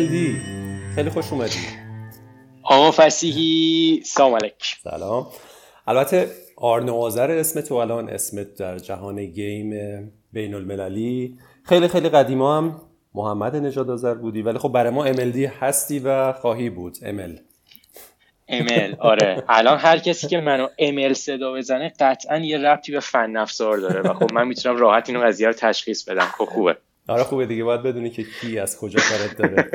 MLD 0.00 0.14
خیلی 0.94 1.10
خوش 1.10 1.32
اومدی. 1.32 1.58
آقا 2.62 2.90
فسیحی 2.90 4.02
سلام 4.04 4.34
علیک. 4.34 4.76
سلام. 4.84 5.26
البته 5.86 6.28
آرنو 6.56 6.94
آذر 6.94 7.30
اسم 7.30 7.60
تو 7.60 7.74
الان 7.74 8.08
اسمت 8.08 8.54
در 8.54 8.78
جهان 8.78 9.26
گیم 9.26 9.70
بین 10.32 10.54
المللی 10.54 11.38
خیلی 11.64 11.88
خیلی 11.88 12.08
قدیما 12.08 12.58
هم 12.58 12.80
محمد 13.14 13.56
نجاد 13.56 13.90
آذر 13.90 14.14
بودی 14.14 14.42
ولی 14.42 14.58
خب 14.58 14.68
برای 14.68 14.90
ما 14.90 15.12
MLD 15.12 15.36
هستی 15.36 15.98
و 15.98 16.32
خواهی 16.32 16.70
بود. 16.70 16.94
ML 16.94 17.40
ML 18.50 18.98
آره. 18.98 19.44
الان 19.48 19.78
هر 19.78 19.98
کسی 19.98 20.28
که 20.28 20.40
منو 20.40 20.66
ML 20.66 21.12
صدا 21.12 21.52
بزنه 21.52 21.92
قطعا 22.00 22.38
یه 22.38 22.58
ربطی 22.58 22.92
به 22.92 23.00
فن 23.00 23.36
افزار 23.36 23.78
داره 23.78 24.00
و 24.00 24.14
خب 24.14 24.32
من 24.32 24.46
می‌تونم 24.46 24.76
راحت 24.76 25.08
اینو 25.08 25.24
قضیه 25.24 25.46
رو 25.46 25.52
تشخیص 25.52 26.08
بدم. 26.08 26.26
خب 26.38 26.44
خوبه. 26.44 26.76
آره 27.10 27.22
خوبه 27.24 27.46
دیگه 27.46 27.64
باید 27.64 27.82
بدونی 27.82 28.10
که 28.10 28.24
کی 28.40 28.58
از 28.58 28.78
کجا 28.78 29.00
کارت 29.00 29.36
داره. 29.38 29.70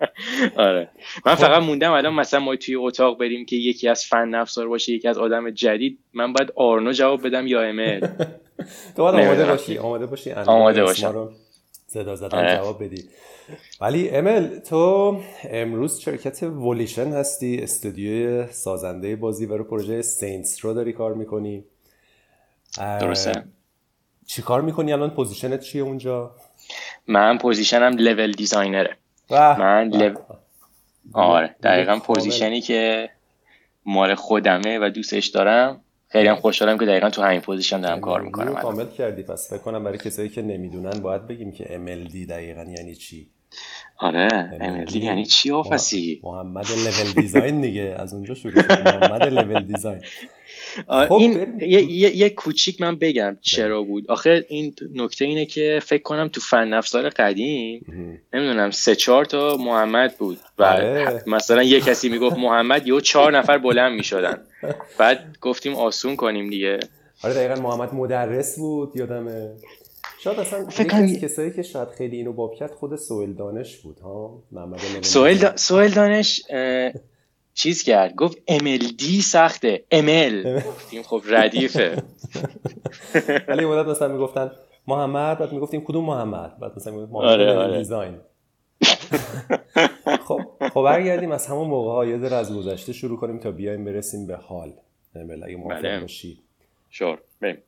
آره. 0.68 0.88
من 1.26 1.34
خب. 1.34 1.40
فقط 1.40 1.62
موندم 1.62 1.92
الان 1.92 2.14
مثلا 2.14 2.40
ما 2.40 2.56
توی 2.56 2.74
اتاق 2.74 3.18
بریم 3.18 3.46
که 3.46 3.56
یکی 3.56 3.88
از 3.88 4.04
فن 4.04 4.34
افزار 4.34 4.68
باشه 4.68 4.92
یکی 4.92 5.08
از 5.08 5.18
آدم 5.18 5.50
جدید 5.50 5.98
من 6.14 6.32
باید 6.32 6.52
آرنو 6.56 6.92
جواب 6.92 7.26
بدم 7.26 7.46
یا 7.46 7.62
MLD 7.62 8.00
تو 8.96 9.02
باید 9.02 9.24
آماده 9.24 9.46
باشی 9.46 9.78
آماده 9.78 10.06
باشی 10.06 10.32
آماده 10.32 10.82
باشم. 10.82 11.28
صدا 11.86 12.16
زدن 12.16 12.38
آره. 12.38 12.56
جواب 12.56 12.84
بدی. 12.84 13.04
ولی 13.80 14.10
MLD 14.10 14.58
تو 14.58 15.16
امروز 15.50 15.98
شرکت 15.98 16.42
ولیشن 16.42 17.12
هستی 17.12 17.58
استودیوی 17.62 18.46
سازنده 18.50 19.16
بازی 19.16 19.46
برای 19.46 19.64
پروژه 19.64 20.02
Saints 20.02 20.64
Row 20.64 20.74
داری 20.74 20.92
کار 20.92 21.14
می‌کنی. 21.14 21.64
درسته. 22.78 23.44
چی 24.26 24.42
کار 24.42 24.60
می‌کنی 24.60 24.92
الان؟ 24.92 25.10
position 25.10 25.54
ت 25.54 25.60
چیه 25.60 25.82
اونجا؟ 25.82 26.34
من 27.06 27.38
position 27.38 27.90
م 27.90 27.96
level 27.96 28.32
designer 28.32 28.89
ه 28.89 28.96
من 29.30 29.88
le... 29.88 30.14
آره 31.12 31.56
دقیقا 31.62 31.98
position 31.98 32.53
ی 32.53 32.60
که 32.60 33.10
مال 33.86 34.14
خودمه 34.14 34.78
و 34.78 34.90
دوستش 34.90 35.26
دارم. 35.26 35.80
خیلی 36.08 36.28
هم 36.28 36.36
خوشحالم 36.36 36.78
که 36.78 36.86
دقیقا 36.86 37.10
تو 37.10 37.22
همین 37.22 37.40
position 37.40 37.80
دارم 37.80 38.00
کار 38.00 38.20
می‌کنم. 38.20 38.54
کامل 38.54 38.86
کردی. 38.86 39.22
پس 39.22 39.50
فکر 39.50 39.58
کنم 39.58 39.84
برای 39.84 39.98
کسایی 39.98 40.28
که 40.28 40.42
نمی‌دونن 40.42 41.00
باید 41.00 41.26
بگیم 41.26 41.52
که 41.52 41.64
MLD 41.64 42.30
دقیقا 42.30 42.62
یعنی 42.62 42.94
چی؟ 42.94 43.30
آره 43.96 44.28
MLD 44.58 44.96
یعنی 44.96 45.24
چی 45.24 45.50
آفسی؟ 45.50 46.20
محمد 46.24 46.66
level 46.70 47.22
design 47.22 47.60
دیگه. 47.60 47.96
از 47.98 48.14
اونجا 48.14 48.34
شروع 48.34 48.62
شد. 48.62 48.88
محمد 48.88 49.22
level 49.22 49.62
design 49.62 50.00
این 51.10 51.56
یه, 51.60 51.82
یه،, 51.82 52.16
یه 52.16 52.30
کوچیک 52.30 52.80
من 52.80 52.96
بگم 52.96 53.36
چرا 53.40 53.82
بود. 53.82 54.10
آخه 54.10 54.46
این 54.48 54.74
نکته 54.94 55.24
اینه 55.24 55.46
که 55.46 55.80
فکر 55.82 56.02
کنم 56.02 56.28
تو 56.28 56.40
فن 56.40 56.72
افزار 56.72 57.08
قدیم 57.08 57.86
نمی‌دونم 58.34 58.70
سه 58.70 58.94
چهار 58.94 59.24
تا 59.24 59.56
محمد 59.56 60.16
بود. 60.18 60.38
و 60.58 60.64
آره. 60.64 61.22
مثلا 61.26 61.62
یه 61.62 61.80
کسی 61.80 62.08
می‌گفت 62.08 62.36
محمد 62.38 62.86
یه 62.86 63.00
چهار 63.00 63.38
نفر 63.38 63.58
بلند 63.58 63.92
می‌شدن. 63.92 64.38
بعد 64.98 65.36
گفتیم 65.40 65.74
آسون 65.74 66.16
کنیم 66.16 66.50
دیگه. 66.50 66.78
آره 67.24 67.34
دقیقا 67.34 67.54
محمد 67.54 67.94
مدرس 67.94 68.58
بود 68.58 68.92
یادمه. 68.94 69.50
شاید 70.18 70.40
اصلا 70.40 70.64
فکر 70.64 71.06
کسایی 71.06 71.50
که 71.50 71.62
شاید 71.62 71.88
خیلی 71.88 72.16
اینو 72.16 72.32
باب 72.32 72.54
کرد 72.54 72.70
خود 72.70 72.96
سوئل 72.96 73.32
دانش 73.32 73.76
بود 73.76 73.98
ها؟ 74.00 74.42
محمد 74.52 74.78
سوئل 75.56 75.88
دانش 75.88 76.42
چیز 77.56 77.82
کرد؟ 77.82 78.14
گفت 78.14 78.38
MLD 78.50 79.20
سخته. 79.22 79.84
ML 79.94 80.46
گفتیم 80.68 81.02
خب 81.02 81.22
ردیفه. 81.26 82.02
ولی 83.48 83.64
مدت 83.64 83.86
مثلا 83.88 84.08
می‌گفتن 84.08 84.50
محمد 84.86 85.38
بعد 85.38 85.52
می‌گفتیم 85.52 85.84
کدوم 85.84 86.04
محمد؟ 86.04 86.58
بعد 86.58 86.72
مثلا 86.76 86.92
می‌گفتیم 86.92 87.14
محمد. 87.14 87.28
آره 87.28 87.52
آره. 87.52 87.78
دیزاین. 87.78 88.18
خب 90.28 90.40
خب 90.74 90.82
برگردیم 90.82 91.32
از 91.32 91.46
همون 91.46 91.68
موقع 91.68 91.90
ها. 91.90 92.04
یه 92.04 92.34
از 92.34 92.56
گذشته 92.56 92.92
شروع 92.92 93.18
کنیم 93.18 93.38
تا 93.38 93.50
بیایم 93.50 93.84
برسیم 93.84 94.26
به 94.26 94.36
حال. 94.36 94.72
اگه 95.44 95.56
موافق 95.56 95.82
بله. 95.82 96.00
باشی. 96.00 96.38
شور. 96.90 97.18
بریم. 97.40 97.58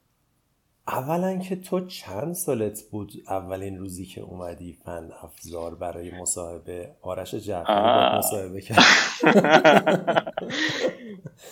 اولا 0.88 1.38
که 1.38 1.56
تو 1.56 1.86
چند 1.86 2.34
سالت 2.34 2.82
بود 2.90 3.12
اولین 3.28 3.78
روزی 3.78 4.06
که 4.06 4.20
اومدی 4.20 4.78
فن 4.84 5.08
افزار 5.22 5.74
برای 5.74 6.10
مصاحبه؟ 6.10 6.90
آرش 7.02 7.34
جعفری 7.34 8.18
مصاحبه 8.18 8.60
کرد. 8.60 8.84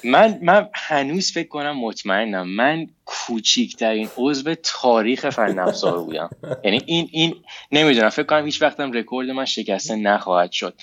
من 0.05 0.39
من 0.43 0.69
هنوز 0.75 1.33
فکر 1.33 1.49
کنم 1.49 1.79
مطمئنم. 1.79 2.49
من 2.49 2.87
کوچیکترین 3.05 4.09
عضو 4.17 4.55
تاریخ 4.63 5.31
فن 5.31 5.59
افزار 5.59 5.99
بودم. 5.99 6.31
یعنی 6.65 6.83
این 6.87 7.09
این 7.13 7.35
نمی‌دونم. 7.73 8.09
فکر 8.09 8.27
کنم 8.27 8.45
هیچ 8.45 8.63
وقتم 8.63 8.93
رکورد 8.93 9.31
من 9.31 9.45
شکسته 9.45 9.97
نخواهد 9.97 10.53
شد. 10.53 10.75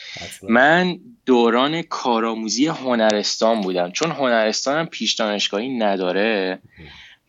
من 0.43 0.99
دوران 1.25 1.81
کارآموزی 1.81 2.67
هنرستان 2.67 3.61
بودم. 3.61 3.91
چون 3.91 4.11
هنرستانم 4.11 4.85
پیش 4.85 5.13
دانشگاهی 5.13 5.69
نداره. 5.77 6.61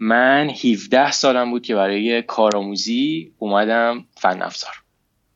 من 0.05 0.51
17 0.51 1.13
سالم 1.13 1.51
بود 1.51 1.63
که 1.63 1.75
برای 1.75 2.23
کارآموزی 2.23 3.33
اومدم 3.39 4.05
فن 4.17 4.43
افزار 4.43 4.73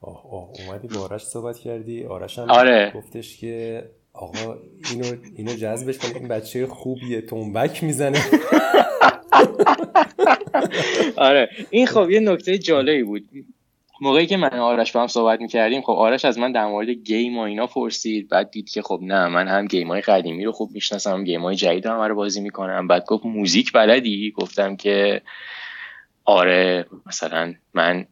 آه 0.00 0.32
آه 0.32 0.50
اومدی 0.58 0.88
با 0.88 1.00
آرش 1.00 1.22
صحبت 1.22 1.58
کردی. 1.58 2.04
آرش 2.04 2.38
هم 2.38 2.50
آره. 2.50 2.92
گفتش 2.94 3.36
که 3.36 3.84
آقا 4.12 4.56
اینو 4.92 5.16
اینو 5.36 5.52
جذبش 5.52 5.98
کن. 5.98 6.18
این 6.18 6.28
بچه 6.28 6.66
خوبیه. 6.66 7.20
تنبک 7.20 7.84
می‌زنه. 7.84 8.22
آره. 11.16 11.48
این 11.70 11.86
خب 11.86 12.10
یه 12.10 12.20
نکته 12.20 12.58
جالبی 12.58 13.02
بود. 13.02 13.28
موقعی 14.00 14.26
که 14.26 14.36
من 14.36 14.58
آرش 14.58 14.92
با 14.92 15.00
هم 15.00 15.06
صحبت 15.06 15.40
می‌کردیم 15.40 15.82
خب 15.82 15.90
آرش 15.92 16.24
از 16.24 16.38
من 16.38 16.52
در 16.52 16.66
مورد 16.66 16.88
game 16.88 17.38
و 17.38 17.40
اینا 17.40 17.66
پرسید 17.66 18.28
بعد 18.28 18.50
دید 18.50 18.70
که 18.70 18.82
خب 18.82 19.00
نه 19.02 19.28
من 19.28 19.48
هم 19.48 19.66
game 19.66 19.88
های 19.88 20.00
قدیمی 20.00 20.44
رو 20.44 20.52
خوب 20.52 20.70
می‌شناسم 20.72 21.24
game 21.24 21.42
های 21.42 21.56
جدید 21.56 21.86
هم 21.86 22.00
رو 22.00 22.14
بازی 22.14 22.40
می‌کنم. 22.40 22.86
بعد 22.86 23.04
گفت 23.04 23.26
music 23.26 23.72
بلدی؟ 23.72 24.30
گفتم 24.36 24.76
که 24.76 25.22
آره 26.24 26.86
مثلا 27.06 27.54
من 27.74 28.06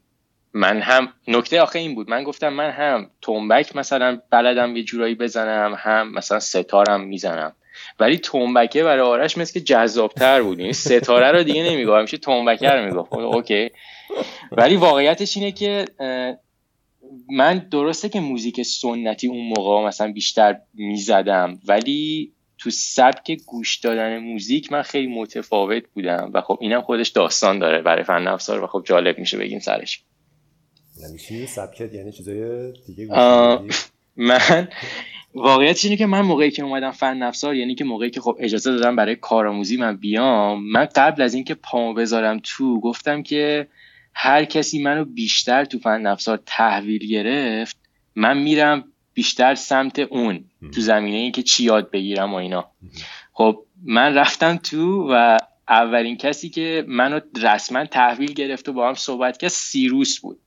من 0.52 0.80
هم 0.80 1.12
نکته 1.28 1.60
آخه 1.60 1.78
این 1.78 1.94
بود. 1.94 2.10
من 2.10 2.24
گفتم 2.24 2.48
من 2.48 2.70
هم 2.70 3.10
تومبک 3.20 3.76
مثلا 3.76 4.20
بلدم 4.30 4.76
یه 4.76 4.82
جورایی 4.82 5.14
بزنم 5.14 5.76
هم 5.78 6.12
مثلا 6.12 6.40
ستارم 6.40 7.00
می‌زنم. 7.00 7.52
ولی 8.00 8.18
تومبکه 8.18 8.84
برای 8.84 9.00
آرش 9.00 9.38
مثل 9.38 9.52
که 9.52 9.60
جذابتر 9.60 10.42
بود. 10.42 10.60
یعنی 10.60 10.72
ستاره 10.72 11.30
رو 11.32 11.42
دیگه 11.42 11.62
نمیگم 11.62 12.02
میشه 12.02 12.16
تومبکه 12.16 12.68
رو 12.68 12.84
می‌گفت. 12.84 13.10
خب، 13.10 13.18
اوکی. 13.18 13.70
ولی 14.52 14.76
واقعیتش 14.76 15.36
اینه 15.36 15.52
که 15.52 15.84
من 17.30 17.58
درسته 17.58 18.08
که 18.08 18.20
موزیک 18.20 18.62
سنتی 18.62 19.28
اون 19.28 19.48
موقع 19.48 19.86
مثلا 19.86 20.12
بیشتر 20.12 20.58
می‌زدم 20.74 21.58
ولی 21.68 22.32
تو 22.58 22.70
سبک 22.70 23.32
گوش 23.46 23.76
دادن 23.76 24.18
موزیک 24.18 24.72
من 24.72 24.82
خیلی 24.82 25.06
متفاوت 25.06 25.82
بودم. 25.94 26.30
و 26.34 26.40
خب 26.40 26.58
اینم 26.60 26.82
خودش 26.82 27.08
داستان 27.08 27.58
داره. 27.58 27.82
برای 27.82 28.04
فن 28.04 28.28
افزار 28.28 28.64
و 28.64 28.66
خب 28.66 28.82
جالب 28.86 29.18
میشه 29.18 29.38
بگیم 29.38 29.58
سرش. 29.58 30.02
یعنی 31.02 31.18
چی؟ 31.18 31.46
سبکت 31.46 31.94
یعنی 31.94 32.12
چیزای 32.12 32.72
دیگه 32.86 33.06
من 34.16 34.68
واقعیت 35.36 35.84
اینه 35.84 35.96
که 35.96 36.06
من 36.06 36.20
موقعی 36.20 36.50
که 36.50 36.62
اومدم 36.62 36.90
فن 36.90 37.22
افزار 37.22 37.54
یعنی 37.54 37.74
که 37.74 37.84
موقعی 37.84 38.10
که 38.10 38.20
خب 38.20 38.36
اجازه 38.40 38.72
دادم 38.72 38.96
برای 38.96 39.16
کارآموزی 39.16 39.76
من 39.76 39.96
بیام 39.96 40.70
من 40.72 40.88
قبل 40.96 41.22
از 41.22 41.34
اینکه 41.34 41.54
پامو 41.54 41.94
بذارم 41.94 42.40
تو 42.42 42.80
گفتم 42.80 43.22
که 43.22 43.68
هر 44.14 44.44
کسی 44.44 44.82
منو 44.82 45.04
بیشتر 45.04 45.64
تو 45.64 45.78
فن 45.78 46.06
افزار 46.06 46.42
تحویل 46.46 47.08
گرفت 47.08 47.76
من 48.14 48.38
میرم 48.38 48.84
بیشتر 49.14 49.54
سمت 49.54 49.98
اون 49.98 50.44
تو 50.74 50.80
زمینه 50.80 51.16
این 51.16 51.32
که 51.32 51.42
چی 51.42 51.64
یاد 51.64 51.90
بگیرم 51.90 52.34
و 52.34 52.36
اینا. 52.36 52.70
خب 53.32 53.64
من 53.84 54.14
رفتم 54.14 54.56
تو 54.56 55.08
و 55.12 55.38
اولین 55.68 56.16
کسی 56.16 56.48
که 56.48 56.84
منو 56.88 57.20
رسما 57.42 57.84
تحویل 57.84 58.32
گرفت 58.32 58.68
و 58.68 58.72
با 58.72 58.88
هم 58.88 58.94
صحبت 58.94 59.36
کرد 59.36 59.50
سیروس 59.50 60.20
بود. 60.20 60.38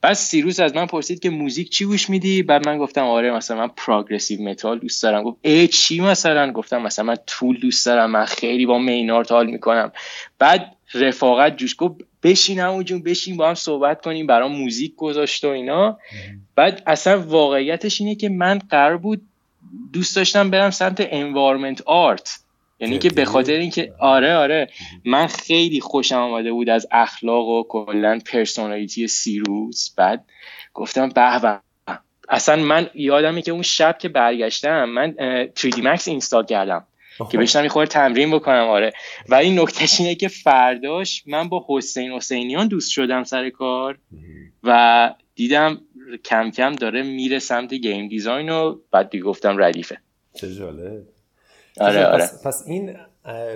بعد 0.00 0.12
سیروس 0.12 0.60
از 0.60 0.74
من 0.76 0.86
پرسید 0.86 1.20
که 1.20 1.30
music 1.30 1.70
چی 1.70 1.84
گوش 1.84 2.10
میدی؟ 2.10 2.42
بعد 2.42 2.68
من 2.68 2.78
گفتم 2.78 3.04
آره 3.04 3.30
مثلا 3.30 3.56
من 3.56 3.68
progressive 3.76 4.42
metal 4.42 4.78
دوست 4.78 5.02
دارم. 5.02 5.22
گفت 5.22 5.38
ای 5.42 5.68
چی 5.68 6.00
مثلا؟ 6.00 6.52
گفتم 6.52 6.82
مثلا 6.82 7.04
من 7.04 7.16
Tool 7.26 7.60
دوست 7.60 7.86
دارم 7.86 8.10
من 8.10 8.24
خیلی 8.24 8.66
با 8.66 8.78
Maynard 8.78 9.32
حال 9.32 9.46
می‌کنم. 9.46 9.92
بعد 10.38 10.76
رفاقت 10.94 11.56
جوش 11.56 11.74
گفت 11.78 11.94
بشین 12.22 12.60
همون 12.60 12.84
جون 12.84 13.02
بشین 13.02 13.36
با 13.36 13.48
هم 13.48 13.54
صحبت 13.54 14.02
کنیم 14.02 14.26
برام 14.26 14.52
music 14.52 14.96
گذاشت 14.96 15.44
و 15.44 15.48
اینا. 15.48 15.98
بعد 16.56 16.82
اصلا 16.86 17.20
واقعیتش 17.20 18.00
اینه 18.00 18.14
که 18.14 18.28
من 18.28 18.58
قرار 18.58 18.96
بود 18.96 19.22
دوست 19.92 20.16
داشتم 20.16 20.50
برم 20.50 20.70
سمت 20.70 20.96
environment 21.10 21.82
art 21.82 22.41
یعنی 22.82 22.98
که 22.98 23.10
به 23.10 23.24
خاطر 23.24 23.52
اینکه 23.52 23.94
آره 23.98 24.34
آره. 24.34 24.68
من 25.04 25.26
خیلی 25.26 25.80
خوشم 25.80 26.16
آمده 26.16 26.52
بود 26.52 26.68
از 26.68 26.86
اخلاق 26.90 27.48
و 27.48 27.62
کلا 27.68 28.18
personality 28.26 29.08
سیروس. 29.08 29.90
بعد 29.96 30.24
گفتم 30.74 31.08
به 31.08 31.60
اصلا 32.28 32.56
من 32.56 32.90
یادمه 32.94 33.42
که 33.42 33.52
اون 33.52 33.62
شب 33.62 33.98
که 33.98 34.08
برگشتم 34.08 34.84
من 34.84 35.14
3D 35.58 35.76
Max 35.76 36.08
install 36.08 36.46
کردم. 36.46 36.86
که 37.30 37.38
بشینم 37.38 37.64
یه 37.64 37.86
تمرین 37.86 38.30
بکنم 38.30 38.68
آره. 38.68 38.92
و 39.28 39.34
این 39.34 39.60
نکتهش 39.60 40.00
اینه 40.00 40.14
که 40.14 40.28
فرداش 40.28 41.22
من 41.26 41.48
با 41.48 41.66
حسین 41.68 42.12
حسینیان 42.12 42.68
دوست 42.68 42.90
شدم 42.90 43.24
سر 43.24 43.50
کار 43.50 43.98
و 44.62 45.14
دیدم 45.34 45.80
کم 46.24 46.50
کم 46.50 46.72
داره 46.72 47.02
میره 47.02 47.38
سمت 47.38 47.74
game 47.74 48.08
design 48.08 48.48
و 48.48 48.78
بعد 48.90 49.10
دیگه 49.10 49.24
گفتم 49.24 49.56
ردیفه. 49.58 49.98
چه 50.34 50.54
جالب. 50.54 51.02
آره 51.80 52.04
آره 52.04 52.22
پس, 52.24 52.46
پس 52.46 52.64
این 52.66 52.96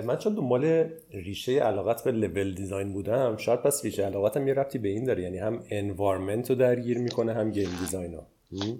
من 0.05 0.17
چون 0.17 0.33
دنبال 0.33 0.89
ریشه 1.13 1.51
علاقت 1.51 2.03
به 2.03 2.11
level 2.11 2.53
design 2.53 2.93
بودم 2.93 3.37
شاید 3.37 3.61
پس 3.61 3.85
ریشه 3.85 4.05
علاقتم 4.05 4.47
یه 4.47 4.53
ربطی 4.53 4.77
به 4.77 4.89
این 4.89 5.03
داره. 5.03 5.23
یعنی 5.23 5.37
هم 5.37 5.63
environment 5.71 6.49
رو 6.49 6.55
درگیر 6.55 6.97
می‌کنه 6.97 7.33
هم 7.33 7.51
game 7.51 7.69
design 7.79 8.13
رو. 8.13 8.23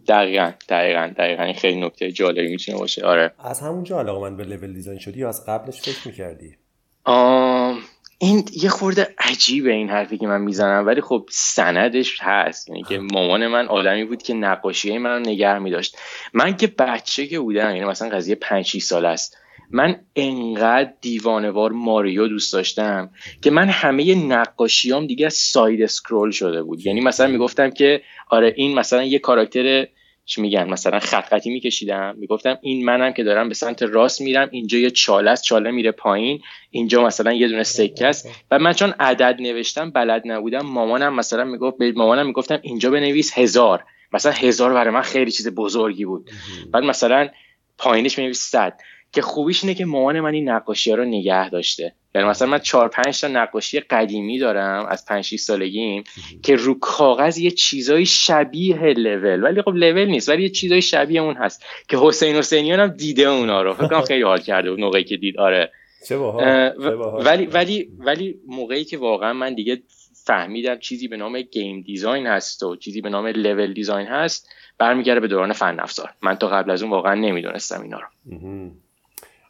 دقیقا 0.07 0.51
دقیقا 0.69 1.13
دقیقا. 1.18 1.44
این 1.44 1.54
خیلی 1.54 1.81
نکته 1.81 2.12
جالبی 2.12 2.48
می‌تونه 2.48 2.78
باشه. 2.78 3.06
آره. 3.06 3.31
از 3.39 3.60
همونجا 3.60 4.00
علاقه 4.00 4.22
من 4.30 4.38
به 4.38 4.44
level 4.44 4.74
design 4.74 5.00
شدی 5.00 5.19
یا 5.19 5.30
از 5.30 5.45
قبلش 5.45 5.81
فکر 5.81 6.07
می‌کردی؟ 6.07 6.56
آم... 7.04 7.80
این 8.19 8.45
یه 8.63 8.69
خورده 8.69 9.15
عجیبه 9.19 9.73
این 9.73 9.89
حرفی 9.89 10.17
که 10.17 10.27
من 10.27 10.41
می‌زنم 10.41 10.85
ولی 10.85 11.01
خب 11.01 11.25
سندش 11.29 12.17
هست. 12.21 12.69
یعنی 12.69 12.83
که 12.83 12.99
مامان 12.99 13.47
من 13.47 13.67
آدمی 13.67 14.05
بود 14.05 14.23
که 14.23 14.33
نقاشی 14.33 14.97
من 14.97 15.21
نگه 15.21 15.59
میداشت. 15.59 15.97
من 16.33 16.57
که 16.57 16.67
بچه 16.67 17.27
که 17.27 17.39
بودم 17.39 17.75
یعنی 17.75 17.85
مثلا 17.85 18.09
قضیه 18.09 18.35
5 18.35 18.77
سال 18.77 19.05
است 19.05 19.37
من 19.71 19.99
انقدر 20.15 20.93
دیوانوار 21.01 21.71
ماریو 21.71 22.27
دوست 22.27 22.53
داشتم 22.53 23.09
که 23.41 23.51
من 23.51 23.69
همه 23.69 24.15
نقاشیام 24.15 25.07
دیگه 25.07 25.29
ساید 25.29 25.81
اسکرول 25.81 26.31
شده 26.31 26.63
بود. 26.63 26.85
یعنی 26.85 27.01
مثلا 27.01 27.27
می‌گفتم 27.27 27.69
که 27.69 28.01
آره 28.29 28.53
این 28.57 28.79
مثلا 28.79 29.03
یه 29.03 29.19
کاراکتر 29.19 29.87
چی 30.27 30.41
میگن؟ 30.41 30.69
مثلا 30.69 31.00
خط 31.00 31.25
خطی 31.25 31.50
میکشیدم. 31.50 32.15
می‌گفتم 32.18 32.57
این 32.62 32.85
منم 32.85 33.13
که 33.13 33.24
دارم 33.24 33.47
به 33.47 33.53
سمت 33.53 33.83
راست 33.83 34.21
میرم 34.21 34.50
اینجا 34.51 34.77
یه 34.77 34.89
چاله 34.89 35.31
است 35.31 35.44
چاله 35.44 35.71
میره 35.71 35.91
پایین. 35.91 36.41
اینجا 36.71 37.06
مثلا 37.06 37.33
یه 37.33 37.47
دونه 37.47 37.63
سکه 37.63 38.07
است. 38.07 38.29
و 38.51 38.59
من 38.59 38.74
چون 38.74 38.94
عدد 39.00 39.35
نوشتم 39.39 39.91
بلد 39.91 40.21
نبودم. 40.25 40.65
مامانم 40.65 41.15
مثلا 41.15 41.44
می‌گفت 41.44 41.77
به 41.77 41.91
مامانم 41.91 42.27
می‌گفتم 42.27 42.59
اینجا 42.62 42.91
بنویس 42.91 43.38
هزار. 43.38 43.83
مثلا 44.13 44.31
هزار 44.31 44.74
برای 44.74 44.94
من 44.94 45.01
خیلی 45.01 45.31
چیز 45.31 45.56
بزرگی 45.56 46.06
بود. 46.06 46.29
بعد 46.71 46.83
مثلا 46.83 47.29
پایینش 47.77 48.18
مینویس 48.19 48.41
صد. 48.41 48.79
که 49.12 49.21
خوبیش 49.21 49.63
اینه 49.63 49.75
که 49.75 49.86
مامان 49.86 50.19
من 50.19 50.33
این 50.33 50.50
نقاشی 50.50 50.89
ها 50.89 50.95
رو 50.95 51.06
نگه 51.06 51.50
داشته. 51.50 51.94
یعنی 52.15 52.27
مثلا 52.27 52.48
من 52.48 52.59
چهار 52.59 52.88
پنج 52.88 53.21
تا 53.21 53.27
نقاشی 53.27 53.80
قدیمی 53.80 54.39
دارم 54.39 54.86
از 54.86 55.06
پنج 55.06 55.25
6 55.25 55.39
سالگیم 55.39 56.04
که 56.44 56.56
رو 56.56 56.80
کاغذ 56.80 57.38
یه 57.38 57.51
چیزای 57.51 58.06
شبیه 58.06 58.83
لول. 58.83 59.44
ولی 59.44 59.62
خب 59.62 59.75
لول 59.75 60.06
نیست 60.06 60.30
ولی 60.30 60.44
یه 60.44 60.50
چیزای 60.50 60.81
شبیه 60.81 61.21
اون 61.21 61.36
هست 61.36 61.65
که 61.88 61.98
حسین 62.01 62.36
حسینیان 62.36 62.80
هم 62.80 62.88
دیده 62.88 63.24
اونا 63.24 63.62
رو. 63.62 63.74
فکر 63.74 63.88
کنم 63.88 64.01
خیلی 64.01 64.24
حال 64.24 64.39
کرده 64.39 64.69
بود 64.69 64.80
موقعی 64.80 65.04
که 65.04 65.18
دید. 65.18 65.39
آره. 65.39 65.71
چه 66.07 66.18
ولی 66.18 67.45
ولی 67.45 67.89
ولی 68.00 68.36
موقعی 68.48 68.83
که 68.83 68.98
واقعا 68.98 69.33
من 69.33 69.53
دیگه 69.53 69.81
فهمیدم 70.25 70.80
چیزی 70.80 71.07
به 71.07 71.18
نام 71.18 71.42
گیم 71.42 71.81
دیزاین 71.81 72.27
هست 72.27 72.63
و 72.63 72.75
چیزی 72.75 73.01
به 73.01 73.10
نام 73.10 73.27
لول 73.27 73.74
دیزاین 73.74 74.07
هست 74.07 74.50
برمیگرده 74.77 75.19
به 75.19 75.27
دوران 75.27 75.53
فن 75.53 75.80
افزار. 75.80 76.10
من 76.21 76.36
تا 76.36 76.48
قبل 76.48 76.71
از 76.71 76.81
اون 76.81 76.92
واقعا 76.92 77.13
نمی‌دونستم 77.13 77.81
اینا 77.81 78.00
رو. 78.00 78.07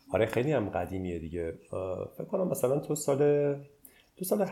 آره 0.09 0.25
خیلی 0.25 0.51
هم 0.51 0.69
قدیمیه 0.69 1.19
دیگه. 1.19 1.53
فکر 2.17 2.25
کنم 2.31 2.47
مثلا 2.47 2.79
تو 2.79 2.95
سال 2.95 3.53
تو 4.17 4.25
سال 4.25 4.45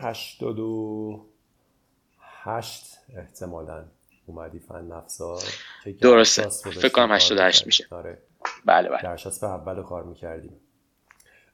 88 2.20 2.98
احتمالا 3.16 3.84
اومدی 4.26 4.58
فن 4.58 4.92
افزار 4.92 5.42
درسته. 6.00 6.48
فکر 6.70 6.88
کنم 6.88 7.12
88 7.12 7.66
میشه. 7.66 7.86
آره. 7.90 8.18
بله 8.64 8.88
بله. 8.88 9.02
گرشاسب 9.02 9.44
اول 9.44 9.82
کار 9.82 10.04
می‌کردیم. 10.04 10.52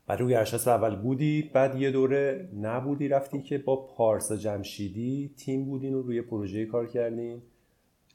بعد 0.06 0.20
روی 0.20 0.34
اول 0.66 0.96
بودی 0.96 1.50
بعد 1.55 1.81
یه 1.81 1.90
دوره 1.90 2.48
نبودی 2.60 3.08
رفتی 3.08 3.43
که 3.43 3.58
با 3.58 3.76
پارسا 3.87 4.37
جمشیدی 4.37 5.34
تیم 5.38 5.64
بودین 5.64 5.94
و 5.94 6.02
روی 6.02 6.22
پروژه 6.22 6.66
کار 6.66 6.87
کردین. 6.87 7.43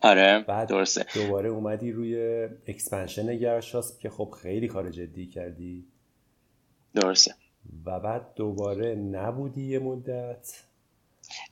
آره 0.01 0.45
بعد 0.47 0.67
درسته. 0.67 1.05
دوباره 1.15 1.49
اومدی 1.49 1.91
روی 1.91 2.43
expansion 2.67 3.37
گرشاسپ 3.37 3.99
که 3.99 4.09
خب 4.09 4.33
خیلی 4.41 4.67
کار 4.67 4.89
جدی 4.89 5.25
کردی. 5.25 5.85
درسته. 6.95 7.33
و 7.85 7.99
بعد 7.99 8.21
دوباره 8.35 8.95
نبودی 8.95 9.63
یه 9.63 9.79
مدت 9.79 10.63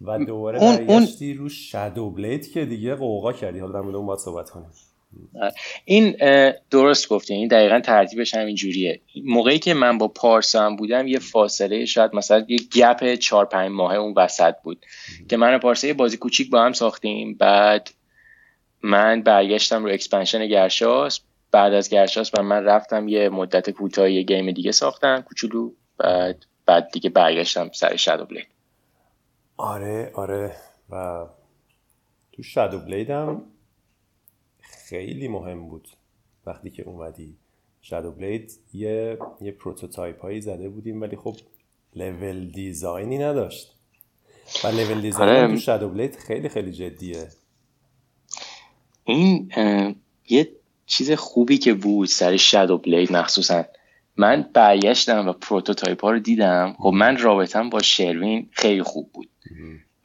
و 0.01 0.25
دوباره 0.25 0.63
اون 0.63 0.77
برگشتی 0.77 1.33
رو 1.33 1.49
Shadow 1.49 2.09
Blade 2.09 2.51
که 2.51 2.65
دیگه 2.65 2.95
غوغا 2.95 3.33
کردی. 3.33 3.59
حالا 3.59 3.73
در 3.73 3.81
مورد 3.81 3.95
اون 3.95 4.05
باید 4.05 4.19
صحبت 4.19 4.49
کنیم. 4.49 4.67
این 5.85 6.15
درست 6.71 7.09
گفتی. 7.09 7.33
این 7.33 7.47
دقیقا 7.47 7.79
ترتیبش 7.79 8.33
همین 8.33 8.55
جوریه 8.55 9.01
موقعی 9.25 9.59
که 9.59 9.73
من 9.73 9.97
با 9.97 10.07
پارسا 10.07 10.65
هم 10.65 10.75
بودم 10.75 11.07
یه 11.07 11.19
فاصله 11.19 11.85
شاید 11.85 12.15
مثلا 12.15 12.45
یه 12.47 12.57
gap 12.75 13.15
چهار 13.15 13.45
پنج 13.45 13.71
ماهه 13.71 13.97
اون 13.97 14.13
وسط 14.17 14.55
بود. 14.63 14.85
که 15.29 15.37
من 15.37 15.55
و 15.55 15.59
پارسا 15.59 15.87
یه 15.87 15.93
بازی 15.93 16.17
کوچیک 16.17 16.49
با 16.49 16.61
هم 16.61 16.73
ساختیم. 16.73 17.33
بعد 17.33 17.89
من 18.85 19.21
برگشتم 19.21 19.83
رو 19.83 19.91
expansion 19.91 20.47
گرشاسپ. 20.47 21.19
بعد 21.51 21.73
از 21.73 21.89
گرشاسپ 21.89 22.31
و 22.33 22.43
من 22.43 22.63
رفتم 22.63 23.07
یه 23.07 23.29
مدت 23.29 23.69
کوتاهی 23.69 24.23
game 24.23 24.51
دیگه 24.51 24.71
ساختم 24.71 25.21
کوچولو. 25.21 25.71
بعد 25.97 26.45
بعد 26.65 26.89
دیگه 26.91 27.09
برگشتم 27.09 27.69
سر 27.73 27.95
Shadow 27.95 28.25
Blade 28.25 28.47
آره 29.57 30.11
آره. 30.15 30.55
و 30.89 31.25
تو 32.31 32.43
Shadow 32.43 32.79
Blade 32.79 33.09
هم 33.09 33.41
خیلی 34.59 35.27
مهم 35.27 35.69
بود 35.69 35.87
وقتی 36.45 36.69
که 36.69 36.83
اومدی. 36.83 37.37
Shadow 37.81 38.11
Blade 38.11 38.59
یه 38.73 39.17
یه 39.41 39.51
prototype 39.51 40.21
هایی 40.21 40.41
زده 40.41 40.69
بودیم 40.69 41.01
ولی 41.01 41.15
خب 41.15 41.35
level 41.95 42.51
design 42.51 43.08
ی 43.08 43.17
نداشت. 43.17 43.75
و 44.63 44.67
level 44.67 45.01
design 45.01 45.29
آره. 45.29 45.47
تو 45.47 45.57
Shadow 45.57 45.89
Blade 45.89 46.15
خیلی 46.15 46.49
خیلی 46.49 46.71
جدیه. 46.71 47.27
این 49.05 49.51
یه 50.29 50.51
چیز 50.85 51.11
خوبی 51.11 51.57
که 51.57 51.73
بود 51.73 52.07
سر 52.07 52.37
Shadow 52.37 52.77
Blade 52.77 53.11
مخصوصا. 53.11 53.65
من 54.17 54.49
برگشتم 54.53 55.27
و 55.27 55.33
prototype 55.33 56.01
ها 56.01 56.11
رو 56.11 56.19
دیدم. 56.19 56.75
خب 56.79 56.91
من 56.93 57.17
رابطم 57.17 57.69
با 57.69 57.81
شروین 57.81 58.49
خیلی 58.51 58.83
خوب 58.83 59.11
بود. 59.13 59.29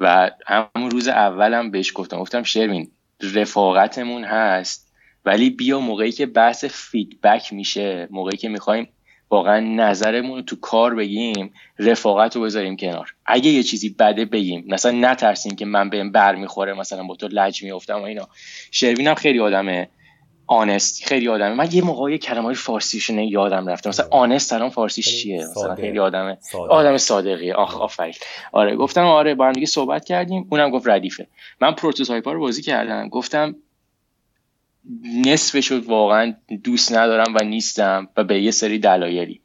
و 0.01 0.31
همون 0.47 0.91
روز 0.91 1.09
اولم 1.09 1.71
بهش 1.71 1.93
گفتم. 1.95 2.19
گفتم 2.19 2.43
شروین 2.43 2.91
رفاقتمون 3.35 4.25
هست 4.25 4.93
ولی 5.25 5.51
بیا 5.51 5.81
موقعی 5.81 6.13
که 6.13 6.27
بحث 6.27 6.65
فیدبک 6.65 7.53
میشه 7.53 8.09
موقعی 8.11 8.37
که 8.37 8.49
می‌خوایم 8.49 8.89
واقعا 9.31 9.61
نظرمون 9.61 10.37
رو 10.37 10.43
تو 10.43 10.57
کار 10.57 10.95
بگیم 10.95 11.53
رفاقت 11.79 12.37
رو 12.37 12.43
بذاریم 12.43 12.77
کنار. 12.77 13.15
اگه 13.27 13.51
یه 13.51 13.63
چیزی 13.63 13.89
بده 13.89 14.25
بگیم. 14.25 14.65
مثلا 14.69 14.93
نترسیم 14.93 15.57
که 15.57 15.65
من 15.65 15.91
بهم 15.91 16.13
بر 16.13 16.35
می‌خوره 16.35 16.75
مثلا 16.75 17.03
با 17.03 17.15
تو 17.15 17.29
لج 17.33 17.63
میافتم 17.63 18.01
و 18.01 18.03
اینا. 18.03 18.29
شروین 18.71 19.07
هم 19.07 19.15
خیلی 19.15 19.41
آدمه 19.41 19.89
آنست 20.47 21.05
خیلی 21.05 21.29
آدمه. 21.29 21.55
من 21.55 21.69
یه 21.73 21.85
موقعی 21.85 22.19
کلمه 22.19 22.55
فارسیش 22.55 23.11
نه 23.11 23.27
یادم 23.27 23.67
رفته. 23.67 23.89
مثلا 23.89 24.07
آنست 24.11 24.53
الان 24.53 24.71
فارسیش 24.71 25.23
چیه؟ 25.23 25.47
مثلا 25.51 25.75
خیلی 25.75 25.99
آدمه 25.99 26.39
آدم 26.69 26.97
صادقی. 26.97 27.53
آخ 27.53 27.81
آفرین. 27.81 28.15
آره 28.53 28.77
گفتم 28.77 29.05
آره 29.05 29.35
با 29.35 29.47
هم 29.47 29.53
دیگه 29.53 29.67
صحبت 29.67 30.05
کردیم. 30.05 30.47
اونم 30.51 30.71
گفت 30.71 30.89
ردیفه. 30.89 31.27
من 31.61 31.73
prototype 31.73 32.29
رو 32.29 32.41
بازی 32.41 32.63
کردم. 32.63 33.09
گفتم 33.09 33.55
نصف 35.27 35.61
شد 35.61 35.85
واقعا 35.85 36.35
دوست 36.65 36.93
ندارم 36.93 37.35
و 37.35 37.45
نیستم 37.45 38.09
و 38.17 38.25
به 38.25 38.43
یه 38.43 38.51
سری 38.51 38.79
دلایلی. 38.79 39.41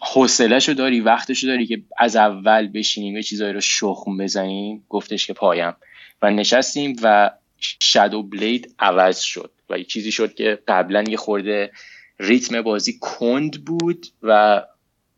حوصلهشو 0.00 0.72
داری 0.72 1.00
وقتشو 1.00 1.46
داری 1.46 1.66
که 1.66 1.82
از 1.98 2.16
اول 2.16 2.68
بشینیم 2.68 3.16
یه 3.16 3.22
چیزایی 3.22 3.52
رو 3.52 3.60
شخم 3.60 4.16
بزنیم 4.18 4.84
گفتش 4.88 5.26
که 5.26 5.32
پایم. 5.32 5.74
و 6.22 6.30
نشستیم 6.30 6.96
و 7.02 7.30
Shadow 7.58 8.22
Blade 8.22 8.74
عوض 8.78 9.20
شد 9.20 9.50
و 9.70 9.78
یه 9.78 9.84
چیزی 9.84 10.12
شد 10.12 10.34
که 10.34 10.58
قبلا 10.68 11.02
یه 11.02 11.16
خورده 11.16 11.72
ریتم 12.20 12.62
بازی 12.62 12.98
کند 13.00 13.64
بود 13.64 14.06
و 14.22 14.62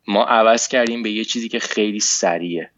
ما 0.08 0.24
عوض 0.24 0.68
کردیم 0.68 1.02
به 1.02 1.10
یه 1.10 1.24
چیزی 1.24 1.48
که 1.48 1.58
خیلی 1.58 2.00
سریعه. 2.00 2.70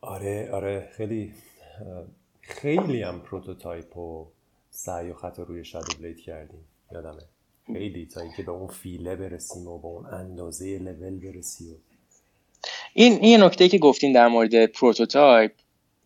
آره 0.00 0.50
آره 0.52 0.88
خیلی 0.96 1.32
خیلی 2.48 3.02
هم 3.02 3.20
prototype 3.20 3.96
و 3.96 4.26
سعی 4.70 5.10
و 5.10 5.14
خطا 5.14 5.42
روی 5.42 5.64
Shadow 5.64 5.98
Blade 5.98 6.20
کردیم. 6.20 6.64
یادمه. 6.92 7.22
خیلی 7.66 8.06
تا 8.06 8.20
اینکه 8.20 8.42
به 8.42 8.52
اون 8.52 8.68
feel 8.68 9.06
ه 9.06 9.16
برسیم 9.16 9.66
و 9.66 9.78
به 9.78 9.86
اون 9.86 10.06
اندازه 10.06 10.78
لول 10.78 11.18
برسیم. 11.18 11.76
این 12.94 13.12
این 13.12 13.42
نکته 13.42 13.68
که 13.68 13.78
گفتین 13.78 14.12
در 14.12 14.28
مورد 14.28 14.66
prototype 14.66 15.52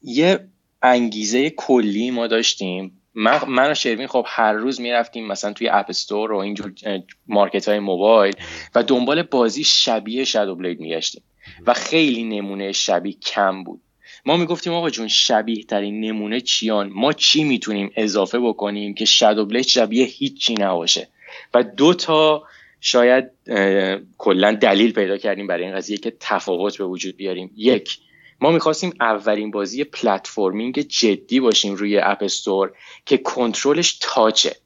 یه 0.02 0.48
انگیزه 0.82 1.50
کلی 1.50 2.10
ما 2.10 2.26
داشتیم. 2.26 2.96
من, 3.14 3.40
من 3.48 3.70
و 3.70 3.74
شروین 3.74 4.06
خب 4.06 4.24
هر 4.26 4.52
روز 4.52 4.80
می‌رفتیم 4.80 5.26
مثلا 5.26 5.52
توی 5.52 5.68
App 5.68 5.86
Store 5.88 6.32
و 6.32 6.36
اینجور 6.36 6.72
market 7.26 7.68
های 7.68 7.78
موبایل 7.78 8.34
و 8.74 8.82
دنبال 8.82 9.22
بازی 9.22 9.64
شبیه 9.64 10.24
Shadow 10.24 10.54
Blade 10.54 10.80
میگشتیم. 10.80 11.22
و 11.66 11.74
خیلی 11.74 12.24
نمونه 12.24 12.72
شبیه 12.72 13.12
کم 13.12 13.64
بود. 13.64 13.80
ما 14.26 14.36
می‌گفتیم 14.36 14.72
آقا 14.72 14.90
جون 14.90 15.08
شبیه 15.08 15.62
ترین 15.62 16.00
نمونه 16.00 16.40
چیان؟ 16.40 16.90
ما 16.94 17.12
چی 17.12 17.44
می‌تونیم 17.44 17.90
اضافه 17.96 18.38
بکنیم 18.38 18.94
که 18.94 19.04
Shadow 19.04 19.46
Blade 19.46 19.66
شبیه 19.66 20.04
هیچی 20.04 20.54
نباشه؟ 20.54 21.08
و 21.54 21.62
دو 21.62 21.94
تا 21.94 22.42
شاید 22.80 23.24
کلا 24.18 24.52
دلیل 24.52 24.92
پیدا 24.92 25.16
کردیم 25.16 25.46
برای 25.46 25.64
این 25.64 25.74
قضیه 25.74 25.96
که 25.96 26.16
تفاوت 26.20 26.78
به 26.78 26.84
وجود 26.84 27.16
بیاریم. 27.16 27.50
یک 27.56 27.98
ما 28.40 28.50
می‌خواستیم 28.50 28.92
اولین 29.00 29.50
بازی 29.50 29.84
platforming 29.84 30.80
جدی 30.80 31.40
باشیم 31.40 31.74
روی 31.74 31.98
App 31.98 32.22
Store 32.22 32.72
که 33.06 33.18
کنترلش 33.18 33.98
touch 34.00 34.40
ه. 34.40 34.56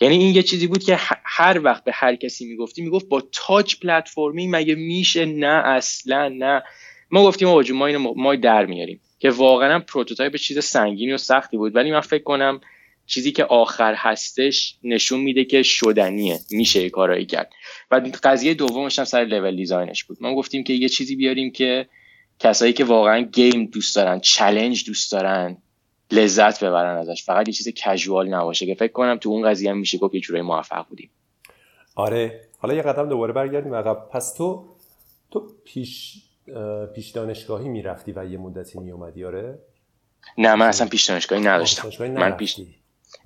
یعنی 0.00 0.16
این 0.16 0.34
یه 0.34 0.42
چیزی 0.42 0.66
بود 0.66 0.84
که 0.84 0.98
هر 1.24 1.60
وقت 1.64 1.84
به 1.84 1.92
هر 1.94 2.16
کسی 2.16 2.44
می‌گفتی 2.44 2.82
می‌گفت 2.82 3.08
با 3.08 3.22
touch 3.32 3.76
platforming 3.76 4.56
مگه 4.56 4.74
میشه؟ 4.74 5.24
نه 5.24 5.62
اصلا 5.64 6.28
نه. 6.28 6.62
ما 7.12 7.24
گفتیم 7.24 7.48
آقا 7.48 7.62
ما 7.74 7.86
اینو 7.86 8.14
ما 8.16 8.34
در 8.34 8.66
میاریم. 8.66 9.00
که 9.18 9.30
واقعا 9.30 9.80
prototype 9.80 10.36
چیز 10.36 10.64
سنگینی 10.64 11.12
و 11.12 11.18
سختی 11.18 11.56
بود. 11.56 11.76
ولی 11.76 11.90
من 11.90 12.00
فکر 12.00 12.22
کنم 12.22 12.60
چیزی 13.06 13.32
که 13.32 13.44
آخر 13.44 13.94
هستش 13.94 14.76
نشون 14.84 15.20
میده 15.20 15.44
که 15.44 15.62
شدنیه. 15.62 16.38
میشه 16.50 16.90
کارایی 16.90 17.26
کرد. 17.26 17.52
و 17.90 18.00
قضیه 18.22 18.54
دومش 18.54 18.98
هم 18.98 19.04
سر 19.04 19.24
level 19.24 19.56
design 19.56 19.92
ش 19.92 20.04
بود. 20.04 20.18
ما 20.20 20.34
گفتیم 20.34 20.64
که 20.64 20.72
یه 20.72 20.88
چیزی 20.88 21.16
بیاریم 21.16 21.50
که 21.50 21.86
کسایی 22.38 22.72
که 22.72 22.84
واقعا 22.84 23.20
game 23.20 23.66
دوست 23.66 23.96
دارن 23.96 24.20
challenge 24.20 24.84
دوست 24.86 25.12
دارن 25.12 25.56
لذت 26.10 26.64
ببرن 26.64 26.98
ازش. 26.98 27.24
فقط 27.24 27.48
یه 27.48 27.54
چیز 27.54 27.68
کژوال 27.68 28.28
نباشه 28.28 28.66
که 28.66 28.74
فکر 28.74 28.92
کنم 28.92 29.16
تو 29.16 29.28
اون 29.28 29.48
قضیه 29.48 29.70
هم 29.70 29.78
میشه 29.78 29.98
گفت 29.98 30.14
یه 30.14 30.20
جورایی 30.20 30.46
موفق 30.46 30.86
بودیم. 30.88 31.10
آره. 31.94 32.40
حالا 32.58 32.74
یه 32.74 32.82
قدم 32.82 33.08
دوباره 33.08 33.32
برگردیم 33.32 33.74
عقب. 33.74 34.08
پس 34.12 34.34
تو 34.34 34.64
تو 35.30 35.48
پیش 35.64 36.14
پیش 36.94 37.10
دانشگاهی 37.10 37.68
می‌رفتی 37.68 38.12
و 38.12 38.24
یه 38.24 38.38
مدتی 38.38 38.78
میومدی 38.78 39.24
آره؟ 39.24 39.58
نه 40.38 40.54
من 40.54 40.66
اصلا 40.66 40.88
پیش 40.88 41.04
دانشگاهی 41.04 41.42
نداشتم. 41.42 42.12
من 42.12 42.30
پیش 42.30 42.60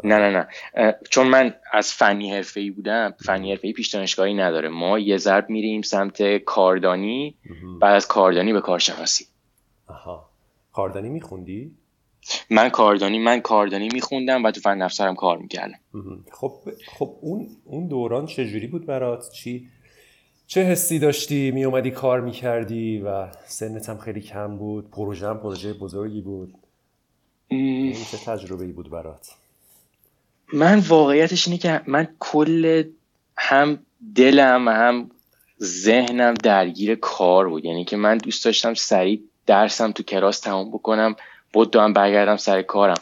نه 0.05 0.19
نه 0.19 0.49
نه. 0.77 0.97
چون 1.11 1.27
من 1.27 1.55
از 1.73 1.93
فنی 1.93 2.33
حرفه 2.33 2.61
ای 2.61 2.71
بودم 2.71 3.15
فنی 3.25 3.51
حرفه 3.51 3.67
ای 3.67 3.73
پیش 3.73 3.89
دانشگاهی 3.89 4.35
نداره. 4.35 4.69
ما 4.69 4.99
یه 4.99 5.17
ضرب 5.17 5.51
میریم 5.51 5.83
سمت 5.83 6.39
کاردانی 6.39 7.37
بعد 7.81 7.95
از 7.95 8.07
کاردانی 8.07 8.53
به 8.53 8.61
کارشناسی. 8.61 9.27
آها. 9.87 10.31
کاردانی 10.73 11.09
میخوندی؟ 11.09 11.77
من 12.51 12.69
کاردانی 12.69 13.19
من 13.19 13.41
کاردانی 13.41 13.89
میخوندم 13.93 14.45
و 14.45 14.51
تو 14.51 14.61
فن 14.61 14.83
افزارم 14.83 15.15
کار 15.15 15.39
می‌کردم. 15.39 15.79
خب 16.33 16.61
خب 16.99 17.17
اون 17.21 17.49
اون 17.65 17.89
دوران 17.89 18.27
چجوری 18.27 18.67
بود 18.67 18.87
برات؟ 18.87 19.31
چی؟ 19.33 19.69
چه 20.47 20.63
حسی 20.63 20.99
داشتی؟ 20.99 21.51
می 21.51 21.65
اومدی 21.65 21.91
کار 21.91 22.21
می‌کردی 22.21 22.99
و 22.99 23.29
سنت 23.47 23.89
هم 23.89 23.99
خیلی 23.99 24.21
کم 24.21 24.57
بود. 24.57 24.91
پروژه 24.91 25.29
هم 25.29 25.39
پروژه 25.39 25.73
بزرگی 25.73 26.21
بود. 26.21 26.55
چه 28.11 28.17
تجربه 28.27 28.65
ای 28.65 28.73
بود 28.73 28.91
برات؟ 28.91 29.31
من 30.53 30.79
واقعیتش 30.79 31.49
اینه 31.49 31.59
که 31.59 31.81
من 31.87 32.09
کل 32.19 32.85
هم 33.37 33.79
دلم 34.15 34.69
هم 34.69 35.11
ذهنم 35.63 36.35
درگیر 36.35 36.95
کار 36.95 37.49
بود. 37.49 37.65
یعنی 37.65 37.85
که 37.85 37.97
من 37.97 38.19
دوست 38.19 38.45
داشتم 38.45 38.75
سریع 38.75 39.21
درسم 39.47 39.93
تو 39.93 40.03
کلاس 40.03 40.41
تمام 40.41 40.71
بکنم 40.71 41.17
بود 41.53 41.77
هم 41.77 41.93
برگردم 41.93 42.37
سر 42.37 42.63
کارم. 42.63 43.01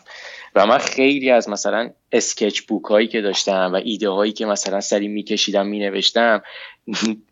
و 0.54 0.66
من 0.66 0.78
خیلی 0.78 1.30
از 1.30 1.49
مثلا 1.49 1.90
اسکچ 2.12 2.61
بوک 2.61 2.84
هایی 2.84 3.08
که 3.08 3.20
داشتم 3.20 3.70
و 3.73 3.80
ایده 3.84 4.08
هایی 4.08 4.32
که 4.32 4.46
مثلا 4.46 4.80
سری 4.80 5.08
میکشیدم 5.08 5.66
مینوشتم 5.66 6.42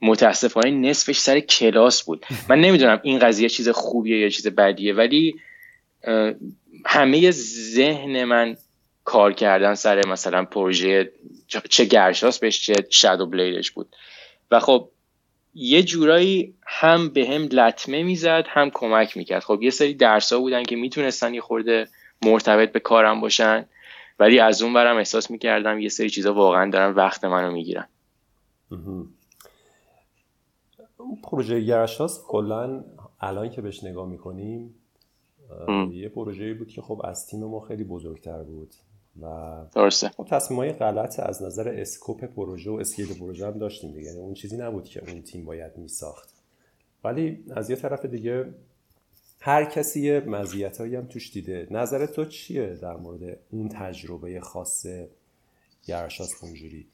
متاسفانه 0.02 0.71
نصفش 0.71 1.19
سر 1.19 1.41
کلاس 1.41 2.02
بود. 2.02 2.26
من 2.49 2.61
نمی‌دونم 2.61 3.00
این 3.02 3.19
قضیه 3.19 3.49
چیز 3.49 3.69
خوبیه 3.69 4.19
یا 4.19 4.29
چیز 4.29 4.47
بدیه 4.47 4.95
ولی 4.95 5.35
همه 6.87 7.31
ذهن 7.31 8.25
من 8.25 8.57
کار 9.05 9.33
کردن 9.33 9.75
سر 9.75 10.07
مثلا 10.07 10.45
پروژه 10.45 11.12
چه 11.69 11.85
گرشاس 11.85 12.38
بهش 12.38 12.67
چه 12.67 12.75
شادو 12.91 13.26
بلیدش 13.26 13.71
بود. 13.71 13.97
و 14.50 14.61
خب 14.61 14.88
یه 15.55 15.83
جورایی 15.83 16.55
هم 16.67 17.09
به 17.09 17.29
هم 17.29 17.43
لطمه 17.43 18.02
می‌زد 18.02 18.45
هم 18.49 18.71
کمک 18.71 19.17
می‌کرد. 19.17 19.43
خب 19.43 19.62
یه 19.62 19.71
سری 19.71 19.95
درس 19.95 20.33
ها 20.33 20.38
بودن 20.38 20.62
که 20.62 20.76
می‌تونستن 20.76 21.35
یه 21.35 21.41
خورده 21.41 21.88
مرتبط 22.25 22.73
به 22.73 22.81
کارم 22.81 23.21
باشن. 23.21 23.67
ولی 24.19 24.38
از 24.41 24.62
اون 24.62 24.75
برم 24.75 24.97
احساس 24.97 25.31
می‌کردم 25.31 25.81
یه 25.81 25.88
سری 25.88 26.11
چیزا 26.11 26.35
واقعا 26.35 26.71
دارن 26.71 26.95
وقت 26.95 27.25
منو 27.25 27.50
می‌گیرن. 27.50 27.88
اون 30.97 31.19
پروژه 31.23 31.61
گرشاس 31.61 32.25
کلا 32.26 32.85
الان 33.21 33.50
که 33.50 33.62
بهش 33.62 33.85
نگاه 33.85 34.09
می‌کنیم 34.09 34.75
یه 35.93 36.09
پروژه 36.09 36.55
بود 36.55 36.69
که 36.69 36.83
خب 36.83 37.00
از 37.05 37.26
تیم 37.26 37.45
ما 37.45 37.61
خیلی 37.61 37.85
بزرگتر 37.85 38.43
بود 38.43 38.75
و 39.23 39.57
درسته. 39.75 40.09
خب 40.09 40.26
تصمیم 40.31 40.61
های 40.61 40.73
غلط 40.73 41.21
از 41.21 41.43
نظر 41.43 41.69
اسکوپ 41.69 42.25
پروژه 42.25 42.71
و 42.71 42.75
اسکیل 42.75 43.19
پروژه 43.19 43.47
هم 43.47 43.59
داشتیم 43.59 43.93
دیگه. 43.93 44.07
یعنی 44.07 44.19
اون 44.19 44.35
چیزی 44.35 44.57
نبود 44.57 44.85
که 44.85 45.11
اون 45.11 45.23
تیم 45.23 45.45
باید 45.45 45.76
میساخت. 45.76 46.29
ولی 47.05 47.45
از 47.57 47.71
یه 47.71 47.76
طرف 47.76 48.05
دیگه 48.05 48.55
هر 49.45 49.65
کسی 49.65 50.01
یه 50.01 50.21
مزیتایی 50.21 50.97
هم 50.97 51.07
توش 51.07 51.31
دیده. 51.33 51.67
نظر 51.71 52.07
تو 52.07 52.25
چیه 52.25 52.79
در 52.83 52.97
مورد 52.97 53.39
اون 53.51 53.69
تجربه 53.69 54.41
خاص 54.41 54.87
گرشاس 55.87 56.31
اونجوری 56.43 56.87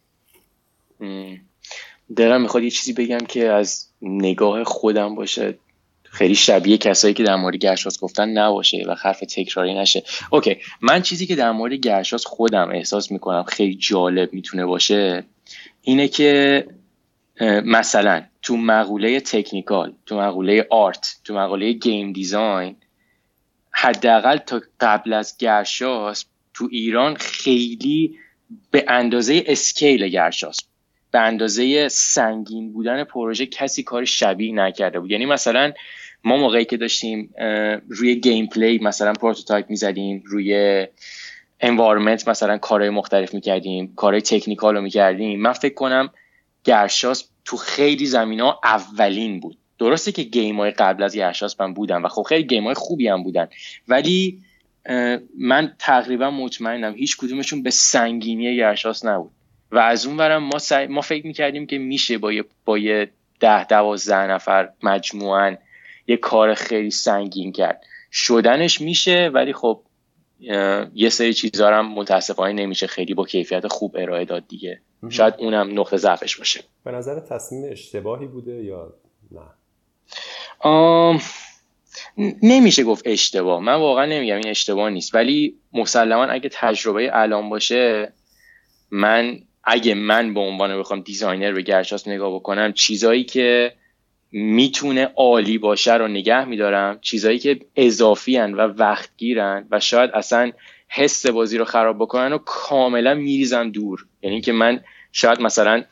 دلم 2.17 2.43
می‌خواد 2.43 2.63
یه 2.63 2.71
چیزی 2.71 2.93
بگم 2.93 3.19
که 3.19 3.49
از 3.49 3.87
نگاه 4.03 4.65
خودم 4.65 5.15
باشه. 5.15 5.59
خیلی 6.03 6.35
شبیه 6.35 6.79
کسایی 6.79 7.15
که 7.15 7.23
در 7.23 7.37
مورد 7.37 7.57
گرشاس 7.57 7.99
گفتن 7.99 8.29
نباشه 8.29 8.85
و 8.89 8.95
حرف 8.95 9.21
تکراری 9.21 9.75
نشه. 9.75 10.03
OK 10.31 10.57
من 10.81 11.03
چیزی 11.03 11.27
که 11.27 11.37
در 11.37 11.53
مورد 11.53 11.73
گرشاس 11.73 12.25
خودم 12.27 12.71
احساس 12.71 13.11
می‌کنم 13.11 13.43
خیلی 13.43 13.75
جالب 13.75 14.33
می‌تونه 14.33 14.67
باشه 14.67 15.25
اینه 15.83 16.09
که 16.09 16.67
مثلا 17.65 18.23
تو 18.43 18.57
مقوله 18.57 19.21
technical 19.21 19.95
تو 20.07 20.21
مقوله 20.21 20.67
art 20.71 21.17
تو 21.25 21.35
مقوله 21.35 21.73
game 21.73 22.13
design 22.13 22.77
حداقل 23.71 24.37
تا 24.37 24.61
قبل 24.81 25.13
از 25.13 25.37
گرشاس 25.39 26.25
تو 26.55 26.69
ایران 26.71 27.15
خیلی 27.15 28.19
به 28.71 28.85
اندازه 28.89 29.45
scale 29.47 30.09
گرشاس 30.09 30.57
به 31.11 31.19
اندازه 31.19 31.89
سنگین 31.89 32.73
بودن 32.73 33.05
پروژه 33.05 33.47
کسی 33.47 33.83
کار 33.83 34.05
شبیه 34.05 34.55
نکرده 34.55 35.01
بود. 35.01 35.11
یعنی 35.11 35.27
مثلا 35.27 35.73
ما 36.25 36.37
موقعی 36.37 36.65
که 36.65 36.77
داشتیم 36.77 37.35
روی 37.89 38.15
gameplay 38.21 38.79
مثلا 38.79 39.13
prototype 39.13 39.71
می‌زدیم 39.71 40.23
روی 40.27 40.87
environment 41.61 42.29
مثلا 42.29 42.59
کارهای 42.59 42.91
مختلف 42.91 43.35
می‌کردیم 43.35 43.95
کارهای 43.95 44.23
technical 44.23 44.75
رو 44.75 44.81
می‌کردیم. 44.81 45.41
من 45.41 45.53
فکر 45.53 45.75
کنم 45.75 46.11
گرشاس 46.69 47.29
تو 47.45 47.57
خیلی 47.57 48.07
زمینه 48.07 48.41
ها 48.41 48.61
اولین 48.65 49.41
بود. 49.41 49.59
درسته 49.79 50.13
که 50.13 50.23
game 50.23 50.57
های 50.57 50.71
قبل 50.71 51.03
از 51.03 51.17
گرشاس 51.17 51.61
هم 51.61 51.75
بودن 51.75 52.05
و 52.05 52.09
خب 52.09 52.23
خیلی 52.23 52.47
game 52.47 52.65
های 52.65 52.75
خوبی 52.75 53.09
هم 53.09 53.23
بودن. 53.23 53.49
ولی 53.89 54.43
من 55.39 55.75
تقریبا 55.79 56.31
مطمئنم 56.31 56.95
هیچ 56.95 57.17
کدومشون 57.17 57.63
به 57.63 57.71
سنگینی 57.71 58.57
گرشاس 58.57 59.05
نبود. 59.05 59.31
و 59.73 59.79
از 59.79 60.07
اون 60.07 60.17
برم 60.17 60.43
ما, 60.45 60.59
ما 60.89 61.01
فکر 61.01 61.27
می‌کردیم 61.27 61.67
که 61.67 61.79
میشه 61.79 62.19
با 62.19 62.33
یه, 62.33 62.45
با 62.65 62.79
یه 62.79 63.11
ده 63.41 63.65
دوازده 63.65 64.27
نفر 64.27 64.69
مجموعا 64.83 65.57
یه 66.07 66.17
کار 66.17 66.55
خیلی 66.55 66.91
سنگین 66.91 67.53
کرد. 67.53 67.85
شدنش 68.13 68.81
میشه 68.81 69.31
ولی 69.35 69.53
خب 69.53 69.83
یه 70.95 71.09
سری 71.09 71.35
چیزا 71.35 71.69
هم 71.69 71.93
متاسفانه 71.93 72.53
نمیشه 72.53 72.87
خیلی 72.87 73.15
با 73.15 73.25
کیفیت 73.25 73.67
خوب 73.67 73.97
ارائه 73.99 74.25
داد 74.25 74.49
دیگه. 74.49 74.81
شاید 75.11 75.35
اونم 75.39 75.81
نقطه 75.81 75.97
ضعفش 75.97 76.37
باشه. 76.37 76.61
به 76.85 76.91
نظر 76.91 77.21
تصمیم 77.21 77.73
اشتباهی 77.73 78.27
بوده 78.27 78.65
یا 78.65 78.95
نه؟ 79.31 79.41
آم... 80.59 81.21
نمیشه 82.43 82.85
گفت 82.85 83.03
اشتباه. 83.07 83.61
من 83.61 83.75
واقعا 83.75 84.07
نمیگم 84.07 84.37
این 84.37 84.49
اشتباه 84.49 84.91
نیست. 84.91 85.15
ولی 85.15 85.57
مسلما 85.73 86.25
اگه 86.25 86.51
تجربه 86.53 87.11
الان 87.13 87.49
باشه 87.49 88.13
من 88.91 89.41
اگه 89.65 89.95
من 89.95 90.35
به 90.35 90.41
عنوان 90.41 90.79
بخوام 90.79 91.01
designer 91.01 91.53
به 91.53 91.63
گرشاس 91.63 92.09
نگاه 92.09 92.35
بکنم 92.35 92.73
چیزایی 92.73 93.25
که 93.25 93.73
می‌تونه 94.33 95.05
عالی 95.17 95.59
باشه 95.59 95.95
رو 95.95 96.09
نگه 96.09 96.45
میدارم. 96.45 96.99
چیزایی 97.01 97.39
که 97.39 97.61
اضافی 97.77 98.37
هن 98.37 98.55
و 98.55 98.61
وقت 98.61 99.11
گیرن 99.17 99.69
و 99.71 99.81
شاید 99.81 100.11
اصلا 100.11 100.53
حس 100.89 101.27
بازی 101.27 101.59
رو 101.59 101.65
خراب 101.65 101.97
بکنن 101.97 102.33
و 102.33 102.39
کاملا 102.39 103.15
میریزم 103.15 103.71
دور. 103.71 104.07
یعنی 104.23 104.41
که 104.41 104.53
من 104.53 104.81
شاید 105.13 105.41
مثلا 105.41 105.85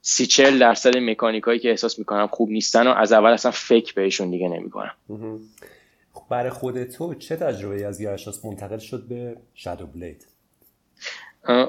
سی 0.00 0.26
چل 0.26 0.58
درصد 0.58 0.96
مکانیکایی 0.96 1.58
که 1.58 1.70
احساس 1.70 1.98
می‌کنم 1.98 2.26
خوب 2.26 2.50
نیستن 2.50 2.86
و 2.86 2.90
از 2.90 3.12
اول 3.12 3.30
اصلا 3.30 3.50
فکر 3.50 3.94
بهشون 3.94 4.30
دیگه 4.30 4.48
نمی‌کنم. 4.48 4.94
خب 6.12 6.22
برای 6.30 6.50
خود 6.50 6.84
تو 6.84 7.14
چه 7.14 7.36
تجربه 7.36 7.86
از 7.86 8.02
گرشاس 8.02 8.44
منتقل 8.44 8.78
شد 8.78 9.02
به 9.08 9.36
Shadow 9.54 9.86
Blade 9.86 10.26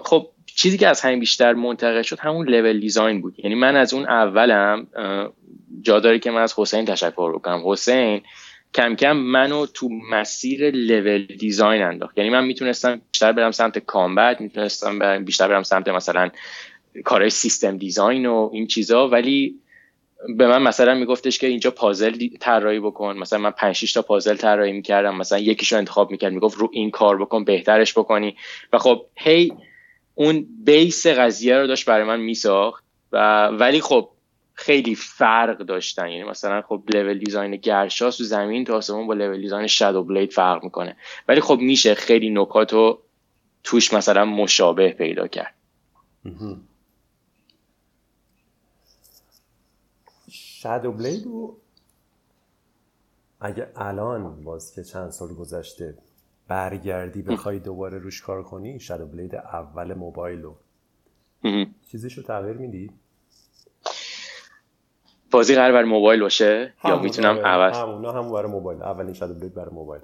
خب 0.03 0.29
چیزی 0.45 0.77
که 0.77 0.87
از 0.87 1.01
همین 1.01 1.19
بیشتر 1.19 1.53
منتقل 1.53 2.01
شد 2.01 2.19
همون 2.19 2.49
لول 2.49 2.79
دیزاین 2.79 3.21
بود. 3.21 3.39
یعنی 3.39 3.55
من 3.55 3.75
از 3.75 3.93
اون 3.93 4.05
اولم 4.05 4.87
جا 5.81 5.99
داره 5.99 6.19
که 6.19 6.31
من 6.31 6.41
از 6.41 6.53
حسین 6.57 6.85
تشکر 6.85 7.33
بکنم. 7.33 7.61
حسین 7.65 8.21
کم 8.77 8.95
کم 8.95 9.17
منو 9.17 9.65
تو 9.65 9.89
مسیر 10.11 10.71
لول 10.71 11.25
دیزاین 11.25 11.81
انداخت. 11.81 12.17
یعنی 12.17 12.29
من 12.29 12.45
می‌تونستم 12.45 13.01
بیشتر 13.11 13.31
برم 13.31 13.51
سمت 13.51 13.79
کامبت 13.79 14.41
می‌تونستم 14.41 15.23
بیشتر 15.23 15.47
برم 15.47 15.63
سمت 15.63 15.87
مثلا 15.87 16.29
کارهای 17.05 17.29
سیستم 17.29 17.77
دیزاین 17.77 18.25
و 18.25 18.49
این 18.53 18.67
چیزا 18.67 19.07
ولی 19.07 19.55
به 20.37 20.47
من 20.47 20.61
مثلا 20.61 20.95
میگفتش 20.95 21.39
که 21.39 21.47
اینجا 21.47 21.71
پازل 21.71 22.27
طراحی 22.39 22.79
بکن. 22.79 23.17
مثلا 23.17 23.39
من 23.39 23.51
5 23.51 23.75
6 23.75 23.93
تا 23.93 24.01
پازل 24.01 24.35
طراحی 24.35 24.71
می‌کردم 24.71 25.17
مثلا 25.17 25.39
یکیشو 25.39 25.77
انتخاب 25.77 26.11
می‌کرد 26.11 26.33
می‌گفت 26.33 26.57
رو 26.57 26.69
این 26.73 26.91
کار 26.91 27.17
بکن 27.17 27.43
بهترش 27.43 27.97
بکنی. 27.97 28.35
و 28.73 28.77
خب 28.77 29.05
هی 29.15 29.53
اون 30.15 30.47
بیس 30.65 31.07
قضیه 31.07 31.57
رو 31.57 31.67
داشت 31.67 31.85
برای 31.85 32.03
من 32.03 32.19
میساخت. 32.19 32.83
و 33.11 33.47
ولی 33.47 33.81
خب 33.81 34.09
خیلی 34.57 34.95
فرق 34.95 35.57
داشتن. 35.57 36.09
یعنی 36.09 36.29
مثلا 36.29 36.61
خب 36.61 36.83
لول 36.93 37.19
دیزاین 37.19 37.55
گرشاس 37.55 38.17
تو 38.17 38.23
زمین 38.23 38.65
تو 38.65 38.73
آسمون 38.73 39.07
با 39.07 39.13
لول 39.13 39.41
دیزاین 39.41 39.67
شادو 39.67 40.03
بلید 40.03 40.31
فرق 40.31 40.63
می‌کنه. 40.63 40.97
ولی 41.27 41.41
خب 41.41 41.57
میشه 41.61 41.95
خیلی 41.95 42.29
نکات 42.29 42.73
رو 42.73 43.01
توش 43.63 43.93
مثلا 43.93 44.25
مشابه 44.25 44.89
پیدا 44.89 45.27
کرد. 45.27 45.53
شادو 50.31 50.91
بلید 50.91 51.25
رو 51.25 51.57
اگه 53.39 53.67
الان 53.75 54.43
باز 54.43 54.75
که 54.75 54.83
چند 54.83 55.09
سال 55.09 55.33
گذشته 55.33 55.97
برگردی 56.47 57.21
بخوای 57.21 57.59
دوباره 57.59 57.97
روش 57.97 58.21
کار 58.21 58.43
کنی 58.43 58.79
شادو 58.79 59.05
بلید 59.05 59.35
اول 59.35 59.93
موبایل 59.93 60.41
رو. 60.41 60.57
چیزیشو 61.91 62.21
تغییر 62.21 62.57
میدی؟ 62.57 62.91
بازی 65.31 65.55
قرار 65.55 65.71
بر 65.71 65.83
موبایل 65.83 66.21
باشه؟ 66.21 66.73
یا 66.85 66.99
می‌تونم 66.99 67.39
عوض؟ 67.45 67.77
همونا 67.77 68.11
هم 68.11 68.31
برای 68.31 68.51
موبایل. 68.51 68.81
اولین 68.81 69.13
شادو 69.13 69.33
بلید 69.33 69.53
برای 69.53 69.73
موبایل. 69.73 70.01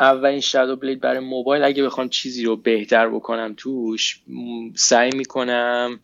اولین 0.00 0.40
شادو 0.40 0.76
بلید 0.76 1.00
برای 1.00 1.20
موبایل. 1.20 1.64
اگه 1.64 1.82
بخوام 1.82 2.08
چیزی 2.08 2.44
رو 2.44 2.56
بهتر 2.56 3.08
بکنم 3.08 3.54
توش 3.56 4.22
سعی 4.74 5.10
می‌کنم 5.14 6.00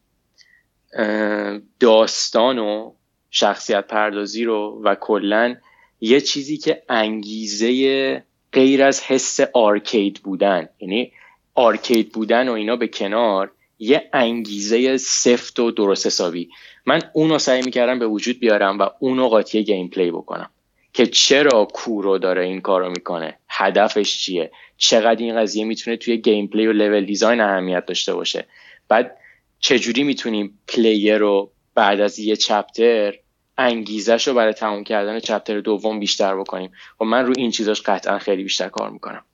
داستان 1.80 2.58
و 2.58 2.92
شخصیت 3.30 3.86
پردازی 3.86 4.44
رو 4.44 4.80
و 4.84 4.94
کلا 4.94 5.56
یه 6.00 6.20
چیزی 6.20 6.56
که 6.56 6.82
انگیزه 6.88 8.22
غیر 8.52 8.82
از 8.82 9.02
حس 9.02 9.40
arcade 9.52 10.20
بودن. 10.24 10.68
یعنی 10.78 11.12
arcade 11.54 12.12
بودن 12.12 12.48
و 12.48 12.52
اینا 12.52 12.76
به 12.76 12.88
کنار 12.88 13.50
یه 13.78 14.10
انگیزه 14.12 14.96
سفت 14.96 15.60
و 15.60 15.70
درست 15.70 16.06
حسابی. 16.06 16.48
من 16.88 17.02
اونو 17.12 17.38
سعی 17.38 17.62
می‌کردم 17.62 17.98
به 17.98 18.06
وجود 18.06 18.40
بیارم 18.40 18.78
و 18.78 18.88
اونو 18.98 19.28
قاطی 19.28 19.64
gameplay 19.64 20.10
بکنم. 20.10 20.50
که 20.92 21.06
چرا 21.06 21.64
کورو 21.64 22.18
داره 22.18 22.44
این 22.44 22.60
کارو 22.60 22.90
می‌کنه؟ 22.90 23.38
هدفش 23.48 24.18
چیه؟ 24.18 24.50
چقدر 24.76 25.22
این 25.22 25.36
قضیه 25.36 25.64
می‌تونه 25.64 25.96
توی 25.96 26.16
gameplay 26.16 26.66
و 26.66 26.72
level 26.72 27.04
design 27.04 27.40
اهمیت 27.40 27.86
داشته 27.86 28.14
باشه؟ 28.14 28.46
بعد 28.88 29.16
چجوری 29.60 30.02
می‌تونیم 30.02 30.58
player 30.68 31.18
رو 31.18 31.50
بعد 31.74 32.00
از 32.00 32.18
یه 32.18 32.36
chapter 32.36 33.14
انگیزش 33.58 34.28
رو 34.28 34.34
برای 34.34 34.52
تموم 34.52 34.84
کردن 34.84 35.20
چپتر 35.20 35.60
دوم 35.60 36.00
بیشتر 36.00 36.36
بکنیم؟ 36.36 36.70
و 37.00 37.04
من 37.04 37.26
رو 37.26 37.32
این 37.36 37.50
چیزاش 37.50 37.82
قطعا 37.82 38.18
خیلی 38.18 38.42
بیشتر 38.42 38.68
کار 38.68 38.90
می‌کنم. 38.90 39.24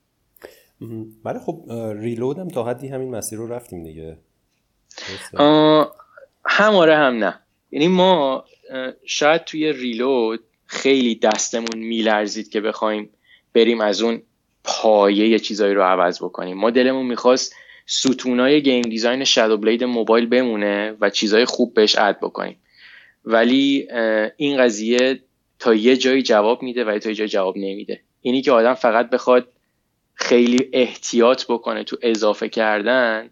ولی 1.25 1.39
خب 1.39 1.63
ریلودم 1.99 2.47
تا 2.47 2.63
حدی 2.63 2.87
همین 2.87 3.15
مسیر 3.15 3.39
رو 3.39 3.47
رفتیم 3.47 3.83
دیگه. 3.83 4.17
هم 6.45 6.75
آره 6.75 6.95
هم 6.95 7.23
نه. 7.23 7.39
یعنی 7.71 7.87
ما 7.87 8.45
شاید 9.05 9.43
توی 9.43 9.73
ریلود 9.73 10.39
خیلی 10.65 11.15
دستمون 11.15 11.77
میلرزید 11.77 12.49
که 12.49 12.61
بخوایم 12.61 13.09
بریم 13.53 13.81
از 13.81 14.01
اون 14.01 14.21
پایه 14.63 15.27
یه 15.27 15.39
چیزایی 15.39 15.73
رو 15.73 15.83
عوض 15.83 16.23
بکنیم. 16.23 16.57
ما 16.57 16.69
دلمون 16.69 17.05
می‌خواست 17.05 17.55
ستونای 17.85 18.61
گیم 18.61 18.81
دیزاین 18.81 19.23
شادو 19.23 19.57
بلید 19.57 19.83
موبایل 19.83 20.25
بمونه 20.25 20.97
و 21.01 21.09
چیزای 21.09 21.45
خوب 21.45 21.73
بهش 21.73 21.97
اد 21.97 22.17
بکنیم. 22.19 22.57
ولی 23.25 23.87
این 24.37 24.57
قضیه 24.57 25.19
تا 25.59 25.73
یه 25.73 25.97
جایی 25.97 26.23
جواب 26.23 26.63
میده 26.63 26.83
ولی 26.83 26.99
تا 26.99 27.09
یه 27.09 27.15
جایی 27.15 27.29
جواب 27.29 27.57
نمیده. 27.57 28.01
اینی 28.21 28.41
که 28.41 28.51
آدم 28.51 28.73
فقط 28.73 29.09
بخواد 29.09 29.47
خیلی 30.13 30.69
احتیاط 30.73 31.45
بکنه 31.49 31.83
تو 31.83 31.97
اضافه 32.01 32.49
کردن 32.49 33.29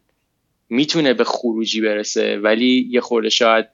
می‌تونه 0.69 1.13
به 1.13 1.23
خروجی 1.23 1.81
برسه 1.81 2.37
ولی 2.37 2.87
یه 2.91 3.01
خورده 3.01 3.29
شاید 3.29 3.65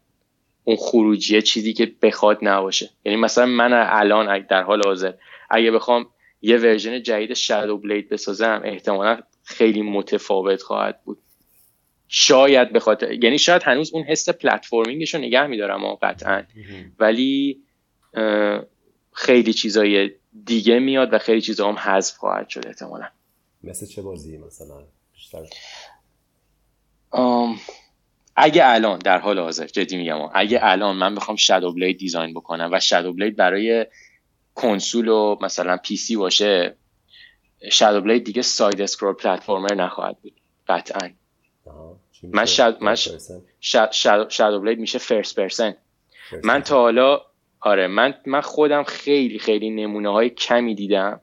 اون 0.69 0.77
خروجیه 0.77 1.41
چیزی 1.41 1.73
که 1.73 1.93
بخواد 2.01 2.37
نباشه. 2.41 2.89
یعنی 3.05 3.17
مثلا 3.17 3.45
من 3.45 3.73
الان 3.73 4.39
در 4.39 4.63
حال 4.63 4.81
حاضر 4.85 5.13
اگه 5.49 5.71
بخوام 5.71 6.07
یه 6.41 6.57
ورژن 6.57 7.03
جدید 7.03 7.33
شادو 7.33 7.77
بلید 7.77 8.09
بسازم 8.09 8.61
احتمالا 8.65 9.21
خیلی 9.43 9.81
متفاوت 9.81 10.61
خواهد 10.61 11.03
بود. 11.03 11.17
شاید 12.07 12.73
بخواد 12.73 13.03
یعنی 13.23 13.37
شاید 13.37 13.63
هنوز 13.63 13.93
اون 13.93 14.03
حس 14.03 14.29
platforming 14.29 15.01
ش 15.01 15.13
رو 15.13 15.19
نگه 15.19 15.47
میدارم 15.47 15.95
قطعا. 15.95 16.43
ولی 16.99 17.59
خیلی 19.13 19.53
چیزای 19.53 20.11
دیگه 20.45 20.79
میاد 20.79 21.13
و 21.13 21.17
خیلی 21.17 21.41
چیزا 21.41 21.67
هم 21.67 21.75
حذف 21.75 22.17
خواهد 22.17 22.49
شد 22.49 22.67
احتمالا. 22.67 23.05
مثل 23.63 23.85
چه 23.85 24.01
بازی 24.01 24.37
مثلا؟ 24.37 24.83
بیشتر. 25.13 25.43
اگه 28.41 28.65
الان 28.65 28.99
در 28.99 29.17
حال 29.17 29.39
حاضر 29.39 29.65
جدی 29.65 29.97
میگم 29.97 30.17
اگه 30.33 30.59
الان 30.61 30.95
من 30.95 31.15
بخوام 31.15 31.37
Shadow 31.37 31.73
Blade 31.73 31.97
design 31.97 32.33
بکنم 32.33 32.69
و 32.73 32.79
Shadow 32.79 33.13
Blade 33.13 33.35
برای 33.35 33.85
کنسول 34.55 35.07
و 35.07 35.37
مثلا 35.41 35.77
PC 35.77 36.15
باشه 36.15 36.75
Shadow 37.71 38.01
Blade 38.01 38.23
دیگه 38.23 38.41
side 38.41 38.81
scroll 38.81 39.13
platformer 39.13 39.73
نخواهد 39.73 40.17
بود. 40.21 40.33
قطعا. 40.67 41.09
من 42.31 42.45
Shadow 44.29 44.59
Blade 44.59 44.79
میشه 44.79 44.99
first 44.99 45.35
person 45.35 45.75
من 46.43 46.61
تا 46.61 46.75
حالا 46.75 47.21
آره 47.59 47.87
من 47.87 48.13
من 48.25 48.41
خودم 48.41 48.83
خیلی 48.83 49.39
خیلی 49.39 49.69
نمونه 49.69 50.09
های 50.09 50.29
کمی 50.29 50.75
دیدم 50.75 51.21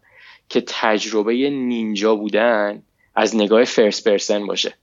که 0.49 0.63
تجربه 0.67 1.33
نینجا 1.51 2.17
بودن 2.17 2.83
از 3.15 3.37
نگاه 3.37 3.65
first 3.65 4.09
person 4.09 4.47
باشه. 4.47 4.75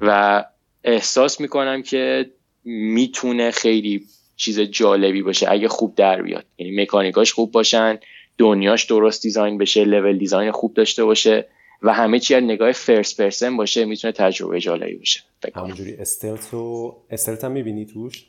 و 0.00 0.44
احساس 0.84 1.40
می‌کنم 1.40 1.82
که 1.82 2.30
می‌تونه 2.64 3.50
خیلی 3.50 4.06
چیز 4.36 4.60
جالبی 4.60 5.22
باشه 5.22 5.50
اگه 5.50 5.68
خوب 5.68 5.94
در 5.94 6.22
بیاد. 6.22 6.44
یعنی 6.58 6.82
مکانیکاش 6.82 7.32
خوب 7.32 7.52
باشن 7.52 7.98
دنیاش 8.38 8.84
درست 8.84 9.22
design 9.22 9.58
بشه 9.58 9.84
level 9.84 10.18
design 10.18 10.50
خوب 10.50 10.74
داشته 10.74 11.04
باشه 11.04 11.46
و 11.82 11.92
همه 11.92 12.18
چی 12.18 12.34
نگاه 12.34 12.72
first 12.72 13.20
person 13.20 13.56
باشه 13.56 13.84
می‌تونه 13.84 14.12
تجربه 14.12 14.60
جالبی 14.60 14.96
باشه. 14.96 15.20
همونجوری 15.54 15.94
stealth 15.94 16.54
و 16.54 16.94
stealth 17.10 17.44
هم 17.44 17.52
می‌بینی 17.52 17.86
توش؟ 17.86 18.24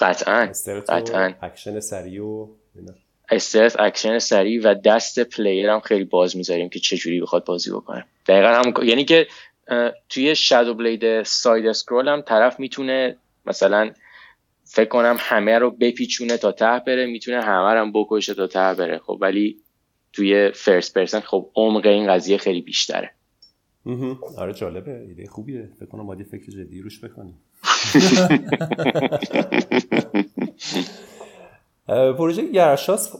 قطعا. 0.00 0.52
قطعا. 0.88 1.34
اکشن 1.42 1.80
سریع 1.80 2.22
و 2.22 2.48
stealth 3.30 3.80
اکشن 3.80 4.18
سریع 4.18 4.60
و 4.64 4.74
دست 4.84 5.20
player 5.20 5.68
هم 5.68 5.80
خیلی 5.80 6.04
باز 6.04 6.36
می‌ذاریم 6.36 6.68
که 6.68 6.78
چجوری 6.78 7.20
بخواد 7.20 7.44
بازی 7.44 7.70
بکنه. 7.70 8.04
دقیقا 8.26 8.48
هم 8.48 8.74
یعنی 8.86 9.04
که 9.04 9.26
توی 10.08 10.34
Shadow 10.34 10.74
Blade 10.74 11.22
side 11.22 11.66
scroll 11.66 12.08
هم 12.08 12.20
طرف 12.20 12.60
می‌تونه 12.60 13.16
مثلا 13.46 13.90
فکر 14.64 14.88
کنم 14.88 15.16
همه 15.18 15.58
رو 15.58 15.70
بپیچونه 15.70 16.36
تا 16.36 16.52
ته 16.52 16.78
بره 16.86 17.06
می‌تونه 17.06 17.42
همه 17.42 17.74
رو 17.74 17.80
هم 17.80 17.92
بکشه 17.92 18.34
تا 18.34 18.46
ته 18.46 18.74
بره. 18.74 18.98
خب 18.98 19.18
ولی 19.20 19.56
توی 20.12 20.50
فرست 20.50 20.94
پرسن 20.94 21.20
خب 21.20 21.50
عمق 21.56 21.86
این 21.86 22.12
قضیه 22.12 22.38
خیلی 22.38 22.60
بیشتره. 22.60 23.10
آره 24.38 24.52
جالبه. 24.52 25.00
ایده 25.00 25.26
خوبیه. 25.26 25.68
فکر 25.76 25.86
کنم 25.86 26.06
باید 26.06 26.22
فکر 26.22 26.52
جدی 26.52 26.80
روش 26.82 27.04
بکنیم. 27.04 27.38
پروژه 32.18 32.50
گرشاس 32.52 33.16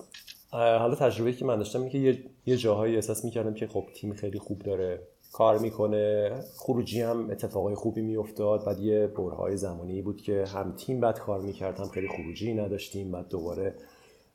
حالا 0.50 0.94
تجربه 0.94 1.32
که 1.32 1.44
من 1.44 1.56
داشتم 1.56 1.78
اینه 1.78 1.90
که 1.90 2.22
یه 2.46 2.56
جاهایی 2.56 2.94
احساس 2.94 3.24
می‌کردم 3.24 3.54
که 3.54 3.66
خب 3.66 3.86
تیم 3.94 4.14
خیلی 4.14 4.38
خوب 4.38 4.62
داره. 4.62 5.00
کار 5.32 5.58
می‌کنه. 5.58 6.30
خروجی 6.56 7.00
هم 7.00 7.30
اتفاقای 7.30 7.74
خوبی 7.74 8.02
میافتاد. 8.02 8.64
بعد 8.64 8.78
یه 8.78 9.06
برهای 9.06 9.56
زمانی 9.56 10.02
بود 10.02 10.22
که 10.22 10.44
هم 10.44 10.72
تیم 10.76 11.00
بد 11.00 11.18
کار 11.18 11.40
می‌کرد 11.40 11.78
هم 11.78 11.88
خیلی 11.88 12.08
خروجی 12.08 12.54
نداشتیم. 12.54 13.10
بعد 13.10 13.28
دوباره 13.28 13.74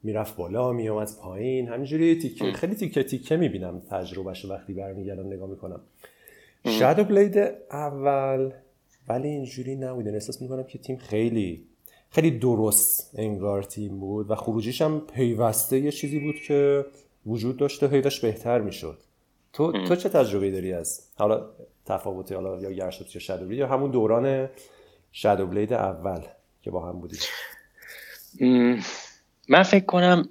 می‌رفت 0.04 0.36
بالا 0.36 0.72
میومد 0.72 1.10
پایین. 1.22 1.68
همینجوری 1.68 2.20
تیکه 2.20 2.52
خیلی 2.52 2.76
تیکه 2.76 3.04
تیکه 3.04 3.38
می‌بینم 3.38 3.82
تجربهش 3.90 4.46
وقتی 4.46 4.74
برمیگردم 4.74 5.28
نگاه 5.28 5.50
می‌کنم. 5.50 5.82
شادو 6.66 7.04
بلید 7.04 7.38
اول. 7.72 8.52
ولی 9.08 9.28
اینجوری 9.28 9.76
نبود 9.76 10.08
احساس 10.08 10.42
می‌کنم 10.42 10.64
که 10.64 10.78
تیم 10.78 10.98
خیلی 10.98 11.66
خیلی 12.10 12.32
درست 12.32 13.12
انگار 13.18 13.64
تیم 13.64 14.00
بود 14.00 14.32
و 14.32 14.36
خروجیش 14.36 14.82
هم 14.82 15.00
پیوسته 15.00 15.80
یه 15.80 15.92
چیزی 15.92 16.20
بود 16.20 16.36
که 16.36 16.86
وجود 17.26 17.58
داشته 17.58 17.88
هی 17.88 18.02
بهتر 18.22 18.62
می‌شد. 18.62 18.98
تو 19.56 19.72
تو 19.72 19.96
چه 19.96 20.10
تجربه 20.10 20.52
داری 20.52 20.74
از 20.74 21.02
حالا 21.18 21.50
تفاوتی 21.86 22.34
حالا 22.34 22.62
یا 22.62 22.72
گرشت 22.72 23.16
یا 23.16 23.22
شادو 23.22 23.52
یا 23.52 23.68
همون 23.68 23.92
دوران 23.92 24.50
شادو 25.12 25.48
بلید 25.48 25.74
اول 25.74 26.22
که 26.62 26.72
با 26.72 26.90
هم 26.90 27.00
بودیم 27.00 27.20
من 29.50 29.64
فکر 29.64 29.86
کنم 29.86 30.30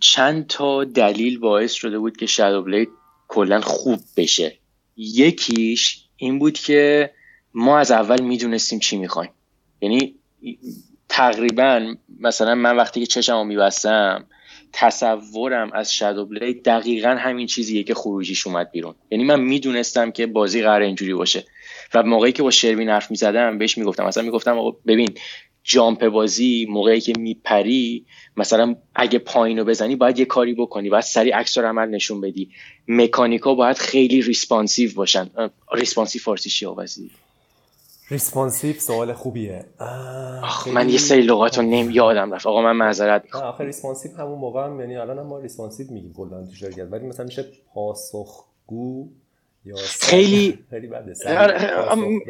چند 0.00 0.46
تا 0.46 0.84
دلیل 0.84 1.38
باعث 1.38 1.72
شده 1.72 1.98
بود 1.98 2.16
که 2.16 2.26
شادو 2.26 2.62
بلید 2.62 2.88
کلا 3.28 3.60
خوب 3.60 4.00
بشه. 4.16 4.58
یکیش 4.96 6.04
این 6.16 6.38
بود 6.38 6.58
که 6.58 7.10
ما 7.54 7.78
از 7.78 7.90
اول 7.90 8.22
می‌دونستیم 8.22 8.78
چی 8.78 8.96
می‌خوایم. 8.96 9.30
یعنی 9.80 10.14
تقریبا 11.08 11.94
مثلا 12.20 12.54
من 12.54 12.76
وقتی 12.76 13.00
که 13.00 13.06
چشمو 13.06 13.44
میبستم 13.44 14.26
تصورم 14.72 15.70
از 15.72 15.94
Shadow 15.94 16.26
Blade 16.26 16.64
دقیقا 16.64 17.08
همین 17.08 17.46
چیزیه 17.46 17.82
که 17.82 17.94
خروجیش 17.94 18.46
اومد 18.46 18.70
بیرون. 18.70 18.94
یعنی 19.10 19.24
من 19.24 19.40
می‌دونستم 19.40 20.10
که 20.10 20.26
بازی 20.26 20.62
قراره 20.62 20.82
اینجوری 20.82 21.14
باشه. 21.14 21.44
و 21.94 22.02
موقعی 22.02 22.32
که 22.32 22.42
با 22.42 22.50
شروین 22.50 22.88
حرف 22.88 23.10
می‌زدم 23.10 23.58
بهش 23.58 23.78
می‌گفتم. 23.78 24.04
مثلا 24.06 24.22
می‌گفتم 24.22 24.72
ببین 24.86 25.08
jump 25.64 26.08
بازی 26.08 26.66
موقعی 26.70 27.00
که 27.00 27.12
میپری 27.18 28.06
مثلا 28.36 28.76
اگه 28.94 29.18
پایینو 29.18 29.64
بزنی 29.64 29.96
باید 29.96 30.18
یه 30.18 30.24
کاری 30.24 30.54
بکنی. 30.54 30.90
باید 30.90 31.04
سریع 31.04 31.36
عکس 31.36 31.58
العمل 31.58 31.88
نشون 31.88 32.20
بدی. 32.20 32.50
مکانیکا 32.88 33.54
باید 33.54 33.78
خیلی 33.78 34.22
responsive 34.22 34.90
باشن. 34.94 35.30
responsive 35.72 36.22
فارسی 36.22 36.50
چی 36.50 36.66
responsive 38.10 38.74
سوال 38.80 39.12
خوبیه. 39.12 39.64
من 40.72 40.88
یه 40.88 40.98
سری 40.98 41.22
لغات 41.22 41.58
رو 41.58 41.64
نمی 41.64 41.94
یادم 41.94 42.34
رفت. 42.34 42.46
آقا 42.46 42.62
من 42.62 42.76
معذرت 42.76 43.24
می‌خوام. 43.24 43.44
آخه 43.44 43.64
responsive 43.64 44.16
همون 44.16 44.38
موقع 44.38 44.64
هم 44.64 44.80
یعنی 44.80 44.96
الان 44.96 45.18
هم 45.18 45.26
ما 45.26 45.38
responsive 45.38 45.86
میگیم 45.90 46.12
کلا 46.12 46.46
تو 46.46 46.54
شرکت. 46.54 46.88
ولی 46.90 47.06
مثلا 47.06 47.26
میشه 47.26 47.44
پاسخگو 47.74 49.08
یا 49.64 49.76
خیلی 50.00 50.58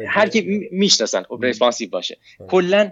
هر 0.07 0.29
کی 0.29 0.69
می‌شناسن. 0.71 1.23
خب 1.23 1.39
responsive 1.41 1.89
باشه. 1.89 2.17
کلا 2.47 2.91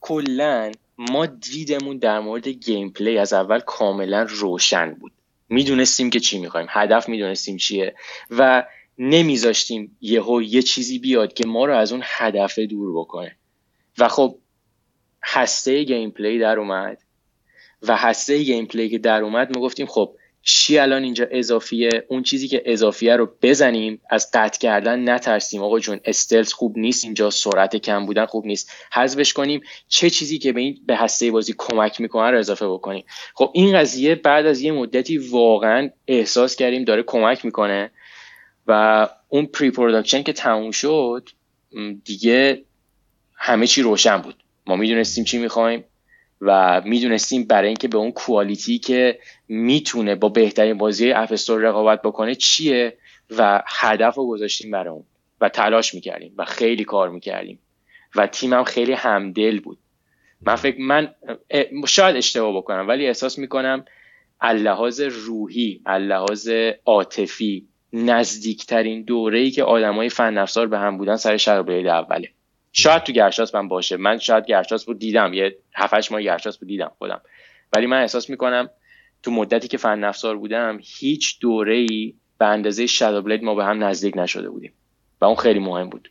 کلا 0.00 0.72
ما 0.98 1.26
دیدمون 1.26 1.98
در 1.98 2.20
مورد 2.20 2.48
gameplay 2.48 3.18
از 3.18 3.32
اول 3.32 3.60
کاملا 3.60 4.26
روشن 4.28 4.94
بود. 4.94 5.12
می‌دونستیم 5.48 6.10
که 6.10 6.20
چی 6.20 6.38
می‌خوایم. 6.38 6.66
هدف 6.70 7.08
می‌دونستیم 7.08 7.56
چیه. 7.56 7.94
و 8.30 8.64
نمیذاشتیم 8.98 9.96
یهو 10.00 10.42
یه 10.42 10.62
چیزی 10.62 10.98
بیاد 10.98 11.32
که 11.32 11.46
ما 11.46 11.64
رو 11.64 11.76
از 11.76 11.92
اون 11.92 12.00
هدف 12.04 12.58
دور 12.58 13.00
بکنه. 13.00 13.36
و 13.98 14.08
خب 14.08 14.38
هسته 15.24 15.82
gameplay 15.82 16.38
در 16.38 16.58
اومد. 16.58 16.98
و 17.82 17.96
هسته 17.96 18.42
gameplay 18.42 18.88
که 18.88 18.98
در 18.98 19.22
اومد 19.22 19.56
ما 19.56 19.62
گفتیم 19.62 19.86
خب 19.86 20.16
چی 20.46 20.78
الان 20.78 21.02
اینجا 21.02 21.26
اضافیه؟ 21.30 21.90
اون 22.08 22.22
چیزی 22.22 22.48
که 22.48 22.62
اضافیه 22.66 23.16
رو 23.16 23.32
بزنیم 23.42 24.00
از 24.10 24.30
قطع 24.34 24.58
کردن 24.58 25.08
نترسیم. 25.08 25.62
آقا 25.62 25.78
جون 25.78 26.00
stealth 26.04 26.52
خوب 26.52 26.78
نیست 26.78 27.04
اینجا 27.04 27.30
سرعت 27.30 27.76
کم 27.76 28.06
بودن 28.06 28.26
خوب 28.26 28.46
نیست. 28.46 28.70
حذفش 28.92 29.32
کنیم. 29.32 29.60
چه 29.88 30.10
چیزی 30.10 30.38
که 30.38 30.52
به 30.52 30.60
این 30.60 30.80
به 30.86 30.96
هسته 30.96 31.30
بازی 31.30 31.54
کمک 31.58 32.00
می‌کنه 32.00 32.30
رو 32.30 32.38
اضافه 32.38 32.68
بکنیم. 32.68 33.04
خب 33.34 33.50
این 33.54 33.78
قضیه 33.78 34.14
بعد 34.14 34.46
از 34.46 34.60
یه 34.60 34.72
مدتی 34.72 35.18
واقعا 35.18 35.90
احساس 36.08 36.56
کردیم 36.56 36.84
داره 36.84 37.02
کمک 37.02 37.44
می‌کنه. 37.44 37.90
و 38.66 39.08
اون 39.28 39.46
pre-production 39.46 40.22
که 40.22 40.32
تموم 40.32 40.70
شد 40.70 41.28
دیگه 42.04 42.64
همه 43.34 43.66
چی 43.66 43.82
روشن 43.82 44.16
بود. 44.16 44.34
ما 44.66 44.76
می‌دونستیم 44.76 45.24
چی 45.24 45.38
می‌خوایم 45.38 45.84
و 46.40 46.82
می‌دونستیم 46.84 47.44
برای 47.44 47.68
اینکه 47.68 47.88
به 47.88 47.98
اون 47.98 48.12
quality 48.12 48.78
که 48.78 49.18
می‌تونه 49.48 50.14
با 50.14 50.28
بهترین 50.28 50.78
بازی 50.78 51.12
App 51.12 51.30
Store 51.30 51.60
رقابت 51.60 52.02
بکنه 52.02 52.34
چیه 52.34 52.96
و 53.38 53.62
هدف 53.66 54.14
رو 54.14 54.26
گذاشتیم 54.26 54.70
برای 54.70 54.88
اون 54.88 55.04
و 55.40 55.48
تلاش 55.48 55.94
می‌کردیم 55.94 56.34
و 56.36 56.44
خیلی 56.44 56.84
کار 56.84 57.08
می‌کردیم 57.08 57.58
و 58.16 58.26
تیمم 58.26 58.64
خیلی 58.64 58.92
همدل 58.92 59.60
بود. 59.60 59.78
من 60.40 60.56
فکر 60.56 60.80
من 60.80 61.14
شاید 61.86 62.16
اشتباه 62.16 62.56
بکنم 62.56 62.88
ولی 62.88 63.06
احساس 63.06 63.38
می‌کنم 63.38 63.84
اللحاظ 64.40 65.00
روحی 65.00 65.80
اللحاظ 65.86 66.48
عاطفی 66.86 67.68
نزدیکترین 67.96 69.02
دوره 69.02 69.38
ای 69.38 69.50
که 69.50 69.64
آدمای 69.64 70.08
فن 70.08 70.38
افزار 70.38 70.66
به 70.66 70.78
هم 70.78 70.98
بودن 70.98 71.16
سر 71.16 71.36
شهر 71.36 71.70
اوله. 71.70 72.28
شاید 72.72 73.02
تو 73.02 73.12
گرشاس 73.12 73.54
من 73.54 73.68
باشه. 73.68 73.96
من 73.96 74.18
شاید 74.18 74.46
گرشاس 74.46 74.84
بود 74.84 74.98
دیدم. 74.98 75.34
یه 75.34 75.56
7 75.74 76.12
ماه 76.12 76.22
گرشاس 76.22 76.58
بود 76.58 76.68
دیدم 76.68 76.92
خودم. 76.98 77.20
ولی 77.76 77.86
من 77.86 78.00
احساس 78.00 78.30
می‌کنم 78.30 78.70
تو 79.22 79.30
مدتی 79.30 79.68
که 79.68 79.76
فن 79.76 80.04
افزار 80.04 80.36
بودم 80.36 80.78
هیچ 80.82 81.40
دوره 81.40 81.76
ای 81.76 82.14
به 82.38 82.46
اندازه 82.46 82.86
شادو 82.86 83.44
ما 83.44 83.54
به 83.54 83.64
هم 83.64 83.84
نزدیک 83.84 84.16
نشده 84.16 84.50
بودیم. 84.50 84.72
و 85.20 85.24
اون 85.24 85.36
خیلی 85.36 85.58
مهم 85.58 85.88
بود. 85.88 86.10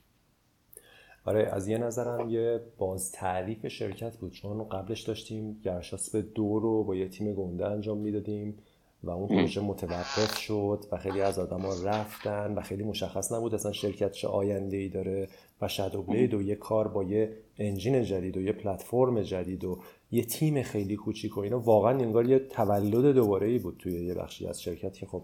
آره 1.25 1.49
از 1.53 1.67
یه 1.67 1.77
نظرم 1.77 2.29
یه 2.29 2.61
باز 2.77 3.11
تعریف 3.11 3.67
شرکت 3.67 4.17
بود. 4.17 4.31
چون 4.31 4.69
قبلش 4.69 5.01
داشتیم 5.01 5.61
گرشاس 5.63 6.11
به 6.11 6.21
دو 6.21 6.59
رو 6.59 6.83
با 6.83 6.95
یه 6.95 7.07
تیم 7.07 7.33
گنده 7.33 7.67
انجام 7.67 7.97
می‌دادیم. 7.97 8.57
و 9.03 9.09
اون 9.09 9.27
پروژه 9.27 9.61
متوقف 9.61 10.37
شد 10.37 10.85
و 10.91 10.97
خیلی 10.97 11.21
از 11.21 11.39
آدما 11.39 11.73
رفتن 11.83 12.53
و 12.53 12.61
خیلی 12.61 12.83
مشخص 12.83 13.31
نبود 13.31 13.55
اصلا 13.55 13.71
شرکت 13.71 14.11
چه 14.11 14.27
آینده 14.27 14.77
ای 14.77 14.89
داره 14.89 15.27
و 15.61 15.67
شادو 15.67 16.01
بلید 16.01 16.33
و 16.33 16.41
یه 16.41 16.55
کار 16.55 16.87
با 16.87 17.03
یه 17.03 17.37
انجین 17.57 18.03
جدید 18.03 18.37
و 18.37 18.41
یه 18.41 18.51
پلتفرم 18.51 19.21
جدید 19.21 19.63
و 19.63 19.79
یه 20.11 20.23
تیم 20.23 20.63
خیلی 20.63 20.95
کوچیک 20.95 21.37
و 21.37 21.39
اینا. 21.39 21.59
واقعا 21.59 21.91
انگار 21.91 22.29
یه 22.29 22.39
تولد 22.39 23.15
دوباره 23.15 23.47
ای 23.47 23.59
بود 23.59 23.77
توی 23.79 24.05
یه 24.05 24.13
بخشی 24.13 24.47
از 24.47 24.61
شرکت 24.61 24.93
که 24.93 25.05
خب 25.05 25.23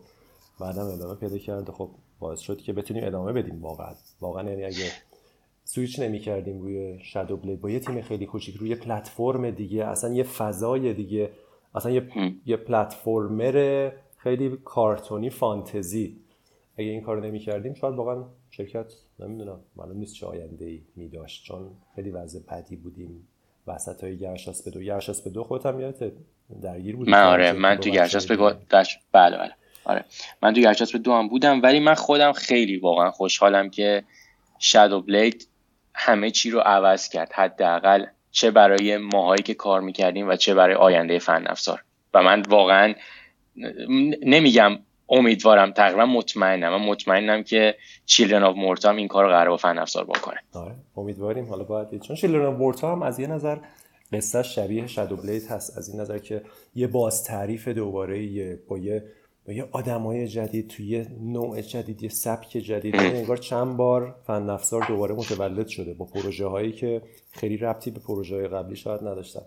بعدم 0.60 0.86
ادامه 0.86 1.16
پیدا 1.16 1.38
کرد 1.38 1.70
خب 1.70 1.90
باعث 2.20 2.40
شد 2.40 2.62
که 2.62 2.74
بتونیم 2.74 3.04
ادامه 3.06 3.34
بدیم 3.34 3.62
واقعا. 3.62 3.94
واقعا 4.22 4.50
یعنی 4.50 4.64
اگه 4.64 4.92
سویچ 5.64 6.00
نمی 6.00 6.20
کردیم 6.20 6.62
روی 6.62 7.00
شادو 7.04 7.38
بلید 7.38 7.62
با 7.62 7.70
یه 7.70 7.80
تیم 7.80 8.02
خیلی 8.02 8.26
کوچیک 8.26 8.56
روی 8.56 8.76
پلتفرم 8.76 9.52
دیگه 9.52 9.86
اصلا 9.86 10.14
یه 10.14 10.24
فضای 10.24 10.94
دیگه 10.94 11.30
اصلا 11.76 11.92
یه, 11.92 12.12
یه 12.46 12.58
پلتفرمر 12.58 13.92
خیلی 14.18 14.58
کارتونی 14.66 15.30
فانتزی. 15.30 16.18
اگه 16.78 16.90
این 16.90 17.02
کارو 17.02 17.22
نمی 17.22 17.40
کردیم 17.40 17.74
شاید 17.74 17.96
واقعا 17.96 18.24
شرکت 18.50 18.94
نمی‌دونم 19.20 19.60
معلوم 19.76 19.98
نیست 19.98 20.14
چه 20.14 20.26
آینده 20.26 20.66
ای 20.66 20.82
می 20.96 21.10
داشت 21.10 21.46
چون 21.46 21.72
خیلی 21.96 22.12
وضع 22.12 22.40
بدی 22.52 22.76
بودیم. 22.76 23.28
وسط 23.68 24.04
های 24.04 24.18
گرشاس 24.18 24.64
به 24.64 24.72
دو 24.72 24.80
گرشاس 24.80 25.22
به 25.22 25.30
دو 25.30 25.44
خودت 25.44 25.66
هم 25.66 25.80
یادت 25.80 26.12
درگیر 26.62 26.96
بودی 26.96 27.12
من 27.12 27.24
آره 27.24 27.52
من 27.52 27.76
تو 27.76 27.90
گرشاس 27.90 28.28
به 28.28 28.58
داشت 28.70 29.00
بله 29.12 29.38
بله. 29.38 29.52
آره. 29.86 30.06
من 30.44 30.54
تو 30.54 30.62
گرشاسپ 30.62 31.00
دو 31.00 31.14
هم 31.14 31.28
بودم 31.28 31.62
ولی 31.62 31.80
من 31.80 31.94
خودم 31.94 32.32
خیلی 32.32 32.78
واقعا 32.78 33.12
خوشحالم 33.12 33.70
که 33.70 34.04
Shadow 34.60 35.02
Blade 35.02 35.48
همه 35.94 36.32
چی 36.32 36.52
رو 36.52 36.60
عوض 36.60 37.10
کرد. 37.10 37.32
حداقل 37.34 38.06
چه 38.32 38.52
برای 38.52 38.98
ماهایی 38.98 39.44
که 39.44 39.54
کار 39.54 39.82
می‌کردیم 39.82 40.30
و 40.30 40.36
چه 40.36 40.54
برای 40.54 40.76
آینده 40.76 41.20
فن 41.20 41.48
افزار. 41.48 41.84
و 42.14 42.24
من 42.24 42.42
واقعا 42.42 42.94
نمیگم 44.22 44.80
امیدوارم 45.10 45.72
تقریبا 45.72 46.06
مطمئنم. 46.06 46.70
من 46.70 46.86
مطمئنم 46.86 47.44
که 47.44 47.76
Children 48.06 48.44
of 48.44 48.56
Morta 48.56 48.90
هم 48.90 48.96
این 48.96 49.08
کار 49.08 49.28
قرار 49.28 49.50
با 49.50 49.58
فن 49.58 49.80
افزار 49.80 50.04
بکنه. 50.04 50.38
آره 50.54 50.76
امیدواریم. 50.98 51.50
حالا 51.50 51.64
باید 51.64 52.02
چون 52.02 52.16
Children 52.16 52.46
of 52.46 52.56
Morta 52.56 52.92
هم 52.92 53.02
از 53.02 53.20
یه 53.20 53.28
نظر 53.28 53.58
قصه 54.14 54.44
شبیه 54.44 54.88
شادو 54.88 55.16
بلید 55.16 55.48
هست. 55.48 55.78
از 55.78 55.90
این 55.90 56.02
نظر 56.02 56.18
که 56.18 56.42
یه 56.76 56.88
باز 56.88 57.24
تعریف 57.24 57.68
دوباره 57.68 58.56
با 58.68 58.78
یه 58.78 59.04
با 59.50 59.56
یه 59.56 59.68
آدمای 59.72 60.28
جدید 60.28 60.68
توی 60.68 60.88
یه 60.88 61.08
نوع 61.22 61.62
جدید 61.62 62.04
یه 62.04 62.10
سبک 62.10 62.50
جدید. 62.50 62.96
انگار 63.20 63.38
چند 63.38 63.78
بار 63.78 64.16
فن 64.24 64.50
افزار 64.50 64.86
دوباره 64.88 65.16
متولد 65.16 65.68
شده 65.68 65.94
با 65.94 66.06
پروژه 66.06 66.48
هایی 66.48 66.72
که 66.72 67.02
خیلی 67.32 67.58
ربطی 67.58 67.92
به 67.92 68.00
پروژه 68.00 68.36
های 68.36 68.48
قبلی 68.48 68.76
شاید 68.76 69.02
نداشتن. 69.02 69.42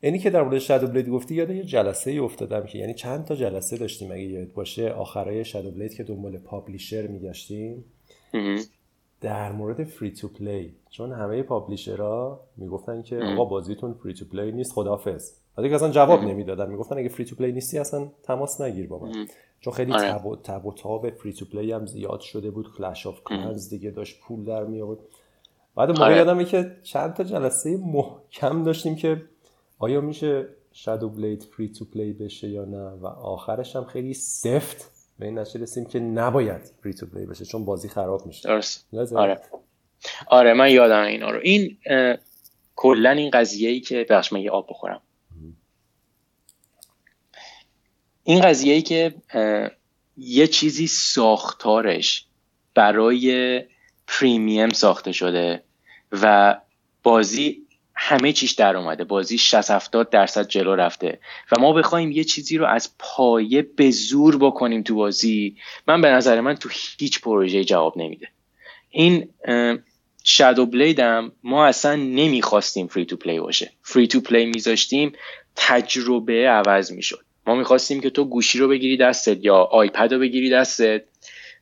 اینی 0.00 0.18
که 0.18 0.30
در 0.30 0.42
مورد 0.42 0.58
شادو 0.58 0.86
بلید 0.86 1.08
گفتی 1.08 1.34
یاد 1.34 1.50
یه 1.50 1.64
جلسه 1.64 2.10
ای 2.10 2.18
افتادم 2.18 2.66
که 2.66 2.78
یعنی 2.78 2.94
چند 2.94 3.24
تا 3.24 3.34
جلسه 3.34 3.76
داشتیم 3.76 4.12
اگه 4.12 4.22
یاد 4.22 4.52
باشه. 4.52 4.90
آخرای 4.90 5.44
شادو 5.44 5.70
بلید 5.70 5.94
که 5.94 6.04
دنبال 6.04 6.38
پابلیشر 6.38 7.06
میگشتیم. 7.06 7.84
در 9.20 9.52
مورد 9.52 9.84
free 9.84 10.10
to 10.10 10.28
play 10.28 10.74
چون 10.90 11.12
همه 11.12 11.42
publisher 11.42 12.30
ها 12.30 12.40
می‌گفتن 12.56 13.02
که 13.02 13.16
آقا 13.18 13.44
بازیتون 13.44 13.94
free 13.94 14.14
to 14.14 14.24
play 14.24 14.52
نیست 14.52 14.72
خدافظ 14.72 15.45
ولی 15.56 15.74
اصلا 15.74 15.90
جواب 15.90 16.22
نمی‌دادن. 16.24 16.70
می‌گفتن 16.70 16.98
اگه 16.98 17.08
free 17.08 17.24
to 17.24 17.36
play 17.36 17.52
نیستی 17.52 17.78
اصلا 17.78 18.08
تماس 18.22 18.60
نگیر 18.60 18.86
با 18.86 18.98
من. 18.98 19.26
چون 19.60 19.72
خیلی 19.72 19.92
آره. 19.92 20.12
تب 20.12 20.26
و 20.26 20.36
تب 20.36 20.66
و 20.66 20.72
تاب 20.72 21.10
free 21.10 21.32
to 21.32 21.44
play 21.44 21.72
هم 21.72 21.86
زیاد 21.86 22.20
شده 22.20 22.50
بود. 22.50 22.72
Clash 22.76 23.06
of 23.06 23.20
Clans 23.24 23.68
دیگه 23.68 23.90
داشت 23.90 24.20
پول 24.20 24.44
در 24.44 24.64
می 24.64 24.80
آورد 24.80 24.98
بعد 25.76 25.88
موقع 25.88 26.04
آره. 26.04 26.16
یادمه 26.16 26.44
که 26.44 26.76
چند 26.82 27.14
تا 27.14 27.24
جلسه 27.24 27.76
محکم 27.76 28.62
داشتیم 28.62 28.96
که 28.96 29.22
آیا 29.78 30.00
میشه 30.00 30.48
Shadow 30.72 31.08
Blade 31.08 31.42
free 31.42 31.68
to 31.68 31.84
play 31.84 32.12
بشه 32.12 32.48
یا 32.48 32.64
نه؟ 32.64 32.88
و 32.88 33.06
آخرش 33.06 33.76
هم 33.76 33.84
خیلی 33.84 34.14
سفت. 34.14 34.90
به 35.18 35.26
این 35.26 35.38
نتیجه 35.38 35.60
رسیدیم 35.60 35.88
که 35.88 36.00
نباید 36.00 36.72
فری 36.82 36.94
تو 36.94 37.06
پلی 37.06 37.26
بشه 37.26 37.44
چون 37.44 37.64
بازی 37.64 37.88
خراب 37.88 38.26
میشه. 38.26 38.48
درست. 38.48 38.88
آره. 39.14 39.40
آره 40.28 40.54
من 40.54 40.70
یادم 40.70 41.02
اینا 41.02 41.30
رو. 41.30 41.40
این 41.42 41.76
کلا 42.76 43.10
این 43.10 43.30
قضیه 43.30 43.70
ای 43.70 43.80
که 43.80 44.06
بخش 44.10 44.32
من 44.32 44.40
یه 44.40 44.50
آب 44.50 44.66
بخورم. 44.70 45.00
این 48.28 48.40
قضیه 48.40 48.74
ای 48.74 48.82
که 48.82 49.14
یه 50.16 50.46
چیزی 50.46 50.86
ساختارش 50.86 52.24
برای 52.74 53.62
پریمیم 54.06 54.68
ساخته 54.68 55.12
شده 55.12 55.62
و 56.12 56.56
بازی 57.02 57.62
همه 57.94 58.32
چیش 58.32 58.52
در 58.52 58.76
اومده. 58.76 59.04
بازی 59.04 59.38
60 59.38 59.70
70 59.70 60.10
درصد 60.10 60.48
جلو 60.48 60.74
رفته 60.74 61.20
و 61.52 61.60
ما 61.60 61.72
بخوایم 61.72 62.12
یه 62.12 62.24
چیزی 62.24 62.58
رو 62.58 62.66
از 62.66 62.90
پایه 62.98 63.62
به 63.62 63.90
زور 63.90 64.36
بکنیم 64.36 64.82
تو 64.82 64.94
بازی 64.94 65.56
من 65.88 66.00
به 66.00 66.08
نظر 66.08 66.40
من 66.40 66.54
تو 66.54 66.68
هیچ 66.98 67.20
پروژه 67.20 67.64
جواب 67.64 67.98
نمیده. 67.98 68.28
این 68.90 69.28
Shadow 70.24 70.66
Blade 70.66 71.00
هم 71.00 71.32
ما 71.42 71.66
اصلا 71.66 71.94
نمی‌خواستیم 71.94 72.86
free 72.86 73.04
to 73.04 73.16
play 73.16 73.40
باشه. 73.40 73.72
free 73.82 74.08
to 74.08 74.20
play 74.20 74.46
میذاشتیم 74.46 75.12
تجربه 75.56 76.48
عوض 76.48 76.92
می‌شد. 76.92 77.25
ما 77.46 77.54
می‌خواستیم 77.54 78.00
که 78.00 78.10
تو 78.10 78.24
گوشی 78.24 78.58
رو 78.58 78.68
بگیری 78.68 78.96
دستت 78.96 79.44
یا 79.44 79.56
iPad 79.56 80.12
رو 80.12 80.18
بگیری 80.18 80.50
دستت 80.50 81.02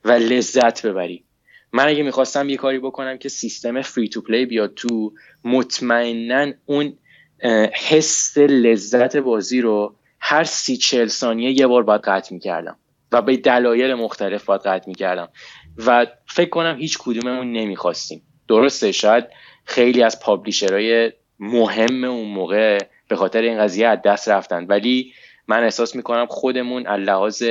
و 0.05 0.13
لذت 0.13 0.87
ببری. 0.87 1.25
من 1.73 1.89
اگه 1.89 2.03
می‌خواستم 2.03 2.49
یه 2.49 2.57
کاری 2.57 2.79
بکنم 2.79 3.19
که 3.19 3.29
سیستم 3.29 3.83
free 3.83 4.09
to 4.09 4.21
play 4.21 4.47
بیاد 4.47 4.75
تو 4.75 5.13
مطمئنا 5.45 6.53
اون 6.67 6.99
حس 7.89 8.39
لذت 8.39 9.17
بازی 9.17 9.61
رو 9.61 9.97
هر 10.21 10.45
سی 10.45 10.77
چل 10.77 11.07
ثانیه 11.07 11.51
یه 11.51 11.67
بار 11.67 11.83
باید 11.83 12.01
قطع 12.01 12.35
می‌کردم 12.35 12.77
و 13.13 13.23
به 13.23 13.37
دلایل 13.37 13.95
مختلف 13.95 14.45
باید 14.45 14.61
قطع 14.61 14.89
می‌کردم 14.89 15.29
و 15.87 16.07
فکر 16.27 16.51
کنم 16.51 16.77
هیچ 16.81 16.99
کدوممون 16.99 17.53
نمی‌خواستیم. 17.53 18.23
درسته 18.49 18.93
شاید 18.93 19.25
خیلی 19.65 20.03
از 20.03 20.21
پابلیشرهای 20.21 21.13
مهم 21.39 22.05
اون 22.05 22.29
موقع 22.29 22.79
به 23.09 23.17
خاطر 23.17 23.43
این 23.43 23.59
قضیه 23.59 23.87
از 23.87 23.99
دست 24.05 24.29
رفتن 24.29 24.65
ولی 24.65 25.13
من 25.49 25.65
احساس 25.65 25.97
می‌کنم 25.97 26.27
خودمون 26.27 26.87
لحاظ 26.87 27.43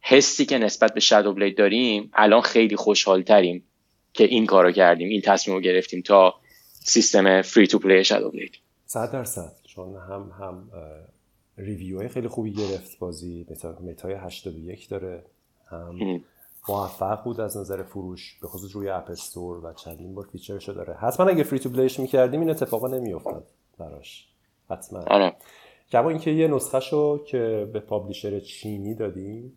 حسی 0.00 0.46
که 0.46 0.58
نسبت 0.58 0.94
به 0.94 1.00
شادو 1.00 1.34
بلید 1.34 1.58
داریم 1.58 2.10
الان 2.14 2.40
خیلی 2.40 2.76
خوشحال 2.76 3.22
تریم 3.22 3.64
که 4.12 4.24
این 4.24 4.46
کارو 4.46 4.72
کردیم 4.72 5.08
این 5.08 5.20
تصمیم 5.20 5.56
رو 5.56 5.62
گرفتیم 5.62 6.02
تا 6.02 6.34
سیستم 6.84 7.42
free 7.42 7.66
to 7.66 7.78
play 7.78 8.04
Shadow 8.04 8.30
Blade 8.30 8.52
صد 8.86 9.12
درصد. 9.12 9.52
چون 9.62 9.96
هم 9.96 10.32
هم 10.40 10.70
review 11.58 12.08
خیلی 12.08 12.28
خوبی 12.28 12.52
گرفت 12.52 12.98
بازی. 12.98 13.46
Meta 13.80 14.07
ی 14.07 14.14
81 14.14 14.88
داره. 14.88 15.24
هم 15.70 16.20
موفق 16.68 17.24
بود 17.24 17.40
از 17.40 17.56
نظر 17.56 17.82
فروش. 17.82 18.38
به 18.42 18.48
خصوص 18.48 18.74
روی 18.74 18.88
App 18.88 19.10
Store 19.10 19.66
و 19.66 19.72
چندین 19.72 20.14
بار 20.14 20.28
feature 20.32 20.60
شو 20.60 20.72
داره. 20.72 20.94
حتما 20.94 21.26
اگه 21.26 21.42
free 21.42 21.58
to 21.58 21.70
play 21.70 21.90
ش 21.90 22.00
می‌کردیم 22.00 22.40
این 22.40 22.50
اتفاقا 22.50 22.88
نمیافتاد 22.88 23.46
براش. 23.78 24.26
حتما. 24.70 25.00
آره. 25.06 25.36
کما 25.92 26.08
اینکه 26.08 26.30
یه 26.30 26.48
نسخه 26.48 26.80
شو 26.80 27.24
که 27.24 27.68
به 27.72 27.80
publisher 27.80 28.40
چینی 28.40 28.94
دادیم 28.94 29.52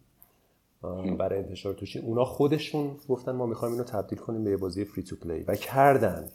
برای 1.20 1.40
انتشار 1.40 1.74
تو 1.74 1.86
چین 1.86 2.02
اونا 2.02 2.26
خودشون 2.26 2.96
گفتن 3.10 3.32
ما 3.32 3.46
می‌خوایم 3.46 3.74
اینو 3.74 3.86
تبدیل 3.86 4.20
کنیم 4.20 4.44
به 4.44 4.50
یه 4.50 4.58
بازی 4.58 4.86
فری 4.86 5.04
تو 5.04 5.16
پلی 5.16 5.44
و 5.48 5.56
کردن 5.56 6.28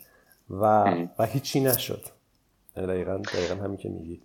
و 0.50 0.64
و 1.18 1.26
هیچی 1.26 1.60
نشد. 1.60 2.02
دقیقا 2.76 3.16
دقیقا 3.16 3.54
همین 3.54 3.76
که 3.76 3.88
میگی. 3.88 4.20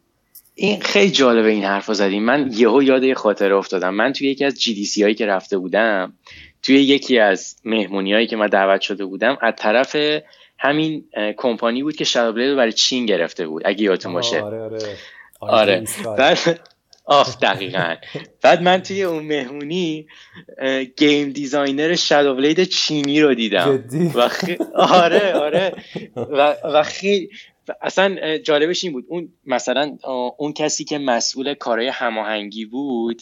این 0.56 0.80
خیلی 0.82 1.12
جالبه 1.12 1.49
این 1.49 1.63
حرف 1.63 1.93
زدیم 1.93 2.23
من 2.23 2.49
یهو 2.53 2.84
یاد 2.84 3.03
یه 3.03 3.13
خاطره 3.13 3.56
افتادم. 3.56 3.93
من 3.93 4.13
توی 4.13 4.27
یکی 4.27 4.45
از 4.45 4.62
جی 4.62 4.73
دی 4.73 4.86
سی 4.86 5.03
هایی 5.03 5.15
که 5.15 5.25
رفته 5.25 5.58
بودم 5.58 6.13
توی 6.62 6.75
یکی 6.75 7.19
از 7.19 7.56
مهمونی 7.65 8.13
هایی 8.13 8.27
که 8.27 8.36
من 8.36 8.47
دعوت 8.47 8.82
شده 8.82 9.06
بودم 9.06 9.38
از 9.41 9.53
طرف 9.58 9.95
همین 10.60 11.06
کمپانی 11.38 11.84
بود 11.84 11.95
که 11.95 12.03
شادو 12.03 12.56
برای 12.56 12.71
چین 12.71 13.06
گرفته 13.06 13.47
بود 13.47 13.62
اگه 13.65 13.84
یادتون 13.84 14.13
باشه. 14.13 14.41
آره 14.41 14.62
آره. 14.62 14.80
آره. 15.39 15.84
بعد 16.17 16.60
off 17.06 17.38
دقیقا. 17.38 17.95
بعد 18.41 18.62
من 18.62 18.82
توی 18.82 19.04
اون 19.04 19.23
مهمونی 19.23 20.08
game 20.97 21.32
designer 21.32 21.95
Shadow 21.95 22.65
چینی 22.65 23.21
رو 23.21 23.34
دیدم. 23.34 23.84
و 24.15 24.28
خی... 24.28 24.58
آره 24.76 25.34
آره. 25.34 25.73
و, 26.15 26.56
و 26.63 26.84
خیلی 26.84 27.30
اصلا 27.82 28.38
جالبش 28.38 28.84
این 28.84 28.93
بود. 28.93 29.06
اون 29.08 29.30
مثلا 29.45 29.97
اون 30.38 30.54
کسی 30.54 30.84
که 30.84 30.97
مسئول 30.97 31.54
کارهای 31.54 31.88
هماهنگی 31.88 32.65
بود 32.65 33.21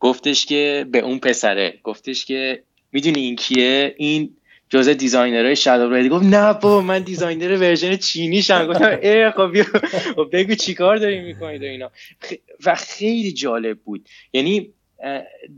گفتش 0.00 0.46
که 0.46 0.86
به 0.90 0.98
اون 0.98 1.18
پسره 1.18 1.74
گفتش 1.82 2.24
که 2.24 2.62
می‌دونی 2.92 3.20
این 3.20 3.36
کیه؟ 3.36 3.94
این 3.96 4.36
جزء 4.72 4.92
designer 4.92 5.56
های 5.56 5.69
Shadow 5.69 6.08
گفت 6.08 6.24
نه 6.24 6.52
بابا 6.52 6.80
من 6.80 7.02
designer 7.02 7.56
version 7.56 7.96
چینی 7.96 8.42
شم 8.42 8.66
گفتم 8.66 8.98
ای 9.02 9.30
خب 9.30 9.50
بگو 10.32 10.54
چیکار 10.54 10.96
داری 10.96 11.20
می‌کنید 11.20 11.62
اینا. 11.62 11.90
و 12.66 12.74
خیلی 12.74 13.32
جالب 13.32 13.78
بود. 13.78 14.08
یعنی 14.32 14.72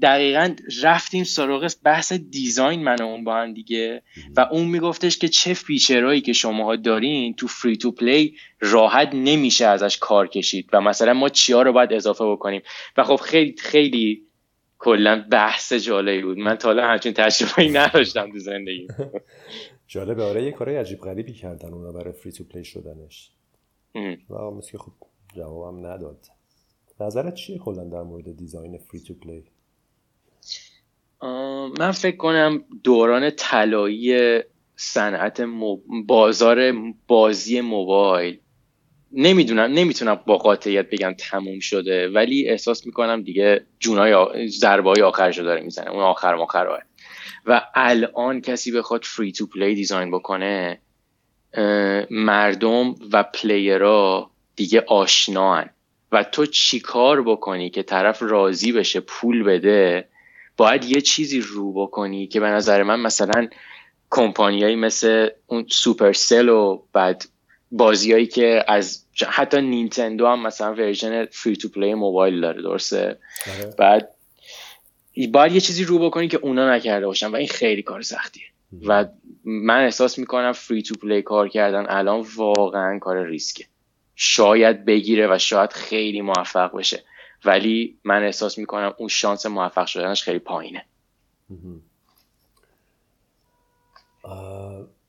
دقیقا 0.02 0.54
رفتیم 0.82 1.24
سراغ 1.24 1.70
بحث 1.84 2.12
design 2.12 2.84
من 2.84 2.96
و 2.96 3.04
اون 3.04 3.24
با 3.24 3.36
هم 3.36 3.54
دیگه 3.54 4.02
و 4.36 4.40
اون 4.40 4.66
میگفتش 4.66 5.18
که 5.18 5.28
چه 5.28 5.54
feature 5.54 6.00
هایی 6.00 6.20
که 6.20 6.32
شماها 6.32 6.76
دارین 6.76 7.34
تو 7.34 7.46
free 7.46 7.76
to 7.76 7.90
play 7.90 8.36
راحت 8.60 9.10
نمیشه 9.12 9.66
ازش 9.66 9.96
کار 9.96 10.28
کشید 10.28 10.68
و 10.72 10.80
مثلا 10.80 11.14
ما 11.14 11.28
چیا 11.28 11.62
رو 11.62 11.72
باید 11.72 11.92
اضافه 11.92 12.24
بکنیم. 12.24 12.62
و 12.96 13.04
خب 13.04 13.16
خیلی 13.16 13.54
خیلی 13.58 14.22
کلا 14.84 15.24
بحث 15.30 15.72
جالبی 15.72 16.22
بود. 16.22 16.38
من 16.38 16.54
تا 16.54 16.68
حالا 16.68 16.88
همچین 16.88 17.12
تجربه 17.12 17.68
نداشتم 17.68 18.32
تو 18.32 18.38
زندگی. 18.38 18.88
جالبه. 19.86 20.22
آره 20.22 20.44
یه 20.44 20.52
کارای 20.52 20.76
عجیب 20.76 21.00
غریبی 21.00 21.32
کردن 21.32 21.72
اونا 21.72 21.92
برای 21.92 22.12
free 22.12 22.32
to 22.32 22.44
play 22.44 22.64
شدنش. 22.64 23.30
و 24.30 24.50
مثل 24.50 24.78
خب 24.78 24.92
جوابم 25.36 25.86
نداد. 25.86 26.18
نظرت 27.00 27.34
چیه 27.34 27.58
کلا 27.58 27.84
در 27.84 28.02
مورد 28.02 28.36
design 28.36 28.78
free 28.78 29.00
to 29.00 29.14
play 29.14 29.44
من 31.78 31.90
فکر 31.90 32.16
کنم 32.16 32.64
دوران 32.82 33.30
طلایی 33.30 34.40
صنعت 34.76 35.42
بازار 36.06 36.72
بازی 37.06 37.60
موبایل. 37.60 38.40
نمی‌دونم 39.16 39.72
نمی‌تونم 39.72 40.20
با 40.26 40.36
قاطعیت 40.36 40.90
بگم 40.90 41.14
تموم 41.18 41.60
شده 41.60 42.08
ولی 42.08 42.48
احساس 42.48 42.86
می‌کنم 42.86 43.22
دیگه 43.22 43.66
جونای 43.78 44.48
ضربه 44.48 44.90
های 44.90 45.02
آخرشو 45.02 45.42
داره 45.42 45.60
می‌زنه. 45.60 45.90
اون 45.90 46.02
آخر 46.02 46.34
مخراه 46.34 46.78
و 47.46 47.62
الان 47.74 48.40
کسی 48.40 48.72
بخواد 48.72 49.04
free 49.04 49.32
to 49.32 49.46
play 49.46 49.74
design 49.74 50.10
بکنه 50.10 50.80
مردم 52.10 52.94
و 53.12 53.22
player 53.22 54.15
ها 54.15 54.30
دیگه 54.56 54.84
آشنان 54.86 55.70
و 56.12 56.24
تو 56.24 56.46
چیکار 56.46 57.22
بکنی 57.22 57.70
که 57.70 57.82
طرف 57.82 58.22
راضی 58.22 58.72
بشه 58.72 59.00
پول 59.00 59.42
بده؟ 59.42 60.08
باید 60.56 60.84
یه 60.84 61.00
چیزی 61.00 61.40
رو 61.40 61.72
بکنی 61.72 62.26
که 62.26 62.40
به 62.40 62.46
نظر 62.46 62.82
من 62.82 63.00
مثلا 63.00 63.48
کمپانیایی 64.10 64.76
مثل 64.76 65.28
اون 65.46 65.66
Supercell 65.68 66.48
و 66.48 66.82
بعد 66.92 67.24
بازیایی 67.76 68.26
که 68.26 68.64
از 68.68 69.04
حتی 69.26 69.60
نینتندو 69.60 70.26
هم 70.26 70.42
مثلا 70.42 70.74
version 70.74 71.24
free 71.24 71.56
to 71.56 71.68
play 71.68 71.94
موبایل 71.94 72.40
داره 72.40 72.62
درسته؟ 72.62 73.18
آره. 73.54 73.74
بعد 73.78 74.14
باید 75.32 75.52
یه 75.52 75.60
چیزی 75.60 75.84
رو 75.84 75.98
بکنی 75.98 76.28
که 76.28 76.36
اونا 76.36 76.74
نکرده 76.74 77.06
باشن 77.06 77.26
و 77.26 77.36
این 77.36 77.48
خیلی 77.48 77.82
کار 77.82 78.02
سختیه. 78.02 78.44
و 78.86 79.06
من 79.44 79.84
احساس 79.84 80.18
می‌کنم 80.18 80.52
free 80.52 80.82
to 80.82 80.94
play 80.94 81.22
کار 81.22 81.48
کردن 81.48 81.86
الان 81.88 82.26
واقعا 82.36 82.98
کار 82.98 83.26
ریسکه. 83.26 83.64
شاید 84.16 84.84
بگیره 84.84 85.34
و 85.34 85.38
شاید 85.38 85.72
خیلی 85.72 86.20
موفق 86.20 86.76
بشه. 86.78 87.04
ولی 87.44 87.98
من 88.04 88.22
احساس 88.22 88.58
می‌کنم 88.58 88.94
اون 88.98 89.08
شانس 89.08 89.46
موفق 89.46 89.86
شدنش 89.86 90.22
خیلی 90.22 90.38
پایینه. 90.38 90.86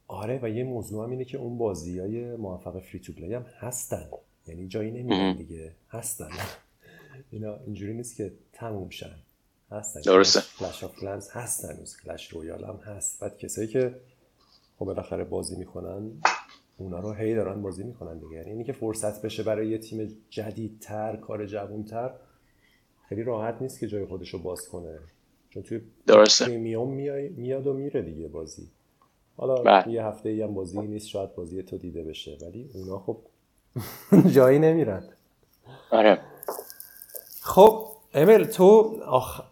آره 0.08 0.40
و 0.44 0.50
یه 0.50 0.64
موضوع 0.64 1.04
هم 1.04 1.12
اینه 1.12 1.26
که 1.26 1.38
اون 1.38 1.58
بازی 1.58 2.00
های 2.00 2.36
موفق 2.36 2.80
free 2.80 3.00
to 3.00 3.14
play 3.14 3.34
هم 3.34 3.46
هستن. 3.60 4.10
یعنی 4.48 4.68
جایی 4.68 4.92
نمیدن 4.92 5.36
دیگه. 5.36 5.72
هستن. 5.90 6.30
اینا 7.32 7.56
اینجوری 7.66 7.94
نیست 7.94 8.16
که 8.16 8.32
تموم 8.54 8.90
شن. 8.90 9.16
هستن. 9.72 10.02
درسته. 10.02 10.42
Clash 10.60 10.84
of 10.84 10.96
Clans 10.96 11.30
هستن. 11.30 11.78
Clash 12.04 12.28
Royale 12.28 12.64
هم 12.64 12.76
هست. 12.76 13.20
بعد 13.20 13.38
کسایی 13.38 13.68
که 13.68 13.96
خب 14.80 14.86
بالاخره 14.86 15.24
بازی 15.24 15.56
می‌کنن 15.56 16.12
اونا 16.78 17.00
رو 17.00 17.14
هی 17.14 17.36
دارن 17.36 17.62
بازی 17.62 17.84
می‌کنن 17.84 18.18
دیگه. 18.18 18.36
یعنی 18.48 18.64
که 18.64 18.74
فرصت 18.74 19.22
بشه 19.22 19.44
برای 19.44 19.68
یه 19.68 19.78
تیم 19.78 20.18
جدیدتر 20.30 21.16
کار 21.16 21.46
جوونتر 21.46 22.12
خیلی 23.10 23.24
راحت 23.24 23.62
نیست 23.62 23.80
که 23.80 23.88
جای 23.88 24.06
خودش 24.06 24.30
رو 24.30 24.40
باز 24.40 24.70
کنه. 24.70 25.00
چون 25.50 25.64
توی 25.64 25.82
درسته. 26.08 26.46
premium 26.46 26.94
میاد 27.38 27.68
و 27.68 27.74
میره 27.74 28.02
دیگه 28.02 28.28
بازی. 28.28 28.68
حالا 29.38 29.56
بله. 29.56 29.90
یه 29.90 30.06
هفته 30.06 30.30
ای 30.30 30.42
هم 30.42 30.54
بازی 30.54 30.80
نیست 30.80 31.08
شاید 31.08 31.36
بازی 31.36 31.64
تو 31.64 31.78
دیده 31.78 32.04
بشه 32.04 32.38
ولی 32.42 32.70
اونا 32.74 33.00
خب 33.00 33.18
جایی 34.36 34.60
نمیرن. 34.60 35.04
آره. 35.92 36.20
خب 37.42 37.86
امل 38.14 38.44
تو 38.44 38.98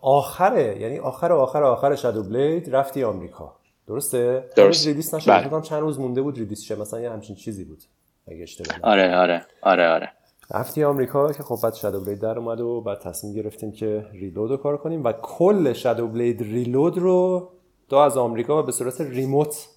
آخره 0.02 0.82
یعنی 0.82 1.00
آخر 1.00 1.32
آخر 1.34 1.64
آخر 1.64 1.96
شادو 1.96 2.24
بلید 2.24 2.76
رفتی 2.76 3.04
آمریکا. 3.04 3.56
درسته؟ 3.88 4.50
درست. 4.56 4.88
ریلیس 4.88 5.14
نشد 5.14 5.32
بله. 5.50 5.62
چند 5.62 5.82
روز 5.82 6.00
مونده 6.00 6.22
بود 6.22 6.38
ریلیس 6.38 6.62
شه. 6.62 6.76
مثلا 6.76 7.00
یه 7.00 7.12
همچین 7.12 7.36
چیزی 7.36 7.64
بود 7.64 7.84
اگه 8.28 8.44
اشتباه 8.44 8.78
آره 8.92 9.16
آره 9.18 9.46
آره 9.62 9.88
آره. 9.90 10.10
رفتی 10.52 10.84
آمریکا 10.84 11.34
که 11.34 11.44
خب 11.44 11.58
بعد 11.64 11.74
شادو 11.74 12.02
بلید 12.02 12.20
در 12.20 12.40
اومد 12.40 12.60
و 12.62 12.82
بعد 12.82 13.00
تصمیم 13.00 13.34
گرفتیم 13.34 13.72
که 13.72 14.06
ریلود 14.12 14.52
رو 14.52 14.58
کار 14.58 14.78
کنیم 14.78 15.04
و 15.04 15.12
کل 15.12 15.74
شادو 15.74 16.08
بلید 16.08 16.42
ریلود 16.42 16.98
رو 16.98 17.50
تو 17.90 17.96
از 17.96 18.18
آمریکا 18.18 18.60
و 18.60 18.66
به 18.66 18.72
صورت 18.72 19.02
ریموت 19.02 19.68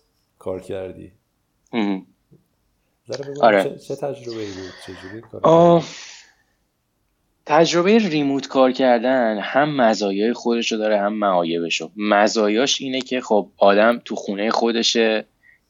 کار 0.46 0.60
کردی؟ 0.60 1.12
آره. 3.40 3.78
چه, 3.78 3.96
تجربه 3.96 4.40
ای 4.40 4.46
بود؟ 4.46 4.72
چجوری 4.86 5.20
کار 5.20 5.82
تجربه 7.46 7.98
remote 7.98 8.48
کار 8.48 8.72
کردن 8.72 9.38
هم 9.38 9.76
مزایای 9.76 10.32
خودش 10.32 10.72
رو 10.72 10.78
داره 10.78 11.00
هم 11.00 11.12
معایبش 11.12 11.80
رو 11.80 11.90
مزایاش 11.96 12.80
اینه 12.80 13.00
که 13.00 13.20
خب 13.20 13.50
آدم 13.56 14.00
تو 14.04 14.16
خونه 14.16 14.50
خودشه 14.50 15.24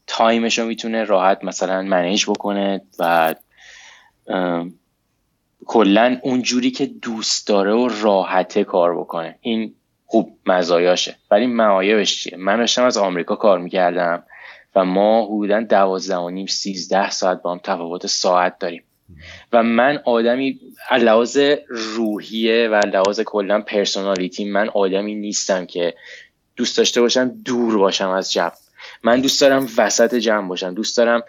time 0.06 0.41
ش 0.41 0.58
رو 0.58 0.66
می‌تونه 0.66 1.04
راحت 1.04 1.44
مثلا 1.44 1.82
manage 1.82 2.24
بکنه 2.24 2.80
و 2.98 3.34
کلا 5.66 6.18
اون 6.22 6.42
جوری 6.42 6.70
که 6.70 6.86
دوست 6.86 7.48
داره 7.48 7.72
و 7.72 7.88
راحته 8.02 8.64
کار 8.64 9.00
بکنه. 9.00 9.38
این 9.40 9.74
خوب 10.06 10.38
مزایاشه. 10.46 11.16
ولی 11.30 11.46
معایبش 11.46 12.22
چیه؟ 12.22 12.36
من 12.36 12.56
داشتم 12.56 12.84
از 12.84 12.96
آمریکا 12.96 13.36
کار 13.36 13.58
می‌کردم. 13.58 14.22
و 14.76 14.84
ما 14.84 15.26
حدودا 15.26 15.60
دوازده 15.60 16.16
و 16.16 16.30
نیم 16.30 16.46
سیزده 16.46 17.10
ساعت 17.10 17.42
با 17.42 17.52
هم 17.52 17.60
تفاوت 17.64 18.06
ساعت 18.06 18.58
داریم. 18.58 18.82
و 19.52 19.62
من 19.62 20.00
آدمی 20.04 20.60
لحاظ 21.00 21.38
روحیه 21.68 22.68
و 22.68 22.80
لحاظ 22.86 23.20
کلا 23.20 23.60
پرسونالیتی 23.60 24.44
من 24.44 24.68
آدمی 24.68 25.14
نیستم 25.14 25.66
که 25.66 25.94
دوست 26.56 26.78
داشته 26.78 27.00
باشم 27.00 27.28
دور 27.44 27.78
باشم 27.78 28.08
از 28.08 28.32
جمع. 28.32 28.52
من 29.02 29.20
دوست 29.20 29.40
دارم 29.40 29.68
وسط 29.78 30.14
جمع 30.14 30.48
باشم. 30.48 30.74
دوست 30.74 30.96
دارم 30.96 31.22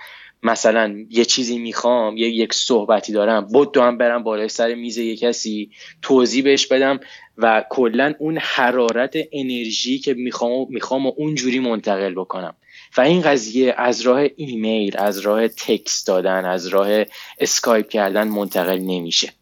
مثلا 0.44 1.06
یه 1.10 1.26
چیزی 1.26 1.58
می‌خوام 1.58 2.18
یه 2.18 2.30
یک 2.30 2.54
صحبتی 2.54 3.14
دارم 3.14 3.42
بود 3.42 3.78
هم 3.78 3.98
برم 3.98 4.24
بالای 4.24 4.50
سر 4.50 4.76
میز 4.76 4.98
یه 4.98 5.16
کسی 5.16 5.72
توضیح 6.02 6.44
بهش 6.44 6.68
بدم 6.68 7.00
و 7.38 7.64
کلا 7.70 8.14
اون 8.20 8.38
حرارت 8.42 9.16
انرژی 9.32 10.00
که 10.00 10.14
می‌خوام 10.14 10.68
می‌خوام 10.70 11.08
و 11.08 11.12
اونجوری 11.18 11.60
منتقل 11.60 12.14
بکنم. 12.14 12.56
و 12.98 13.02
این 13.02 13.22
قضیه 13.22 13.74
از 13.78 14.02
راه 14.02 14.26
ایمیل 14.36 14.98
از 14.98 15.20
راه 15.20 15.48
text 15.48 16.08
دادن 16.08 16.46
از 16.46 16.68
راه 16.68 17.04
اسکایپ 17.40 17.90
کردن 17.90 18.28
منتقل 18.28 18.80
نمیشه. 18.80 19.34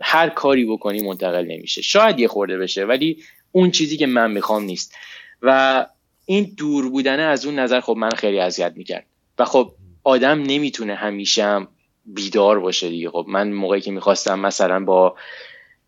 هر 0.00 0.28
کاری 0.28 0.64
بکنی 0.64 1.02
منتقل 1.02 1.44
نمیشه. 1.44 1.82
شاید 1.82 2.20
یه 2.20 2.28
خورده 2.28 2.58
بشه 2.58 2.84
ولی 2.84 3.22
اون 3.52 3.70
چیزی 3.70 3.96
که 3.96 4.06
من 4.06 4.30
می‌خوام 4.30 4.64
نیست. 4.64 4.94
و 5.42 5.86
این 6.26 6.54
دور 6.56 6.90
بودنه 6.90 7.22
از 7.22 7.46
اون 7.46 7.58
نظر 7.58 7.80
خب 7.80 7.96
من 7.96 8.10
خیلی 8.10 8.38
اذیت 8.38 8.72
می‌کرد. 8.76 9.06
و 9.38 9.44
خب 9.44 9.72
آدم 10.04 10.42
نمی‌تونه 10.42 10.94
همیشه 10.94 11.44
هم 11.44 11.68
بیدار 12.06 12.60
باشه 12.60 12.88
دیگه. 12.88 13.10
خب 13.10 13.24
من 13.28 13.52
موقعی 13.52 13.80
که 13.80 13.90
می‌خواستم 13.90 14.38
مثلا 14.38 14.84
با 14.84 15.16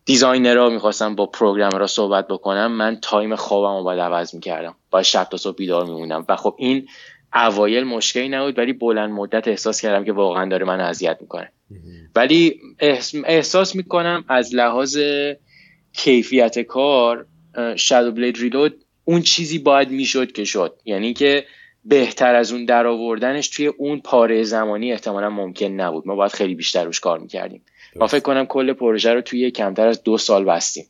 designer 0.07 0.62
ها 0.62 0.69
می‌خواستم 0.69 1.15
با 1.15 1.25
programmer 1.25 1.81
ها 1.81 1.87
صحبت 1.87 2.27
بکنم 2.27 2.71
من 2.71 2.97
time 3.01 3.35
خوابم 3.35 3.77
رو 3.77 3.83
باید 3.83 3.99
عوض 3.99 4.35
می‌کردم. 4.35 4.75
باید 4.91 5.05
شب 5.05 5.27
تا 5.31 5.37
صبح 5.37 5.55
بیدار 5.55 5.85
میمونم 5.85 6.25
و 6.29 6.35
خب 6.35 6.55
این 6.57 6.87
اوایل 7.33 7.83
مشکلی 7.83 8.29
نبود 8.29 8.57
ولی 8.57 8.73
بلند 8.73 9.09
مدت 9.09 9.47
احساس 9.47 9.81
کردم 9.81 10.05
که 10.05 10.13
واقعا 10.13 10.49
داره 10.49 10.65
من 10.65 10.79
اذیت 10.79 11.17
می‌کنه. 11.21 11.51
ولی 12.15 12.59
احساس 13.25 13.75
می‌کنم 13.75 14.25
از 14.27 14.55
لحاظ 14.55 14.99
کیفیت 15.93 16.59
کار 16.59 17.25
Shadow 17.75 18.11
Blade 18.11 18.37
Reload 18.37 18.83
اون 19.05 19.21
چیزی 19.21 19.59
باید 19.59 19.91
می‌شد 19.91 20.31
که 20.31 20.43
شد. 20.43 20.79
یعنی 20.85 21.13
که 21.13 21.45
بهتر 21.85 22.35
از 22.35 22.51
اون 22.51 22.65
در 22.65 22.87
آوردنش 22.87 23.49
توی 23.49 23.67
اون 23.67 24.01
پاره 24.01 24.43
زمانی 24.43 24.91
احتمالا 24.91 25.29
ممکن 25.29 25.65
نبود. 25.65 26.07
ما 26.07 26.15
باید 26.15 26.31
خیلی 26.31 26.55
بیشتر 26.55 26.83
روش 26.83 26.99
کار 26.99 27.19
می‌کردیم. 27.19 27.61
ما 27.99 28.07
فکر 28.07 28.19
کنم 28.19 28.45
کل 28.45 28.73
پروژه 28.73 29.13
رو 29.13 29.21
توی 29.21 29.51
کمتر 29.51 29.87
از 29.87 30.03
دو 30.03 30.17
سال 30.17 30.45
بستیم. 30.45 30.85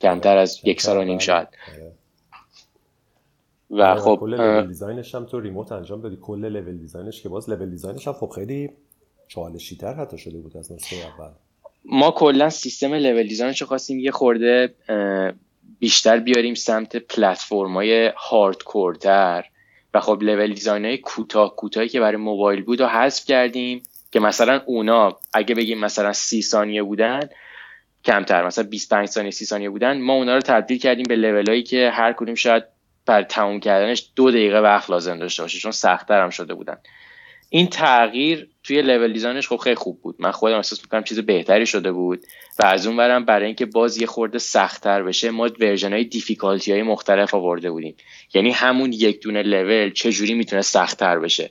کمتر 0.00 0.36
از 0.36 0.60
یک 0.64 0.80
سال 0.80 0.96
و 0.96 1.04
نیم 1.04 1.18
شاید. 1.18 1.48
آره. 1.72 1.92
و 3.70 3.82
آره، 3.82 4.00
خب 4.00 4.16
کل 4.20 4.34
لول 4.34 4.66
design 4.66 5.02
ش 5.02 5.14
هم 5.14 5.24
تو 5.24 5.40
remote 5.40 5.72
انجام 5.72 6.00
دادی. 6.00 6.18
کل 6.22 6.44
level 6.44 6.78
design 6.78 7.11
ش 7.11 7.22
که 7.22 7.28
باز 7.28 7.50
level 7.50 7.70
design 7.70 7.98
ش 7.98 8.08
هم 8.08 8.14
خب 8.14 8.28
خیلی 8.28 8.70
چالشی 9.28 9.76
تر 9.76 9.94
حتی 9.94 10.18
شده 10.18 10.38
بود 10.38 10.56
از 10.56 10.72
نسخه 10.72 10.96
اول. 10.96 11.30
ما 11.84 12.10
کلا 12.10 12.50
سیستم 12.50 12.94
level 12.94 13.22
design 13.22 13.50
ش 13.50 13.60
رو 13.60 13.66
خواستیم 13.66 13.98
یه 13.98 14.10
خورده 14.10 14.74
بیشتر 15.78 16.18
بیاریم 16.18 16.54
سمت 16.54 16.96
پلتفرم 16.96 17.74
های 17.74 18.12
هاردکورتر 18.16 19.44
و 19.94 20.00
خب 20.00 20.22
لول 20.22 20.54
دیزاین 20.54 20.84
های 20.84 20.98
کوتاه 20.98 21.56
کوتاهی 21.56 21.88
که 21.88 22.00
برای 22.00 22.16
موبایل 22.16 22.62
بود 22.62 22.80
و 22.80 22.86
حذف 22.86 23.24
کردیم. 23.24 23.82
که 24.12 24.20
مثلا 24.20 24.60
اونا 24.66 25.18
اگه 25.34 25.54
بگیم 25.54 25.78
مثلا 25.78 26.12
سی 26.12 26.42
ثانیه 26.42 26.82
بودن 26.82 27.20
کمتر 28.04 28.46
مثلا 28.46 28.64
25 28.64 29.08
ثانیه 29.08 29.30
30 29.30 29.44
ثانیه 29.44 29.70
بودن 29.70 30.00
ما 30.00 30.14
اونا 30.14 30.34
رو 30.34 30.40
تبدیل 30.40 30.78
کردیم 30.78 31.04
به 31.08 31.16
لول 31.16 31.48
هایی 31.48 31.62
که 31.62 31.90
هر 31.90 32.12
کدوم 32.12 32.34
شاید 32.34 32.64
بر 33.06 33.22
تموم 33.22 33.60
کردنش 33.60 34.10
دو 34.16 34.30
دقیقه 34.30 34.60
وقت 34.60 34.90
لازم 34.90 35.18
داشته 35.18 35.42
باشه 35.42 35.58
چون 35.58 35.72
سختتر 35.72 36.22
هم 36.22 36.30
شده 36.30 36.54
بودن. 36.54 36.76
این 37.48 37.66
تغییر 37.66 38.48
توی 38.64 38.82
لول 38.82 39.12
دیزاینش 39.12 39.48
خب 39.48 39.56
خیلی 39.56 39.76
خوب 39.76 40.02
بود. 40.02 40.16
من 40.18 40.30
خودم 40.30 40.56
احساس 40.56 40.82
می‌کنم 40.82 41.04
چیز 41.04 41.18
بهتری 41.18 41.66
شده 41.66 41.92
بود 41.92 42.20
و 42.58 42.66
از 42.66 42.86
اون 42.86 42.96
ورم 42.96 43.24
برای 43.24 43.46
اینکه 43.46 43.66
باز 43.66 43.98
یه 43.98 44.06
خورده 44.06 44.38
سختتر 44.38 45.02
بشه 45.02 45.30
ما 45.30 45.50
version 45.60 45.92
های 45.92 46.04
difficulty 46.04 46.72
های 46.72 46.82
مختلف 46.82 47.34
آورده 47.34 47.70
بودیم. 47.70 47.96
یعنی 48.34 48.50
همون 48.50 48.92
یک 48.92 49.22
دونه 49.22 49.42
لول 49.42 49.90
چجوری 49.92 50.34
می‌تونه 50.34 50.62
سختتر 50.62 51.18
بشه؟ 51.18 51.50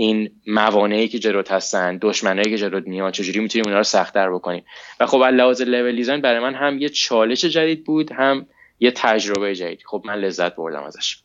این 0.00 0.30
موانعی 0.46 1.08
که 1.08 1.18
جلوت 1.18 1.52
هستن 1.52 1.98
دشمنایی 2.02 2.50
که 2.50 2.58
جلوت 2.58 2.86
میان 2.86 3.12
چجوری 3.12 3.40
می‌تونیم 3.40 3.64
اونا 3.64 3.76
رو 3.76 3.84
سختتر 3.84 4.30
بکنیم؟ 4.30 4.64
و 5.00 5.06
خب 5.06 5.20
از 5.20 5.34
لحاظ 5.34 5.62
level 5.62 5.96
design 5.96 6.20
برای 6.20 6.40
من 6.40 6.54
هم 6.54 6.78
یه 6.78 6.88
چالش 6.88 7.44
جدید 7.44 7.84
بود 7.84 8.12
هم 8.12 8.46
یه 8.80 8.90
تجربه 8.90 9.54
جدید. 9.54 9.82
خب 9.84 10.02
من 10.04 10.14
لذت 10.14 10.56
بردم 10.56 10.82
ازش. 10.82 11.22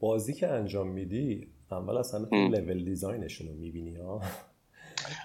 بازی 0.00 0.34
که 0.34 0.48
انجام 0.48 0.88
میدی 0.88 1.46
اول 1.72 1.96
از 1.96 2.14
همه 2.14 2.48
level 2.48 2.84
design 2.84 3.22
شون 3.22 3.48
رو 3.48 3.54
می‌بینی 3.54 3.96
ها؟ 3.96 4.20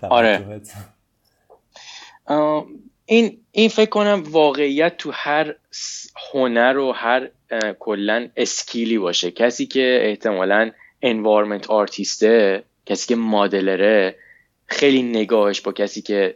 آره. 0.09 0.61
این 3.05 3.37
این 3.51 3.69
فکر 3.69 3.89
کنم 3.89 4.23
واقعیت 4.29 4.97
تو 4.97 5.11
هر 5.13 5.55
هنر 6.33 6.77
و 6.77 6.91
هر 6.91 7.29
کلا 7.79 8.29
اسکیلی 8.37 8.97
باشه. 8.97 9.31
کسی 9.31 9.65
که 9.65 9.99
احتمالا 10.01 10.71
انوارمنت 11.01 11.69
آرتیسته 11.69 12.63
کسی 12.85 13.07
که 13.07 13.15
مادلره 13.15 14.15
خیلی 14.65 15.03
نگاهش 15.03 15.61
با 15.61 15.71
کسی 15.71 16.01
که 16.01 16.35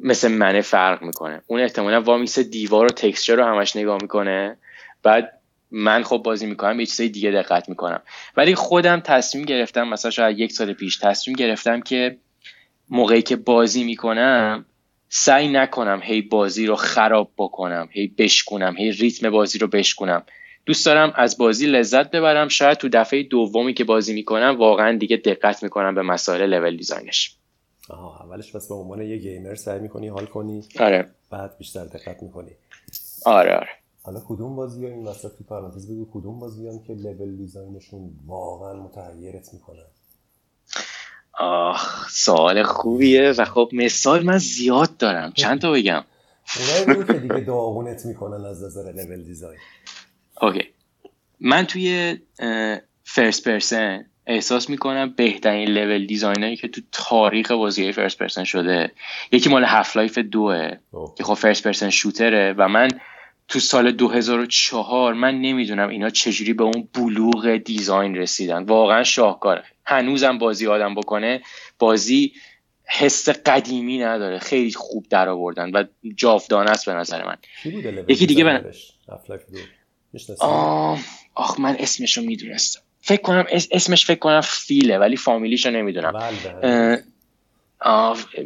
مثل 0.00 0.28
منه 0.28 0.60
فرق 0.60 1.02
می‌کنه. 1.02 1.42
اون 1.46 1.60
احتمالا 1.60 2.00
وامیس 2.00 2.38
دیوار 2.38 2.86
و 2.86 2.88
تکسچر 2.88 3.36
رو 3.36 3.44
همش 3.44 3.76
نگاه 3.76 3.98
می‌کنه. 4.02 4.56
بعد 5.02 5.32
من 5.70 6.02
خب 6.02 6.16
بازی 6.16 6.46
می‌کنم 6.46 6.76
به 6.76 6.86
چیزای 6.86 7.08
دیگه 7.08 7.30
دقت 7.30 7.68
می‌کنم. 7.68 8.02
ولی 8.36 8.54
خودم 8.54 9.00
تصمیم 9.00 9.44
گرفتم 9.44 9.88
مثلا 9.88 10.10
شاید 10.10 10.38
یک 10.38 10.52
سال 10.52 10.72
پیش 10.72 10.96
تصمیم 10.96 11.36
گرفتم 11.36 11.80
که 11.80 12.16
موقعی 12.90 13.22
که 13.22 13.36
بازی 13.36 13.84
می‌کنم 13.84 14.64
سعی 15.08 15.48
نکنم 15.48 16.00
هی 16.02 16.22
بازی 16.22 16.66
رو 16.66 16.76
خراب 16.76 17.32
بکنم 17.36 17.88
هی 17.92 18.06
بشکنم 18.18 18.74
هی 18.78 18.92
ریتم 18.92 19.30
بازی 19.30 19.58
رو 19.58 19.66
بشکنم 19.66 20.22
دوست 20.68 20.86
دارم 20.86 21.12
از 21.16 21.38
بازی 21.38 21.66
لذت 21.66 22.10
ببرم. 22.10 22.48
شاید 22.48 22.78
تو 22.78 22.88
دفعه 22.88 23.22
دومی 23.22 23.74
که 23.74 23.84
بازی 23.84 24.14
می‌کنم 24.14 24.56
واقعا 24.58 24.98
دیگه 24.98 25.16
دقت 25.16 25.62
می‌کنم 25.62 25.94
به 25.94 26.02
مسائل 26.02 26.54
لول 26.54 26.76
دیزاینش 26.76 27.36
آها 27.90 28.24
اولش 28.24 28.52
بس 28.52 28.68
به 28.68 28.74
عنوان 28.74 29.02
یه 29.02 29.16
گیمر 29.16 29.54
سعی 29.54 29.78
می‌کنی 29.78 30.08
حال 30.08 30.26
کنی. 30.26 30.64
آره. 30.80 31.08
بعد 31.30 31.58
بیشتر 31.58 31.84
دقت 31.84 32.22
می‌کنی. 32.22 32.50
آره 33.26 33.54
آره. 33.54 33.68
حالا 34.02 34.20
کدوم 34.28 34.56
بازی 34.56 34.86
این 34.86 35.04
وسط 35.04 35.28
تو 35.38 35.44
پرانتز 35.44 35.90
بگو 35.90 36.08
کدوم 36.12 36.40
بازی 36.40 36.80
که 36.86 36.94
level 36.94 37.36
design 37.36 37.80
شون 37.80 38.10
واقعا 38.26 38.74
متحیرت 38.74 39.48
می‌کنن؟ 39.52 39.86
آخ 41.32 42.10
سوال 42.10 42.62
خوبیه 42.62 43.34
و 43.38 43.44
خب 43.44 43.70
مثال 43.72 44.24
من 44.24 44.38
زیاد 44.38 44.96
دارم. 44.96 45.32
چند 45.32 45.60
تا 45.60 45.72
بگم؟ 45.72 46.04
اونایی 46.86 47.04
که 47.06 47.12
دیگه 47.12 47.40
داغونت 47.40 48.06
می‌کنن 48.06 48.44
از 48.44 48.64
نظر 48.64 48.92
level 48.92 49.22
design 49.22 49.58
okay. 50.42 50.64
من 51.40 51.66
توی 51.66 52.16
first 53.04 53.48
person 53.48 54.04
احساس 54.26 54.70
می‌کنم 54.70 55.14
بهترین 55.16 55.68
level 55.68 56.06
design 56.06 56.43
ری 56.43 56.56
که 56.56 56.68
تو 56.68 56.80
تاریخ 56.92 57.50
بازی 57.50 57.92
first 57.92 58.18
person 58.18 58.44
شده. 58.44 58.92
یکی 59.32 59.50
مال 59.50 59.64
Half-Life 59.64 60.18
دوئه 60.18 60.70
که 61.18 61.24
خب 61.24 61.34
first 61.34 61.64
person 61.64 61.90
shooter 61.90 62.46
ه 62.46 62.54
و 62.58 62.68
من 62.68 62.88
تو 63.48 63.60
سال 63.60 63.92
2004 63.92 65.14
من 65.14 65.40
نمی‌دونم 65.40 65.88
اینا 65.88 66.10
چجوری 66.10 66.52
به 66.52 66.64
اون 66.64 66.88
بلوغ 66.94 67.56
design 67.56 68.16
رسیدن. 68.16 68.62
واقعا 68.62 69.04
شاهکاره. 69.04 69.64
هنوزم 69.86 70.38
بازی 70.38 70.66
آدم 70.66 70.94
بکنه 70.94 71.42
بازی 71.78 72.32
حس 72.84 73.28
قدیمی 73.28 73.98
نداره. 73.98 74.38
خیلی 74.38 74.72
خوب 74.72 75.06
در 75.10 75.28
آوردن 75.28 75.70
و 75.70 75.84
جاودانه 76.14 76.70
است 76.70 76.86
به 76.86 76.92
نظر 76.92 77.24
من. 77.24 77.36
یکی 78.08 78.26
دیگه 78.26 78.44
من 78.44 78.64
آخ 81.34 81.60
من 81.60 81.76
اسمش 81.78 82.18
رو 82.18 82.24
می‌دونستم. 82.24 82.80
فکر 83.00 83.22
کنم 83.22 83.44
اسمش 83.70 84.06
فکر 84.06 84.18
کنم 84.18 84.40
فیله 84.40 84.98
ولی 84.98 85.16
فامیلیش 85.16 85.66
رو 85.66 85.72
نمی‌دونم 85.72 86.12
بله، 86.12 87.04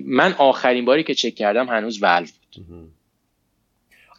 من 0.04 0.32
آخرین 0.32 0.84
باری 0.84 1.04
که 1.04 1.14
چک 1.14 1.34
کردم 1.34 1.68
هنوز 1.68 2.02
ولو 2.02 2.26
بود. 2.26 2.92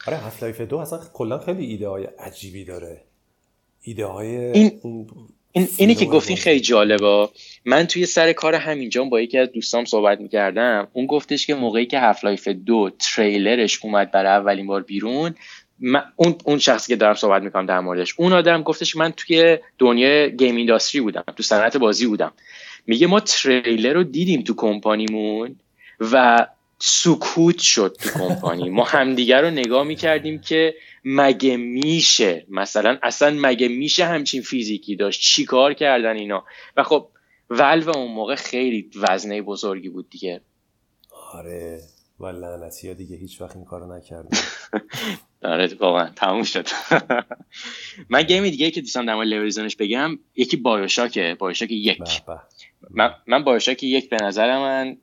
آره 0.08 0.18
Half-Life 0.18 0.62
دو 0.62 0.78
اصلا 0.78 1.00
کلا 1.14 1.40
خیلی 1.40 1.66
ایده 1.66 1.88
های 1.88 2.04
عجیبی 2.04 2.66
داره. 2.66 3.02
ایده 3.82 4.06
های 4.06 4.36
این... 4.38 4.80
این 5.52 5.68
اینی 5.78 5.96
که 5.96 6.06
گفتین 6.06 6.38
خیلی 6.38 6.60
جالبه. 6.60 7.30
من 7.66 7.88
توی 7.88 8.06
سر 8.06 8.34
کار 8.34 8.56
همینجا 8.56 9.04
با 9.04 9.22
یکی 9.22 9.38
از 9.38 9.52
دوستام 9.52 9.86
صحبت 9.86 10.20
می‌کردم. 10.20 10.88
اون 10.94 11.06
گفتش 11.06 11.48
که 11.48 11.56
موقعی 11.56 11.86
که 11.86 12.00
Half-Life 12.00 12.48
دو 12.48 12.90
تریلرش 13.00 13.86
اومد 13.86 14.12
برای 14.12 14.32
اولین 14.32 14.68
بار 14.68 14.84
بیرون 14.84 15.36
اون 16.16 16.36
اون 16.46 16.58
شخصی 16.58 16.88
که 16.88 16.96
دارم 16.96 17.14
صحبت 17.14 17.42
می‌کنم 17.42 17.66
در 17.66 17.80
موردش 17.80 18.16
اون 18.18 18.34
آدم 18.34 18.64
گفتش 18.64 18.96
من 18.96 19.12
توی 19.12 19.58
دنیای 19.80 20.36
game 20.36 20.56
industry 20.56 21.02
بودم 21.02 21.24
تو 21.36 21.44
صنعت 21.44 21.78
بازی 21.78 22.08
بودم. 22.08 22.34
میگه 22.88 23.08
ما 23.08 23.20
تریلر 23.20 23.94
رو 23.94 24.04
دیدیم 24.04 24.42
تو 24.42 24.54
کمپانیمون 24.56 25.56
و 26.00 26.48
سکوت 26.80 27.58
شد 27.58 27.98
تو 28.00 28.10
کمپانی. 28.20 28.70
ما 28.70 28.84
همدیگر 28.84 29.42
رو 29.42 29.50
نگاه 29.50 29.84
می‌کردیم 29.84 30.42
که 30.42 30.76
مگه 31.06 31.58
میشه؟ 31.58 32.46
مثلا 32.50 32.98
اصلا 33.04 33.38
مگه 33.42 33.68
میشه 33.68 34.06
همچین 34.06 34.42
فیزیکی 34.42 34.96
داشت؟ 34.96 35.22
چیکار 35.22 35.74
کردن 35.74 36.16
اینا؟ 36.16 36.44
و 36.78 36.84
خب 36.84 37.08
ولو 37.50 37.98
اون 37.98 38.12
موقع 38.12 38.36
خیلی 38.36 38.90
وزنه 38.96 39.42
بزرگی 39.42 39.90
بود 39.90 40.10
دیگه. 40.10 40.42
آره 41.34 41.82
و 42.20 42.26
لعنتی 42.26 42.94
دیگه 42.94 43.16
هیچ 43.16 43.42
وقت 43.42 43.56
این 43.56 43.66
کارو 43.66 43.98
نکردن. 43.98 44.30
آره 45.44 45.76
واقعا. 45.80 46.10
تموم 46.16 46.44
شد. 46.44 46.68
من 48.10 48.24
game 48.24 48.46
ی 48.46 48.52
دیگه 48.52 48.72
که 48.72 48.82
دوستان 48.82 49.06
در 49.06 49.16
مورد 49.16 49.78
بگم 49.80 50.20
یکی 50.36 50.58
BioShock 50.58 51.36
ه 51.40 51.43
BioShock 51.43 51.72
یک. 51.72 51.98
من, 52.90 53.14
من 53.28 53.44
BioShock 53.44 53.84
یک 53.84 54.10
به 54.10 54.18
نظر 54.22 54.58
من 54.58 54.98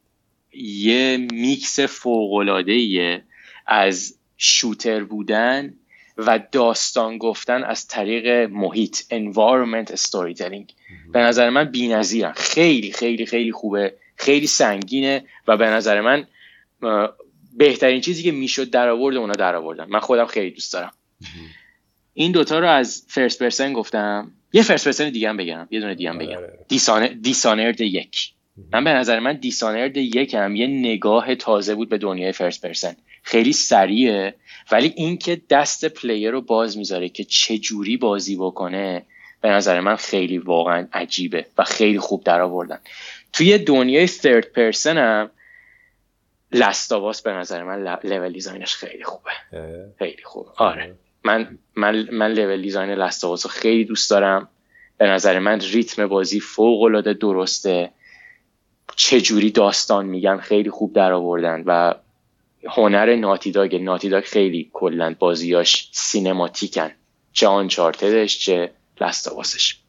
یه 0.53 1.29
میکس 1.33 1.81
فوقلاده 1.81 3.25
از 3.67 4.19
shooter 4.37 5.05
بودن 5.05 5.75
و 6.19 6.41
داستان 6.53 7.19
گفتن 7.19 7.65
از 7.65 7.87
طریق 7.87 8.51
محیط 8.51 8.97
environment 9.01 9.95
storytelling. 9.95 10.73
به 11.13 11.19
نظر 11.19 11.51
من 11.51 11.65
بی‌نظیرن. 11.65 12.33
خیلی 12.33 12.93
خیلی 12.93 13.27
خیلی 13.27 13.53
خوبه. 13.53 13.95
خیلی 14.17 14.47
سنگینه 14.47 15.25
و 15.49 15.57
به 15.57 15.67
نظر 15.67 16.01
من 16.01 16.27
بهترین 17.61 18.01
چیزی 18.01 18.23
که 18.23 18.33
می‌شد 18.33 18.71
در 18.71 18.89
آورد 18.89 19.17
اونا 19.17 19.33
در 19.33 19.57
آوردن 19.57 19.87
من 19.89 20.01
خودم 20.01 20.27
خیلی 20.27 20.51
دوست 20.51 20.73
دارم. 20.73 20.93
این 22.15 22.33
دوتا 22.33 22.59
رو 22.59 22.69
از 22.69 23.05
first 23.09 23.43
person 23.43 23.73
گفتم. 23.73 24.33
یه 24.53 24.63
first 24.63 24.85
person 24.85 25.11
دیگه 25.11 25.29
هم 25.29 25.37
بگم. 25.37 25.69
یه 25.71 25.81
دونه 25.81 25.95
دیگه 25.95 26.11
هم 26.11 26.19
بگم. 26.19 26.41
Dishonored 27.23 27.81
یک. 27.81 28.33
من 28.73 28.85
به 28.85 28.91
نظر 28.91 29.19
من 29.19 29.33
Dishonored 29.33 29.97
یک 29.97 30.35
هم 30.35 30.57
یه 30.57 30.67
نگاه 30.67 31.35
تازه 31.35 31.75
بود 31.75 31.89
به 31.89 31.99
دنیای 31.99 32.33
first 32.33 32.67
person 32.67 32.97
خیلی 33.23 33.53
سریعه. 33.53 34.35
ولی 34.73 34.93
اینکه 34.97 35.41
دست 35.51 35.85
player 35.85 36.31
رو 36.31 36.41
باز 36.41 36.79
می‌ذاره 36.79 37.09
که 37.09 37.25
چه 37.25 37.59
جوری 37.59 37.97
بازی 37.97 38.37
بکنه 38.37 39.03
به 39.41 39.49
نظر 39.49 39.81
من 39.81 39.97
خیلی 39.97 40.39
واقعا 40.39 40.89
عجیبه 40.93 41.47
و 41.59 41.65
خیلی 41.65 41.99
خوب 41.99 42.25
در 42.25 42.41
آوردن 42.41 42.79
توی 43.33 43.59
دنیای 43.59 44.07
third 44.07 44.53
person 44.53 44.99
هم 44.99 45.31
Last 46.53 46.88
of 46.88 47.05
Us 47.05 47.23
به 47.23 47.33
نظر 47.33 47.63
من 47.63 47.99
level 48.05 48.33
design 48.33 48.64
ش 48.64 48.75
خیلی 48.75 49.05
خوبه. 49.05 49.31
خیلی 49.99 50.23
خوبه 50.25 50.51
آره. 50.57 50.95
من 51.25 51.59
من 51.77 52.09
من 52.13 52.33
لول 52.33 52.63
دیزاین 52.63 52.91
لستاواس 52.91 53.47
رو 53.47 53.51
خیلی 53.53 53.85
دوست 53.85 54.11
دارم. 54.11 54.49
به 54.99 55.07
نظر 55.07 55.39
من 55.39 55.61
ریتم 55.61 56.07
بازی 56.07 56.41
فوق 56.41 56.83
العاده 56.83 57.13
درسته. 57.13 57.91
چه 58.97 59.21
جوری 59.21 59.51
داستان 59.51 60.07
میگن 60.07 60.37
خیلی 60.37 60.71
خوب 60.71 60.93
در 60.93 61.13
آوردن 61.13 61.63
و 61.67 61.95
هنر 62.65 63.17
ناتیداگ 63.17 63.77
ناتیداگ 63.77 64.25
خیلی 64.25 64.71
کلا 64.73 65.15
بازیاش 65.19 65.91
سینماتیکن. 65.93 66.91
چه 67.33 67.47
آنچارتدش 67.47 68.39
چه 68.39 68.71
لستاواسش 69.01 69.81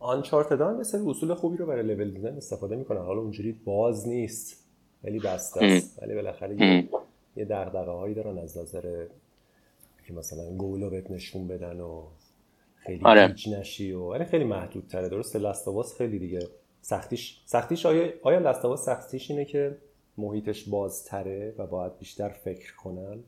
آنچارتد 0.00 0.60
هم 0.60 0.80
مثل 0.80 1.08
اصول 1.08 1.34
خوبی 1.34 1.56
رو 1.56 1.66
برای 1.66 1.82
لول 1.82 2.10
دیزاین 2.10 2.36
استفاده 2.36 2.76
می‌کنن. 2.76 2.98
حالا 2.98 3.20
اونجوری 3.20 3.52
باز 3.52 4.08
نیست. 4.08 4.57
ولی 5.04 5.18
بسته 5.18 5.64
است. 5.64 6.02
ولی 6.02 6.14
بالاخره 6.14 6.60
یه, 6.60 6.88
یه 7.36 7.44
دغدغه 7.44 7.90
هایی 7.90 8.14
دارن 8.14 8.38
از 8.38 8.58
نظر 8.58 9.04
که 10.06 10.12
مثلا 10.12 10.56
گولو 10.56 10.90
بهت 10.90 11.10
نشون 11.10 11.48
بدن 11.48 11.80
و 11.80 12.02
خیلی 12.76 13.04
آره. 13.04 13.34
نشی 13.48 13.92
و 13.92 14.00
ولی 14.00 14.24
خیلی 14.24 14.44
محدود 14.44 14.86
تره 14.86 15.08
درسته 15.08 15.38
لستاواس 15.38 15.96
خیلی 15.98 16.18
دیگه 16.18 16.40
سختیش 16.82 17.40
سختیش 17.44 17.86
آیا 17.86 18.12
آیا 18.22 18.38
لستاواس 18.38 18.84
سختیش 18.84 19.30
اینه 19.30 19.44
که 19.44 19.76
محیطش 20.18 20.68
بازتره 20.68 21.54
و 21.58 21.66
باید 21.66 21.98
بیشتر 21.98 22.28
فکر 22.28 22.74
کنن؟ 22.74 23.18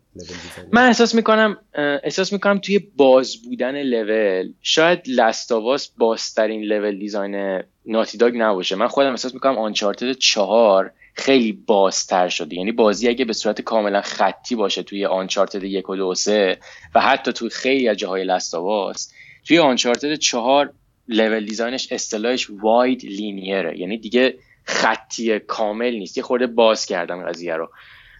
من 0.72 0.86
احساس 0.86 1.14
می‌کنم 1.14 1.56
احساس 2.02 2.32
می‌کنم 2.32 2.58
توی 2.58 2.78
باز 2.78 3.36
بودن 3.44 3.82
لول 3.82 4.52
شاید 4.60 5.00
لستاواس 5.08 5.88
بازترین 5.88 6.62
لول 6.62 6.98
دیزاین 6.98 7.62
ناتی 7.86 8.18
داگ 8.18 8.36
نباشه. 8.36 8.76
من 8.76 8.88
خودم 8.88 9.10
احساس 9.10 9.34
می‌کنم 9.34 9.58
آنچارتد 9.58 10.12
چهار 10.12 10.92
خیلی 11.14 11.52
بازتر 11.52 12.28
شده. 12.28 12.56
یعنی 12.56 12.72
بازی 12.72 13.08
اگه 13.08 13.24
به 13.24 13.32
صورت 13.32 13.60
کاملا 13.60 14.00
خطی 14.00 14.54
باشه 14.54 14.82
توی 14.82 15.06
آنچارتد 15.06 15.64
یک 15.64 15.90
و 15.90 15.96
دو 15.96 16.14
سه 16.14 16.58
و 16.94 17.00
حتی 17.00 17.32
توی 17.32 17.50
خیلی 17.50 17.88
از 17.88 17.96
جاهای 17.96 18.24
Last 18.24 18.68
of 18.68 18.90
Us 18.90 19.12
توی 19.46 19.58
Uncharted 19.58 20.14
چهار 20.14 20.72
level 21.08 21.46
design 21.46 21.81
ش 21.81 21.92
اصطلاحش 21.92 22.50
wide 22.50 23.04
linear 23.04 23.68
ه 23.68 23.78
یعنی 23.78 23.98
دیگه 23.98 24.38
خطی 24.64 25.38
کامل 25.38 25.94
نیست. 25.94 26.16
یه 26.16 26.22
خورده 26.22 26.46
باز 26.46 26.86
کردم 26.86 27.28
قضیه 27.28 27.54
رو. 27.54 27.70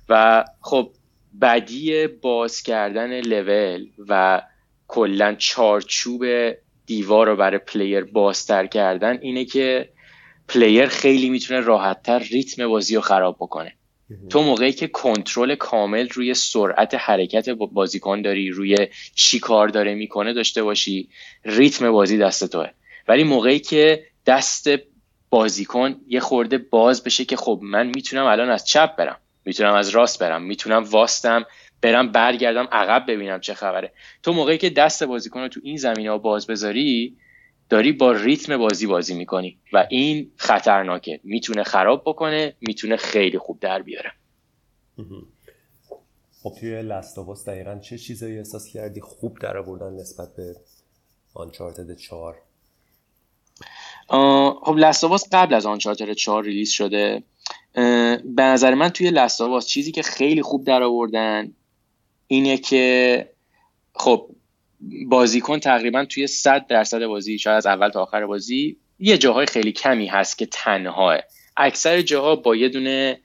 و 0.09 0.45
خب 0.61 0.91
بدی 1.41 2.07
باز 2.07 2.63
کردن 2.63 3.21
لول 3.21 3.87
و 4.09 4.43
کلا 4.89 5.35
چارچوب 5.35 6.25
دیوار 6.87 7.27
رو 7.27 7.37
برای 7.37 7.59
player 7.59 8.05
بازتر 8.05 8.67
کردن 8.67 9.19
اینه 9.23 9.45
که 9.45 9.89
player 10.53 10.87
خیلی 10.87 11.31
می‌تونه 11.31 11.61
راحتتر 11.61 12.19
ریتم 12.19 12.69
بازی 12.69 12.95
رو 12.95 13.01
خراب 13.01 13.37
بکنه. 13.41 13.73
تو 14.31 14.43
موقعی 14.43 14.73
که 14.73 14.87
کنترل 14.89 15.55
کامل 15.55 16.09
روی 16.09 16.35
سرعت 16.35 16.95
حرکت 16.95 17.49
بازیکن 17.51 18.23
داری 18.23 18.51
روی 18.51 18.77
چی 19.15 19.39
کار 19.39 19.69
داره 19.69 19.95
می‌کنه 19.95 20.33
داشته 20.33 20.63
باشی 20.63 21.09
ریتم 21.45 21.93
بازی 21.93 22.19
دست 22.19 22.45
توه. 22.45 22.71
ولی 23.09 23.25
موقعی 23.25 23.59
که 23.59 24.05
دست 24.27 24.71
بازیکن 25.31 25.97
یه 26.09 26.21
خورده 26.21 26.59
باز 26.59 27.05
بشه 27.05 27.25
که 27.25 27.37
خب 27.37 27.61
من 27.63 27.87
می‌تونم 27.87 28.25
الان 28.25 28.51
از 28.51 28.67
چپ 28.67 28.97
برم 28.97 29.17
می‌تونم 29.45 29.75
از 29.75 29.89
راست 29.89 30.19
برم 30.19 30.43
می‌تونم 30.43 30.85
واستم 30.85 31.47
برم 31.83 32.13
برگردم 32.13 32.69
عقب 32.73 33.05
ببینم 33.09 33.41
چه 33.41 33.55
خبره. 33.55 33.93
تو 34.23 34.33
موقعی 34.33 34.59
که 34.59 34.71
دست 34.71 35.05
بازیکن 35.05 35.41
رو 35.41 35.49
تو 35.49 35.61
این 35.65 35.77
زمینه 35.77 36.11
ها 36.11 36.19
باز 36.19 36.47
بذاری 36.47 37.17
داری 37.71 37.93
با 37.93 38.13
ریتم 38.13 38.57
بازی 38.57 38.87
بازی 38.87 39.15
می‌کنی 39.15 39.59
و 39.73 39.87
این 39.91 40.33
خطرناکه. 40.37 41.21
می‌تونه 41.25 41.63
خراب 41.63 42.03
بکنه 42.07 42.55
می‌تونه 42.61 42.97
خیلی 42.97 43.39
خوب 43.39 43.61
در 43.61 43.83
بیاره. 43.83 44.13
خب 46.43 46.53
توی 46.61 46.83
لستاواس 46.83 47.49
دقیقا 47.49 47.79
چه 47.79 47.99
چیزایی 47.99 48.39
احساس 48.39 48.69
کردی 48.69 49.01
خوب 49.01 49.39
در 49.39 49.57
آوردن 49.57 49.93
نسبت 49.93 50.37
به 50.37 50.57
آنچارتد 51.35 51.97
4 51.97 52.39
خب 54.63 54.75
لستاواس 54.77 55.29
قبل 55.33 55.55
از 55.55 55.67
آنچارتد 55.67 56.13
4 56.13 56.45
ریلیز 56.45 56.71
شده. 56.71 57.23
به 58.25 58.43
نظر 58.43 58.75
من 58.75 58.89
توی 58.89 59.11
لستاواس 59.11 59.67
چیزی 59.67 59.93
که 59.93 60.03
خیلی 60.03 60.43
خوب 60.43 60.65
در 60.65 60.83
آوردن 60.83 61.53
اینه 62.27 62.57
که 62.59 63.29
خب 63.95 64.31
بازیکن 65.09 65.59
تقریبا 65.59 66.05
توی 66.05 66.27
100 66.27 66.67
درصد 66.67 67.05
بازی 67.05 67.39
شاید 67.39 67.57
از 67.57 67.67
اول 67.67 67.89
تا 67.89 68.03
آخر 68.03 68.27
بازی 68.27 68.77
یه 68.99 69.19
جاهای 69.19 69.47
خیلی 69.47 69.73
کمی 69.73 70.07
هست 70.07 70.39
که 70.39 70.47
تنهاه. 70.47 71.19
اکثر 71.57 72.03
جاها 72.03 72.37
با 72.37 72.57
یه 72.57 72.69
دونه 72.69 73.21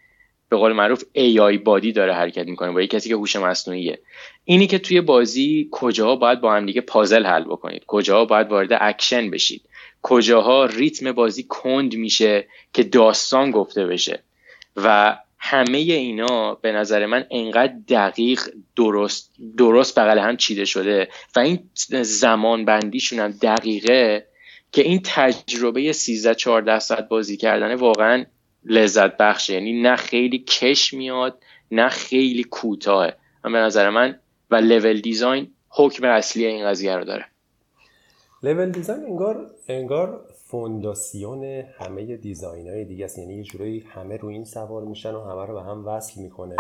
به 0.49 0.57
قول 0.57 0.73
معروف 0.73 1.03
AI 1.03 1.57
buddy 1.63 1.91
داره 1.91 2.13
حرکت 2.13 2.47
می‌کنه 2.47 2.71
با 2.71 2.81
یه 2.81 2.87
کسی 2.87 3.09
که 3.09 3.15
هوش 3.15 3.35
مصنوعیه. 3.35 3.99
اینی 4.43 4.67
که 4.67 4.79
توی 4.79 5.01
بازی 5.01 5.69
کجاها 5.71 6.15
باید 6.15 6.41
با 6.41 6.53
هم 6.53 6.65
دیگه 6.65 6.81
پازل 6.81 7.25
حل 7.25 7.43
بکنید 7.43 7.83
کجاها 7.87 8.25
باید 8.25 8.47
وارد 8.47 8.69
اکشن 8.71 9.31
بشید 9.31 9.61
کجاها 10.01 10.65
ریتم 10.65 11.11
بازی 11.11 11.43
کند 11.43 11.95
میشه 11.95 12.47
که 12.73 12.83
داستان 12.83 13.51
گفته 13.51 13.85
بشه. 13.85 14.23
و 14.75 15.17
همه 15.47 15.77
اینا 15.77 16.55
به 16.55 16.71
نظر 16.71 17.05
من 17.05 17.25
انقدر 17.31 17.73
دقیق 17.89 18.41
درست 18.75 19.31
درست 19.57 19.99
بغل 19.99 20.19
هم 20.19 20.37
چیده 20.37 20.65
شده 20.65 21.07
و 21.35 21.39
این 21.39 21.69
زمان 22.01 22.65
بندیشون 22.65 23.19
هم 23.19 23.31
دقیقه 23.31 24.27
که 24.71 24.81
این 24.81 25.01
تجربه 25.05 25.93
13 25.93 26.35
14 26.35 26.79
ساعت 26.79 27.07
بازی 27.07 27.37
کردن 27.37 27.75
واقعا 27.75 28.25
لذت 28.63 29.17
بخشه. 29.17 29.53
یعنی 29.53 29.81
نه 29.81 29.95
خیلی 29.95 30.39
کش 30.39 30.93
میاد 30.93 31.43
نه 31.71 31.89
خیلی 31.89 32.43
کوتاهه. 32.43 33.15
به 33.43 33.49
نظر 33.49 33.89
من 33.89 34.19
و 34.51 34.55
level 34.55 35.01
design 35.01 35.51
حکم 35.69 36.05
اصلی 36.05 36.45
این 36.45 36.65
قضیه 36.65 36.95
رو 36.95 37.05
داره. 37.05 37.25
level 38.43 38.71
design 38.71 39.03
انگار 39.03 39.51
انگار 39.67 40.25
فونداسیون 40.55 41.43
همه 41.77 42.17
design 42.17 42.67
های 42.67 42.85
دیگه 42.85 43.05
است. 43.05 43.17
یعنی 43.17 43.33
یه 43.33 43.43
جورایی 43.43 43.79
همه 43.79 44.17
رو 44.17 44.29
این 44.29 44.43
سوار 44.43 44.83
میشن 44.83 45.15
و 45.15 45.21
همه 45.21 45.45
رو 45.45 45.53
به 45.53 45.61
هم 45.61 45.87
وصل 45.87 46.21
می‌کنه. 46.21 46.55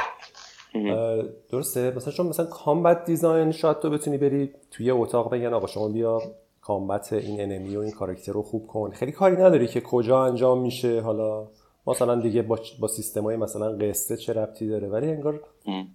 درسته؟ 1.49 1.93
مثلا 1.95 2.13
چون 2.13 2.27
مثلا 2.27 2.45
combat 2.45 3.05
design 3.05 3.51
شاید 3.51 3.79
تو 3.79 3.89
بتونی 3.89 4.17
بری 4.17 4.51
توی 4.71 4.91
اتاق 4.91 5.33
بگن 5.33 5.53
آقا 5.53 5.67
شما 5.67 5.89
بیا 5.89 6.21
combat 6.61 7.13
این 7.13 7.41
enemy 7.41 7.75
و 7.75 7.79
این 7.79 7.91
کاراکتر 7.91 8.31
رو 8.31 8.41
خوب 8.41 8.67
کن. 8.67 8.89
خیلی 8.89 9.11
کاری 9.11 9.35
نداری 9.35 9.67
که 9.67 9.81
کجا 9.81 10.23
انجام 10.23 10.61
میشه. 10.61 11.01
حالا 11.01 11.47
مثلا 11.87 12.15
دیگه 12.21 12.41
با, 12.41 12.59
با 12.79 12.87
سیستم 12.87 13.23
های 13.23 13.37
مثلا 13.37 13.71
قصه 13.71 14.17
چه 14.17 14.33
ربطی 14.33 14.69
داره؟ 14.69 14.87
ولی 14.87 15.07
انگار 15.07 15.39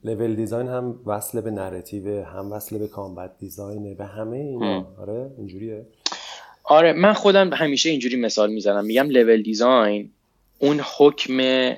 level 0.05 0.34
design 0.34 0.68
هم 0.68 1.01
وصل 1.07 1.40
به 1.40 1.51
narrative 1.51 2.24
هم 2.24 2.53
وصل 2.53 2.78
به 2.78 2.88
combat 2.88 3.38
design 3.38 3.86
ه 3.86 3.95
به 3.94 4.05
همه 4.05 4.36
اینا. 4.36 4.86
آره 5.01 5.30
اینجوریه. 5.38 5.86
آره 6.71 6.93
من 6.93 7.12
خودم 7.12 7.53
همیشه 7.53 7.91
اینجوری 7.91 8.16
مثال 8.16 8.53
می‌زنم. 8.53 8.85
میگم 8.85 9.11
level 9.11 9.43
design 9.43 10.11
اون 10.59 10.81
حکم 10.99 11.71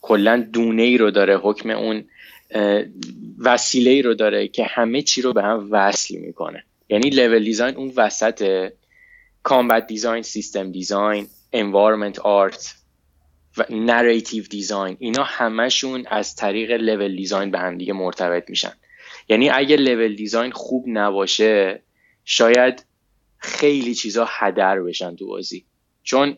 کلا 0.00 0.46
دونه 0.52 0.82
ای 0.82 0.98
رو 0.98 1.10
داره 1.10 1.36
حکم 1.36 1.70
اون 1.70 2.04
وسیله 3.38 3.90
ای 3.90 4.02
رو 4.02 4.14
داره 4.14 4.48
که 4.48 4.64
همه 4.64 5.02
چی 5.02 5.22
رو 5.22 5.32
به 5.32 5.42
هم 5.42 5.68
وصل 5.70 6.16
می‌کنه. 6.16 6.64
یعنی 6.88 7.10
level 7.10 7.44
design 7.44 7.76
اون 7.76 7.92
وسط 7.96 8.70
combat 9.42 9.86
design 9.86 10.22
system 10.22 10.72
design 10.72 11.26
environment 11.54 12.18
art 12.18 12.74
و 13.56 13.64
narrative 13.70 14.44
design 14.50 14.96
اینا 15.00 15.22
همشون 15.22 16.06
از 16.06 16.36
طریق 16.36 16.70
level 16.70 17.16
design 17.16 17.50
به 17.50 17.58
هم 17.58 17.78
دیگه 17.78 17.92
مرتبط 17.92 18.50
میشن. 18.50 18.72
یعنی 19.28 19.50
اگه 19.50 19.76
level 19.76 20.14
design 20.16 20.50
خوب 20.50 20.84
نباشه 20.88 21.82
شاید 22.24 22.85
خیلی 23.46 23.94
چیزا 23.94 24.26
هدر 24.28 24.80
بشن 24.80 25.16
تو 25.16 25.26
بازی. 25.26 25.64
چون 26.02 26.36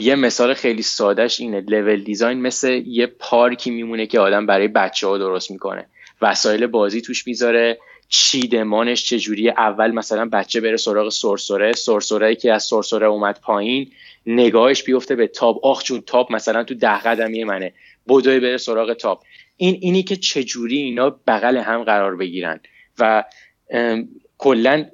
یه 0.00 0.14
مثال 0.14 0.54
خیلی 0.54 0.82
سادهش 0.82 1.40
اینه. 1.40 1.60
level 1.60 2.02
design 2.02 2.40
مثل 2.40 2.82
یه 2.86 3.06
پارکی 3.06 3.70
میمونه 3.70 4.06
که 4.06 4.20
آدم 4.20 4.46
برای 4.46 4.68
بچه 4.68 5.06
ها 5.06 5.18
درست 5.18 5.50
می‌کنه. 5.50 5.86
وسایل 6.22 6.66
بازی 6.66 7.00
توش 7.00 7.26
می‌ذاره. 7.26 7.78
چیدمانش 8.08 9.04
چجوری 9.04 9.50
اول 9.50 9.90
مثلا 9.90 10.24
بچه 10.24 10.60
بره 10.60 10.76
سراغ 10.76 11.08
سرسره. 11.08 11.72
سرسره 11.72 12.34
که 12.34 12.52
از 12.52 12.64
سرسره 12.64 13.06
اومد 13.06 13.40
پایین 13.40 13.90
نگاهش 14.26 14.82
بیفته 14.82 15.14
به 15.14 15.26
تاب. 15.26 15.60
آخ 15.62 15.82
چون 15.82 16.00
تاب 16.00 16.32
مثلا 16.32 16.64
تو 16.64 16.74
ده 16.74 16.98
قدمی 16.98 17.44
منه. 17.44 17.72
بدوی 18.08 18.40
بره 18.40 18.56
سراغ 18.56 18.92
تاب. 18.92 19.22
این 19.56 19.78
اینی 19.80 20.02
که 20.02 20.16
چجوری 20.16 20.78
اینا 20.78 21.10
بغل 21.26 21.56
هم 21.56 21.84
قرار 21.84 22.16
بگیرن. 22.16 22.60
و 22.98 23.24
کلا 24.38 24.86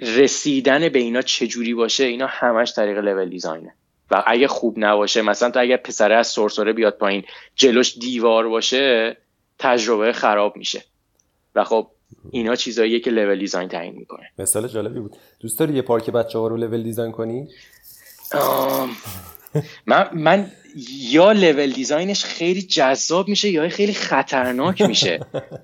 رسیدن 0.00 0.88
به 0.88 0.98
اینا 0.98 1.22
چجوری 1.22 1.74
باشه 1.74 2.04
اینا 2.04 2.26
همش 2.30 2.72
طریق 2.74 2.98
لول 2.98 3.28
دیزاینه. 3.28 3.74
و 4.10 4.22
اگه 4.26 4.48
خوب 4.48 4.74
نباشه 4.78 5.22
مثلا 5.22 5.50
تو 5.50 5.60
اگه 5.60 5.76
پسره 5.76 6.14
از 6.14 6.26
سرسره 6.26 6.72
بیاد 6.72 6.98
پایین 6.98 7.24
جلوش 7.56 7.98
دیوار 7.98 8.48
باشه 8.48 9.16
تجربه 9.58 10.12
خراب 10.12 10.56
میشه. 10.56 10.84
و 11.54 11.64
خب 11.64 11.86
اینا 12.30 12.56
چیزاییه 12.56 13.00
که 13.00 13.10
لول 13.10 13.38
دیزاین 13.38 13.68
تعیین 13.68 13.94
می‌کنه. 13.94 14.30
مثال 14.38 14.68
جالبی 14.68 15.00
بود. 15.00 15.16
دوست 15.40 15.58
داری 15.58 15.74
یه 15.74 15.82
پارک 15.82 16.10
بچه 16.10 16.38
ها 16.38 16.46
رو 16.46 16.56
لول 16.56 16.82
دیزاین 16.82 17.12
کنی؟ 17.12 17.48
من 19.86 20.08
من 20.12 20.52
یا 21.10 21.32
لول 21.32 21.72
دیزاینش 21.72 22.24
خیلی 22.24 22.62
جذاب 22.62 23.28
میشه 23.28 23.50
یا 23.50 23.68
خیلی 23.68 23.94
خطرناک 23.94 24.82
میشه. 24.82 25.20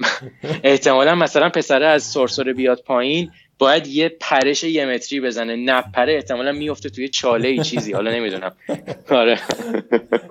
احتمالا 0.65 1.15
مثلا 1.15 1.49
پسره 1.49 1.87
از 1.87 2.03
سرسره 2.03 2.53
بیاد 2.53 2.83
پایین 2.87 3.31
باید 3.59 3.87
یه 3.87 4.17
پرش 4.21 4.65
یه 4.65 4.87
متری 4.87 5.21
بزنه 5.21 5.57
نپره 5.57 6.15
احتمالا 6.15 6.53
میفته 6.53 6.91
توی 6.91 7.09
چاله 7.09 7.49
ای 7.49 7.63
چیزی 7.65 7.93
حالا 7.93 8.11
نمی‌دونم. 8.11 8.57
آره. 9.11 9.41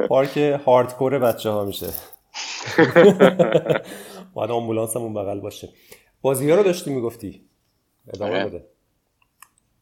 پارک 0.09 0.37
hardcore 0.37 1.19
بچه 1.19 1.49
ها 1.49 1.65
میشه. 1.65 1.87
باید 4.33 4.51
آمبولانس 4.51 4.95
همون 4.95 5.13
بغل 5.13 5.39
باشه. 5.39 5.69
بازی 6.21 6.49
ها 6.49 6.55
رو 6.55 6.63
داشتی 6.63 6.93
می‌گفتی؟ 6.93 7.41
ادامه 8.13 8.31
آره. 8.31 8.45
بده. 8.45 8.65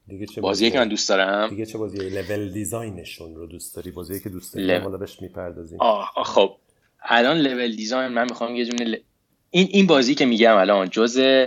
دیگه 0.08 0.26
چه 0.26 0.42
بازی 0.42 0.72
که 0.72 0.80
من 0.80 0.88
دوست 0.88 1.10
دارم. 1.10 1.50
دیگه 1.50 1.66
چه 1.66 1.78
بازی 1.78 2.10
level 2.10 2.52
design 2.52 3.02
شون 3.02 3.36
رو 3.36 3.46
دوست 3.46 3.76
داری؟ 3.76 3.92
بازی 3.92 4.20
که 4.20 4.30
دوست 4.30 4.56
داری 4.56 4.76
حالا 4.76 4.98
بهش 4.98 5.22
می‌پردازیم. 5.22 5.82
آه 5.82 6.12
خب. 6.26 6.58
الان 7.02 7.38
level 7.38 7.76
design 7.76 8.08
من 8.08 8.24
می‌خوام 8.24 8.56
یه 8.56 8.66
جمله 8.66 9.02
این 9.50 9.68
این 9.72 9.88
بازی 9.88 10.16
که 10.16 10.26
میگم 10.26 10.56
الان 10.56 10.90
جزء 10.90 11.46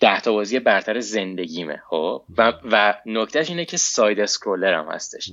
ده 0.00 0.20
تا 0.20 0.32
بازی 0.32 0.58
برتر 0.58 1.00
زندگیمه 1.00 1.82
خب؟ 1.88 2.24
و, 2.38 2.52
و 2.64 2.94
نکتهش 3.06 3.48
اینه 3.48 3.64
که 3.64 3.76
side 3.76 4.20
scroller 4.20 4.74
هم 4.74 4.88
هستش. 4.88 5.32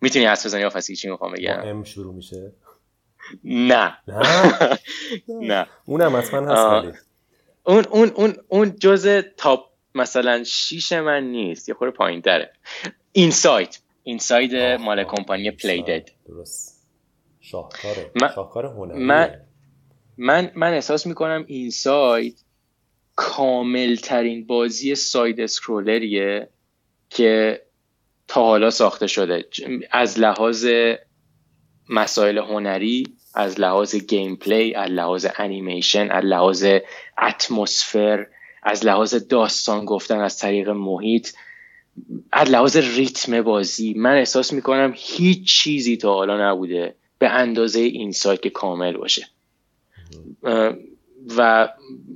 می‌تونی 0.00 0.26
حدس 0.26 0.46
بزنی 0.46 0.64
آفسی 0.64 0.96
چی 0.96 1.10
می‌خوام 1.10 1.32
بگم؟ 1.32 1.60
ام 1.60 1.84
شروع 1.84 2.14
میشه. 2.14 2.52
نه. 3.44 3.98
نه؟ 4.08 4.78
نه. 5.52 5.66
اونم 5.84 6.14
اصلا 6.14 6.52
هست 6.52 6.98
اون 7.64 7.84
اون 7.84 8.08
اون 8.08 8.36
اون 8.48 8.76
جزء 8.76 9.22
top 9.36 9.70
مثلا 9.94 10.44
شیش 10.44 10.92
من 10.92 11.22
نیست 11.24 11.68
یه 11.68 11.74
خورده 11.74 11.96
پایین 11.96 12.20
داره 12.20 12.52
Inside 13.12 13.80
Inside 14.02 14.54
مال 14.56 15.04
کمپانی 15.04 15.50
Playdead 15.50 16.08
درست. 16.26 16.86
شاهکاره 17.40 18.10
شاهکار 18.34 18.66
هنری 18.66 18.98
من 18.98 19.40
من 20.16 20.52
من 20.54 20.72
احساس 20.72 21.06
می‌کنم 21.06 21.44
Inside 21.46 22.45
کامل 23.16 23.96
ترین 23.96 24.46
بازی 24.46 24.94
side 24.94 25.40
scroller 25.40 26.26
یه 26.26 26.48
که 27.10 27.62
تا 28.28 28.42
حالا 28.42 28.70
ساخته 28.70 29.06
شده. 29.06 29.44
از 29.90 30.18
لحاظ 30.18 30.66
مسائل 31.88 32.38
هنری 32.38 33.06
از 33.34 33.60
لحاظ 33.60 33.94
gameplay 33.94 34.74
از 34.74 34.90
لحاظ 34.90 35.26
انیمیشن 35.36 36.10
از 36.10 36.24
لحاظ 36.24 36.66
اتمسفر 37.22 38.26
از 38.62 38.84
لحاظ 38.84 39.14
داستان 39.14 39.84
گفتن 39.84 40.20
از 40.20 40.38
طریق 40.38 40.68
محیط 40.68 41.28
از 42.32 42.50
لحاظ 42.50 42.76
ریتم 42.76 43.42
بازی. 43.42 43.94
من 43.94 44.16
احساس 44.16 44.52
می‌کنم 44.52 44.92
هیچ 44.96 45.62
چیزی 45.62 45.96
تا 45.96 46.14
حالا 46.14 46.50
نبوده 46.50 46.94
به 47.18 47.28
اندازه 47.28 47.80
Inside 47.80 48.42
که 48.42 48.50
کامل 48.50 48.96
باشه. 48.96 49.26
و 51.36 51.68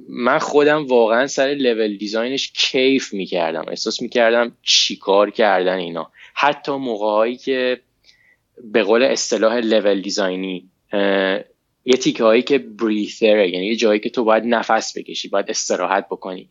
من 0.08 0.38
خودم 0.38 0.86
واقعا 0.86 1.26
سر 1.26 1.46
level 1.46 1.96
design 1.96 2.38
ش 2.38 2.52
کیف 2.54 3.14
می‌کردم. 3.14 3.64
احساس 3.68 4.02
می‌کردم 4.02 4.56
چیکار 4.62 5.30
کردن 5.30 5.76
اینا. 5.76 6.10
حتی 6.34 6.72
موقعهایی 6.72 7.36
که 7.36 7.80
به 8.64 8.82
قول 8.82 9.02
اصطلاح 9.02 9.56
level 9.56 10.00
design 10.00 10.58
ی 10.58 10.68
یه 11.84 11.96
تیکه 12.00 12.24
هایی 12.24 12.42
که 12.42 12.58
breather 12.58 13.40
ه 13.40 13.50
یعنی 13.50 13.66
یه 13.66 13.76
جایی 13.76 14.00
که 14.00 14.10
تو 14.10 14.24
باید 14.24 14.44
نفس 14.46 14.98
بکشی 14.98 15.28
باید 15.28 15.50
استراحت 15.50 16.06
بکنی. 16.06 16.48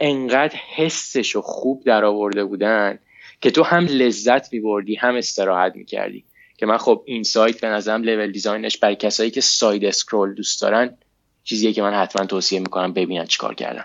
انقدر 0.00 0.56
حسش 0.74 1.30
رو 1.30 1.40
خوب 1.40 1.84
در 1.84 2.04
آورده 2.04 2.44
بودن 2.44 2.98
که 3.40 3.50
تو 3.50 3.62
هم 3.62 3.86
لذت 3.86 4.52
میبردی 4.52 4.94
هم 4.94 5.14
استراحت 5.14 5.76
می‌کردی. 5.76 6.24
که 6.58 6.66
من 6.66 6.76
خب 6.76 7.02
Inside 7.06 7.60
به 7.60 7.66
نظرم 7.66 8.02
level 8.02 8.32
design 8.32 8.67
ش 8.67 8.78
برای 8.78 8.96
کسایی 8.96 9.30
که 9.30 9.40
side 9.40 9.84
scroll 9.84 10.34
دوست 10.34 10.62
دارن 10.62 10.98
چیزیه 11.44 11.72
که 11.72 11.82
من 11.82 11.94
حتما 11.94 12.26
توصیه 12.26 12.60
می‌کنم 12.60 12.92
ببینن 12.92 13.24
چیکار 13.24 13.54
کردن. 13.54 13.84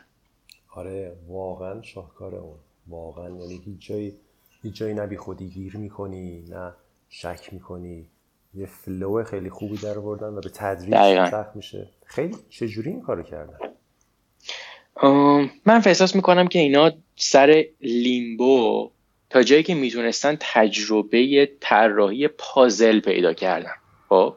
آره 0.76 1.16
واقعا 1.28 1.82
شاهکاره 1.82 2.38
اون. 2.38 2.58
واقعا 2.88 3.30
یعنی 3.30 3.62
هیچ 3.66 3.88
جایی 3.88 4.14
هیچ 4.64 4.76
جایی 4.76 4.94
نبی 4.94 5.18
خودی 5.18 5.50
گیر 5.50 5.78
می‌کنی 5.78 6.46
نه 6.50 6.74
شک 7.10 7.54
می‌کنی. 7.54 8.06
یه 8.54 8.66
فلو 8.66 9.24
خیلی 9.24 9.50
خوبی 9.50 9.78
در 9.78 10.00
بردن 10.00 10.28
و 10.28 10.42
به 10.42 10.50
تدریج 10.50 11.30
سخت 11.32 11.56
میشه. 11.56 11.90
خیلی 12.06 12.36
چجوری 12.50 12.90
این 12.90 13.02
کارو 13.02 13.24
کردن؟ 13.24 13.58
من 15.66 15.82
احساس 15.86 16.16
می‌کنم 16.16 16.48
که 16.48 16.60
اینا 16.60 16.92
سر 17.16 17.66
لیمبو 17.82 18.92
تا 19.30 19.44
جایی 19.44 19.64
که 19.64 19.76
می‌تونستن 19.76 20.38
تجربه 20.40 21.52
طراحی 21.62 22.28
پازل 22.28 23.00
پیدا 23.00 23.34
کردن. 23.34 23.74
خب؟ 24.10 24.36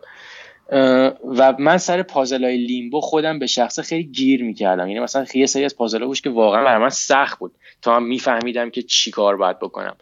و 1.25 1.55
من 1.59 1.79
سر 1.79 2.03
پازل 2.03 2.45
های 2.45 2.57
لیمبو 2.57 3.01
خودم 3.01 3.39
به 3.39 3.47
شخص 3.47 3.81
خیلی 3.81 4.05
گیر 4.05 4.45
می‌کردم. 4.45 4.89
یعنی 4.89 5.01
مثلا 5.01 5.27
یه 5.35 5.47
سری 5.47 5.65
از 5.65 5.77
پازل 5.77 6.03
ها 6.03 6.13
که 6.13 6.31
واقعا 6.31 6.65
برای 6.65 6.83
من 6.83 6.89
سخت 6.89 7.39
بود. 7.39 7.53
تا 7.83 7.97
هم 7.97 8.05
میفهمیدم 8.05 8.71
که 8.71 8.83
چی 8.83 9.11
کار 9.11 9.37
باید 9.37 9.59
بکنم. 9.59 9.97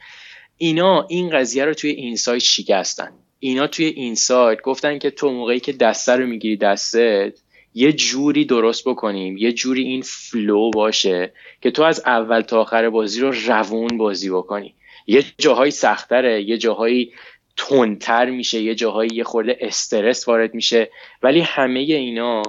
اینا 0.56 1.06
این 1.08 1.30
قضیه 1.30 1.64
رو 1.64 1.74
توی 1.74 1.90
این 1.90 2.16
سایت 2.16 2.42
شکستن. 2.42 3.12
اینا 3.40 3.66
توی 3.66 3.84
این 3.84 4.14
سایت 4.14 4.62
گفتن 4.62 4.98
که 4.98 5.10
تو 5.10 5.32
موقعی 5.32 5.60
که 5.60 5.72
دسته 5.72 6.12
رو 6.12 6.26
می‌گیری 6.26 6.56
دستت 6.56 7.38
یه 7.74 7.92
جوری 7.92 8.44
درست 8.44 8.88
بکنیم. 8.88 9.36
یه 9.36 9.52
جوری 9.52 9.82
این 9.82 10.02
فلو 10.02 10.70
باشه 10.70 11.32
که 11.60 11.70
تو 11.70 11.82
از 11.82 12.02
اول 12.06 12.40
تا 12.40 12.60
آخر 12.60 12.90
بازی 12.90 13.20
رو 13.20 13.32
روون 13.46 13.98
بازی 13.98 14.30
بکنی. 14.30 14.74
یه 15.06 15.24
جاهایی 15.38 15.70
سختره 15.70 16.42
یه 16.42 16.58
جاهایی 16.58 17.12
تندتر 17.58 18.30
میشه 18.30 18.62
یه 18.62 18.74
جاهایی 18.74 19.10
یه 19.14 19.24
خورده 19.24 19.56
استرس 19.60 20.28
وارد 20.28 20.54
میشه. 20.54 20.90
ولی 21.22 21.40
همه 21.40 21.80
اینا 21.80 22.42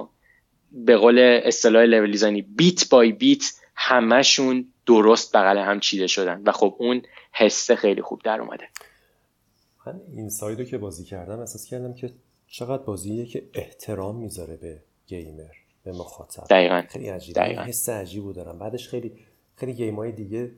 به 0.72 0.96
قول 0.96 1.40
اصطلاح 1.44 1.84
لول 1.84 2.10
دیزاینی 2.10 2.42
بیت 2.42 2.88
بای 2.88 3.12
بیت 3.12 3.44
همشون 3.76 4.72
درست 4.86 5.36
بغل 5.36 5.58
هم 5.58 5.80
چیده 5.80 6.06
شدن. 6.06 6.42
و 6.46 6.52
خب 6.52 6.76
اون 6.78 7.02
حسه 7.32 7.76
خیلی 7.76 8.02
خوب 8.02 8.20
در 8.24 8.40
اومده. 8.40 8.68
من 9.86 10.00
این 10.12 10.30
سایدو 10.30 10.64
که 10.64 10.78
بازی 10.78 11.04
کردم 11.04 11.38
احساس 11.38 11.66
کردم 11.66 11.94
که 11.94 12.10
چقدر 12.46 12.82
بازیه 12.82 13.26
که 13.26 13.42
احترام 13.54 14.16
می‌ذاره 14.16 14.56
به 14.56 14.82
گیمر 15.06 15.54
به 15.84 15.92
مخاطب. 15.92 16.44
دقیقا. 16.50 16.82
خیلی 16.88 17.08
عجیبه. 17.08 17.40
دقیقا. 17.40 17.62
حس 17.62 17.88
عجیبو 17.88 18.32
دارم. 18.32 18.58
بعدش 18.58 18.88
خیلی 18.88 19.12
خیلی 19.56 19.72
game 19.72 19.96
های 19.96 20.12
دیگه 20.12 20.50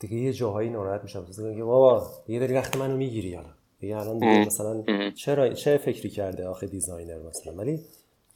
دیگه 0.00 0.16
یه 0.16 0.32
جاهایی 0.32 0.70
ناراحت 0.70 1.02
میشم. 1.02 1.26
که 1.56 1.64
بابا 1.64 2.10
یه 2.28 2.38
داری 2.38 2.54
وقت 2.54 2.76
منو 2.76 2.96
می‌گیری 2.96 3.34
حالا 3.34 3.48
دیگه 3.80 3.96
الان 3.96 4.24
مثلا 4.46 4.84
چرا 5.14 5.48
چه 5.48 5.76
فکری 5.76 6.10
کرده 6.10 6.46
آخه 6.46 6.66
designer 6.66 7.18
مثلا؟ 7.28 7.52
ولی 7.52 7.80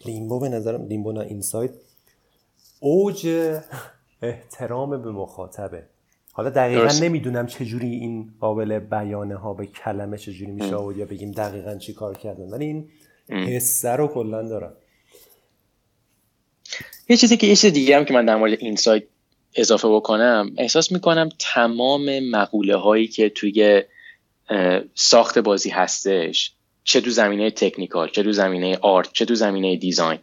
Limbo 0.05 0.41
به 0.41 0.49
نظرم 0.49 0.87
Limbo 0.87 1.13
نه 1.13 1.21
Inside 1.21 1.71
اوج 2.81 3.29
احترام 4.23 5.03
به 5.03 5.11
مخاطبه. 5.13 5.83
حالا 6.33 6.51
دقیقا 6.51 6.83
درست. 6.83 7.03
نمی‌دونم 7.03 7.47
چجوری 7.47 7.89
این 7.89 8.33
قابل 8.41 8.79
بیانه 8.79 9.37
ها 9.37 9.55
به 9.55 9.67
کلمه 9.67 10.19
چجوری 10.19 10.53
میشه 10.53 10.77
و 10.77 10.93
یا 10.99 11.05
بگیم 11.05 11.33
دقیقا 11.33 11.77
چی 11.77 11.93
کار 11.93 12.19
کردن. 12.19 12.51
ولی 12.51 12.65
این 12.65 12.89
حسه 13.29 13.89
رو 13.89 14.09
کلا 14.09 14.49
دارم. 14.49 14.73
یه 17.09 17.17
چیزی 17.17 17.37
که 17.37 17.47
یه 17.47 17.57
چیز 17.57 17.73
دیگه 17.73 17.97
هم 17.97 18.05
که 18.05 18.15
من 18.15 18.25
در 18.25 18.37
مورد 18.37 18.53
Inside 18.61 19.03
اضافه 19.55 19.89
بکنم 19.89 20.51
احساس 20.59 20.93
می‌کنم 20.93 21.29
تمام 21.39 22.31
مقوله 22.31 22.77
هایی 22.77 23.07
که 23.07 23.29
توی 23.29 23.83
ساخت 24.95 25.39
بازی 25.39 25.71
هستش 25.71 26.53
چه 26.85 27.01
تو 27.01 27.11
زمینه 27.11 27.51
technical 27.51 28.09
چه 28.09 28.23
تو 28.23 28.33
زمینه 28.33 28.79
art 28.83 29.13
چه 29.13 29.25
تو 29.25 29.35
زمینه 29.35 29.77
design. 29.77 30.19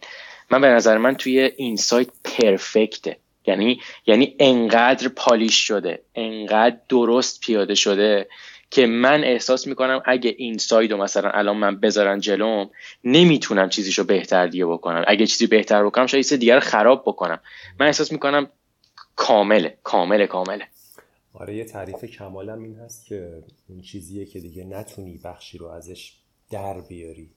من 0.50 0.60
به 0.60 0.68
نظر 0.68 0.98
من 0.98 1.14
توی 1.14 1.40
Inside 1.56 2.08
perfect 2.24 2.96
ه. 2.96 3.16
یعنی 3.46 3.80
یعنی 4.06 4.36
انقدر 4.38 5.08
polish 5.08 5.54
شده 5.54 6.02
انقدر 6.14 6.76
درست 6.88 7.40
پیاده 7.40 7.74
شده 7.74 8.28
که 8.70 8.86
من 8.86 9.24
احساس 9.24 9.66
می‌کنم 9.66 10.02
اگه 10.04 10.34
Inside 10.38 10.92
رو 10.92 11.02
مثلا 11.02 11.30
الان 11.30 11.56
من 11.56 11.80
بذارن 11.80 12.20
جلوم 12.20 12.70
نمی‌تونم 13.04 13.68
چیزیشو 13.68 14.04
بهتر 14.04 14.46
دیگه 14.46 14.66
بکنم. 14.66 15.04
اگه 15.06 15.26
چیزی 15.26 15.46
بهتر 15.46 15.84
بکنم 15.84 16.06
شاید 16.06 16.24
چیز 16.24 16.38
دیگر 16.38 16.60
خراب 16.60 17.02
بکنم. 17.06 17.40
من 17.80 17.86
احساس 17.86 18.12
می‌کنم 18.12 18.48
کامله 19.16 19.78
کامله 19.82 20.26
کامله. 20.26 20.68
آره 21.32 21.56
یه 21.56 21.64
تعریف 21.64 22.04
کمالم 22.04 22.62
این 22.62 22.76
هست 22.76 23.06
که 23.06 23.42
اون 23.68 23.80
چیزیه 23.80 24.24
که 24.24 24.40
دیگه 24.40 24.64
نتونی 24.64 25.20
بخشی 25.24 25.58
رو 25.58 25.66
ازش 25.66 26.12
در 26.50 26.80
بیاری. 26.80 27.30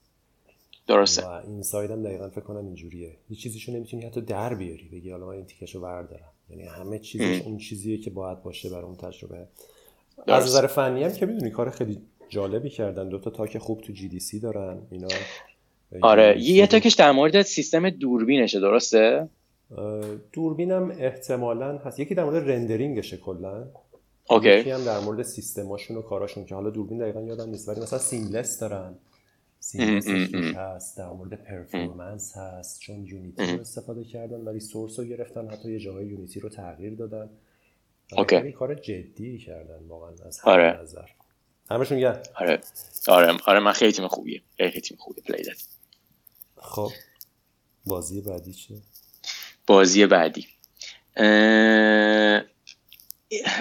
درسته. 0.87 1.25
و 1.25 1.29
این 1.29 1.63
سایدم 1.63 2.03
دقیقا 2.03 2.29
فکر 2.29 2.41
کنم 2.41 2.65
اینجوریه. 2.65 3.15
یه 3.29 3.37
چیزیشو 3.37 3.71
نمی‌تونی 3.71 4.05
حتی 4.05 4.21
در 4.21 4.55
بیاری. 4.55 4.89
بگی 4.91 5.11
حالا 5.11 5.25
من 5.25 5.33
این 5.33 5.45
تیکشو 5.45 5.81
بردارم. 5.81 6.31
یعنی 6.49 6.63
همه 6.63 6.99
چیزش 6.99 7.41
اون 7.41 7.57
چیزیه 7.57 7.97
که 7.97 8.09
باید 8.09 8.43
باشه 8.43 8.69
برای 8.69 8.83
اون 8.83 8.95
تجربه. 8.95 9.47
از 10.27 10.45
نظر 10.45 10.67
فنی 10.67 11.03
هم 11.03 11.13
که 11.13 11.25
می‌دونی 11.25 11.51
کار 11.51 11.69
خیلی 11.69 12.01
جالبی 12.29 12.69
کردن. 12.69 13.09
دو 13.09 13.19
تا 13.19 13.29
talk 13.29 13.57
خوب 13.57 13.81
تو 13.81 13.93
GDC 13.93 14.39
دارن 14.39 14.81
اینا. 14.91 15.07
آره 16.01 16.41
یه 16.41 16.67
talk 16.67 16.85
ش 16.85 16.93
در 16.93 17.11
مورد 17.11 17.41
سیستم 17.41 17.89
دوربینشه 17.89 18.59
درسته؟ 18.59 19.29
دوربینم 20.33 20.91
احتمالا 20.97 21.77
هست. 21.77 21.99
یکی 21.99 22.15
در 22.15 22.23
مورد 22.23 22.51
rendering 22.51 23.01
شه 23.01 23.17
کلا. 23.17 23.67
Okay. 24.29 24.49
یکی 24.49 24.71
هم 24.71 24.83
در 24.83 24.99
مورد 24.99 25.21
سیستماشون 25.21 25.97
و 25.97 26.01
کاراشون 26.01 26.45
که 26.45 26.55
حالا 26.55 26.69
دوربین 26.69 26.97
دقیقا 26.97 27.21
یادم 27.21 27.49
نیست 27.49 27.69
ولی 27.69 27.81
مثلا 27.81 27.99
seamless 27.99 28.59
دارن. 28.59 28.95
seamless 29.59 30.07
هست 30.55 30.97
در 30.97 31.09
مورد 31.09 31.33
performance 31.33 32.37
هست 32.37 32.79
چون 32.79 33.05
Unity 33.05 33.45
رو 33.45 33.59
استفاده 33.59 34.03
کردن 34.03 34.41
ولی 34.41 34.59
source 34.59 34.99
رو 34.99 35.05
گرفتن 35.05 35.49
حتی 35.49 35.71
یه 35.71 35.79
جاهای 35.79 36.05
Unity 36.05 36.39
رو 36.39 36.49
تغییر 36.49 36.95
دادن. 36.95 37.29
اوکی. 38.17 38.51
کار 38.51 38.75
جدی 38.75 39.37
کردن 39.37 39.87
واقعا 39.87 40.11
از 40.25 40.39
آره. 40.43 40.81
نظر. 40.81 41.07
همشون 41.71 41.99
گرد 41.99 42.29
آره. 42.35 42.59
آره. 43.07 43.37
آره 43.45 43.59
من 43.59 43.71
خیلی 43.71 43.91
تیم 43.91 44.07
خوبیه. 44.07 44.41
خیلی 44.57 44.81
تیم 44.81 44.97
خوبیه. 44.99 45.23
پلیدت 45.23 45.63
خب. 46.57 46.89
بازی 47.85 48.21
بعدی 48.21 48.53
چه 48.53 48.75
بازی 49.71 50.05
بعدی. 50.05 50.47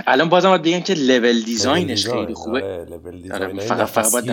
الان 0.06 0.28
بازم 0.28 0.48
باید 0.48 0.62
بگم 0.62 0.80
که 0.80 0.94
لول 0.94 1.42
دیزاینش 1.42 2.06
خیلی 2.06 2.34
خوبه. 2.34 2.62
آره 3.32 3.44
آره 3.44 3.61
فقط 3.61 3.88
فقط 3.88 4.12
باید 4.12 4.30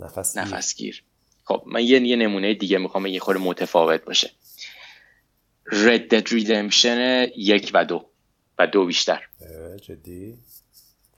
نفس, 0.00 0.36
نفس 0.36 0.76
گیر 0.76 1.02
خب 1.44 1.62
من 1.66 1.82
یه 1.82 2.00
یه 2.00 2.16
نمونه 2.16 2.54
دیگه 2.54 2.78
می‌خوام 2.78 3.06
یه 3.06 3.20
خورده 3.20 3.40
متفاوت 3.40 4.04
باشه. 4.04 4.30
Red 5.66 6.00
Dead 6.12 6.26
Redemption 6.26 7.30
یک 7.36 7.70
و 7.74 7.84
دو 7.84 8.06
و 8.58 8.66
دو 8.66 8.86
بیشتر. 8.86 9.22
جدی؟ 9.82 10.34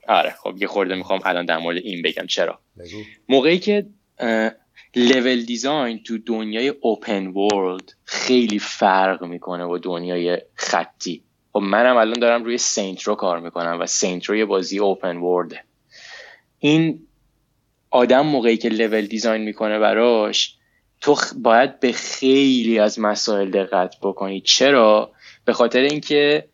آره 0.07 0.35
خب 0.43 0.55
یه 0.57 0.67
خورده 0.67 0.95
می‌خوام 0.95 1.19
الان 1.25 1.45
در 1.45 1.57
مورد 1.57 1.77
این 1.77 2.01
بگم. 2.01 2.27
چرا؟ 2.27 2.59
بگو. 2.79 3.03
موقعی 3.29 3.59
که 3.59 3.85
level 4.99 5.41
design 5.41 6.03
تو 6.03 6.17
دنیای 6.17 6.67
open 6.67 7.27
world 7.27 7.93
خیلی 8.05 8.59
فرق 8.59 9.23
می‌کنه 9.23 9.65
با 9.65 9.77
دنیای 9.77 10.37
خطی. 10.55 11.23
خب 11.53 11.59
منم 11.59 11.97
الان 11.97 12.19
دارم 12.19 12.43
روی 12.43 12.57
Saints 12.57 13.01
Row 13.01 13.15
کار 13.15 13.39
می‌کنم 13.39 13.77
و 13.81 13.85
Saints 13.85 14.25
Row 14.25 14.35
یه 14.35 14.45
بازی 14.45 14.79
open 14.79 15.17
world 15.17 15.55
ه 15.55 15.63
این 16.59 17.07
آدم 17.89 18.25
موقعی 18.25 18.57
که 18.57 18.69
level 18.69 19.05
design 19.05 19.41
می‌کنه 19.41 19.79
براش 19.79 20.55
تو 21.01 21.17
باید 21.35 21.79
به 21.79 21.91
خیلی 21.91 22.79
از 22.79 22.99
مسائل 22.99 23.51
دقت 23.51 23.95
بکنی. 24.01 24.41
چرا؟ 24.41 25.11
به 25.45 25.53
خاطر 25.53 25.81
اینکه 25.81 26.47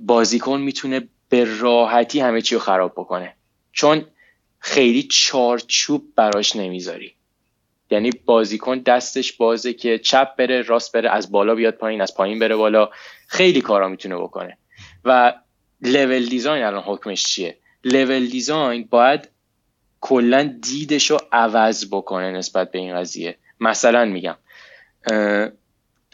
بازیکن 0.00 0.60
می‌تونه 0.60 1.08
به 1.28 1.58
راحتی 1.58 2.20
همه 2.20 2.42
چی 2.42 2.54
رو 2.54 2.60
خراب 2.60 2.92
بکنه. 2.92 3.34
چون 3.72 4.04
خیلی 4.58 5.02
چارچوب 5.02 6.14
براش 6.16 6.56
نمی‌ذاری. 6.56 7.14
یعنی 7.90 8.10
بازیکن 8.24 8.78
دستش 8.78 9.32
بازه 9.32 9.72
که 9.72 9.98
چپ 9.98 10.36
بره 10.36 10.62
راست 10.62 10.92
بره 10.92 11.10
از 11.10 11.30
بالا 11.32 11.54
بیاد 11.54 11.74
پایین 11.74 12.00
از 12.00 12.14
پایین 12.14 12.38
بره 12.38 12.56
بالا. 12.56 12.90
خیلی 13.26 13.60
کارا 13.60 13.88
می‌تونه 13.88 14.16
بکنه. 14.16 14.58
و 15.04 15.34
لول 15.80 16.26
دیزاین 16.26 16.64
الان 16.64 16.82
حکمش 16.82 17.22
چیه؟ 17.22 17.58
لول 17.84 18.26
دیزاین 18.26 18.88
باید 18.90 19.28
کلا 20.00 20.58
دیدش 20.62 21.10
رو 21.10 21.18
عوض 21.32 21.86
بکنه 21.90 22.30
نسبت 22.30 22.70
به 22.70 22.78
این 22.78 22.96
قضیه. 22.96 23.38
مثلا 23.60 24.04
میگم 24.04 24.36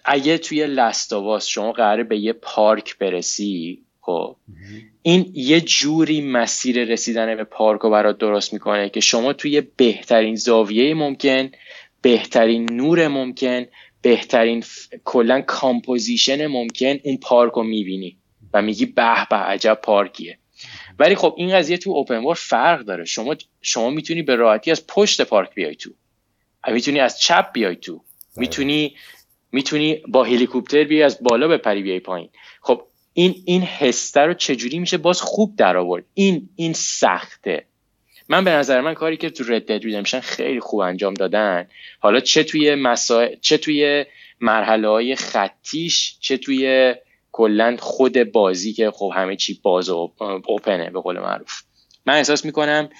اگه 0.04 0.38
توی 0.38 0.66
Last 0.66 1.06
of 1.06 1.26
Us 1.26 1.46
شما 1.46 1.72
قراره 1.72 2.04
به 2.04 2.18
یه 2.18 2.32
پارک 2.32 2.98
برسی 2.98 3.84
خب. 4.00 4.36
این 5.02 5.30
یه 5.34 5.60
جوری 5.60 6.20
مسیر 6.20 6.84
رسیدن 6.84 7.36
به 7.36 7.44
پارک 7.44 7.80
رو 7.80 7.90
برات 7.90 8.18
درست 8.18 8.52
می‌کنه 8.52 8.88
که 8.88 9.00
شما 9.00 9.32
توی 9.32 9.60
بهترین 9.60 10.36
زاویه 10.36 10.94
ممکن 10.94 11.50
بهترین 12.02 12.72
نور 12.72 13.08
ممکن 13.08 13.66
بهترین 14.02 14.64
کلا 15.04 15.40
composition 15.40 16.46
ممکن 16.46 16.98
اون 17.02 17.16
پارک 17.16 17.52
رو 17.52 17.62
می‌بینی 17.62 18.18
و 18.54 18.62
میگی 18.62 18.86
به 18.86 19.26
به 19.30 19.36
عجب 19.36 19.78
پارکیه. 19.82 20.38
ولی 20.98 21.14
خب 21.14 21.34
این 21.36 21.54
قضیه 21.56 21.76
تو 21.76 21.90
اوپن 21.90 22.34
فرق 22.34 22.80
داره. 22.80 23.04
شما 23.04 23.36
شما 23.60 23.90
می‌تونی 23.90 24.22
به 24.22 24.36
راحتی 24.36 24.70
از 24.70 24.86
پشت 24.86 25.20
پارک 25.20 25.54
بیای 25.54 25.74
تو. 25.74 25.90
می‌تونی 26.72 27.00
از 27.00 27.20
چپ 27.20 27.52
بیای 27.52 27.76
تو. 27.76 27.96
بله. 27.96 28.04
می‌تونی 28.36 28.96
می‌تونی 29.52 30.02
با 30.08 30.24
هلیکوپتر 30.24 30.84
بیای 30.84 31.02
از 31.02 31.18
بالا 31.22 31.48
بپری 31.48 31.82
بیای 31.82 32.00
پایین. 32.00 32.28
خب 32.62 32.82
این 33.12 33.42
این 33.44 33.62
حسه 33.62 34.20
رو 34.20 34.34
چجوری 34.34 34.78
میشه 34.78 34.96
باز 34.96 35.20
خوب 35.20 35.56
در 35.56 35.76
آورد 35.76 36.04
این 36.14 36.48
این 36.56 36.72
سخته. 36.72 37.66
من 38.28 38.44
به 38.44 38.50
نظر 38.50 38.80
من 38.80 38.94
کاری 38.94 39.16
که 39.16 39.30
تو 39.30 39.44
رد 39.44 39.66
دد 39.66 39.84
ریدمشن 39.84 40.20
خیلی 40.20 40.60
خوب 40.60 40.80
انجام 40.80 41.14
دادن 41.14 41.68
حالا 41.98 42.20
چه 42.20 42.44
توی 42.44 42.74
مسائل 42.74 43.34
چه 43.40 43.58
توی 43.58 44.04
مرحله 44.40 44.88
های 44.88 45.16
خطیش 45.16 46.16
چه 46.20 46.36
توی 46.36 46.94
کلا 47.32 47.76
خود 47.80 48.32
بازی 48.32 48.72
که 48.72 48.90
خب 48.90 49.12
همه 49.14 49.36
چی 49.36 49.60
باز 49.62 49.88
و 49.88 50.12
open 50.46 50.82
ه 50.82 50.90
به 50.90 51.00
قول 51.00 51.18
معروف. 51.18 51.62
من 52.06 52.14
احساس 52.14 52.44
می‌کنم 52.44 52.90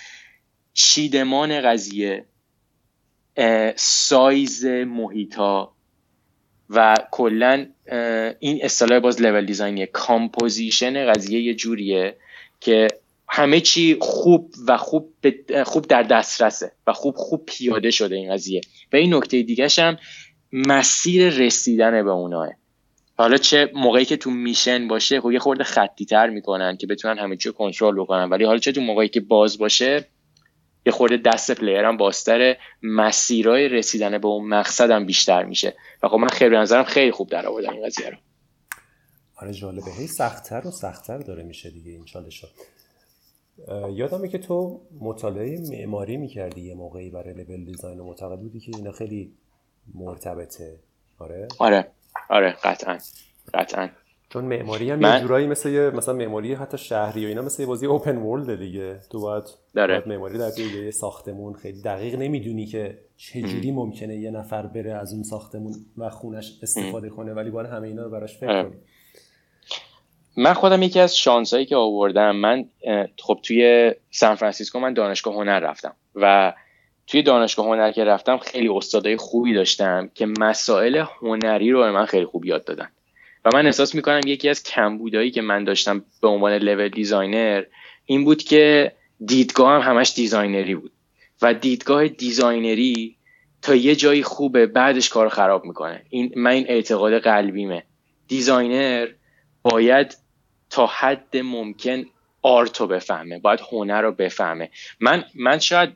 چیدمان 0.74 1.60
قضیه 1.60 2.24
سایز 3.76 4.64
محیطا 4.66 5.72
و 6.70 6.96
کلا 7.10 7.66
این 8.40 8.60
اصطلاح 8.62 8.98
باز 8.98 9.22
level 9.22 9.46
design 9.46 9.86
یه 9.86 10.06
composition 10.06 11.12
قضیه 11.12 11.40
یه 11.40 11.54
جوریه 11.54 12.16
که 12.60 12.88
همه 13.28 13.60
چی 13.60 13.96
خوب 14.00 14.54
و 14.66 14.76
خوب, 14.76 15.12
خوب 15.64 15.86
در 15.86 16.02
دسترسه 16.02 16.72
و 16.86 16.92
خوب 16.92 17.14
خوب 17.16 17.46
پیاده 17.46 17.90
شده 17.90 18.16
این 18.16 18.32
قضیه. 18.32 18.60
و 18.92 18.96
این 18.96 19.14
نکته 19.14 19.42
دیگه 19.42 19.68
هم 19.78 19.98
مسیر 20.52 21.28
رسیدن 21.28 22.04
به 22.04 22.10
اوناه. 22.10 22.48
حالا 23.16 23.36
چه 23.36 23.70
موقعی 23.74 24.04
که 24.04 24.16
تو 24.16 24.30
mission 24.30 24.88
باشه 24.88 25.20
خب 25.20 25.32
یه 25.32 25.38
خورده 25.38 25.64
خطی 25.64 26.04
تر 26.04 26.30
می‌کنن 26.30 26.76
که 26.76 26.86
بتونن 26.86 27.18
همه 27.18 27.36
چی 27.36 27.52
کنترل 27.52 28.00
بکنن. 28.00 28.28
ولی 28.28 28.44
حالا 28.44 28.58
چه 28.58 28.72
تو 28.72 28.80
موقعی 28.80 29.08
که 29.08 29.20
باز 29.20 29.58
باشه 29.58 30.06
یه 30.86 30.92
خورده 30.92 31.16
دست 31.16 31.50
player 31.50 31.84
هم 31.84 31.96
بازتره 31.96 32.58
مسیرهای 32.82 33.68
رسیدن 33.68 34.18
به 34.18 34.28
اون 34.28 34.48
مقصد 34.48 34.90
هم 34.90 35.06
بیشتر 35.06 35.44
میشه. 35.44 35.76
و 36.02 36.08
خب 36.08 36.16
من 36.16 36.28
خیلی 36.28 36.56
نظرم 36.56 36.84
خیلی 36.84 37.12
خوب 37.12 37.28
در 37.28 37.46
آوردن 37.46 37.72
این 37.72 37.86
قضیه 37.86 38.10
رو. 38.10 38.16
آره 39.36 39.52
جالبه. 39.52 39.90
هی 39.90 40.06
سختتر 40.06 40.66
و 40.66 40.70
سختتر 40.70 41.18
داره 41.18 41.42
میشه 41.42 41.70
دیگه 41.70 41.92
این 41.92 42.04
چالش 42.04 42.44
یادمه 43.94 44.28
که 44.28 44.38
تو 44.38 44.80
مطالعه 45.00 45.60
معماری 45.60 46.16
می‌کردی 46.16 46.60
یه 46.60 46.74
موقعی 46.74 47.10
برای 47.10 47.34
level 47.34 47.64
design 47.64 48.00
و 48.00 48.04
معتقد 48.04 48.38
بودی 48.38 48.60
که 48.60 48.72
اینا 48.76 48.92
خیلی 48.92 49.32
مرتبطه. 49.94 50.76
آره؟ 51.18 51.48
آره. 51.58 51.90
آره 52.28 52.56
قطعا. 52.64 52.98
قطعا. 53.54 53.88
چون 54.30 54.44
معماری 54.44 54.90
هم 54.90 54.98
من... 54.98 55.14
یه 55.14 55.20
جورایی 55.20 55.46
مثل 55.46 55.68
یه 55.68 55.90
مثلا 55.90 56.14
معماری 56.14 56.54
حتی 56.54 56.78
شهری 56.78 57.24
و 57.24 57.28
اینا 57.28 57.42
مثل 57.42 57.62
یه 57.62 57.68
بازی 57.68 57.86
اوپن 57.86 58.16
ورلد 58.16 58.58
دیگه. 58.58 59.00
تو 59.10 59.20
باید. 59.20 59.44
باید 59.74 60.08
معماری 60.08 60.38
در 60.38 60.58
یه 60.58 60.90
ساختمون 60.90 61.54
خیلی 61.54 61.82
دقیق 61.82 62.14
نمی‌دونی 62.14 62.66
که 62.66 62.98
چجوری 63.16 63.72
ممکنه 63.72 64.16
یه 64.16 64.30
نفر 64.30 64.66
بره 64.66 64.92
از 64.92 65.12
اون 65.12 65.22
ساختمون 65.22 65.74
و 65.96 66.10
خونش 66.10 66.58
استفاده 66.62 67.08
کنه 67.08 67.32
ولی 67.32 67.50
باید 67.50 67.66
همه 67.66 67.88
اینا 67.88 68.02
رو 68.02 68.10
براش 68.10 68.38
فکر 68.38 68.62
کنی. 68.62 68.76
من 70.36 70.52
خودم 70.52 70.82
یکی 70.82 71.00
از 71.00 71.16
شانسایی 71.16 71.66
که 71.66 71.76
آوردم 71.76 72.36
من 72.36 72.64
خب 73.22 73.38
توی 73.42 73.92
سان 74.10 74.34
فرانسیسکو 74.34 74.78
من 74.78 74.94
دانشگاه 74.94 75.34
هنر 75.34 75.60
رفتم 75.60 75.94
و 76.14 76.52
توی 77.06 77.22
دانشگاه 77.22 77.66
هنر 77.66 77.92
که 77.92 78.04
رفتم 78.04 78.38
خیلی 78.38 78.68
استادای 78.68 79.16
خوبی 79.16 79.54
داشتم 79.54 80.10
که 80.14 80.26
مسائل 80.40 81.04
هنری 81.20 81.70
رو 81.70 81.80
به 81.80 81.90
من 81.90 82.04
خیلی 82.04 82.26
خوب 82.26 82.44
یاد 82.44 82.64
دادن. 82.64 82.88
و 83.44 83.50
من 83.54 83.66
احساس 83.66 83.94
می‌کنم 83.94 84.20
یکی 84.26 84.48
از 84.48 84.62
کمبودایی 84.62 85.30
که 85.30 85.42
من 85.42 85.64
داشتم 85.64 86.04
به 86.22 86.28
عنوان 86.28 86.52
level 86.52 86.88
designer 86.88 87.64
این 88.04 88.24
بود 88.24 88.42
که 88.42 88.92
دیدگاهم 89.26 89.90
همش 89.90 90.12
designer 90.16 90.68
ی 90.68 90.74
بود. 90.74 90.92
و 91.42 91.54
دیدگاه 91.54 92.08
designer 92.08 93.04
ی 93.04 93.16
تا 93.62 93.74
یه 93.74 93.96
جایی 93.96 94.22
خوبه 94.22 94.66
بعدش 94.66 95.08
کار 95.08 95.28
خراب 95.28 95.64
می‌کنه. 95.64 96.04
این 96.10 96.32
من 96.36 96.50
این 96.50 96.66
اعتقاد 96.68 97.18
قلبیمه. 97.18 97.82
designer 98.28 99.08
باید 99.62 100.16
تا 100.70 100.86
حد 100.86 101.36
ممکن 101.36 102.04
art 102.42 102.80
رو 102.80 102.86
بفهمه 102.86 103.38
باید 103.38 103.60
هنر 103.72 104.02
رو 104.02 104.12
بفهمه. 104.12 104.70
من 105.00 105.24
من 105.34 105.58
شاید 105.58 105.90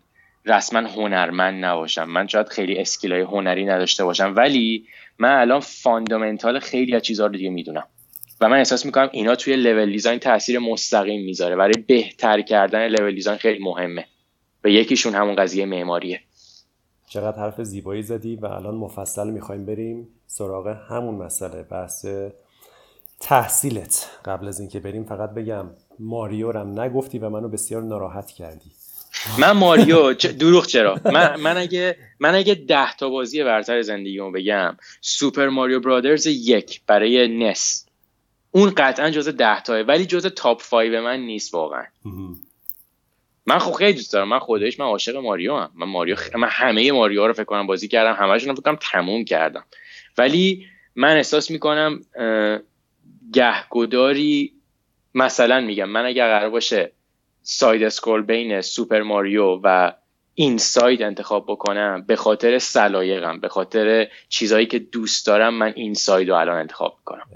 رسما 0.47 0.89
هنرمند 0.89 1.65
نباشم 1.65 2.05
من 2.05 2.27
شاید 2.27 2.49
خیلی 2.49 2.79
skill 2.79 3.14
ای 3.14 3.21
هنری 3.21 3.65
نداشته 3.65 4.05
باشم 4.05 4.35
ولی 4.37 4.87
من 5.19 5.41
الان 5.41 5.61
fundamental 5.61 6.59
خیلی 6.59 6.97
از 6.97 7.03
چیزها 7.03 7.27
رو 7.27 7.33
دیگه 7.33 7.51
می‌دونم. 7.51 7.85
و 8.41 8.49
من 8.49 8.57
احساس 8.57 8.87
می‌کنم 8.87 9.09
اینا 9.13 9.35
توی 9.35 9.57
level 9.57 9.93
design 9.93 10.19
تاثیر 10.19 10.59
مستقیم 10.59 11.25
می‌ذاره. 11.25 11.57
برای 11.57 11.75
بهتر 11.89 12.43
کردن 12.43 12.89
level 12.89 13.15
design 13.15 13.39
خیلی 13.39 13.65
مهمه. 13.65 14.07
و 14.65 14.69
یکیشون 14.69 15.15
همون 15.15 15.35
قضیه 15.35 15.67
معماریه. 15.67 16.21
چقدر 17.09 17.39
حرف 17.39 17.63
زیبایی 17.63 18.03
زدی 18.03 18.37
و 18.37 18.47
الان 18.47 18.75
مفصل 18.75 19.31
می‌خوایم 19.31 19.67
بریم 19.67 20.09
سراغ 20.27 20.77
همون 20.89 21.15
مسئله. 21.15 21.63
بحث 21.63 22.07
تحصیلت. 23.21 24.11
قبل 24.25 24.49
از 24.49 24.61
اینکه 24.61 24.81
بریم 24.81 25.05
فقط 25.05 25.31
بگم 25.35 25.67
ماریو 25.99 26.53
رم 26.53 26.81
نگفتی 26.81 27.19
و 27.19 27.29
منو 27.29 27.49
بسیار 27.49 27.83
ناراحت 27.83 28.31
کردی. 28.31 28.71
من 29.39 29.51
ماریو 29.51 30.13
دروغ 30.13 30.67
چرا؟ 30.67 31.01
من, 31.05 31.41
من 31.41 31.57
اگه 31.57 31.97
من 32.21 32.35
اگه 32.35 32.55
ده 32.55 32.93
تا 32.93 33.09
بازی 33.09 33.45
برتر 33.45 33.83
زندگیمو 33.83 34.31
بگم 34.31 34.77
Super 35.01 35.49
Mario 35.49 35.81
Brothers 35.81 36.27
یک 36.27 36.81
برای 36.87 37.29
NES. 37.29 37.87
اون 38.51 38.71
قطعا 38.71 39.11
جز 39.11 39.29
ده 39.29 39.61
تاس 39.61 39.81
ولی 39.81 40.07
جز 40.07 40.27
top 40.27 40.63
five 40.63 41.03
من 41.03 41.21
نیست 41.21 41.55
واقعا. 41.55 41.85
من 43.47 43.59
خب 43.59 43.73
خیلی 43.73 43.93
دوست 43.93 44.13
دارم. 44.13 44.29
من 44.29 44.39
خودش 44.39 44.81
من 44.81 44.87
عاشق 44.87 45.17
ماریو 45.17 45.57
هم 45.57 45.71
من 45.75 45.87
ماریو 45.87 46.15
خ... 46.15 46.35
من 46.35 46.49
همه 46.51 46.93
ماریو 46.93 47.27
رو 47.27 47.33
فکر 47.33 47.45
کنم 47.45 47.67
بازی 47.67 47.89
کردم 47.89 48.13
همشون 48.13 48.49
رو 48.49 48.55
فکر 48.55 48.63
کنم 48.63 48.79
تموم 48.93 49.25
کردم. 49.25 49.65
ولی 50.19 50.67
من 50.97 51.17
احساس 51.17 51.51
می‌کنم 51.51 52.01
گهگداری 53.33 54.53
مثلا 55.15 55.61
میگم 55.61 55.89
من 55.89 56.05
اگر 56.05 56.29
قرار 56.29 56.51
باشه 56.51 56.93
side 57.47 57.83
scroll 57.83 58.23
بین 58.23 58.61
Super 58.61 59.03
Mario 59.03 59.61
و 59.63 59.93
Inside 60.35 61.03
انتخاب 61.03 61.45
بکنم 61.49 62.05
به 62.07 62.17
خاطر 62.17 62.59
سلایقم 62.59 63.41
به 63.41 63.49
خاطر 63.49 64.09
چیزهایی 64.29 64.67
که 64.67 64.79
دوست 64.79 65.27
دارم 65.27 65.55
من 65.55 65.73
Inside 65.77 66.29
رو 66.29 66.35
الان 66.35 66.59
انتخاب 66.59 66.97
می‌کنم. 66.99 67.27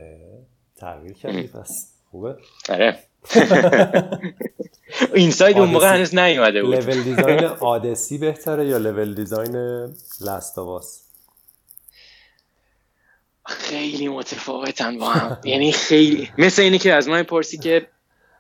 تغییر 0.77 1.13
کردی 1.13 1.43
پس 1.43 1.95
خوبه. 2.11 2.37
آره. 2.69 2.99
Inside 5.15 5.59
اون 5.59 5.69
موقع 5.69 5.95
هنوز 5.95 6.15
نیومده 6.15 6.63
بود. 6.63 6.75
level 6.75 7.03
design 7.03 7.45
Odyssey 7.45 8.19
بهتره 8.19 8.67
یا 8.67 8.79
level 8.79 9.15
design 9.15 9.57
لاستاواس 10.21 11.05
خیلی 13.47 14.09
متفاوتن 14.09 14.99
با 14.99 15.11
هم. 15.11 15.39
یعنی 15.45 15.73
خیلی 15.73 16.29
مثل 16.39 16.63
اینی 16.63 16.79
که 16.79 16.95
از 16.95 17.09
من 17.09 17.23
پرسی 17.23 17.59
که 17.59 17.87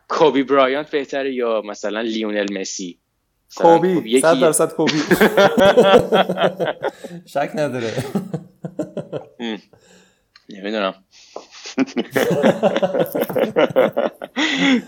کوبی 0.08 0.42
برایانت 0.42 0.90
بهتره 0.90 1.34
یا 1.34 1.62
مثلا 1.64 2.00
لیونل 2.00 2.60
مسی؟ 2.60 2.98
کوبی 3.56 4.20
صد 4.20 4.40
درصد 4.40 4.72
کوبی. 4.72 4.92
شک 7.34 7.50
نداره. 7.54 7.92
نمی‌دونم. 10.48 10.94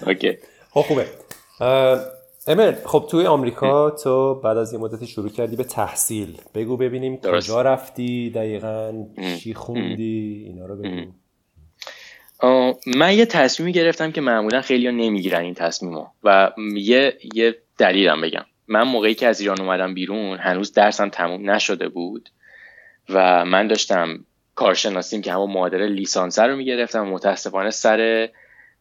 اوکی. 0.07 0.39
خب 0.71 0.81
خوبه. 0.81 1.07
امر 2.47 2.75
خب 2.85 3.07
توی 3.11 3.27
آمریکا 3.27 3.91
تو 3.91 4.35
بعد 4.35 4.57
از 4.57 4.73
یه 4.73 4.79
مدتی 4.79 5.07
شروع 5.07 5.29
کردی 5.29 5.57
به 5.57 5.65
تحصیل. 5.65 6.41
بگو 6.55 6.77
ببینیم 6.77 7.17
کجا 7.17 7.63
رفتی 7.63 8.31
دقیقا 8.31 9.07
چی 9.39 9.55
خوندی؟ 9.55 10.45
اینا 10.47 10.67
رو 10.67 10.77
بگو. 10.77 11.13
من 12.87 13.15
یه 13.15 13.27
تصمیمی 13.27 13.73
گرفتم 13.73 14.13
که 14.13 14.21
معمولا 14.21 14.61
خیلی 14.61 14.87
ها 14.87 14.93
نمی‌گیرن 14.93 15.41
این 15.41 15.55
تصمیمو 15.55 16.07
و 16.25 16.53
یه 16.75 17.19
یه 17.35 17.57
دلیلم 17.79 18.21
بگم. 18.21 18.45
من 18.69 18.83
موقعی 18.83 19.15
که 19.15 19.27
از 19.27 19.41
ایران 19.41 19.61
اومدم 19.61 19.95
بیرون 19.95 20.39
هنوز 20.39 20.73
درسم 20.73 21.09
تموم 21.09 21.51
نشده 21.51 21.89
بود 21.89 22.29
و 23.09 23.45
من 23.45 23.67
داشتم 23.67 24.25
کارشناسیم 24.55 25.23
که 25.23 25.33
همون 25.33 25.51
معادل 25.51 25.83
لیسانس 25.83 26.39
رو 26.39 26.57
می‌گرفتم 26.57 27.07
متاسفانه 27.07 27.71
سر 27.71 28.29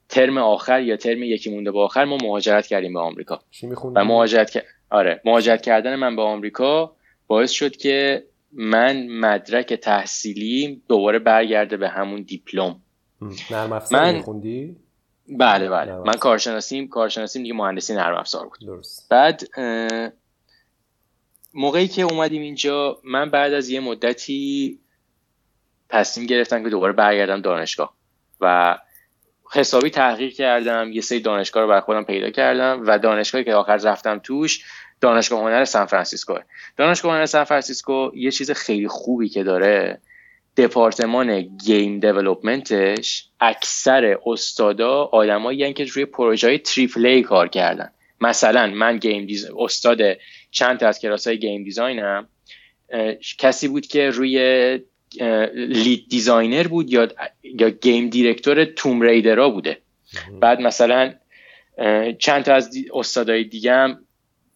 ترم 0.09 0.37
آخر 0.37 0.81
یا 0.81 0.97
ترم 0.97 1.23
یکی 1.23 1.49
مونده 1.51 1.71
با 1.71 1.85
آخر 1.85 2.05
ما 2.05 2.17
مهاجرت 2.23 2.67
کردیم 2.67 2.93
به 2.93 2.99
آمریکا. 2.99 3.41
و 3.95 4.05
مهاجرت 4.05 4.63
آره 4.89 5.21
مهاجرت 5.25 5.61
کردن 5.61 5.95
من 5.95 6.15
به 6.15 6.21
آمریکا 6.21 6.95
باعث 7.27 7.51
شد 7.51 7.75
که 7.77 8.23
من 8.53 9.07
مدرک 9.07 9.73
تحصیلی 9.73 10.81
دوباره 10.89 11.19
برگرده 11.19 11.77
به 11.77 11.89
همون 11.89 12.21
دیپلم. 12.21 12.75
نرم 13.51 13.73
افزار 13.73 14.01
من... 14.01 14.21
خوندی؟ 14.21 14.75
بله 15.27 15.69
بله. 15.69 15.95
من 15.95 16.13
کارشناسیم 16.13 16.87
کارشناسیم 16.87 17.43
دیگه 17.43 17.53
مهندسی 17.53 17.93
نرم 17.95 18.17
افزار 18.17 18.47
بود. 18.47 18.59
درست. 18.61 19.09
بعد 19.09 19.43
موقعی 21.53 21.87
که 21.87 22.01
اومدیم 22.01 22.41
اینجا 22.41 22.99
من 23.03 23.29
بعد 23.29 23.53
از 23.53 23.69
یه 23.69 23.79
مدتی 23.79 24.79
تصمیم 25.89 26.27
گرفتم 26.27 26.63
که 26.63 26.69
دوباره 26.69 26.93
برگردم 26.93 27.41
دانشگاه 27.41 27.93
و 28.41 28.77
حسابی 29.51 29.89
تحقیق 29.89 30.33
کردم 30.33 30.91
یه 30.91 31.01
سری 31.01 31.19
دانشگاه 31.19 31.63
رو 31.63 31.69
بر 31.69 31.79
خودم 31.79 32.03
پیدا 32.03 32.29
کردم 32.29 32.83
و 32.87 32.99
دانشگاهی 32.99 33.43
که 33.43 33.53
آخر 33.53 33.75
رفتم 33.75 34.19
توش 34.19 34.65
دانشگاه 35.01 35.39
هنر 35.39 35.65
سان 35.65 35.85
فرانسیسکو. 35.85 36.37
دانشگاه 36.77 37.13
هنر 37.13 37.25
سان 37.25 37.43
فرانسیسکو 37.43 38.11
یه 38.15 38.31
چیز 38.31 38.51
خیلی 38.51 38.87
خوبی 38.87 39.29
که 39.29 39.43
داره 39.43 40.01
دپارتمان 40.57 41.41
game 41.41 41.99
development 41.99 43.06
ش 43.06 43.25
اکثر 43.39 44.17
استادا 44.25 45.03
آدمایی 45.03 45.73
که 45.73 45.85
روی 45.85 46.05
پروژه 46.05 46.47
های 46.47 46.57
triple 46.57 47.21
کار 47.21 47.47
کردن. 47.47 47.91
مثلا 48.21 48.67
من 48.67 48.97
game 48.97 49.25
des... 49.25 49.49
استاد 49.57 49.99
چند 50.51 50.79
تا 50.79 50.87
از 50.87 50.99
کلاس 50.99 51.27
های 51.27 51.39
game 51.39 51.63
design 51.63 52.11
م. 52.11 52.27
کسی 53.37 53.67
بود 53.67 53.87
که 53.87 54.09
روی 54.09 54.39
lead 55.55 56.05
designer 56.09 56.67
بود 56.67 56.89
یا 56.89 57.07
یا 57.43 57.69
game 57.69 58.09
director 58.09 58.65
Tomb 58.65 59.01
Raider 59.01 59.43
ا 59.43 59.49
بوده. 59.49 59.77
بعد 60.41 60.61
مثلا 60.61 61.13
چند 62.19 62.43
تا 62.43 62.53
از 62.53 62.77
استادای 62.93 63.43
دیگه 63.43 63.73
هم 63.73 63.99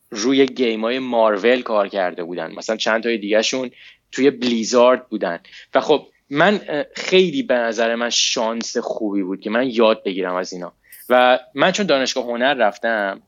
روی 0.09 0.45
game 0.45 0.81
های 0.81 0.99
مارول 0.99 1.61
کار 1.61 1.87
کرده 1.87 2.23
بودن. 2.23 2.51
مثلا 2.51 2.75
چند 2.75 3.03
تای 3.03 3.17
دیگه 3.17 3.41
شون 3.41 3.71
توی 4.13 4.31
Blizzard 4.31 5.09
بودن. 5.09 5.39
و 5.73 5.81
خب 5.81 6.07
من 6.29 6.61
خیلی 6.95 7.43
به 7.43 7.53
نظر 7.53 7.95
من 7.95 8.09
شانس 8.09 8.77
خوبی 8.77 9.23
بود 9.23 9.41
که 9.41 9.49
من 9.49 9.69
یاد 9.69 10.03
بگیرم 10.03 10.35
از 10.35 10.53
اینا. 10.53 10.73
و 11.09 11.39
من 11.55 11.71
چون 11.71 11.85
دانشگاه 11.85 12.25
هنر 12.25 12.53
رفتم 12.53 13.21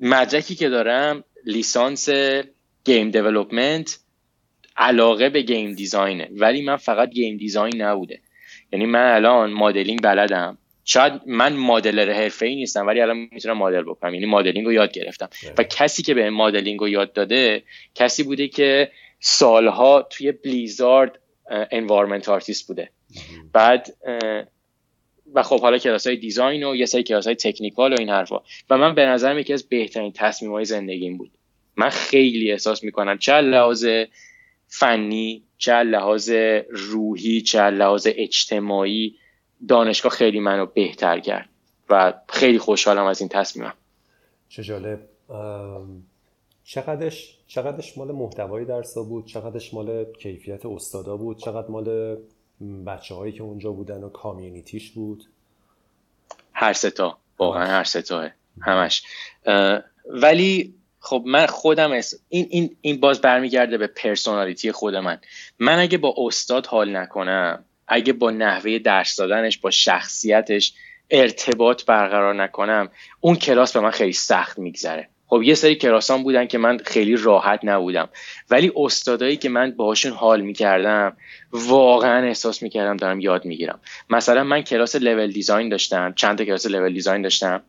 مدرکی 0.00 0.54
که 0.54 0.68
دارم 0.68 1.24
لیسانس 1.44 2.08
game 2.84 3.10
development 3.10 3.98
علاقه 4.76 5.28
به 5.28 5.42
game 5.42 5.74
design 5.74 6.14
ه. 6.14 6.28
ولی 6.32 6.62
من 6.62 6.76
فقط 6.76 7.10
game 7.10 7.36
design 7.36 7.82
نبوده. 7.82 8.20
یعنی 8.72 8.86
من 8.86 9.14
الان 9.14 9.52
مدلینگ 9.52 10.02
بلدم. 10.02 10.58
شاید 10.90 11.12
من 11.26 11.52
modeler 11.52 12.12
حرفه 12.12 12.46
ای 12.46 12.54
نیستم 12.54 12.86
ولی 12.86 13.00
الان 13.00 13.28
می‌تونم 13.32 13.58
مدل 13.58 13.82
بکنم. 13.82 14.14
یعنی 14.14 14.26
مدلینگ 14.26 14.66
رو 14.66 14.72
یاد 14.72 14.92
گرفتم. 14.92 15.28
و 15.58 15.62
کسی 15.62 16.02
که 16.02 16.14
به 16.14 16.30
مدلینگ 16.30 16.80
رو 16.80 16.88
یاد 16.88 17.12
داده 17.12 17.62
کسی 17.94 18.22
بوده 18.22 18.48
که 18.48 18.90
سالها 19.20 20.02
توی 20.10 20.32
Blizzard 20.32 21.18
environment 21.50 22.28
artist 22.28 22.68
بوده. 22.68 22.90
بعد 23.52 23.88
و 25.34 25.42
خب 25.42 25.60
حالا 25.60 25.78
کلاس 25.78 26.06
های 26.06 26.16
دیزاین 26.16 26.64
و 26.64 26.76
یه 26.76 26.86
سری 26.86 27.02
کلاس 27.02 27.26
های 27.26 27.36
تکنیکال 27.36 27.92
و 27.92 27.96
این 27.98 28.08
حرفا. 28.08 28.40
و 28.70 28.78
من 28.78 28.94
به 28.94 29.06
نظرم 29.06 29.38
یکی 29.38 29.52
از 29.52 29.68
بهترین 29.68 30.12
تصمیم 30.12 30.52
های 30.52 30.64
زندگیم 30.64 31.16
بود. 31.16 31.30
من 31.76 31.88
خیلی 31.88 32.52
احساس 32.52 32.84
می‌کنم 32.84 33.18
چه 33.18 33.40
لحاظ 33.40 33.88
فنی 34.66 35.44
چه 35.58 35.82
لحاظ 35.82 36.32
روحی 36.70 37.40
چه 37.40 37.70
لحاظ 37.70 38.08
اجتماعی 38.10 39.14
دانشگاه 39.68 40.12
خیلی 40.12 40.40
منو 40.40 40.66
بهتر 40.66 41.20
کرد 41.20 41.48
و 41.90 42.14
خیلی 42.28 42.58
خوشحالم 42.58 43.04
از 43.04 43.20
این 43.20 43.28
تصمیمم 43.28 43.74
چه 44.48 44.62
جالب. 44.62 45.00
چقدرش 46.64 47.38
چقدرش 47.46 47.98
مال 47.98 48.12
محتوای 48.12 48.64
درسا 48.64 49.02
بود؟ 49.02 49.26
چقدرش 49.26 49.74
مال 49.74 50.04
کیفیت 50.04 50.66
استادا 50.66 51.16
بود؟ 51.16 51.38
چقدر 51.38 51.68
مال 51.68 52.16
بچه 52.86 53.14
هایی 53.14 53.32
که 53.32 53.42
اونجا 53.42 53.72
بودن 53.72 54.02
و 54.02 54.08
کامیونیتیش 54.08 54.90
بود؟ 54.90 55.24
هر 56.52 56.72
ستا 56.72 57.18
واقعا 57.38 57.66
هر 57.66 57.84
ستا 57.84 58.28
همش. 58.60 59.02
ولی 60.06 60.74
خب 61.00 61.22
من 61.26 61.46
خودم 61.46 61.90
این, 62.28 62.46
این, 62.50 62.76
این 62.80 63.00
باز 63.00 63.20
برمیگرده 63.20 63.78
به 63.78 63.86
پرسونالیتی 63.86 64.72
خود 64.72 64.94
من. 64.94 65.20
من 65.58 65.78
اگه 65.78 65.98
با 65.98 66.14
استاد 66.18 66.66
حال 66.66 66.96
نکنم 66.96 67.64
اگه 67.88 68.12
با 68.12 68.30
نحوه 68.30 68.78
درس 68.78 69.16
دادنش 69.16 69.58
با 69.58 69.70
شخصیتش 69.70 70.72
ارتباط 71.10 71.84
برقرار 71.84 72.34
نکنم 72.34 72.88
اون 73.20 73.36
کلاس 73.36 73.72
به 73.72 73.80
من 73.80 73.90
خیلی 73.90 74.12
سخت 74.12 74.58
میگذره. 74.58 75.08
خب 75.26 75.42
یه 75.42 75.54
سری 75.54 75.74
کلاسان 75.74 76.22
بودن 76.22 76.46
که 76.46 76.58
من 76.58 76.78
خیلی 76.78 77.16
راحت 77.16 77.60
نبودم. 77.62 78.08
ولی 78.50 78.72
استادایی 78.76 79.36
که 79.36 79.48
من 79.48 79.70
باهاشون 79.70 80.12
حال 80.12 80.40
می‌کردم 80.40 81.16
واقعا 81.52 82.26
احساس 82.26 82.62
می‌کردم 82.62 82.96
دارم 82.96 83.20
یاد 83.20 83.44
می‌گیرم. 83.44 83.80
مثلا 84.10 84.44
من 84.44 84.62
کلاس 84.62 84.96
لول 84.96 85.32
دیزاین 85.32 85.68
داشتم 85.68 86.12
چند 86.16 86.38
تا 86.38 86.44
کلاس 86.44 86.66
لول 86.66 86.92
دیزاین 86.92 87.22
داشتم 87.22 87.62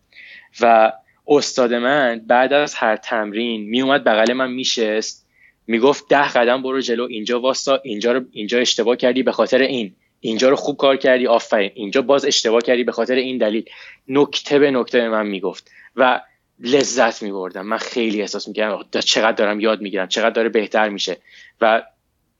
و 0.61 0.91
استاد 1.27 1.73
من 1.73 2.21
بعد 2.27 2.53
از 2.53 2.75
هر 2.75 2.95
تمرین 2.95 3.69
میومد 3.69 4.03
بغل 4.03 4.33
من 4.33 4.51
میشست 4.51 5.27
می‌گفت 5.67 6.09
ده 6.09 6.27
قدم 6.29 6.61
برو 6.61 6.81
جلو 6.81 7.07
اینجا 7.09 7.39
واستا 7.39 7.79
اینجا 7.83 8.11
رو 8.11 8.21
اینجا 8.31 8.59
اشتباه 8.59 8.95
کردی 8.95 9.23
به 9.23 9.31
خاطر 9.31 9.57
این. 9.57 9.95
اینجا 10.19 10.49
رو 10.49 10.55
خوب 10.55 10.77
کار 10.77 10.97
کردی 10.97 11.27
آفرین. 11.27 11.71
اینجا 11.73 12.01
باز 12.01 12.25
اشتباه 12.25 12.61
کردی 12.61 12.83
به 12.83 12.91
خاطر 12.91 13.15
این 13.15 13.37
دلیل. 13.37 13.65
نکته 14.07 14.59
به 14.59 14.71
نکته 14.71 14.99
به 14.99 15.09
من 15.09 15.27
می‌گفت 15.27 15.71
و 15.95 16.21
لذت 16.59 17.23
میبردم. 17.23 17.65
من 17.65 17.77
خیلی 17.77 18.21
احساس 18.21 18.47
می‌کردم 18.47 18.99
چقدر 18.99 19.31
دارم 19.31 19.59
یاد 19.59 19.81
می‌گیرم 19.81 20.07
چقدر 20.07 20.29
داره 20.29 20.49
بهتر 20.49 20.89
میشه. 20.89 21.17
و 21.61 21.83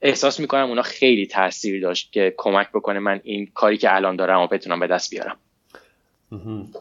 احساس 0.02 0.40
می‌کنم 0.40 0.68
اونا 0.68 0.82
خیلی 0.82 1.26
تاثیر 1.26 1.82
داشت 1.82 2.12
که 2.12 2.34
کمک 2.36 2.68
بکنه 2.68 2.98
من 2.98 3.20
این 3.24 3.50
کاری 3.54 3.76
که 3.76 3.94
الان 3.94 4.16
دارم 4.16 4.40
و 4.40 4.46
بتونم 4.46 4.80
به 4.80 4.86
دست 4.86 5.10
بیارم. 5.10 5.36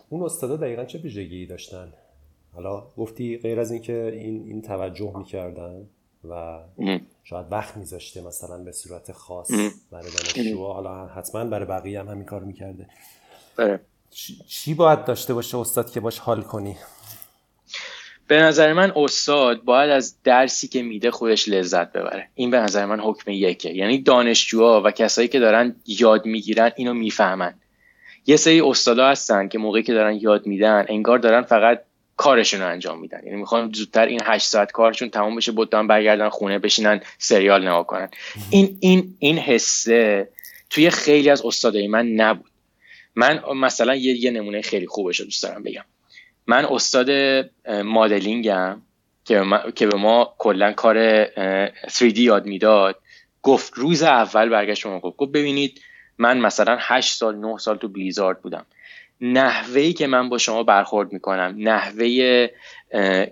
اون 0.10 0.24
استادا 0.24 0.56
دقیقا 0.56 0.86
چه 0.86 1.00
ویژگی 1.00 1.46
داشتن؟ 1.46 1.94
حالا 2.54 2.84
گفتی 2.98 3.38
غیر 3.38 3.60
از 3.60 3.72
اینکه 3.72 4.12
این 4.14 4.44
این 4.48 4.62
توجه 4.62 5.14
می‌کردن؟ 5.18 5.88
و 6.30 6.60
شاید 7.24 7.46
وقت 7.52 7.78
میذاشته 7.78 8.22
مثلا 8.22 8.58
به 8.58 8.72
صورت 8.72 9.12
خاص 9.12 9.52
برای 9.92 10.12
دانشجوها. 10.12 10.74
حالا 10.74 11.06
حتما 11.08 11.46
برای 11.46 11.66
بقیه 11.66 12.00
هم 12.00 12.08
همین 12.08 12.26
کار 12.26 12.44
می‌کرده. 12.44 12.86
بله. 13.56 13.80
چی 14.48 14.74
باید 14.74 15.06
داشته 15.06 15.34
باشه 15.34 15.58
استاد 15.58 15.92
که 15.92 16.00
باش 16.00 16.20
حال 16.20 16.42
کنی؟ 16.42 16.78
به 18.28 18.42
نظر 18.42 18.74
من 18.74 18.94
استاد 18.96 19.64
باید 19.64 19.90
از 19.90 20.16
درسی 20.24 20.68
که 20.68 20.84
میده 20.84 21.12
خودش 21.12 21.50
لذت 21.50 21.92
ببره. 21.92 22.30
این 22.36 22.52
به 22.52 22.58
نظر 22.58 22.86
من 22.86 23.00
حکم 23.00 23.32
یکه. 23.32 23.76
یعنی 23.76 24.02
دانشجوها 24.02 24.82
و 24.86 24.92
کسایی 24.92 25.28
که 25.28 25.40
دارن 25.40 25.76
یاد 25.86 26.26
می‌گیرن 26.26 26.72
اینو 26.76 26.94
می‌فهمن. 26.94 27.54
یه 28.26 28.38
سری 28.38 28.62
استادا 28.62 29.08
هستن 29.08 29.48
که 29.48 29.58
موقعی 29.58 29.84
که 29.84 29.94
دارن 29.94 30.16
یاد 30.16 30.48
میدن 30.48 30.86
انگار 30.90 31.20
دارن 31.20 31.42
فقط 31.42 31.82
کارشون 32.20 32.62
رو 32.62 32.68
انجام 32.68 33.00
میدن. 33.00 33.22
یعنی 33.26 33.38
می‌خوان 33.38 33.72
زودتر 33.74 34.06
این 34.06 34.22
هشت 34.24 34.48
ساعت 34.48 34.72
کارشون 34.72 35.10
تمام 35.10 35.36
بشه 35.36 35.52
بودن 35.52 35.88
برگردن 35.88 36.30
خونه 36.30 36.60
بشینن 36.60 37.02
سریال 37.18 37.62
نگاه 37.68 37.88
کنن. 37.88 38.10
این 38.50 38.78
این 38.80 39.16
این 39.20 39.38
حسه 39.38 40.30
توی 40.70 40.90
خیلی 40.90 41.30
از 41.30 41.46
استادای 41.46 41.88
من 41.88 42.08
نبود. 42.08 42.52
من 43.16 43.42
مثلا 43.56 43.96
یه, 43.96 44.14
یه 44.14 44.32
نمونه 44.32 44.62
خیلی 44.62 44.88
خوبش 44.88 45.20
رو 45.20 45.26
دوست 45.26 45.44
دارم 45.44 45.64
بگم. 45.64 45.86
من 46.48 46.66
استاد 46.66 47.10
مدلینگم 47.68 48.82
که, 49.26 49.44
که 49.76 49.88
به 49.88 49.98
ما 49.98 50.36
کلا 50.38 50.72
کار 50.72 51.26
3D 51.88 52.18
یاد 52.18 52.46
می‌داد. 52.46 53.00
گفت 53.42 53.74
روز 53.76 54.04
اول 54.04 54.50
برگشت 54.50 54.86
ما 54.86 55.00
گفت 55.00 55.18
گفت 55.18 55.32
ببینید 55.32 55.82
من 56.18 56.38
مثلا 56.38 56.78
8 56.80 57.18
سال 57.18 57.36
9 57.36 57.58
سال 57.58 57.78
تو 57.78 57.88
بلیزارد 57.88 58.42
بودم. 58.42 58.66
نحوهی 59.22 59.94
که 59.94 60.08
من 60.08 60.30
با 60.30 60.38
شما 60.38 60.64
برخورد 60.64 61.14
می‌کنم 61.14 61.56
نحوه 61.58 62.48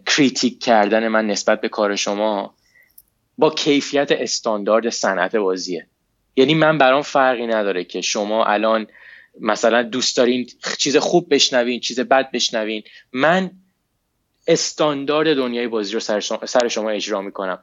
کریتیک 0.05 0.63
کردن 0.63 1.07
من 1.07 1.27
نسبت 1.27 1.61
به 1.61 1.69
کار 1.69 1.95
شما 1.95 2.55
با 3.37 3.49
کیفیت 3.49 4.11
استاندارد 4.11 4.89
صنعت 4.89 5.35
بازیه. 5.35 5.87
یعنی 6.35 6.53
من 6.53 6.77
برام 6.77 7.01
فرقی 7.01 7.47
نداره 7.47 7.83
که 7.83 8.01
شما 8.01 8.45
الان 8.45 8.87
مثلا 9.39 9.83
دوست 9.83 10.17
دارین 10.17 10.47
چیز 10.77 10.97
خوب 10.97 11.33
بشنوین 11.33 11.79
چیز 11.79 11.99
بد 11.99 12.31
بشنوین. 12.31 12.83
من 13.13 13.51
استاندارد 14.47 15.35
دنیای 15.35 15.67
بازی 15.67 15.93
رو 15.93 15.99
سر 15.99 16.19
شما, 16.19 16.45
سر 16.45 16.67
شما 16.67 16.89
اجرا 16.89 17.21
می‌کنم. 17.21 17.59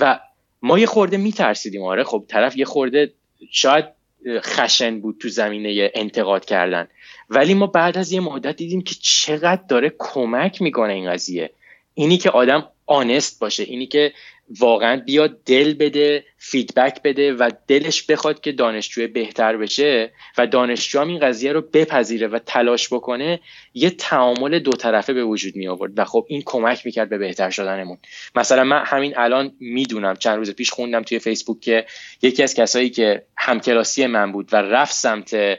و 0.00 0.20
ما 0.62 0.78
یه 0.78 0.86
خورده 0.86 1.16
میترسیدیم. 1.16 1.82
آره 1.82 2.04
خب 2.04 2.24
طرف 2.28 2.56
یه 2.56 2.64
خورده 2.64 3.12
شاید 3.50 3.84
خشن 4.26 5.00
بود 5.00 5.16
تو 5.20 5.28
زمینه 5.28 5.90
انتقاد 5.94 6.44
کردن. 6.44 6.88
ولی 7.30 7.54
ما 7.54 7.66
بعد 7.66 7.98
از 7.98 8.12
یه 8.12 8.20
مدت 8.20 8.56
دیدیم 8.56 8.82
که 8.82 8.94
چقدر 9.00 9.62
داره 9.68 9.94
کمک 9.98 10.62
می‌کنه 10.62 10.92
این 10.92 11.10
قضیه. 11.10 11.50
اینی 11.94 12.18
که 12.18 12.30
آدم 12.30 12.68
آنست 12.86 13.40
باشه 13.40 13.62
اینی 13.62 13.86
که 13.86 14.12
واقعا 14.58 14.96
بیاد 14.96 15.44
دل 15.44 15.74
بده 15.74 16.24
فیدبک 16.36 17.02
بده 17.02 17.32
و 17.32 17.50
دلش 17.66 18.02
بخواد 18.02 18.40
که 18.40 18.52
دانشجوی 18.52 19.06
بهتر 19.06 19.56
بشه 19.56 20.12
و 20.38 20.46
دانشجو 20.46 21.00
هم 21.00 21.08
این 21.08 21.18
قضیه 21.18 21.52
رو 21.52 21.60
بپذیره 21.60 22.26
و 22.26 22.38
تلاش 22.38 22.92
بکنه 22.92 23.40
یه 23.74 23.90
تعامل 23.90 24.58
دو 24.58 24.70
طرفه 24.70 25.12
به 25.12 25.24
وجود 25.24 25.56
می 25.56 25.68
آورد 25.68 25.98
و 25.98 26.04
خب 26.04 26.26
این 26.28 26.42
کمک 26.46 26.86
می‌کرد 26.86 27.08
به 27.08 27.18
بهتر 27.18 27.50
شدنمون. 27.50 27.98
مثلا 28.34 28.64
من 28.64 28.82
همین 28.86 29.18
الان 29.18 29.52
می‌دونم 29.60 30.16
چند 30.16 30.36
روز 30.36 30.50
پیش 30.50 30.70
خوندم 30.70 31.02
توی 31.02 31.18
فیسبوک 31.18 31.60
که 31.60 31.86
یکی 32.22 32.42
از 32.42 32.54
کسایی 32.54 32.90
که 32.90 33.22
همکلاسی 33.36 34.06
من 34.06 34.32
بود 34.32 34.48
و 34.52 34.56
رفت 34.56 34.94
سمت 34.94 35.54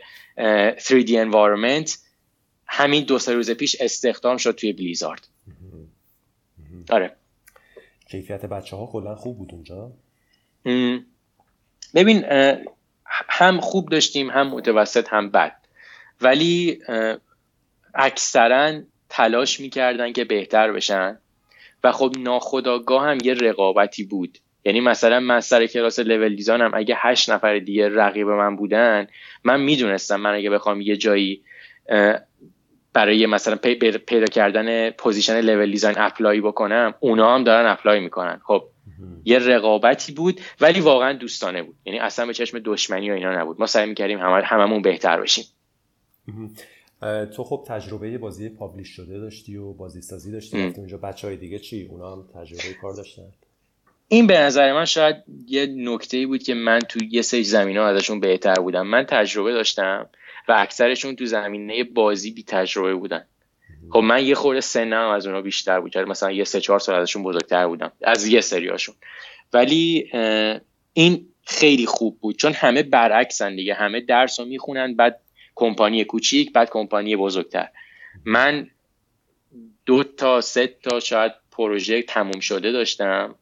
3D 0.77 1.09
environment 1.09 1.97
همین 2.67 3.03
دو 3.03 3.19
سه 3.19 3.33
روز 3.33 3.51
پیش 3.51 3.81
استخدام 3.81 4.37
شد 4.37 4.51
توی 4.51 4.73
بلیزارد 4.73 5.27
آره. 6.89 7.18
کیفیت 8.11 8.45
بچه 8.45 8.75
ها 8.75 8.85
کلا 8.85 9.15
خوب 9.15 9.37
بود 9.37 9.51
اونجا. 9.53 9.91
ببین 11.95 12.25
هم 13.29 13.59
خوب 13.59 13.89
داشتیم 13.89 14.29
هم 14.29 14.47
متوسط 14.47 15.07
هم 15.09 15.29
بد. 15.29 15.55
ولی 16.21 16.79
اکثرا 17.93 18.81
تلاش 19.09 19.59
می‌کردن 19.59 20.13
که 20.13 20.23
بهتر 20.23 20.71
بشن. 20.71 21.17
و 21.83 21.91
خب 21.91 22.15
ناخداگاه 22.17 23.05
هم 23.05 23.17
یه 23.23 23.33
رقابتی 23.33 24.03
بود. 24.03 24.37
یعنی 24.65 24.79
مثلا 24.79 25.19
من 25.19 25.39
سر 25.39 25.67
کلاس 25.67 25.99
لول 25.99 26.35
دیزاینم 26.35 26.71
اگه 26.73 26.95
هشت 26.97 27.29
نفر 27.29 27.59
دیگه 27.59 27.89
رقیب 27.89 28.27
من 28.27 28.55
بودن 28.55 29.07
من 29.43 29.61
می‌دونستم 29.61 30.15
من 30.15 30.33
اگه 30.35 30.49
بخوام 30.49 30.81
یه 30.81 30.97
جایی 30.97 31.43
برای 32.93 33.25
مثلا 33.25 33.55
پیدا 34.07 34.25
کردن 34.25 34.89
position 34.89 35.41
level 35.41 35.71
design 35.71 35.95
apply 35.99 36.41
بکنم 36.41 36.93
اونا 36.99 37.35
هم 37.35 37.43
دارن 37.43 37.71
apply 37.71 37.99
می‌کنن. 37.99 38.41
خب 38.43 38.63
یه 39.25 39.39
رقابتی 39.39 40.13
بود 40.13 40.41
ولی 40.61 40.79
واقعا 40.79 41.13
دوستانه 41.13 41.63
بود. 41.63 41.75
یعنی 41.85 41.99
اصلا 41.99 42.25
به 42.25 42.33
چشم 42.33 42.59
دشمنی 42.59 43.11
و 43.11 43.13
اینا 43.13 43.41
نبود. 43.41 43.59
ما 43.59 43.65
سعی 43.65 43.89
می‌کردیم 43.89 44.19
همه 44.19 44.43
هممون 44.43 44.81
بهتر 44.81 45.21
بشیم. 45.21 45.45
تو 47.35 47.43
خب 47.43 47.65
تجربه 47.67 48.17
بازی 48.17 48.49
publish 48.49 48.87
شده 48.87 49.19
داشتی 49.19 49.57
و 49.57 49.73
بازی 49.73 50.01
سازی 50.01 50.31
داشتی 50.31 50.73
اونجا 50.77 50.97
بچه 50.97 51.27
های 51.27 51.37
دیگه 51.37 51.59
چی؟ 51.59 51.87
اونا 51.91 52.11
هم 52.11 52.23
تجربه 52.35 52.73
کار 52.81 52.93
داشتن؟ 52.93 53.23
این 54.07 54.27
به 54.27 54.39
نظر 54.39 54.73
من 54.73 54.85
شاید 54.85 55.15
یه 55.47 55.65
نکته 55.65 56.17
ای 56.17 56.25
بود 56.25 56.43
که 56.43 56.53
من 56.53 56.79
تو 56.79 56.99
یه 57.03 57.21
سری 57.21 57.43
زمین 57.43 57.77
ها 57.77 57.87
ازشون 57.87 58.19
بهتر 58.19 58.55
بودم. 58.55 58.87
من 58.87 59.03
تجربه 59.03 59.51
داشتم 59.51 60.09
و 60.49 60.55
اکثرشون 60.57 61.15
تو 61.15 61.25
زمینه 61.25 61.83
بازی 61.83 62.31
بی 62.31 62.43
تجربه 62.43 62.95
بودن. 62.95 63.25
خب 63.91 63.99
من 63.99 64.25
یه 64.25 64.35
خورده 64.35 64.61
سنم 64.61 65.09
از 65.09 65.27
اونا 65.27 65.41
بیشتر 65.41 65.79
بود. 65.79 65.97
مثلا 65.97 66.31
یه 66.31 66.43
سه 66.43 66.61
چهار 66.61 66.79
سال 66.79 66.95
ازشون 66.99 67.23
بزرگتر 67.23 67.67
بودم. 67.67 67.91
از 68.03 68.27
یه 68.27 68.41
سریاشون. 68.41 68.95
ولی 69.53 70.09
این 70.93 71.25
خیلی 71.43 71.85
خوب 71.85 72.19
بود. 72.19 72.37
چون 72.37 72.53
همه 72.53 72.83
برعکسن 72.83 73.55
دیگه. 73.55 73.73
همه 73.73 74.01
درس 74.01 74.39
رو 74.39 74.45
می‌خونن 74.45 74.95
بعد 74.95 75.19
کمپانی 75.55 76.03
کوچیک 76.03 76.53
بعد 76.53 76.69
کمپانی 76.69 77.15
بزرگتر. 77.15 77.67
من 78.25 78.67
دو 79.85 80.03
تا 80.03 80.41
سه 80.41 80.67
تا 80.67 80.99
شاید 80.99 81.31
پروژه 81.51 82.01
تموم 82.01 82.39
شده 82.39 82.71
داشتم. 82.71 83.35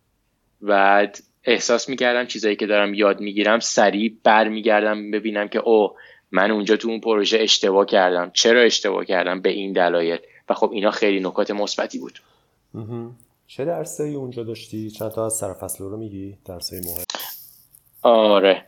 بعد 0.62 1.20
احساس 1.44 1.90
می‌کردم 1.90 2.26
چیزایی 2.26 2.56
که 2.56 2.66
دارم 2.66 2.94
یاد 2.94 3.20
می‌گیرم 3.20 3.60
سریع 3.60 4.14
برمیگردم 4.24 5.12
ببینم 5.12 5.48
که 5.48 5.60
او 5.60 5.96
من 6.32 6.52
اونجا 6.52 6.76
تو 6.76 6.90
اون 6.90 7.00
پروژه 7.00 7.40
اشتباه 7.40 7.86
کردم. 7.86 8.32
چرا 8.34 8.62
اشتباه 8.62 9.06
کردم؟ 9.06 9.42
به 9.42 9.50
این 9.50 9.74
دلایل. 9.74 10.20
و 10.50 10.54
خب 10.54 10.72
اینا 10.72 10.92
خیلی 10.92 11.20
نکات 11.20 11.52
مثبتی 11.52 12.00
بود. 12.00 12.20
چه 13.48 13.66
درسایی 13.66 14.16
اونجا 14.16 14.44
داشتی؟ 14.44 14.92
چند 14.92 15.12
تا 15.12 15.26
از 15.26 15.34
سرفصل 15.34 15.84
رو 15.84 15.98
میگی؟ 15.98 16.38
درسای 16.46 16.80
مهم. 16.80 17.04
آره. 18.02 18.66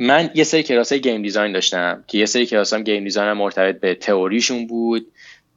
من 0.00 0.30
یه 0.34 0.44
سری 0.44 0.62
کلاس 0.62 0.92
های 0.92 1.00
game 1.00 1.22
design 1.22 1.52
داشتم 1.52 2.04
که 2.06 2.18
یه 2.18 2.26
سری 2.26 2.46
کلاس 2.46 2.72
هم 2.72 2.82
game 2.82 3.04
design 3.04 3.28
هم 3.28 3.38
مرتبط 3.38 3.80
به 3.80 3.94
تئوریشون 3.94 4.66
بود. 4.66 5.06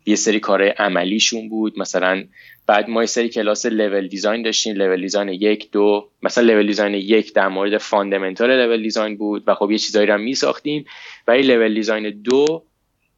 یه 0.06 0.16
سری 0.16 0.40
کار 0.40 0.64
عملیشون 0.64 1.50
بود. 1.50 1.80
مثلا 1.80 2.24
بعد 2.68 2.90
ما 2.90 3.02
یه 3.02 3.08
سری 3.08 3.30
کلاس 3.30 3.66
level 3.66 4.08
design 4.08 4.42
داشتیم. 4.42 4.76
level 4.76 5.02
design 5.02 5.30
یک 5.30 5.72
دو 5.72 6.10
مثلا 6.24 6.44
level 6.44 6.68
design 6.68 6.94
یک 6.94 7.34
در 7.34 7.48
مورد 7.48 7.78
fundamental 7.78 8.66
level 8.66 8.84
design 8.84 9.18
بود 9.18 9.44
و 9.48 9.56
خب 9.56 9.72
یه 9.72 9.78
چیزایی 9.78 10.08
رو 10.08 10.18
می 10.18 10.36
ساختیم 10.36 10.86
ولی 11.28 11.42
level 11.42 11.74
design 11.74 12.10
دو 12.10 12.64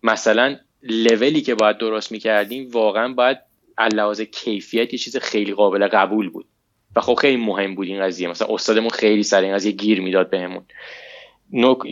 مثلا 0.03 0.57
لولی 0.83 1.41
که 1.41 1.55
باید 1.55 1.77
درست 1.77 2.11
می‌کردیم 2.11 2.69
واقعا 2.71 3.13
باید 3.13 3.37
لحاظ 3.93 4.21
کیفیت 4.21 4.93
یه 4.93 4.99
چیز 4.99 5.17
خیلی 5.17 5.53
قابل 5.53 5.87
قبول 5.87 6.29
بود. 6.29 6.45
و 6.95 7.01
خب 7.01 7.13
خیلی 7.13 7.37
مهم 7.37 7.75
بود 7.75 7.87
این 7.87 8.01
قضیه. 8.01 8.27
مثلا 8.27 8.47
استادمون 8.51 8.89
خیلی 8.89 9.23
سر 9.23 9.41
این 9.41 9.55
قضیه 9.55 9.71
گیر 9.71 10.01
می‌داد 10.01 10.29
بهمون. 10.29 10.65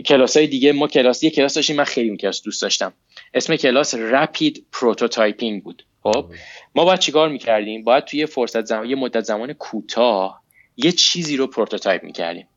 کلاس 0.05 0.37
های 0.37 0.47
دیگه 0.47 0.71
ما 0.71 0.87
کلاس 0.87 1.23
یه 1.23 1.29
کلاس 1.29 1.53
داشتیم 1.53 1.75
من 1.75 1.83
خیلی 1.83 2.07
اون 2.07 2.17
کلاس 2.17 2.43
دوست 2.43 2.61
داشتم. 2.61 2.93
اسم 3.35 3.55
کلاس 3.55 3.95
rapid 3.95 4.65
prototyping 4.71 5.63
بود. 5.63 5.85
خب 6.03 6.25
ما 6.75 6.85
باید 6.85 6.99
چیکار 6.99 7.29
می‌کردیم؟ 7.29 7.83
باید 7.83 8.05
توی 8.05 8.25
فرصت 8.25 8.65
زمان 8.65 8.89
یه 8.89 8.95
مدت 8.95 9.23
زمان 9.23 9.53
کوتاه 9.53 10.41
یه 10.77 10.91
چیزی 10.91 11.37
رو 11.37 11.47
prototype 11.47 12.03
می‌کردیم. 12.03 12.47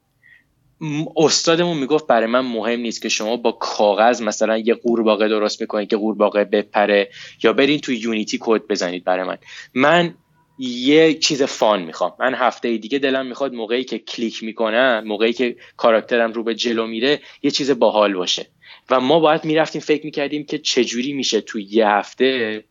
استادمون 1.17 1.79
می‌گفت 1.79 2.07
برای 2.07 2.27
من 2.27 2.41
مهم 2.41 2.81
نیست 2.81 3.03
که 3.03 3.09
شما 3.09 3.37
با 3.37 3.53
کاغذ 3.53 4.23
مثلا 4.23 4.59
یه 4.59 4.75
قورباغه 4.75 5.29
درست 5.29 5.61
می‌کنید 5.61 5.91
که 5.91 5.97
قورباغه 5.97 6.45
بپره 6.45 7.11
یا 7.43 7.53
برین 7.53 7.79
تو 7.81 7.93
Unity 7.93 8.39
کد 8.41 8.63
بزنید 8.69 9.05
برای 9.05 9.27
من. 9.27 9.39
من 9.75 10.15
یه 10.59 11.15
چیز 11.15 11.43
fun 11.43 11.83
می‌خوام. 11.83 12.13
من 12.21 12.35
هفته 12.35 12.77
دیگه 12.77 12.99
دلم 12.99 13.27
می‌خواد 13.27 13.53
موقعی 13.53 13.85
که 13.85 13.99
کلیک 13.99 14.45
می‌کنم 14.45 15.03
موقعی 15.07 15.33
که 15.33 15.57
کاراکترم 15.77 16.33
رو 16.33 16.43
به 16.43 16.55
جلو 16.55 16.87
میره 16.87 17.21
یه 17.43 17.51
چیز 17.51 17.71
باحال 17.71 18.15
باشه. 18.15 18.47
و 18.91 19.01
ما 19.01 19.21
باید 19.21 19.45
می‌رفتیم 19.45 19.81
فکر 19.81 20.05
می‌کردیم 20.05 20.45
که 20.45 20.59
چجوری 20.59 21.13
میشه 21.13 21.41
تو 21.41 21.59
یه 21.59 21.89
هفته 21.89 22.65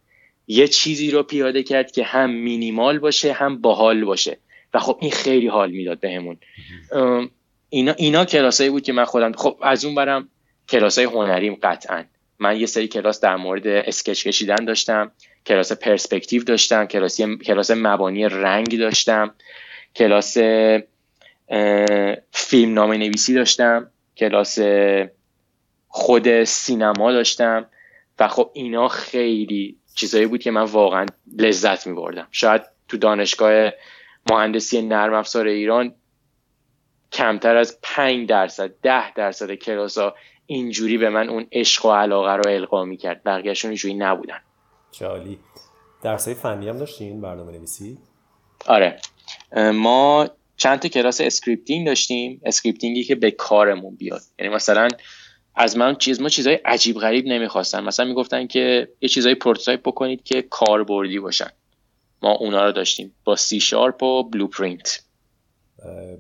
یه 0.48 0.68
چیزی 0.68 1.12
رو 1.12 1.24
پیاده 1.24 1.64
کرد 1.64 1.92
که 1.92 2.04
هم 2.04 2.32
مینیمال 2.32 3.00
باشه 3.00 3.34
هم 3.34 3.62
باحال 3.62 4.06
باشه. 4.06 4.38
و 4.74 4.80
خب 4.80 4.98
این 5.02 5.12
خیلی 5.12 5.48
حال 5.48 5.72
می‌داد 5.72 6.00
بهمون. 6.00 6.38
اینا 7.70 7.92
اینا 7.92 8.26
کلاسایی 8.26 8.70
بود 8.70 8.84
که 8.84 8.94
من 8.94 9.06
خودم 9.06 9.32
خب 9.32 9.58
از 9.62 9.86
اون 9.86 9.96
برم 9.96 10.30
کلاسای 10.70 11.06
هنریم 11.06 11.58
قطعا. 11.64 12.04
من 12.40 12.60
یه 12.60 12.66
سری 12.66 12.88
کلاس 12.88 13.22
در 13.22 13.36
مورد 13.36 13.68
اسکچ 13.68 14.28
کشیدن 14.28 14.66
داشتم 14.66 15.12
کلاس 15.46 15.72
پرسپکتیو 15.72 16.44
داشتم 16.44 16.86
کلاس 16.86 17.22
کلاس 17.22 17.72
مبانی 17.72 18.26
رنگ 18.26 18.80
داشتم 18.80 19.34
کلاس 19.96 20.38
فیلم 22.32 22.74
نامه 22.74 22.98
نویسی 22.98 23.34
داشتم 23.34 23.92
کلاس 24.18 24.60
خود 25.98 26.44
سینما 26.44 27.12
داشتم 27.12 27.66
و 28.20 28.28
خب 28.28 28.52
اینا 28.54 28.88
خیلی 28.88 29.78
چیزایی 29.96 30.26
بود 30.26 30.42
که 30.42 30.52
من 30.52 30.62
واقعا 30.62 31.06
لذت 31.38 31.88
می 31.88 31.94
بردم 31.94 32.28
شاید 32.32 32.62
تو 32.88 32.98
دانشگاه 32.98 33.72
مهندسی 34.32 34.82
نرم 34.82 35.14
افزار 35.14 35.48
ایران 35.48 35.96
کمتر 37.12 37.56
از 37.56 37.80
5 37.82 38.30
درصد 38.30 38.72
ده 38.82 39.14
درصد 39.14 39.54
کلاس 39.54 39.98
ها 39.98 40.16
اینجوری 40.46 40.98
به 40.98 41.10
من 41.10 41.30
اون 41.30 41.48
عشق 41.52 41.86
و 41.86 41.92
علاقه 41.92 42.32
رو 42.32 42.50
القا 42.50 42.86
می‌کرد. 42.86 43.24
بقیهشون 43.24 43.70
اینجوری 43.70 43.94
نبودن. 43.94 44.40
چالی 44.92 45.40
درسای 46.04 46.34
فنی 46.34 46.70
هم 46.70 46.78
داشتین؟ 46.78 47.22
برنامه 47.22 47.52
نویسی 47.52 47.98
آره 48.68 49.00
ما 49.74 50.30
چند 50.58 50.80
تا 50.80 50.88
کلاس 50.88 51.22
scripting 51.22 51.86
داشتیم. 51.88 52.42
scripting 52.46 52.98
ی 52.98 53.04
که 53.04 53.16
به 53.16 53.32
کارمون 53.32 53.96
بیاد. 53.96 54.22
یعنی 54.40 54.56
مثلا 54.56 54.88
از 55.58 55.78
من 55.78 55.96
چیز 55.96 56.22
ما 56.22 56.30
چیزای 56.30 56.54
عجیب 56.54 56.98
غریب 56.98 57.26
نمی‌خواستن. 57.26 57.84
مثلا 57.84 58.06
می‌گفتن 58.06 58.48
که 58.48 58.90
یه 59.02 59.10
چیزای 59.10 59.36
prototype 59.36 59.82
بکنید 59.82 60.24
که 60.24 60.42
کاربردی 60.42 61.20
باشن. 61.20 61.50
ما 62.22 62.32
اونا 62.32 62.66
رو 62.66 62.72
داشتیم. 62.72 63.16
با 63.24 63.36
C 63.36 63.60
Sharp 63.60 64.04
و 64.04 64.24
Blueprint 64.24 65.04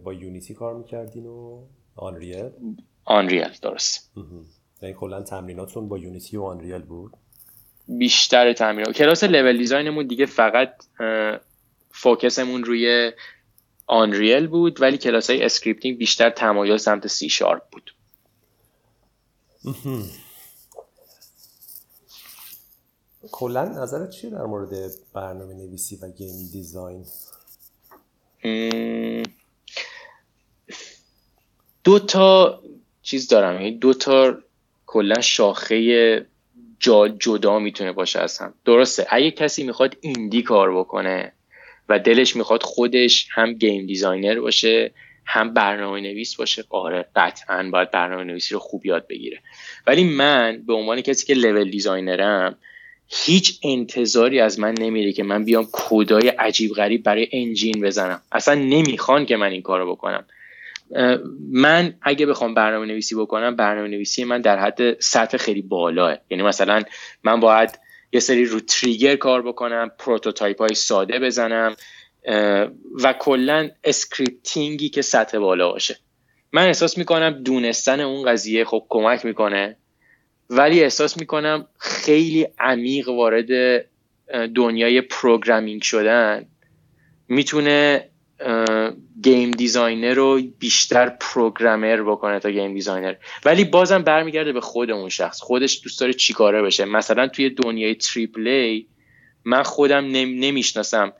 با 0.04 0.14
Unity 0.14 0.54
کار 0.54 0.78
می‌کردین 0.78 1.26
و 1.26 1.62
Unreal 1.96 2.50
Unreal 3.06 3.50
درست. 3.62 4.12
یعنی 4.82 4.96
کلا 4.96 5.22
تمریناتون 5.22 5.88
با 5.88 5.98
Unity 5.98 6.38
و 6.38 6.44
Unreal 6.44 6.82
بود؟ 6.82 7.12
بیشتر 7.88 8.54
تمرین. 8.54 8.94
کلاس 8.94 9.24
level 9.24 9.58
design 9.58 9.91
مون 9.91 10.08
دیگه 10.08 10.26
فقط 10.26 10.74
focus 11.92 12.37
مون 12.37 12.64
روی 12.64 13.12
Unreal 13.88 14.48
بود 14.48 14.82
ولی 14.82 14.98
کلاس 14.98 15.30
های 15.30 15.44
scripting 15.44 15.98
بیشتر 15.98 16.30
تمایل 16.30 16.78
سمت 16.78 17.08
C 17.08 17.30
sharp 17.30 17.64
بود. 17.72 17.94
کلا 23.32 23.66
نظرت 23.66 24.10
چیه 24.10 24.30
در 24.30 24.44
مورد 24.44 24.70
برنامه 25.14 25.54
نویسی 25.54 25.96
و 25.96 26.10
game 26.10 26.50
design؟ 26.52 27.06
دو 31.84 32.00
تا 32.00 32.62
چیز 33.02 33.28
دارم. 33.28 33.54
یعنی 33.54 33.78
دو 33.78 33.94
تا 33.94 34.38
کلا 34.86 35.22
شاخه 35.22 36.28
جا 36.80 37.08
جدا 37.08 37.60
می‌تونه 37.60 37.92
باشه 37.92 38.20
از 38.20 38.38
هم. 38.38 38.54
درسته. 38.66 39.08
اگه 39.10 39.32
کسی 39.32 39.64
می‌خواد 39.64 39.98
indie 40.02 40.44
کار 40.44 40.80
بکنه 40.80 41.34
و 41.90 42.00
دلش 42.00 42.36
می‌خواد 42.36 42.64
خودش 42.64 43.28
هم 43.32 43.54
game 43.54 43.86
designer 43.86 44.40
باشه 44.40 44.94
هم 45.28 45.54
برنامه 45.54 46.02
نویس 46.02 46.36
باشه. 46.36 46.64
آره 46.70 47.06
قطعا 47.16 47.70
باید 47.72 47.92
برنامه 47.92 48.24
نویسی 48.24 48.54
رو 48.54 48.60
خوب 48.60 48.86
یاد 48.86 49.08
بگیره. 49.08 49.40
ولی 49.88 50.04
من 50.04 50.64
به 50.68 50.74
عنوان 50.74 51.02
کسی 51.02 51.26
که 51.26 51.34
level 51.34 51.70
designer 51.70 52.48
م 52.48 52.58
هیچ 53.08 53.60
انتظاری 53.64 54.40
از 54.40 54.60
من 54.60 54.74
نمیره 54.80 55.12
که 55.12 55.24
من 55.24 55.46
بیام 55.46 55.66
کودای 55.72 56.28
عجیب 56.28 56.72
غریب 56.72 57.04
برای 57.04 57.28
engine 57.32 57.82
بزنم. 57.82 58.22
اصلا 58.32 58.54
نمی‌خوان 58.54 59.26
که 59.26 59.38
من 59.38 59.52
این 59.52 59.62
کارو 59.62 59.92
بکنم. 59.92 60.26
من 61.52 61.94
اگه 62.02 62.26
بخوام 62.26 62.54
برنامه 62.54 62.86
نویسی 62.86 63.16
بکنم 63.16 63.56
برنامه 63.56 63.88
نویسی 63.88 64.24
من 64.24 64.42
در 64.42 64.60
حد 64.60 65.00
سطح 65.00 65.38
خیلی 65.38 65.62
بالاه. 65.62 66.18
یعنی 66.30 66.44
مثلا 66.44 66.84
من 67.24 67.40
باید 67.40 67.80
یه 68.12 68.20
سری 68.20 68.46
رو 68.46 68.60
trigger 68.60 69.16
کار 69.16 69.42
بکنم 69.42 69.92
prototype 70.00 70.60
های 70.60 70.76
ساده 70.76 71.20
بزنم. 71.20 71.76
و 73.04 73.14
کلا 73.20 73.70
scripting 73.84 74.79
ی 74.79 74.90
که 74.90 75.02
سطح 75.02 75.38
بالا 75.38 75.72
باشه. 75.72 75.98
من 76.52 76.68
احساس 76.68 76.98
می‌کنم 76.98 77.30
دونستن 77.44 78.00
اون 78.00 78.32
قضیه 78.32 78.66
خب 78.66 78.86
کمک 78.90 79.26
می‌کنه 79.26 79.78
ولی 80.50 80.84
احساس 80.84 81.18
می‌کنم 81.18 81.68
خیلی 81.80 82.48
عمیق 82.60 83.10
وارد 83.10 83.82
دنیای 84.56 85.02
programming 85.02 85.82
شدن. 85.82 86.46
می‌تونه 87.28 88.10
game 89.24 89.52
designer 89.52 90.14
رو 90.14 90.42
بیشتر 90.60 91.10
programmer 91.10 92.02
بکنه 92.04 92.40
تا 92.40 92.52
game 92.52 92.74
designer. 92.74 93.16
ولی 93.46 93.64
بازم 93.64 94.04
برمیگرده 94.04 94.54
به 94.54 94.62
خود 94.62 94.92
اون 94.92 95.10
شخص. 95.10 95.42
خودش 95.42 95.82
دوست 95.84 96.00
داره 96.00 96.14
چیکاره 96.14 96.62
بشه. 96.62 96.86
مثلا 96.86 97.28
توی 97.28 97.50
دنیای 97.50 97.96
triple 97.96 98.48
A 98.48 98.88
من 99.46 99.64
خودم 99.64 100.06
نمی‌شناسم. 100.06 101.14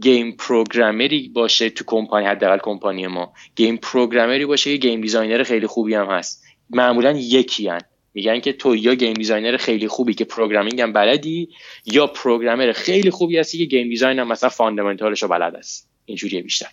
game 0.00 0.32
programmer 0.32 1.19
ی 1.19 1.28
باشه 1.28 1.70
تو 1.70 1.84
کمپانی 1.86 2.26
حداقل 2.26 2.58
کمپانی 2.58 3.06
ما. 3.06 3.32
game 3.56 3.76
programmer 3.76 4.40
ی 4.40 4.46
باشه 4.46 4.70
یه 4.70 4.76
game 4.76 5.00
designer 5.00 5.42
خیلی 5.42 5.66
خوبی 5.66 5.94
هم 5.94 6.06
هست. 6.06 6.44
معمولا 6.70 7.12
یکی 7.12 7.68
هن. 7.68 7.80
میگن 8.14 8.40
که 8.40 8.52
تو 8.52 8.76
یا 8.76 8.94
game 8.94 9.14
designer 9.14 9.56
خیلی 9.56 9.88
خوبی 9.88 10.14
که 10.14 10.24
programming 10.24 10.80
هم 10.80 10.92
بلدی 10.92 11.48
یا 11.84 12.06
programmer 12.06 12.72
خیلی 12.72 13.10
خوبی 13.10 13.38
هستی 13.38 13.58
که 13.58 13.64
game 13.64 13.88
design 13.88 14.18
هم 14.18 14.28
مثلا 14.28 14.48
fundamental 14.48 15.11
ش 15.11 15.22
رو 15.22 15.28
بلد 15.28 15.54
است 15.54 15.90
اینجوریه 16.04 16.42
بیشتر. 16.42 16.68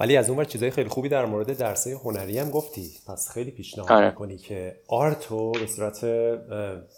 ولی 0.00 0.16
از 0.16 0.30
اون 0.30 0.44
چیزای 0.44 0.70
خیلی 0.70 0.88
خوبی 0.88 1.08
در 1.08 1.24
مورد 1.24 1.58
درسای 1.58 1.92
هنری 1.92 2.38
هم 2.38 2.50
گفتی. 2.50 2.90
پس 3.08 3.30
خیلی 3.34 3.50
پیشنهاد 3.50 3.92
آره. 3.92 4.06
می‌کنی 4.06 4.36
که 4.36 4.76
art 4.88 5.36
و 5.36 5.52
به 5.52 5.66
صورت 5.66 6.04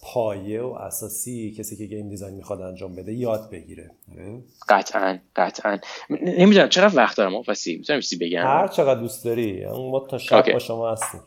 پایه 0.03 0.63
و 0.63 0.67
اساسی 0.67 1.55
کسی 1.59 1.77
که 1.77 1.85
game 1.85 2.09
design 2.09 2.35
می‌خواد 2.35 2.61
انجام 2.61 2.97
بده 2.97 3.13
یاد 3.13 3.51
بگیره. 3.51 3.91
آره؟ 4.13 4.39
قطعا 4.69 5.19
قطعا. 5.37 5.79
نمی‌دونم 6.11 6.69
چقدر 6.69 6.97
وقت 6.97 7.17
دارم 7.17 7.33
وسی 7.49 7.77
می‌تونم 7.77 8.01
چیزی 8.01 8.17
بگم؟ 8.17 8.43
هر 8.43 8.69
چقدر 8.69 9.01
دوست 9.01 9.25
داری. 9.25 9.67
ما 9.67 10.07
تا 10.11 10.19
شب 10.19 10.53
با 10.53 10.59
شما 10.59 10.93
هستیم. 10.93 11.21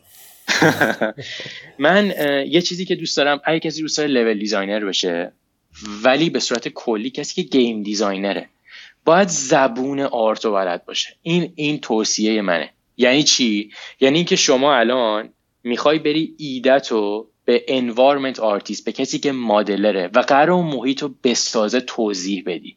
من 1.78 2.14
یه 2.48 2.60
چیزی 2.60 2.84
که 2.84 2.94
دوست 2.94 3.16
دارم 3.16 3.40
اگه 3.44 3.60
کسی 3.60 3.80
دوست 3.80 3.98
داره 3.98 4.10
level 4.10 4.38
designer 4.38 4.84
بشه 4.84 5.32
ولی 6.04 6.30
به 6.30 6.40
صورت 6.40 6.68
کلی 6.68 7.10
کسی 7.10 7.42
که 7.42 7.58
game 7.58 7.82
designer 7.82 8.41
ه 8.41 8.48
باید 9.04 9.28
زبون 9.28 10.00
art 10.00 10.39
و 10.39 10.52
بلد 10.52 10.84
باشه. 10.84 11.16
این 11.22 11.52
این 11.54 11.78
توصیه 11.80 12.42
منه. 12.42 12.70
یعنی 12.96 13.22
چی؟ 13.22 13.70
یعنی 14.00 14.16
اینکه 14.16 14.36
شما 14.36 14.74
الان 14.74 15.32
می‌خوای 15.64 15.98
بری 15.98 16.34
ایدتو 16.38 17.28
به 17.44 17.64
environment 17.68 18.40
artist 18.40 18.84
به 18.84 18.92
کسی 18.92 19.18
که 19.18 19.32
modeler 19.32 20.00
ه 20.00 20.10
و 20.14 20.18
قراره 20.18 20.50
اون 20.50 20.66
محیط 20.66 21.02
رو 21.02 21.14
بسازه 21.24 21.80
توضیح 21.80 22.42
بدی. 22.46 22.76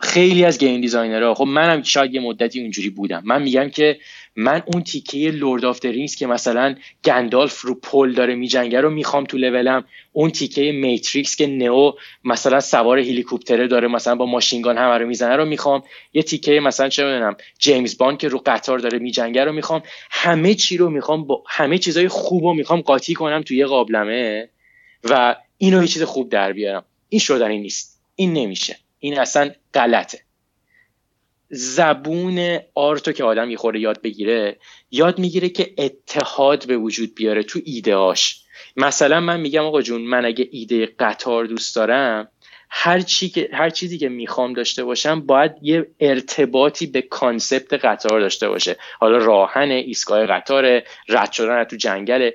خیلی 0.00 0.44
از 0.44 0.58
game 0.58 0.80
designer 0.80 1.28
ها 1.28 1.34
خب 1.34 1.44
منم 1.44 1.82
شاید 1.82 2.14
یه 2.14 2.20
مدتی 2.20 2.60
اونجوری 2.60 2.90
بودم. 2.90 3.22
من 3.24 3.42
میگم 3.42 3.68
که 3.68 3.98
من 4.36 4.62
اون 4.66 4.82
تیکه 4.82 5.18
Lord 5.18 5.64
of 5.64 5.84
Rings 5.84 6.14
که 6.14 6.26
مثلا 6.26 6.74
گندالف 7.04 7.60
رو 7.60 7.74
پل 7.74 8.12
داره 8.12 8.34
میجنگه 8.34 8.80
رو 8.80 8.90
می‌خوام 8.90 9.24
تو 9.24 9.38
لولم 9.38 9.84
اون 10.12 10.30
تیکه 10.30 10.72
Matrix 10.72 11.36
که 11.36 11.46
نئو 11.46 11.92
مثلا 12.24 12.60
سوار 12.60 12.98
هلیکوپتره 12.98 13.66
داره 13.66 13.88
مثلا 13.88 14.14
با 14.14 14.26
machine 14.26 14.62
gun 14.62 14.78
همه 14.78 14.98
رو 14.98 15.06
می‌زنه 15.06 15.36
رو 15.36 15.44
می‌خوام. 15.44 15.82
یه 16.12 16.22
تیکه 16.22 16.60
مثلا 16.60 16.88
چه 16.88 17.04
می‌دونم 17.04 17.36
جیمز 17.58 17.98
باند 17.98 18.18
که 18.18 18.28
رو 18.28 18.42
قطار 18.46 18.78
داره 18.78 18.98
میجنگه 18.98 19.44
رو 19.44 19.52
می‌خوام. 19.52 19.82
همه 20.10 20.54
چی 20.54 20.76
رو 20.76 20.90
می‌خوام 20.90 21.24
با 21.24 21.42
همه 21.48 21.78
چیزای 21.78 22.08
خوب 22.08 22.44
رو 22.44 22.54
می‌خوام 22.54 22.80
قاطی 22.80 23.14
کنم 23.14 23.42
توی 23.42 23.56
یه 23.56 23.66
قابلمه 23.66 24.48
و 25.04 25.36
اینو 25.58 25.82
یه 25.82 25.88
چیز 25.88 26.02
خوب 26.02 26.28
در 26.28 26.52
بیارم. 26.52 26.84
این 27.08 27.20
شدنی 27.20 27.58
نیست. 27.58 28.00
این 28.16 28.32
نمیشه. 28.32 28.76
این 28.98 29.18
اصلا 29.18 29.50
غلطه. 29.74 30.20
زبون 31.50 32.58
art 32.74 33.02
و 33.02 33.12
که 33.12 33.24
آدم 33.24 33.50
یه 33.50 33.58
یاد 33.74 34.02
بگیره 34.02 34.56
یاد 34.90 35.18
می‌گیره 35.18 35.48
که 35.48 35.74
اتحاد 35.78 36.66
به 36.66 36.76
وجود 36.76 37.14
بیاره 37.14 37.42
تو 37.42 37.60
ایدهاش 37.64 38.42
مثلا 38.76 39.20
من 39.20 39.40
میگم 39.40 39.64
آقا 39.64 39.82
جون 39.82 40.00
من 40.00 40.24
اگه 40.24 40.48
ایده 40.50 40.86
قطار 40.86 41.46
دوست 41.46 41.76
دارم 41.76 42.28
هر, 42.70 43.00
چی 43.00 43.28
که، 43.28 43.48
هر 43.52 43.70
چیزی 43.70 43.98
که 43.98 44.08
می‌خوام 44.08 44.52
داشته 44.52 44.84
باشم 44.84 45.20
باید 45.20 45.52
یه 45.62 45.86
ارتباطی 46.00 46.86
به 46.86 47.02
concept 47.02 47.72
قطار 47.72 48.20
داشته 48.20 48.48
باشه. 48.48 48.76
حالا 49.00 49.18
راه‌آهن 49.18 49.70
ایستگاه 49.70 50.26
قطار 50.26 50.82
رد 51.08 51.32
شدن 51.32 51.64
تو 51.64 51.76
جنگل 51.76 52.30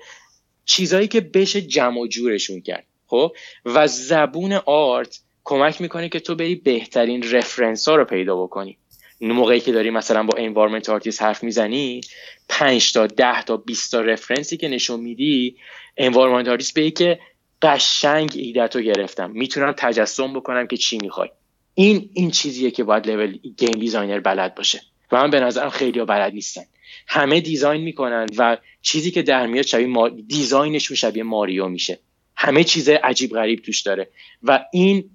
چیزایی 0.65 1.07
که 1.07 1.21
بشه 1.21 1.61
جمع 1.61 1.99
و 1.99 2.07
جورشون 2.07 2.61
کرد. 2.61 2.85
خب؟ 3.07 3.31
و 3.65 3.87
زبون 3.87 4.53
art 4.65 5.22
کمک 5.43 5.81
می‌کنه 5.81 6.09
که 6.09 6.19
تو 6.19 6.35
بری 6.35 6.55
بهترین 6.55 7.31
reference 7.31 7.87
ها 7.87 7.95
رو 7.95 8.05
پیدا 8.05 8.43
بکنی. 8.43 8.77
موقعی 9.21 9.59
که 9.59 9.71
داری 9.71 9.89
مثلا 9.89 10.23
با 10.23 10.37
environment 10.37 10.89
artist 10.89 11.21
حرف 11.21 11.43
می‌زنی 11.43 12.01
5 12.49 12.93
تا 12.93 13.07
10 13.07 13.43
تا 13.43 13.57
20 13.57 13.91
تا 13.91 14.01
reference 14.01 14.52
ی 14.52 14.57
که 14.57 14.67
نشون 14.67 14.99
میدی 14.99 15.55
environment 15.97 16.47
artist 16.47 16.73
بگه 16.73 16.91
که 16.91 17.19
قشنگ 17.61 18.31
ایدتو 18.35 18.81
گرفتم. 18.81 19.31
می‌تونم 19.31 19.73
تجسم 19.77 20.33
بکنم 20.33 20.67
که 20.67 20.77
چی 20.77 20.97
می‌خوای. 21.01 21.29
این 21.73 22.09
این 22.13 22.31
چیزیه 22.31 22.71
که 22.71 22.83
باید 22.83 23.07
level 23.07 23.37
game 23.57 23.71
designer 23.71 24.19
بلد 24.19 24.55
باشه. 24.55 24.81
و 25.11 25.21
من 25.21 25.29
به 25.29 25.39
نظرم 25.39 25.69
خیلی 25.69 25.99
ها 25.99 26.05
بلد 26.05 26.33
نیستن. 26.33 26.61
همه 27.07 27.41
design 27.41 27.81
می‌کنن 27.81 28.27
و 28.37 28.57
چیزی 28.81 29.11
که 29.11 29.21
در 29.21 29.47
میاد 29.47 29.65
شبیه 29.65 29.87
ما... 29.87 30.09
design 30.09 30.62
شون 30.62 30.97
شبیه 30.97 31.23
ماریو 31.23 31.67
میشه. 31.67 31.99
همه 32.35 32.63
چیز 32.63 32.89
عجیب 32.89 33.31
غریب 33.31 33.59
توش 33.59 33.81
داره. 33.81 34.09
و 34.43 34.65
این 34.73 35.09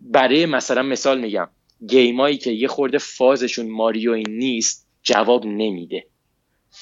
برای 0.00 0.46
مثلا 0.46 0.82
مثال 0.82 1.20
میگم 1.20 1.48
گیمایی 1.86 2.36
که 2.36 2.50
یه 2.50 2.68
خورده 2.68 2.98
فازشون 2.98 3.70
ماریوی 3.70 4.22
نیست 4.22 4.86
جواب 5.02 5.46
نمیده. 5.46 6.06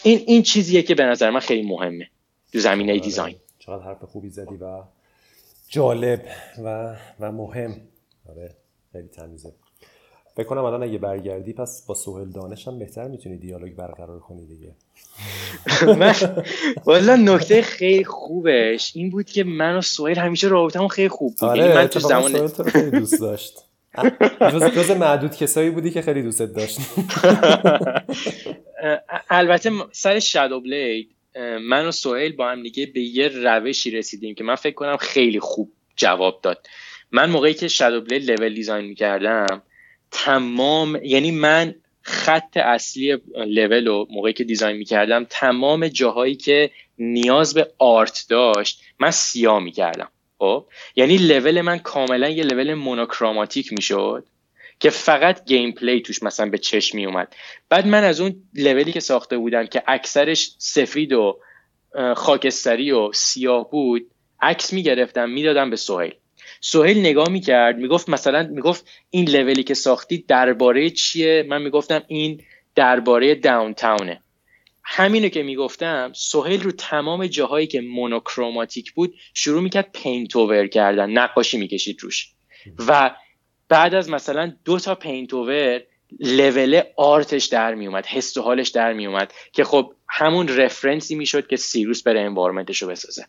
این 0.03 0.25
این 0.27 0.43
چیزیه 0.43 0.83
که 0.83 0.95
به 0.95 1.05
نظر 1.05 1.31
من 1.31 1.41
خیلی 1.41 1.69
مهمه 1.69 2.11
تو 2.53 2.59
زمینه 2.59 2.93
آره. 2.93 3.01
دیزاین. 3.01 3.37
چقدر 3.59 3.83
حرف 3.83 4.05
خوبی 4.05 4.31
زدی 4.31 4.57
و 4.57 4.83
جالب 5.69 6.27
و 6.65 6.97
و 7.21 7.33
مهم. 7.33 7.81
آره 8.29 8.55
خیلی 8.93 9.09
تمیزه. 9.09 9.53
فکر 10.37 10.47
کنم 10.47 10.65
الان 10.65 10.83
اگه 10.83 10.99
برگردی 10.99 11.53
پس 11.53 11.87
با 11.87 11.95
سوهل 11.95 12.31
دانش 12.31 12.69
هم 12.69 12.79
بهتر 12.79 13.09
می‌تونی 13.09 13.37
دیالوگ 13.37 13.73
برقرار 13.73 14.19
کنی 14.19 14.47
دیگه. 14.47 14.73
من 16.01 16.15
والا 16.85 17.17
نکته 17.17 17.63
خیلی 17.63 18.05
خوبش 18.05 18.93
این 18.95 19.11
بود 19.11 19.27
که 19.27 19.45
من 19.45 19.77
و 19.77 19.81
سوهل 19.81 20.19
همیشه 20.19 20.49
رابطمون 20.49 20.89
خیلی 20.89 21.09
خوب 21.09 21.35
بود. 21.41 21.49
آره 21.49 21.63
یعنی 21.63 21.75
من 21.75 21.87
تو 21.87 22.01
زمان 22.01 22.49
خیلی 22.49 22.91
دوست 22.91 23.21
داشت. 23.21 23.63
جز, 24.75 24.91
معدود 24.91 25.37
کسایی 25.37 25.71
بودی 25.71 25.91
که 25.91 26.03
خیلی 26.03 26.23
دوست 26.23 26.43
داشت. 26.43 26.79
البته 29.31 29.71
سر 29.93 30.19
شادو 30.19 30.61
بلید 30.61 31.11
من 31.61 31.87
و 31.87 31.91
سوهیل 31.93 32.37
با 32.37 32.49
هم 32.49 32.63
دیگه 32.63 32.87
به 32.87 33.01
یه 33.01 33.29
روشی 33.29 33.91
رسیدیم 33.91 34.35
که 34.35 34.45
من 34.45 34.55
فکر 34.55 34.75
کنم 34.75 34.97
خیلی 34.97 35.41
خوب 35.41 35.73
جواب 35.97 36.41
داد. 36.43 36.67
من 37.13 37.31
موقعی 37.31 37.55
که 37.55 37.69
شادو 37.69 38.01
بلید 38.01 38.31
لول 38.31 38.55
دیزاین 38.55 38.85
می‌کردم 38.85 39.63
تمام 40.25 41.01
یعنی 41.03 41.31
من 41.31 41.75
خط 42.03 42.57
اصلی 42.57 43.19
لول 43.47 43.87
رو 43.87 44.07
موقعی 44.11 44.33
که 44.33 44.45
design 44.45 44.77
می‌کردم 44.77 45.27
تمام 45.31 45.89
جاهایی 45.89 46.35
که 46.35 46.71
نیاز 46.99 47.55
به 47.55 47.71
art 47.79 48.27
داشت 48.29 48.83
من 48.99 49.11
سیاه 49.11 49.61
می‌کردم. 49.61 50.09
خب؟ 50.39 50.67
یعنی 50.97 51.17
لول 51.17 51.61
من 51.61 51.79
کاملا 51.79 52.29
یه 52.29 52.45
level 52.45 52.75
monochromatic 52.75 53.73
می‌شد 53.73 54.27
که 54.81 54.91
فقط 54.91 55.45
gameplay 55.45 56.01
توش 56.01 56.23
مثلا 56.23 56.51
به 56.51 56.59
چشم 56.59 56.99
می 56.99 57.07
اومد 57.07 57.37
بعد 57.69 57.87
من 57.87 58.05
از 58.05 58.21
اون 58.21 58.43
لولی 58.55 58.93
که 58.93 59.01
ساخته 59.01 59.39
بودم 59.39 59.67
که 59.67 59.83
اکثرش 59.87 60.51
سفید 60.59 61.13
و 61.13 61.39
خاکستری 62.17 62.93
و 62.93 63.13
سیاه 63.13 63.71
بود 63.71 64.11
عکس 64.41 64.73
می‌گرفتم 64.73 65.31
می‌دادم 65.31 65.71
به 65.71 65.77
سهیل. 65.77 66.15
سهیل 66.69 66.99
نگاه 66.99 67.29
می‌کرد 67.29 67.79
می‌گفت 67.79 68.09
مثلا 68.09 68.43
می‌گفت 68.43 68.87
این 69.11 69.29
لولی 69.29 69.63
که 69.63 69.75
ساختی 69.75 70.25
درباره 70.29 70.91
چیه؟ 70.91 71.47
من 71.49 71.63
می‌گفتم 71.63 72.03
این 72.09 72.43
درباره 72.75 73.35
downtown 73.35 74.05
ه. 74.05 74.23
همینو 74.85 75.29
که 75.29 75.43
می‌گفتم 75.43 76.13
سهیل 76.15 76.63
رو 76.63 76.73
تمام 76.73 77.27
جاهایی 77.27 77.67
که 77.67 77.81
monochromatic 77.81 78.93
بود 78.93 79.15
شروع 79.35 79.63
می‌کرد 79.63 79.91
paint 79.93 80.37
over 80.37 80.67
کردن 80.67 81.11
نقاشی 81.11 81.59
می‌کشید 81.59 81.99
روش. 82.01 82.29
و 82.89 83.17
بعد 83.69 83.95
از 83.95 84.11
مثلا 84.11 84.53
دو 84.65 84.79
تا 84.79 84.95
paint 84.95 85.35
over 85.35 85.83
level 86.21 86.83
art 86.97 87.26
ش 87.26 87.45
در 87.45 87.75
میومد 87.75 88.07
حس 88.07 88.37
و 88.37 88.43
حالش 88.43 88.69
در 88.69 88.93
میومد 88.93 89.33
که 89.53 89.65
خب 89.65 89.93
همون 90.09 90.49
reference 90.49 91.08
ی 91.08 91.15
می‌شد 91.15 91.47
که 91.47 91.57
سیروس 91.57 92.03
بره 92.03 92.21
environment 92.21 92.73
ش 92.73 92.83
رو 92.83 92.89
بسازه. 92.89 93.27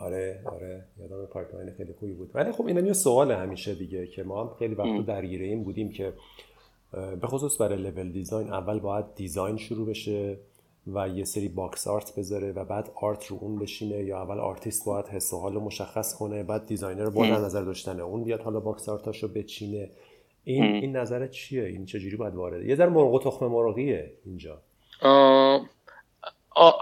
آره 0.00 0.40
آره 0.44 0.84
یادم 1.00 1.26
pipeline 1.26 1.70
خیلی 1.70 1.92
خوبی 1.92 2.12
بود. 2.12 2.30
ولی 2.34 2.52
خب 2.52 2.66
این 2.66 2.86
یه 2.86 2.92
سوال 2.92 3.32
همیشه 3.32 3.74
دیگه 3.74 4.06
که 4.06 4.22
ما 4.22 4.44
هم 4.44 4.50
خیلی 4.58 4.74
وقت 4.74 5.06
درگیر 5.06 5.42
این 5.42 5.64
بودیم 5.64 5.92
که 5.92 6.12
به 6.92 7.26
خصوص 7.26 7.60
برای 7.60 7.78
level 7.78 8.12
design 8.12 8.52
اول 8.52 8.78
باید 8.78 9.04
design 9.14 9.56
شروع 9.56 9.86
بشه 9.86 10.38
و 10.94 11.08
یه 11.08 11.24
سری 11.24 11.48
blockout 11.48 12.14
بذاره 12.18 12.52
و 12.52 12.64
بعد 12.64 12.90
art 13.02 13.26
رو 13.26 13.38
اون 13.40 13.58
بشینه 13.58 14.04
یا 14.04 14.22
اول 14.22 14.38
آرتیست 14.38 14.86
باید 14.86 15.06
حس 15.06 15.32
و 15.32 15.40
حال 15.40 15.54
رو 15.54 15.60
مشخص 15.60 16.14
کنه 16.14 16.42
بعد 16.42 16.66
designer 16.66 17.10
با 17.10 17.26
نظر 17.26 17.62
داشتنه 17.62 18.02
اون 18.02 18.24
بیاد 18.24 18.40
حالا 18.40 18.60
blockout 18.60 18.88
اشو 18.88 19.28
بچینه. 19.28 19.90
این 20.44 20.64
این 20.64 20.96
نظر 20.96 21.26
چیه؟ 21.26 21.64
این 21.64 21.84
چجوری 21.84 22.16
باید 22.16 22.34
وارده 22.34 22.66
یه 22.66 22.76
ذره 22.76 22.88
مرغ 22.88 23.14
و 23.14 23.18
تخم 23.18 23.46
مرغیه 23.46 24.12
اینجا. 24.24 24.62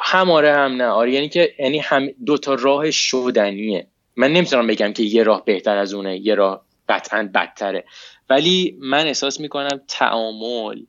هم 0.02 0.30
آره 0.30 0.54
هم 0.54 0.72
نه. 0.72 0.84
آره 0.84 1.12
یعنی 1.12 1.28
که 1.28 1.54
یعنی 1.58 1.78
هم 1.78 2.08
دو 2.26 2.38
تا 2.38 2.54
راه 2.54 2.90
شدنیه. 2.90 3.86
من 4.16 4.32
نمی‌تونم 4.32 4.66
بگم 4.66 4.92
که 4.92 5.02
یه 5.02 5.22
راه 5.22 5.44
بهتر 5.44 5.76
از 5.76 5.94
اونه 5.94 6.18
یه 6.18 6.34
راه 6.34 6.64
قطعا 6.88 7.30
بدتره. 7.34 7.84
ولی 8.30 8.76
من 8.80 9.06
احساس 9.06 9.40
می‌کنم 9.40 9.80
تعامل 9.88 10.82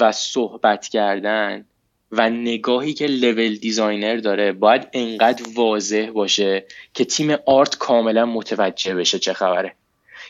و 0.00 0.12
صحبت 0.12 0.88
کردن 0.88 1.64
و 2.12 2.30
نگاهی 2.30 2.94
که 2.94 3.06
level 3.06 3.54
designer 3.56 4.16
داره 4.16 4.52
باید 4.52 4.88
انقدر 4.92 5.44
واضح 5.54 6.10
باشه 6.14 6.64
که 6.94 7.04
تیم 7.04 7.36
art 7.46 7.76
کاملا 7.76 8.26
متوجه 8.26 8.94
بشه 8.94 9.18
چه 9.18 9.32
خبره. 9.32 9.74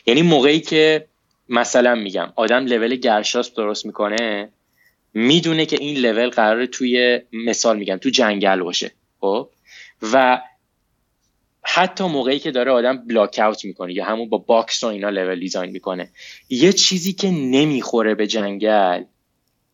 یعنی 0.05 0.21
موقعی 0.21 0.59
که 0.59 1.07
مثلا 1.49 1.95
میگم 1.95 2.33
آدم 2.35 2.65
لول 2.65 2.95
گرشاس 2.95 3.53
درست 3.53 3.85
می‌کنه 3.85 4.49
می‌دونه 5.15 5.65
که 5.65 5.77
این 5.79 5.97
لول 5.97 6.29
قراره 6.29 6.67
توی 6.67 7.19
مثال 7.33 7.77
میگم 7.77 7.97
تو 7.97 8.09
جنگل 8.09 8.61
باشه 8.61 8.91
خب؟ 9.19 9.49
و 10.13 10.41
حتی 11.63 12.03
موقعی 12.03 12.39
که 12.39 12.51
داره 12.51 12.71
آدم 12.71 13.07
block 13.07 13.39
out 13.43 13.65
می‌کنه 13.65 13.93
یا 13.93 14.05
همون 14.05 14.29
با 14.29 14.37
box 14.37 14.83
و 14.83 14.87
اینا 14.87 15.09
level 15.09 15.39
design 15.39 15.71
می‌کنه 15.71 16.11
یه 16.49 16.73
چیزی 16.73 17.13
که 17.13 17.31
نمی‌خوره 17.31 18.15
به 18.15 18.27
جنگل 18.27 19.03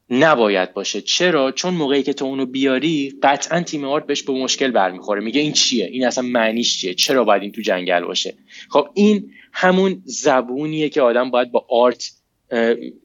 نباید 0.09 0.73
باشه. 0.73 1.01
چرا؟ 1.01 1.51
چون 1.51 1.73
موقعی 1.73 2.03
که 2.03 2.13
تو 2.13 2.26
اونو 2.26 2.45
بیاری 2.45 3.19
قطعا 3.23 3.61
تیم 3.61 3.85
art 3.85 4.05
بهش 4.05 4.23
به 4.23 4.34
مشکل 4.34 4.72
برمیخوره. 4.72 5.22
میگه 5.22 5.41
این 5.41 5.51
چیه؟ 5.51 5.85
این 5.85 6.05
اصلا 6.05 6.23
معنیش 6.23 6.80
چیه؟ 6.80 6.93
چرا 6.93 7.23
باید 7.23 7.41
این 7.41 7.51
تو 7.51 7.61
جنگل 7.61 8.03
باشه؟ 8.03 8.34
خب 8.69 8.89
این 8.93 9.31
همون 9.53 10.01
زبونیه 10.05 10.89
که 10.89 11.01
آدم 11.01 11.31
باید 11.31 11.51
با 11.51 11.65
art 11.69 12.11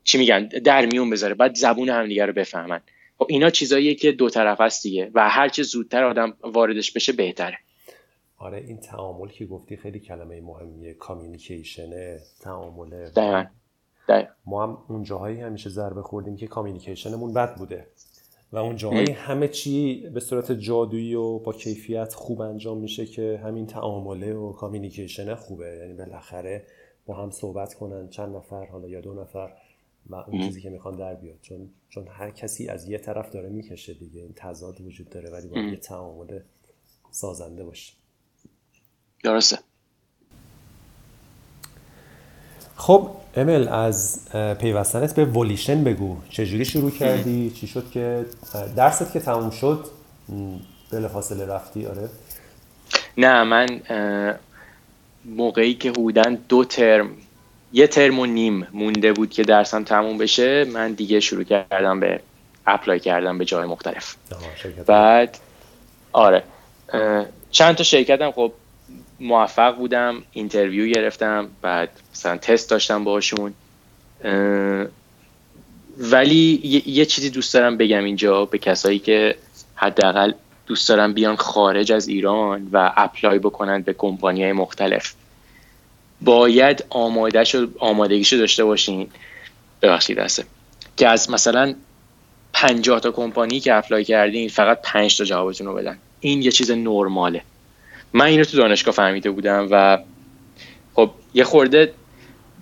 چی 0.04 0.18
میگن 0.18 0.48
در 0.48 0.86
میون 0.86 1.10
بذاره 1.10 1.34
بعد 1.34 1.54
زبون 1.54 1.88
همدیگه 1.88 2.26
رو 2.26 2.32
بفهمن. 2.32 2.80
خب 3.18 3.26
اینا 3.28 3.50
چیزاییه 3.50 3.94
که 3.94 4.12
دو 4.12 4.30
طرف 4.30 4.60
هست 4.60 4.82
دیگه 4.82 5.10
و 5.14 5.28
هر 5.28 5.48
چه 5.48 5.62
زودتر 5.62 6.04
آدم 6.04 6.36
واردش 6.42 6.92
بشه 6.92 7.12
بهتره. 7.12 7.58
آره 8.38 8.58
این 8.58 8.80
تعامل 8.80 9.28
که 9.28 9.46
گفتی 9.46 9.76
خیلی 9.76 10.00
کلمه 10.00 10.40
مهمیه 10.40 10.94
communication 10.94 12.11
ـه 12.11 12.20
تعامله 12.40 13.10
ما 14.46 14.62
هم 14.62 14.78
اون 14.88 15.02
جاهایی 15.02 15.40
همیشه 15.40 15.70
ضربه 15.70 16.02
خوردیم 16.02 16.36
که 16.36 16.46
communication 16.46 17.18
مون 17.18 17.34
بد 17.34 17.56
بوده. 17.56 17.86
و 18.52 18.56
اون 18.56 18.76
جاهایی 18.76 19.10
همه 19.10 19.48
چی 19.48 20.08
به 20.14 20.20
صورت 20.20 20.52
جادویی 20.52 21.14
و 21.14 21.38
با 21.38 21.52
کیفیت 21.52 22.14
خوب 22.14 22.40
انجام 22.40 22.78
میشه 22.78 23.06
که 23.06 23.40
همین 23.44 23.66
تعامله 23.66 24.34
و 24.34 24.52
communication 24.52 25.34
خوبه. 25.34 25.76
یعنی 25.80 25.94
بالاخره 25.94 26.66
با 27.06 27.14
هم 27.14 27.30
صحبت 27.30 27.74
کنن 27.74 28.08
چند 28.08 28.36
نفر 28.36 28.66
حالا 28.66 28.88
یا 28.88 29.00
دو 29.00 29.14
نفر 29.14 29.52
و 30.10 30.14
اون 30.14 30.42
چیزی 30.42 30.60
که 30.60 30.70
می‌خوان 30.70 30.96
در 30.96 31.14
بیاد. 31.14 31.38
چون 31.42 31.70
چون 31.88 32.08
هر 32.08 32.30
کسی 32.30 32.68
از 32.68 32.88
یه 32.88 32.98
طرف 32.98 33.30
داره 33.30 33.48
می‌کشه 33.48 33.94
دیگه. 33.94 34.20
این 34.20 34.32
تضاد 34.36 34.80
وجود 34.80 35.08
داره 35.08 35.30
ولی 35.30 35.48
باید 35.48 35.72
یه 35.72 35.76
تعامل 35.76 36.40
سازنده 37.10 37.64
باشه. 37.64 37.92
درسته. 39.24 39.58
خب 42.76 43.10
امل 43.36 43.68
از 43.68 44.28
پیوستنت 44.32 45.14
به 45.14 45.24
ولیشن 45.24 45.84
بگو. 45.84 46.16
چجوری 46.30 46.64
شروع 46.64 46.90
کردی؟ 46.90 47.50
چی 47.50 47.66
شد 47.66 47.90
که 47.90 48.26
درست 48.76 49.12
که 49.12 49.20
تموم 49.20 49.50
شد؟ 49.50 49.84
فاصله 51.12 51.46
رفتی 51.46 51.86
آره. 51.86 52.08
نه 53.18 53.44
من 53.44 53.80
موقعی 55.26 55.74
که 55.74 55.90
حدودا 55.90 56.36
دو 56.48 56.64
ترم 56.64 57.10
یه 57.72 57.86
ترم 57.86 58.18
و 58.18 58.26
نیم 58.26 58.66
مونده 58.72 59.12
بود 59.12 59.30
که 59.30 59.42
درسم 59.42 59.84
تموم 59.84 60.18
بشه 60.18 60.64
من 60.64 60.92
دیگه 60.92 61.20
شروع 61.20 61.44
کردم 61.44 62.00
به 62.00 62.20
apply 62.66 63.00
کردم 63.00 63.38
به 63.38 63.44
جای 63.44 63.66
مختلف. 63.66 64.16
بعد 64.86 65.38
آره 66.12 66.42
چند 67.50 67.74
تا 67.74 67.84
شرکتم 67.84 68.30
خب 68.30 68.52
موفق 69.20 69.76
بودم 69.76 70.22
interview 70.32 70.94
گرفتم 70.94 71.48
بعد 71.62 71.90
مثلا 72.12 72.36
تست 72.36 72.70
داشتم 72.70 73.04
باشون 73.04 73.54
ولی 75.98 76.82
یه 76.86 77.04
چیزی 77.04 77.30
دوست 77.30 77.54
دارم 77.54 77.76
بگم 77.76 78.04
اینجا 78.04 78.44
به 78.44 78.58
کسایی 78.58 78.98
که 78.98 79.36
حداقل 79.74 80.32
دوست 80.66 80.88
دارم 80.88 81.12
بیان 81.12 81.36
خارج 81.36 81.92
از 81.92 82.08
ایران 82.08 82.68
و 82.72 82.92
apply 82.96 83.38
بکنن 83.38 83.82
به 83.82 83.92
کمپانی 83.92 84.42
های 84.42 84.52
مختلف. 84.52 85.14
باید 86.20 86.84
آماده 86.90 87.44
آمادگیشو 87.78 88.36
داشته 88.36 88.64
باشین. 88.64 89.08
ببخشید 89.82 90.18
دسته. 90.18 90.44
که 90.96 91.08
از 91.08 91.30
مثلا 91.30 91.74
پنجاه 92.52 93.00
تا 93.00 93.10
کمپانی 93.10 93.60
که 93.60 93.74
اپلای 93.74 94.04
کردین 94.04 94.48
فقط 94.48 94.80
پنج 94.82 95.18
تا 95.18 95.24
جوابتون 95.24 95.66
رو 95.66 95.74
بدن. 95.74 95.98
این 96.20 96.42
یه 96.42 96.50
چیز 96.50 96.70
نرماله. 96.70 97.42
من 98.12 98.24
اینو 98.24 98.44
تو 98.44 98.56
دانشگاه 98.56 98.94
فهمیده 98.94 99.30
بودم 99.30 99.68
و 99.70 99.98
خب 100.94 101.10
یه 101.34 101.44
خورده 101.44 101.92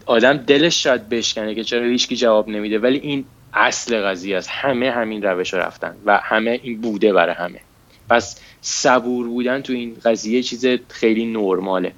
آدم 0.07 0.37
دلش 0.37 0.83
شاید 0.83 1.09
بشکنه 1.09 1.55
که 1.55 1.65
چرا 1.65 1.85
هیچکی 1.85 2.17
جواب 2.17 2.49
نمیده 2.49 2.79
ولی 2.79 2.99
این 2.99 3.25
اصل 3.55 4.03
قضیه 4.03 4.37
است. 4.37 4.49
همه 4.53 4.91
همین 4.91 5.23
روش 5.23 5.55
رفتن 5.55 5.97
و 6.05 6.21
همه 6.23 6.61
این 6.63 6.81
بوده 6.81 7.13
برای 7.13 7.35
همه. 7.35 7.61
پس 8.09 8.41
صبور 8.61 9.29
بودن 9.29 9.63
تو 9.63 9.73
این 9.73 9.97
قضیه 10.05 10.43
چیز 10.43 10.67
خیلی 10.89 11.27
نرماله. 11.27 11.93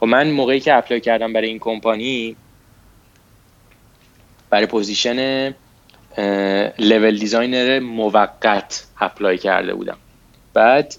خب 0.00 0.06
من 0.06 0.30
موقعی 0.30 0.60
که 0.60 0.74
apply 0.74 1.00
کردم 1.00 1.32
برای 1.32 1.48
این 1.48 1.58
کمپانی 1.58 2.36
برای 4.50 4.66
position 4.66 5.48
level 6.78 7.18
designer 7.18 7.78
موقت 7.80 8.86
apply 9.00 9.38
کرده 9.38 9.74
بودم. 9.74 9.96
بعد 10.54 10.94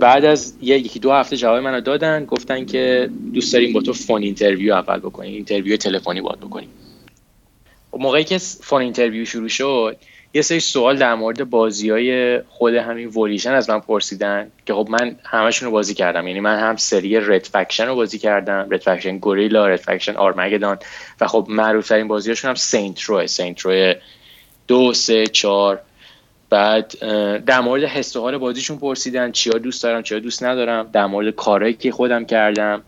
بعد 0.00 0.24
از 0.24 0.54
یکی 0.62 0.98
دو 0.98 1.12
هفته 1.12 1.36
جواب 1.36 1.58
منو 1.58 1.80
دادن 1.80 2.24
گفتن 2.24 2.64
که 2.64 3.10
دوست 3.34 3.52
داریم 3.52 3.72
با 3.72 3.80
تو 3.80 3.92
phone 3.92 4.22
interview 4.22 4.74
اول 4.74 4.98
بکنیم 4.98 5.34
interview 5.34 5.76
تلفنی 5.76 6.20
باید 6.20 6.40
بکنیم. 6.40 6.68
خب 7.90 8.00
موقعی 8.00 8.24
که 8.24 8.38
phone 8.38 8.82
interview 8.82 9.24
شروع 9.24 9.48
شد 9.48 9.96
یه 10.34 10.42
سری 10.42 10.60
سوال 10.60 10.98
در 10.98 11.14
مورد 11.14 11.50
بازی 11.50 11.90
های 11.90 12.40
خود 12.48 12.74
همین 12.74 13.08
ولیشن 13.08 13.52
از 13.52 13.70
من 13.70 13.80
پرسیدن 13.80 14.50
که 14.66 14.74
خب 14.74 14.88
من 14.90 15.16
همشون 15.24 15.66
رو 15.66 15.72
بازی 15.72 15.94
کردم. 15.94 16.28
یعنی 16.28 16.40
من 16.40 16.58
هم 16.58 16.76
سری 16.76 17.20
Red 17.20 17.44
Faction 17.44 17.86
رو 17.86 17.94
بازی 17.94 18.18
کردم 18.18 18.68
Red 18.70 18.80
Faction 18.80 19.18
Guerrilla 19.18 19.66
Red 19.66 19.80
Faction 19.80 20.16
Armageddon 20.16 20.78
و 21.20 21.26
خب 21.26 21.46
معروف 21.48 21.88
ترین 21.88 22.08
بازیاشون 22.08 22.48
هم 22.48 22.54
Saints 22.54 23.00
Row 23.00 23.26
ـه 23.26 23.31
Saints 23.31 23.60
Row 23.60 23.94
دو 24.68 24.92
سه 24.92 25.26
چهار. 25.26 25.80
بعد 26.50 26.98
در 27.44 27.60
مورد 27.60 27.84
حس 27.84 28.16
و 28.16 28.20
حال 28.20 28.38
بازیشون 28.38 28.78
پرسیدن 28.78 29.32
چیا 29.32 29.58
دوست 29.58 29.82
دارم 29.82 30.02
چیا 30.02 30.18
دوست 30.18 30.42
ندارم. 30.42 30.90
در 30.92 31.06
مورد 31.06 31.30
کارهایی 31.30 31.74
که 31.74 31.92
خودم 31.92 32.24
کردم. 32.24 32.82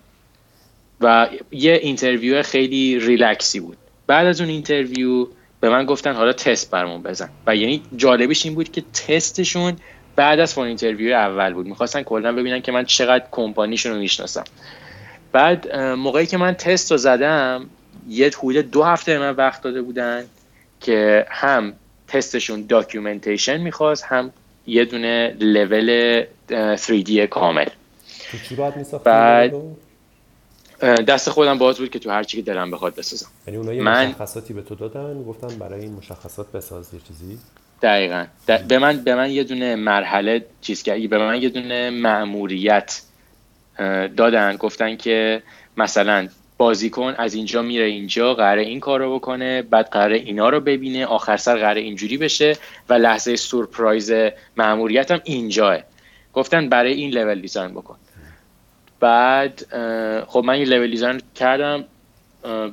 و 1.00 1.28
یه 1.50 1.72
interview 1.82 2.42
خیلی 2.42 2.98
ریلکسی 2.98 3.60
بود. 3.60 3.76
بعد 4.06 4.26
از 4.26 4.40
اون 4.40 4.50
interview 4.50 5.26
به 5.66 5.72
من 5.72 5.84
گفتن 5.84 6.14
حالا 6.14 6.32
تست 6.32 6.70
برمون 6.70 7.02
بزن. 7.02 7.28
و 7.46 7.56
یعنی 7.56 7.82
جالبش 7.96 8.44
این 8.44 8.54
بود 8.54 8.72
که 8.72 8.82
تستشون 9.08 9.76
بعد 10.16 10.40
از 10.40 10.54
phone 10.54 10.66
interview 10.66 11.14
اول 11.14 11.52
بود. 11.52 11.66
می‌خواستن 11.66 12.02
کلا 12.02 12.32
ببینن 12.32 12.60
که 12.60 12.72
من 12.72 12.84
چقدر 12.84 13.24
کمپانیشون 13.30 13.92
رو 13.92 13.98
می‌شناسم. 13.98 14.44
بعد 15.32 15.76
موقعی 15.76 16.26
که 16.26 16.36
من 16.36 16.54
تست 16.54 16.90
رو 16.90 16.96
زدم 16.96 17.66
یه 18.08 18.30
حدود 18.38 18.70
دو 18.70 18.82
هفته 18.82 19.18
من 19.18 19.30
وقت 19.30 19.62
داده 19.62 19.82
بودن 19.82 20.24
که 20.80 21.26
هم 21.30 21.72
تستشون 22.08 22.66
documentation 22.66 23.56
می‌خواست 23.56 24.04
هم 24.04 24.32
یه 24.66 24.84
دونه 24.84 25.36
لول 25.40 26.22
3D 26.76 27.10
کامل. 27.10 27.66
چی 28.48 28.54
باید 28.54 28.74
بعد 29.04 29.54
دست 30.80 31.30
خودم 31.30 31.58
باز 31.58 31.78
بود 31.78 31.90
که 31.90 31.98
تو 31.98 32.10
هر 32.10 32.22
چی 32.22 32.36
که 32.36 32.42
دلم 32.42 32.70
بخواد 32.70 32.94
بسازم. 32.94 33.26
یعنی 33.46 33.58
اونها 33.58 33.74
یه 33.74 33.82
من... 33.82 34.06
مشخصاتی 34.06 34.54
به 34.54 34.62
تو 34.62 34.74
دادن؟ 34.74 35.22
گفتن 35.22 35.58
برای 35.58 35.80
این 35.80 35.92
مشخصات 35.92 36.52
بساز 36.52 36.94
یه 36.94 37.00
چیزی؟ 37.08 37.38
دقیقا. 37.82 38.26
به 38.68 38.78
من 38.78 38.96
به 38.96 39.14
من 39.14 39.30
یه 39.30 39.44
دونه 39.44 39.76
مرحله 39.76 40.46
چیز 40.60 40.82
کردی 40.82 41.08
به 41.08 41.18
من 41.18 41.42
یه 41.42 41.48
دونه 41.48 41.90
مأموریت 41.90 43.02
دادن. 44.16 44.56
گفتن 44.56 44.96
که 44.96 45.42
مثلا 45.76 46.28
بازیکن 46.58 47.14
از 47.18 47.34
اینجا 47.34 47.62
میره 47.62 47.84
اینجا 47.84 48.34
قراره 48.34 48.62
این 48.62 48.80
کار 48.80 49.00
رو 49.00 49.14
بکنه 49.14 49.62
بعد 49.62 49.88
قراره 49.88 50.16
اینا 50.16 50.48
رو 50.48 50.60
ببینه 50.60 51.06
آخر 51.06 51.36
سر 51.36 51.56
قراره 51.56 51.80
اینجوری 51.80 52.16
بشه 52.16 52.56
و 52.88 52.94
لحظه 52.94 53.36
سورپرایز 53.36 54.12
مأموریت 54.56 55.10
هم 55.10 55.20
اینجاه 55.24 55.78
گفتن 56.32 56.68
برای 56.68 56.92
این 56.92 57.10
لول 57.10 57.40
دیزاین 57.40 57.74
بکن. 57.74 57.96
بعد 59.00 59.66
خب 60.26 60.44
من 60.44 60.58
یه 60.58 60.64
لول 60.64 60.90
دیزاین 60.90 61.20
کردم 61.34 61.84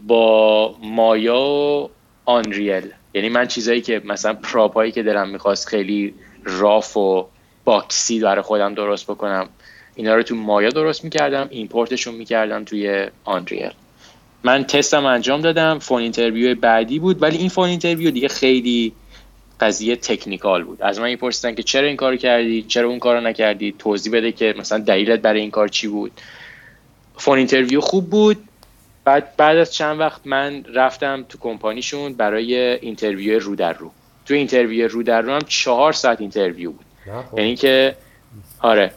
با 0.07 0.75
مایا 0.83 1.39
و 1.39 1.89
آنریل. 2.25 2.91
یعنی 3.13 3.29
من 3.29 3.47
چیزایی 3.47 3.81
که 3.81 4.01
مثلا 4.05 4.33
پراپایی 4.33 4.91
که 4.91 5.03
دلم 5.03 5.29
می‌خواست 5.29 5.67
خیلی 5.67 6.13
راف 6.43 6.97
و 6.97 7.27
box 7.65 8.06
ی 8.06 8.19
برای 8.19 8.41
خودم 8.41 8.73
درست 8.73 9.05
بکنم 9.05 9.49
اینا 9.95 10.15
رو 10.15 10.23
تو 10.23 10.35
مایا 10.35 10.69
درست 10.69 11.03
می‌کردم 11.03 11.47
import 11.49 11.89
شون 11.89 12.15
می‌کردم 12.15 12.63
توی 12.63 13.07
Unreal. 13.23 13.71
من 14.43 14.63
تستم 14.63 15.05
انجام 15.05 15.41
دادم 15.41 15.79
phone 15.79 16.01
interview 16.01 16.55
بعدی 16.55 16.99
بود 16.99 17.21
ولی 17.21 17.37
این 17.37 17.49
phone 17.49 17.69
interview 17.69 18.11
دیگه 18.11 18.27
خیلی 18.27 18.93
قضیه 19.63 19.95
technical 19.95 20.63
بود. 20.63 20.81
از 20.81 20.99
من 20.99 21.07
میپرسیدن 21.07 21.55
که 21.55 21.63
چرا 21.63 21.87
این 21.87 21.95
کارو 21.95 22.15
کردی؟ 22.15 22.61
چرا 22.63 22.87
اون 22.87 22.99
کارو 22.99 23.21
نکردی؟ 23.21 23.75
توضیح 23.79 24.13
بده 24.13 24.31
که 24.31 24.55
مثلا 24.57 24.77
دلیلت 24.77 25.19
برای 25.19 25.41
این 25.41 25.51
کار 25.51 25.67
چی 25.67 25.87
بود. 25.87 26.11
phone 27.17 27.37
interview 27.37 27.81
خوب 27.81 28.09
بود. 28.09 28.37
بعد 29.05 29.35
بعد 29.37 29.57
از 29.57 29.73
چند 29.73 29.99
وقت 29.99 30.21
من 30.25 30.63
رفتم 30.73 31.25
تو 31.29 31.37
کمپانیشون 31.37 32.13
برای 32.13 32.55
interview 32.55 33.39
رو 33.39 33.55
در 33.55 33.73
رو. 33.73 33.91
تو 34.25 34.33
interview 34.33 34.87
رو 34.87 35.03
در 35.03 35.21
رو 35.21 35.33
هم 35.33 35.41
چهار 35.47 35.93
ساعت 35.93 36.21
interview 36.21 36.71
بود. 36.71 36.85
خب. 37.31 37.39
یعنی 37.39 37.55
که 37.55 37.95
آره 38.59 38.91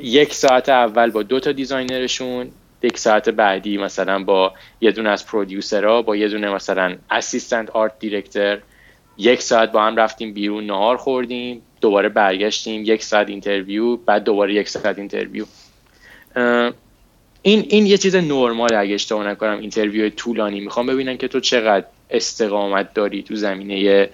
یک 0.00 0.34
ساعت 0.34 0.68
اول 0.68 1.10
با 1.10 1.22
دو 1.22 1.40
تا 1.40 1.52
designer 1.52 2.17
شون 2.17 2.50
یک 2.82 2.98
ساعت 2.98 3.28
بعدی 3.28 3.78
مثلا 3.78 4.24
با 4.24 4.52
یه 4.80 4.92
دونه 4.92 5.08
از 5.08 5.26
producer 5.26 5.94
ها 5.94 6.02
با 6.02 6.16
یه 6.16 6.28
دونه 6.28 6.54
مثلا 6.54 6.96
assistant 7.10 7.70
art 7.70 7.98
director 7.98 8.58
یک 9.18 9.42
ساعت 9.42 9.72
با 9.72 9.82
هم 9.82 9.96
رفتیم 9.96 10.32
بیرون 10.32 10.66
نهار 10.66 10.96
خوردیم 10.96 11.62
دوباره 11.80 12.08
برگشتیم 12.08 12.82
یک 12.84 13.02
ساعت 13.02 13.28
interview 13.28 13.96
بعد 13.96 14.24
دوباره 14.24 14.54
یک 14.54 14.68
ساعت 14.68 14.98
interview. 14.98 15.44
این 17.42 17.66
این 17.68 17.86
یه 17.86 17.98
چیز 17.98 18.16
نرمال 18.16 18.74
اگه 18.74 18.94
اشتباه 18.94 19.26
نکنم 19.26 19.58
interview 19.60 20.10
طولانی. 20.10 20.60
می‌خوام 20.60 20.86
ببینم 20.86 21.16
که 21.16 21.28
تو 21.28 21.40
چقدر 21.40 21.86
استقامت 22.10 22.94
داری 22.94 23.22
تو 23.22 23.34
زمینه 23.34 24.08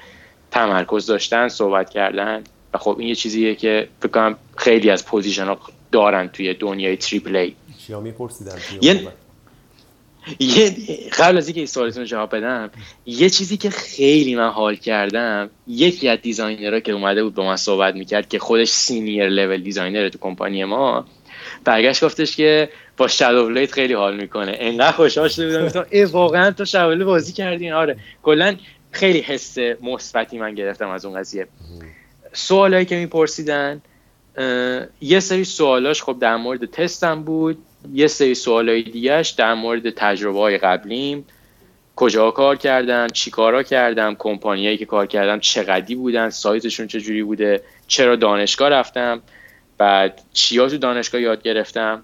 تمرکز 0.50 1.06
داشتن 1.06 1.48
صحبت 1.48 1.90
کردن. 1.90 2.44
و 2.74 2.78
خب 2.78 2.96
این 2.98 3.08
یه 3.08 3.14
چیزیه 3.14 3.54
که 3.54 3.88
فکر 4.00 4.08
کنم 4.08 4.36
خیلی 4.56 4.90
از 4.90 5.06
position 5.06 5.44
ها 5.44 5.58
دارن 5.92 6.28
توی 6.28 6.54
دنیای 6.54 6.96
triple 6.96 7.36
A. 7.36 7.54
یه 10.38 10.76
قبل 11.18 11.36
از 11.36 11.46
اینکه 11.46 11.60
این 11.60 11.66
سوالتون 11.66 12.04
جواب 12.04 12.36
بدم 12.36 12.70
یه 13.06 13.30
چیزی 13.30 13.56
که 13.56 13.70
خیلی 13.70 14.34
من 14.34 14.48
حال 14.48 14.76
کردم 14.76 15.50
یکی 15.66 16.08
از 16.08 16.18
designer 16.22 16.74
ها 16.74 16.80
که 16.80 16.92
اومده 16.92 17.24
بود 17.24 17.34
با 17.34 17.46
من 17.46 17.56
صحبت 17.56 17.94
می‌کرد 17.94 18.28
که 18.28 18.38
خودش 18.38 18.68
senior 18.68 19.28
level 19.28 19.62
designer 19.62 20.08
تو 20.08 20.18
کمپانی 20.18 20.64
ما 20.64 21.06
برگشت 21.64 22.04
گفتش 22.04 22.36
که 22.36 22.68
با 22.96 23.08
شادو 23.08 23.66
خیلی 23.66 23.94
حال 23.94 24.16
می‌کنه. 24.16 24.56
انقدر 24.58 24.92
خوشحال 24.92 25.28
شده 25.28 25.46
بودم. 25.46 25.66
گفتم 25.66 25.86
ای 25.90 26.04
واقعا 26.04 26.50
تو 26.50 26.64
شادو 26.64 27.04
بازی 27.04 27.32
کردین 27.32 27.72
آره. 27.72 27.96
کلا 28.22 28.56
خیلی 28.90 29.20
حس 29.20 29.58
مثبتی 29.82 30.38
من 30.38 30.54
گرفتم 30.54 30.88
از 30.88 31.04
اون 31.04 31.20
قضیه. 31.20 31.46
سوالایی 32.32 32.84
که 32.84 32.96
میپرسیدن 32.96 33.82
یه 35.00 35.20
سری 35.20 35.44
سوالاش 35.44 36.02
خب 36.02 36.16
در 36.20 36.36
مورد 36.36 36.64
تستم 36.64 37.22
بود. 37.22 37.58
یه 37.92 38.06
سری 38.06 38.34
سوالای 38.34 38.82
دیگهش 38.82 39.30
در 39.30 39.54
مورد 39.54 39.90
تجربه 39.90 40.38
های 40.38 40.58
قبلیم. 40.58 41.26
کجا 41.96 42.30
کار 42.30 42.56
کردم 42.56 43.06
چی 43.06 43.30
کارا 43.30 43.62
کردم؟ 43.62 44.16
کمپانیایی 44.18 44.76
که 44.76 44.84
کار 44.84 45.06
کردم 45.06 45.40
چقدی 45.40 45.94
بودن؟ 45.94 46.30
سایتشون 46.30 46.86
چجوری 46.86 47.22
بوده؟ 47.22 47.62
چرا 47.86 48.16
دانشگاه 48.16 48.68
رفتم؟ 48.68 49.22
بعد 49.78 50.22
چیا 50.32 50.68
تو 50.68 50.78
دانشگاه 50.78 51.20
یاد 51.20 51.42
گرفتم؟ 51.42 52.02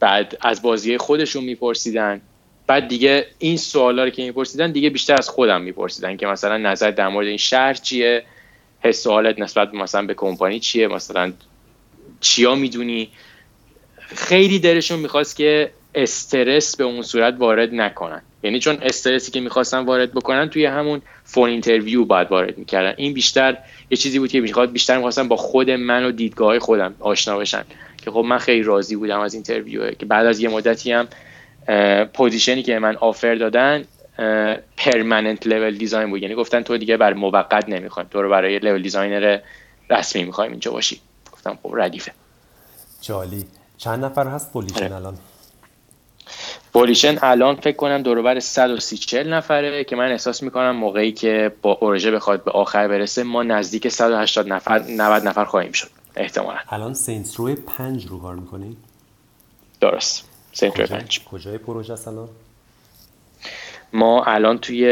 بعد 0.00 0.38
از 0.40 0.62
بازی 0.62 0.98
خودشون 0.98 1.44
میپرسیدن. 1.44 2.20
بعد 2.66 2.88
دیگه 2.88 3.26
این 3.38 3.56
سوالا 3.56 4.04
رو 4.04 4.10
که 4.10 4.22
میپرسیدن 4.22 4.72
دیگه 4.72 4.90
بیشتر 4.90 5.16
از 5.18 5.28
خودم 5.28 5.62
میپرسیدن 5.62 6.16
که 6.16 6.26
مثلا 6.26 6.56
نظر 6.56 6.90
در 6.90 7.08
مورد 7.08 7.26
این 7.26 7.36
شهر 7.36 7.74
چیه؟ 7.74 8.24
حس 8.80 9.06
حالت 9.06 9.38
نسبت 9.38 9.74
مثلا 9.74 10.06
به 10.06 10.14
کمپانی 10.14 10.60
چیه؟ 10.60 10.88
مثلا 10.88 11.32
چیا 12.20 12.54
می‌دونی؟ 12.54 13.10
خیلی 14.16 14.58
دلشون 14.58 14.98
می‌خواست 14.98 15.36
که 15.36 15.70
استرس 15.94 16.76
به 16.76 16.84
اون 16.84 17.02
صورت 17.02 17.34
وارد 17.38 17.74
نکنن. 17.74 18.22
یعنی 18.42 18.58
چون 18.58 18.78
استرسی 18.82 19.30
که 19.30 19.40
می‌خواستن 19.40 19.78
وارد 19.78 20.12
بکنن 20.12 20.48
توی 20.48 20.66
همون 20.66 21.02
phone 21.24 21.50
interview 21.50 22.04
باید 22.04 22.28
وارد 22.30 22.58
می‌کردن. 22.58 22.94
این 22.96 23.14
بیشتر 23.14 23.58
یه 23.90 23.96
چیزی 23.96 24.18
بود 24.18 24.30
که 24.30 24.40
می‌خواد 24.40 24.72
بیشتر 24.72 24.96
می‌خواستن 24.96 25.28
با 25.28 25.36
خود 25.36 25.70
من 25.70 26.04
و 26.04 26.12
دیدگاه 26.12 26.58
خودم 26.58 26.94
آشنا 27.00 27.38
بشن. 27.38 27.64
که 28.04 28.10
خب 28.10 28.18
من 28.18 28.38
خیلی 28.38 28.62
راضی 28.62 28.96
بودم 28.96 29.20
از 29.20 29.34
interview 29.34 29.90
که 29.90 30.06
بعد 30.06 30.26
از 30.26 30.40
یه 30.40 30.48
مدتی 30.48 30.92
هم 30.92 31.08
position 32.04 32.56
ی 32.56 32.62
که 32.62 32.78
من 32.78 32.96
offer 32.96 33.34
دادن 33.34 33.84
permanent 34.76 35.46
level 35.46 35.76
design 35.76 36.10
بود. 36.10 36.22
یعنی 36.22 36.34
گفتن 36.34 36.62
تو 36.62 36.76
دیگه 36.76 36.96
بر 36.96 37.12
موقت 37.12 37.68
نمی‌خوایم 37.68 38.08
تو 38.08 38.22
رو 38.22 38.30
برای 38.30 38.58
level 38.58 38.82
designer 38.82 39.38
رسمی 39.90 40.24
می‌خوایم 40.24 40.50
اینجا 40.50 40.70
باشی. 40.70 41.00
گفتم 41.32 41.58
خب 41.62 41.72
ردیفه. 41.74 42.12
جالبه. 43.00 43.44
چند 43.80 44.04
نفر 44.04 44.26
هست 44.26 44.52
Volition 44.52 44.84
آره. 44.84 44.94
الان؟ 44.94 45.18
Volition 46.72 47.18
الان 47.22 47.56
فکر 47.56 47.76
کنم 47.76 48.02
دوربر 48.02 48.40
130 48.40 49.24
نفره 49.24 49.84
که 49.84 49.96
من 49.96 50.10
احساس 50.10 50.42
می‌کنم 50.42 50.76
موقعی 50.76 51.12
که 51.12 51.52
با 51.62 51.74
پروژه 51.74 52.10
بخواد 52.10 52.44
به 52.44 52.50
آخر 52.50 52.88
برسه 52.88 53.22
ما 53.22 53.42
نزدیک 53.42 53.88
180 53.88 54.48
نفر 54.52 54.78
90 54.78 55.28
نفر 55.28 55.44
خواهیم 55.44 55.72
شد 55.72 55.88
احتمالا. 56.16 56.58
الان 56.68 56.94
Saints 56.94 57.34
Row 57.34 57.54
5 57.54 58.06
رو 58.06 58.20
کار 58.20 58.34
می‌کنی؟ 58.34 58.76
درست. 59.80 60.28
Saints 60.52 60.76
Row 60.76 60.86
5 60.86 61.24
کجای 61.24 61.58
پروژه 61.58 62.08
الان؟ 62.08 62.28
ما 63.92 64.24
الان 64.24 64.58
توی 64.58 64.84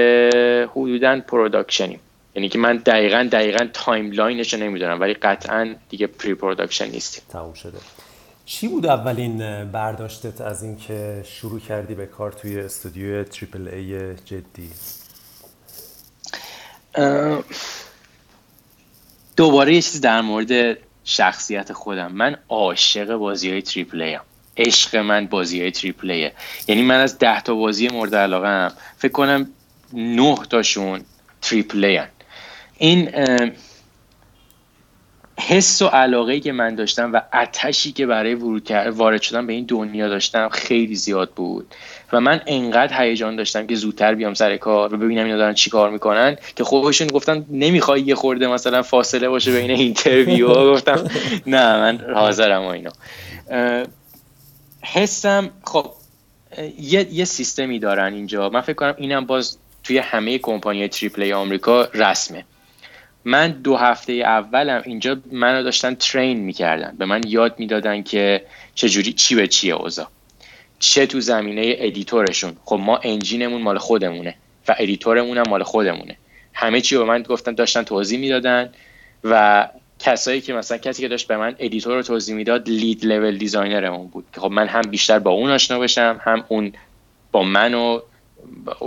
حدودا 0.71 1.21
production 1.21 1.82
یم. 1.82 2.01
یعنی 2.35 2.49
که 2.49 2.59
من 2.59 2.77
دقیقا 2.77 3.29
دقیقا 3.33 3.69
timeline 3.73 4.38
ش 4.38 4.55
رو 4.55 4.61
نمی‌دونم 4.61 5.01
ولی 5.01 5.15
قطعا 5.15 5.75
دیگه 5.89 6.07
pre-production 6.07 6.91
نیستیم. 6.91 7.23
تموم 7.29 7.53
شده. 7.53 7.79
چی 8.49 8.69
بود 8.69 8.87
اولین 8.87 9.65
برداشتت 9.65 10.41
از 10.41 10.63
اینکه 10.63 11.23
شروع 11.27 11.61
کردی 11.61 11.95
به 11.95 12.07
کار 12.07 12.33
توی 12.33 12.61
استودیو 12.61 13.25
triple 13.25 13.69
A 13.69 14.15
جدی؟ 14.15 14.71
دوباره 19.37 19.75
یه 19.75 19.83
چیز 19.83 20.01
در 20.01 20.21
مورد 20.21 20.79
شخصیت 21.05 21.73
خودم. 21.73 22.13
من 22.13 22.37
عاشق 22.49 23.17
بازی 23.17 23.51
های 23.51 23.63
triple 23.63 24.03
A 24.03 24.15
ام. 24.15 24.25
عشق 24.57 24.97
من 24.97 25.27
بازی 25.27 25.61
های 25.61 25.71
triple 25.71 26.11
A 26.11 26.16
ئه 26.16 26.33
یعنی 26.69 26.83
من 26.83 27.01
از 27.01 27.19
ده 27.19 27.41
تا 27.41 27.55
بازی 27.55 27.89
مورد 27.89 28.15
علاقه‌م 28.15 28.73
فکر 28.99 29.13
کنم 29.13 29.49
نه 29.93 30.37
تاشون 30.51 31.01
triple 31.43 31.85
A 31.85 32.01
این 32.79 33.11
حس 35.41 35.83
و 35.83 35.87
علاقه 35.87 36.41
که 36.41 36.53
من 36.53 36.75
داشتم 36.75 37.13
و 37.13 37.21
آتشی 37.33 37.93
که 37.93 38.07
برای 38.07 38.35
ورود 38.35 38.71
وارد 38.71 39.23
شدن 39.23 39.47
به 39.47 39.53
این 39.53 39.65
دنیا 39.65 40.09
داشتم 40.09 40.49
خیلی 40.49 40.95
زیاد 40.95 41.31
بود. 41.31 41.75
و 42.13 42.21
من 42.21 42.41
انقدر 42.47 43.03
هیجان 43.03 43.37
داشتم 43.37 43.67
که 43.67 43.75
زودتر 43.75 44.15
بیام 44.15 44.35
سر 44.35 44.57
کار 44.57 44.95
و 44.95 44.97
ببینم 44.97 45.25
اینا 45.25 45.37
دارن 45.37 45.55
چی 45.55 45.71
کار 45.71 45.91
می‌کنن 45.91 46.37
که 46.57 46.65
خودشون 46.65 47.07
گفتن 47.07 47.47
نمی‌خوای 47.51 48.01
یه 48.01 48.15
خورده 48.15 48.47
مثلا 48.47 48.83
فاصله 48.83 49.29
باشه 49.29 49.53
بین 49.53 49.71
interview 49.71 50.73
گفتم 50.73 51.11
نه 51.47 51.77
من 51.77 52.15
حاضرم 52.15 52.63
و 52.63 52.69
اینا. 52.69 52.91
حسم 54.83 55.51
خب 55.65 55.91
یه, 56.81 57.09
یه 57.13 57.25
سیستمی 57.25 57.79
دارن 57.79 58.13
اینجا. 58.15 58.49
من 58.49 58.61
فکر 58.61 58.73
کنم 58.73 58.95
اینم 58.97 59.27
باز 59.27 59.59
توی 59.85 59.99
همه 59.99 60.39
کمپانی 60.39 60.89
triple 60.89 61.26
A 61.26 61.33
آمریکا 61.33 61.89
رسمه. 61.95 62.45
من 63.29 63.51
دو 63.51 63.77
هفته 63.77 64.13
اولم 64.13 64.83
اینجا 64.85 65.21
منو 65.33 65.63
داشتن 65.63 65.95
train 65.95 66.39
می‌کردن. 66.39 66.97
به 66.99 67.05
من 67.05 67.21
یاد 67.27 67.55
می‌دادن 67.59 68.03
که 68.03 68.45
چجوری 68.75 69.13
چی 69.13 69.35
به 69.35 69.47
چیه 69.47 69.75
اوضاع. 69.75 70.07
چه 70.79 71.07
تو 71.07 71.21
زمینه 71.21 71.75
editor 71.79 72.26
شون 72.26 72.57
خب 72.65 72.77
ما 72.77 73.01
engine 73.03 73.43
مون 73.43 73.63
مال 73.63 73.79
خودمونه 73.79 74.35
و 74.69 74.75
editor 74.79 75.21
مون 75.21 75.43
مال 75.49 75.63
خودمونه. 75.63 76.17
همه 76.55 76.81
چی 76.81 76.97
به 76.97 77.05
من 77.05 77.23
گفتن 77.23 77.55
داشتن 77.55 77.83
توضیح 77.83 78.19
می‌دادن 78.19 78.71
و 79.25 79.69
کسایی 79.99 80.41
که 80.41 80.53
مثلا 80.53 80.79
کسی 80.79 81.03
که 81.03 81.09
داشت 81.09 81.29
به 81.29 81.37
من 81.37 81.55
editor 81.59 81.97
رو 81.97 82.03
توضیح 82.03 82.35
می‌داد 82.35 82.69
lead 82.69 83.05
level 83.05 83.39
designer 83.39 83.88
مون 83.88 84.07
بود. 84.07 84.25
خب 84.37 84.51
من 84.51 84.67
هم 84.67 84.83
بیشتر 84.83 85.19
با 85.19 85.31
اون 85.31 85.51
آشنا 85.51 85.79
بشم 85.79 86.21
هم 86.25 86.45
اون 86.49 86.73
با 87.33 87.43
من 87.43 87.75
و, 87.75 88.01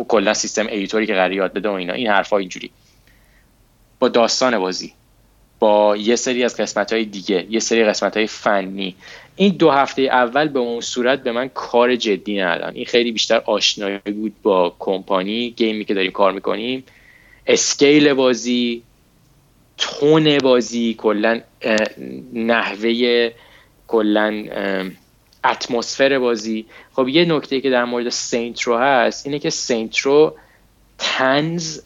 کلا 0.07 0.33
سیستم 0.33 0.65
editor 0.69 1.00
ی 1.00 1.05
که 1.07 1.13
قرار 1.13 1.31
یاد 1.31 1.53
بده 1.53 1.69
و 1.69 1.71
اینا. 1.71 1.93
این 1.93 2.07
حرفا 2.07 2.37
اینجوری. 2.37 2.71
با 4.01 4.07
داستان 4.07 4.59
بازی. 4.59 4.93
با 5.59 5.97
یه 5.97 6.15
سری 6.15 6.43
از 6.43 6.57
قسمت 6.57 6.93
های 6.93 7.05
دیگه 7.05 7.47
یه 7.49 7.59
سری 7.59 7.83
قسمت 7.83 8.17
های 8.17 8.27
فنی. 8.27 8.95
این 9.35 9.53
دو 9.53 9.71
هفته 9.71 10.01
اول 10.01 10.47
به 10.47 10.59
اون 10.59 10.81
صورت 10.81 11.23
به 11.23 11.31
من 11.31 11.47
کار 11.47 11.95
جدی 11.95 12.41
ندادن 12.41 12.75
این 12.75 12.85
خیلی 12.85 13.11
بیشتر 13.11 13.41
آشنایی 13.45 13.97
بود 13.97 14.35
با 14.43 14.75
کمپانی 14.79 15.51
game 15.51 15.79
ی 15.79 15.85
که 15.85 15.93
داریم 15.93 16.11
کار 16.11 16.31
می‌کنیم. 16.31 16.83
scale 17.47 18.13
بازی 18.13 18.83
tone 19.77 20.37
بازی 20.37 20.93
کلا 20.93 21.41
نحوه 22.33 23.29
کلا 23.87 24.45
اتمسفر 25.43 26.19
بازی. 26.19 26.65
خب 26.93 27.07
یه 27.07 27.25
نکته 27.25 27.61
که 27.61 27.69
در 27.69 27.85
مورد 27.85 28.09
Saints 28.09 28.55
Row 28.55 28.77
هست 28.77 29.25
اینه 29.25 29.39
که 29.39 29.49
Saints 29.49 30.07
Row 30.07 30.35
طنز 30.97 31.81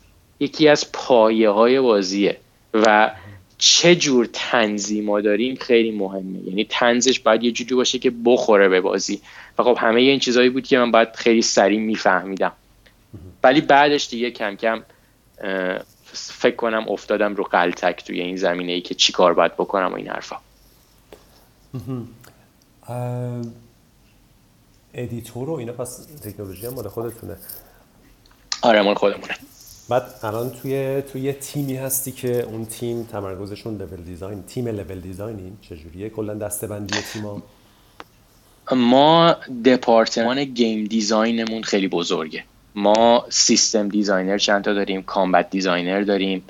یکی 0.45 0.67
از 0.67 0.91
پایه 0.91 1.49
های 1.49 1.81
بازیه 1.81 2.37
و 2.73 3.11
چه 3.57 3.95
جور 3.95 4.29
طنزی 4.33 5.01
ما 5.01 5.21
داریم 5.21 5.55
خیلی 5.55 5.91
مهمه. 5.91 6.39
یعنی 6.39 6.65
طنزش 6.69 7.19
باید 7.19 7.43
یه 7.43 7.51
جوری 7.51 7.75
باشه 7.75 7.99
که 7.99 8.11
بخوره 8.25 8.69
به 8.69 8.81
بازی. 8.81 9.21
و 9.57 9.63
خب 9.63 9.77
همه 9.79 10.01
این 10.01 10.19
چیزهایی 10.19 10.49
بود 10.49 10.67
که 10.67 10.77
من 10.77 10.91
باید 10.91 11.15
خیلی 11.15 11.41
سریع 11.41 11.79
میفهمیدم. 11.79 12.51
ولی 13.43 13.61
بعدش 13.61 14.09
دیگه 14.09 14.31
کم 14.31 14.55
کم 14.55 14.83
فکر 16.13 16.55
کنم 16.55 16.85
افتادم 16.89 17.35
رو 17.35 17.43
غلتک 17.43 18.03
توی 18.05 18.21
این 18.21 18.37
زمینه 18.37 18.71
ای 18.71 18.81
که 18.81 18.95
چی 18.95 19.11
کار 19.13 19.33
باید 19.33 19.53
بکنم 19.53 19.91
و 19.91 19.95
این 19.95 20.07
حرفا. 20.07 20.37
editor 24.93 25.49
و 25.49 25.53
اینا 25.53 25.73
پس 25.73 26.07
تکنولوژی 26.23 26.65
هم 26.65 26.73
مال 26.73 26.87
خودتونه. 26.87 27.37
آره 28.61 28.81
مال 28.81 28.95
خودمونه. 28.95 29.35
بعد 29.89 30.03
الان 30.23 30.49
توی 30.49 31.01
توی 31.01 31.33
تیمی 31.33 31.75
هستی 31.75 32.11
که 32.11 32.41
اون 32.41 32.65
تیم 32.65 33.03
تمرکزشون 33.03 33.77
level 33.77 34.03
design 34.05 34.43
تیم 34.43 34.67
level 34.67 34.99
design 34.99 35.43
ین 35.43 35.57
چجوریه؟ 35.61 36.09
کلا 36.09 36.33
دسته‌بندی 36.33 36.95
تیما؟ 37.13 37.43
ما 38.71 39.35
دپارتمان 39.65 40.43
game 40.43 40.85
design 40.85 41.37
مون 41.37 41.63
خیلی 41.63 41.87
بزرگه. 41.87 42.43
ما 42.75 43.25
system 43.29 43.89
designer 43.89 44.37
چند 44.37 44.63
تا 44.63 44.73
داریم 44.73 45.01
combat 45.01 45.49
designer 45.49 46.01
داریم 46.01 46.43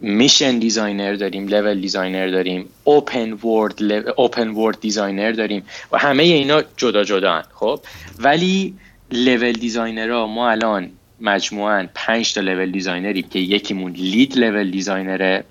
mission 0.00 0.58
designer 0.58 1.14
داریم 1.14 1.48
level 1.48 1.80
designer 1.80 2.28
داریم 2.28 2.68
open 2.84 3.32
world 3.32 3.82
open 4.16 4.48
world 4.48 4.80
designer 4.80 5.32
داریم 5.32 5.62
و 5.92 5.98
همه 5.98 6.22
اینا 6.22 6.62
جدا 6.76 7.04
جدان. 7.04 7.44
خب؟ 7.54 7.80
ولی 8.18 8.74
level 9.10 9.52
designer 9.52 10.24
ما 10.24 10.50
الان 10.50 10.90
مجموعا 11.20 11.88
5 11.94 12.34
تا 12.34 12.40
level 12.40 12.72
designer 12.72 13.17
یم 13.17 13.28
که 13.28 13.38
یکیمون 13.38 13.92
lead 13.92 14.36
level 14.38 14.70
designer 14.70 15.36
ه 15.36 15.44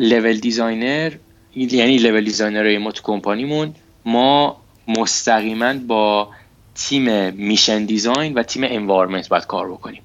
level 0.00 0.38
designer 0.38 1.12
یعنی 1.54 1.98
level 1.98 2.24
designer 2.24 2.78
ما 2.78 2.92
تو 2.92 3.02
کمپانیمون 3.02 3.74
ما 4.04 4.56
مستقیما 4.88 5.74
با 5.74 6.28
تیم 6.74 7.34
mission 7.34 7.84
design 7.84 8.34
و 8.34 8.42
تیم 8.42 8.62
environment 8.64 9.28
باید 9.28 9.46
کار 9.46 9.72
بکنیم. 9.72 10.02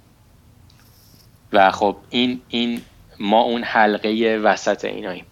و 1.53 1.71
خب 1.71 1.95
این 2.09 2.41
این 2.49 2.81
ما 3.19 3.41
اون 3.41 3.63
حلقه 3.63 4.41
وسط 4.43 4.85
ایناییم. 4.85 5.25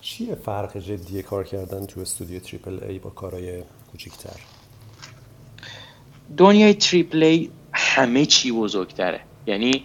چیه 0.00 0.34
فرق 0.34 0.76
جدی 0.76 1.22
کار 1.22 1.44
کردن 1.44 1.86
تو 1.86 2.00
استودیو 2.00 2.40
تریپل 2.40 2.84
ای 2.84 2.98
با 2.98 3.10
کارهای 3.10 3.62
کوچیکتر؟ 3.92 4.36
دنیای 6.36 6.74
triple 6.74 7.22
A 7.22 7.50
همه 7.72 8.26
چی 8.26 8.52
بزرگتره. 8.52 9.20
یعنی 9.46 9.84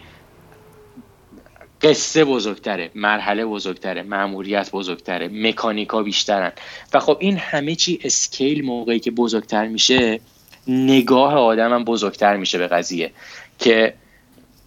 قصه 1.81 2.25
بزرگتره 2.25 2.91
مرحله 2.95 3.45
بزرگتره 3.45 4.03
معموریت 4.03 4.71
بزرگتره 4.71 5.27
مکانیکا 5.27 6.03
بیشترن. 6.03 6.51
و 6.93 6.99
خب 6.99 7.17
این 7.19 7.37
همه 7.37 7.75
چی 7.75 7.99
اسکیل 8.03 8.65
موقعی 8.65 8.99
که 8.99 9.11
بزرگتر 9.11 9.67
میشه 9.67 10.19
نگاه 10.67 11.33
آدم 11.33 11.73
هم 11.73 11.83
بزرگتر 11.83 12.37
میشه 12.37 12.57
به 12.57 12.67
قضیه. 12.67 13.11
که 13.59 13.93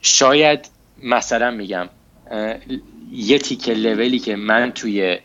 شاید 0.03 0.69
مثلا 1.03 1.51
میگم 1.51 1.89
یه 3.13 3.39
تیکه 3.39 3.75
لولی 3.75 4.19
که 4.19 4.37
من 4.37 4.73
توی 4.73 5.19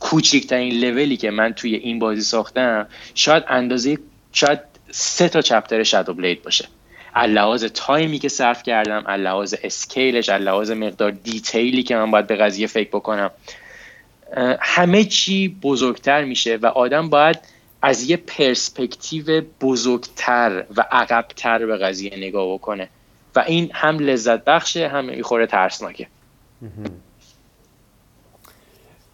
کوچکترین 0.00 0.74
لولی 0.74 1.16
که 1.16 1.30
من 1.30 1.52
توی 1.52 1.74
این 1.74 1.98
بازی 1.98 2.20
ساختم 2.20 2.88
شاید 3.14 3.44
اندازه 3.48 3.98
شاید 4.32 4.60
سه 4.90 5.28
تا 5.28 5.42
chapter 5.42 5.82
Shadow 5.82 6.14
Blade 6.14 6.42
باشه. 6.42 6.64
لحاظ 7.16 7.64
تایمی 7.64 8.18
که 8.18 8.28
صرف 8.28 8.62
کردم 8.62 9.10
لحاظ 9.10 9.54
scale 9.62 10.09
ش 10.09 10.28
لحاظ 10.28 10.70
مقدار 10.70 11.10
detail 11.10 11.72
ی 11.72 11.82
که 11.82 11.96
من 11.96 12.10
باید 12.10 12.26
به 12.26 12.36
قضیه 12.36 12.66
فکر 12.66 12.88
بکنم. 12.88 13.30
همه 14.60 15.04
چی 15.04 15.48
بزرگتر 15.48 16.24
میشه 16.24 16.56
و 16.56 16.66
آدم 16.66 17.08
باید 17.08 17.38
از 17.82 18.10
یه 18.10 18.16
پرسپکتیو 18.16 19.42
بزرگتر 19.60 20.64
و 20.76 20.84
عقبتر 20.90 21.66
به 21.66 21.76
قضیه 21.76 22.16
نگاه 22.16 22.54
بکنه. 22.54 22.88
و 23.36 23.44
این 23.46 23.70
هم 23.72 23.98
لذت 23.98 24.44
بخشه 24.44 24.88
هم 24.88 25.04
یه 25.04 25.14
خورده 25.14 25.46
ترسناکه. 25.46 26.06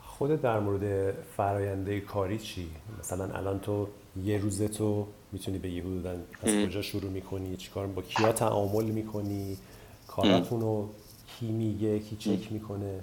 خود 0.07 0.43
در 0.43 0.59
مورد 0.59 1.15
فرایند 1.37 2.01
کاری 2.01 2.39
چی؟ 2.39 2.67
مثلا 3.01 3.25
الان 3.25 3.61
تو 3.61 3.89
یه 4.25 4.39
روزه 4.39 4.69
تو 4.69 5.07
می‌تونی 5.33 5.59
بگی 5.59 5.81
حدودا 5.81 6.11
از 6.43 6.67
کجا 6.67 6.83
شروع 6.83 7.11
می‌کنی 7.11 7.57
چیکار 7.57 7.87
با 7.87 8.03
کیا 8.03 8.33
تعامل 8.33 8.85
می‌کنی 8.85 9.57
کاراتون 10.09 10.61
رو 10.61 10.89
کی 11.41 11.47
میگه 11.47 11.99
کی 11.99 12.17
چک 12.17 12.53
می‌کنه؟ 12.53 13.01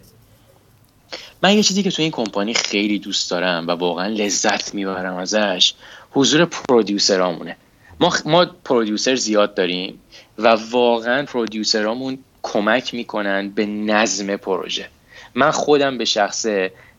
من 1.44 1.54
یه 1.54 1.64
چیزی 1.64 1.84
که 1.84 1.92
تو 1.92 2.02
این 2.02 2.12
کمپانی 2.12 2.54
خیلی 2.54 3.00
دوست 3.00 3.32
دارم 3.32 3.68
و 3.68 3.72
واقعا 3.72 4.08
لذت 4.08 4.74
می‌برم 4.74 5.16
ازش 5.16 5.74
حضور 6.12 6.46
پرودیوسرامونه. 6.46 7.58
ما 8.00 8.14
ما 8.26 8.46
پرودیوسر 8.46 9.16
زیاد 9.16 9.54
داریم 9.54 10.00
و 10.38 10.48
واقعا 10.72 11.26
پرودیوسرامون 11.26 12.18
کمک 12.44 12.94
می‌کنن 12.94 13.50
به 13.50 13.66
نظم 13.66 14.36
پروژه. 14.36 14.90
من 15.36 15.52
خودم 15.52 15.98
به 15.98 16.06
شخصه 16.06 16.46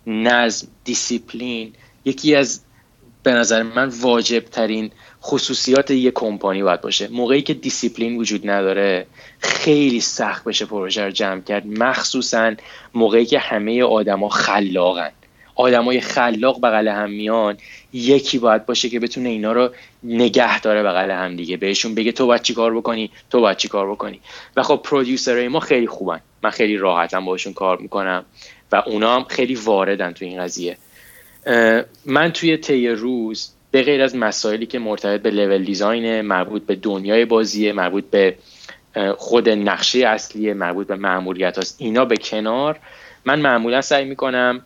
نظم 0.06 0.66
دیسیپلین 0.84 1.72
یکی 2.04 2.34
از 2.34 2.60
به 3.22 3.32
نظر 3.32 3.62
من 3.62 3.88
واجب 3.88 4.40
ترین 4.40 4.90
خصوصیات 5.26 5.90
یک 5.90 6.14
کمپانی 6.14 6.62
باید 6.62 6.80
باشه. 6.80 7.08
موقعی 7.08 7.42
که 7.42 7.54
دیسیپلین 7.54 8.16
وجود 8.16 8.50
نداره 8.50 9.06
خیلی 9.38 10.00
سخت 10.00 10.44
بشه 10.44 10.64
پروژه 10.66 11.04
رو 11.04 11.10
جمع 11.10 11.40
کرد. 11.40 11.66
مخصوصا 11.66 12.54
موقعی 12.94 13.26
که 13.26 13.38
همه 13.38 13.82
آدما 13.82 14.28
خلاقن. 14.28 15.10
آدمای 15.54 16.00
خلاق 16.00 16.60
بغل 16.60 16.88
هم 16.88 17.10
میان. 17.10 17.56
یکی 17.92 18.38
باید 18.38 18.66
باشه 18.66 18.88
که 18.88 19.00
بتونه 19.00 19.28
اینا 19.28 19.52
رو 19.52 19.70
نگه 20.02 20.60
داره 20.60 20.82
بغل 20.82 21.10
هم 21.10 21.36
دیگه. 21.36 21.56
بهشون 21.56 21.94
بگه 21.94 22.12
تو 22.12 22.26
باید 22.26 22.42
چی 22.42 22.54
کار 22.54 22.76
بکنی؟ 22.76 23.10
تو 23.30 23.40
باید 23.40 23.56
چی 23.56 23.68
کار 23.68 23.90
بکنی؟ 23.90 24.20
و 24.56 24.62
خب 24.62 24.80
producer 24.84 25.36
های 25.36 25.48
ما 25.48 25.60
خیلی 25.60 25.86
خوبن. 25.86 26.20
من 26.42 26.50
خیلی 26.50 26.76
راحتم 26.76 27.24
باشون 27.24 27.52
کار 27.52 27.78
می‌کنم 27.78 28.24
و 28.72 28.82
اونا 28.86 29.16
هم 29.16 29.24
خیلی 29.24 29.54
واردن 29.54 30.12
تو 30.12 30.24
این 30.24 30.42
قضیه. 30.42 30.76
من 32.06 32.32
توی 32.32 32.56
طی 32.56 32.88
روز 32.88 33.55
به 33.70 33.82
غیر 33.82 34.02
از 34.02 34.16
مسائلی 34.16 34.66
که 34.66 34.78
مرتبط 34.78 35.22
به 35.22 35.30
level 35.30 35.64
design 35.64 36.20
مربوط 36.20 36.62
به 36.62 36.74
دنیای 36.74 37.24
بازیه 37.24 37.72
مربوط 37.72 38.04
به 38.10 38.36
خود 39.16 39.48
نقشه 39.48 39.98
اصلیه 39.98 40.54
مربوط 40.54 40.86
به 40.86 40.96
مأموریت 40.96 41.58
هست 41.58 41.76
اینا 41.78 42.04
به 42.04 42.16
کنار. 42.16 42.78
من 43.24 43.40
معمولا 43.40 43.80
سعی 43.80 44.04
می‌کنم 44.04 44.62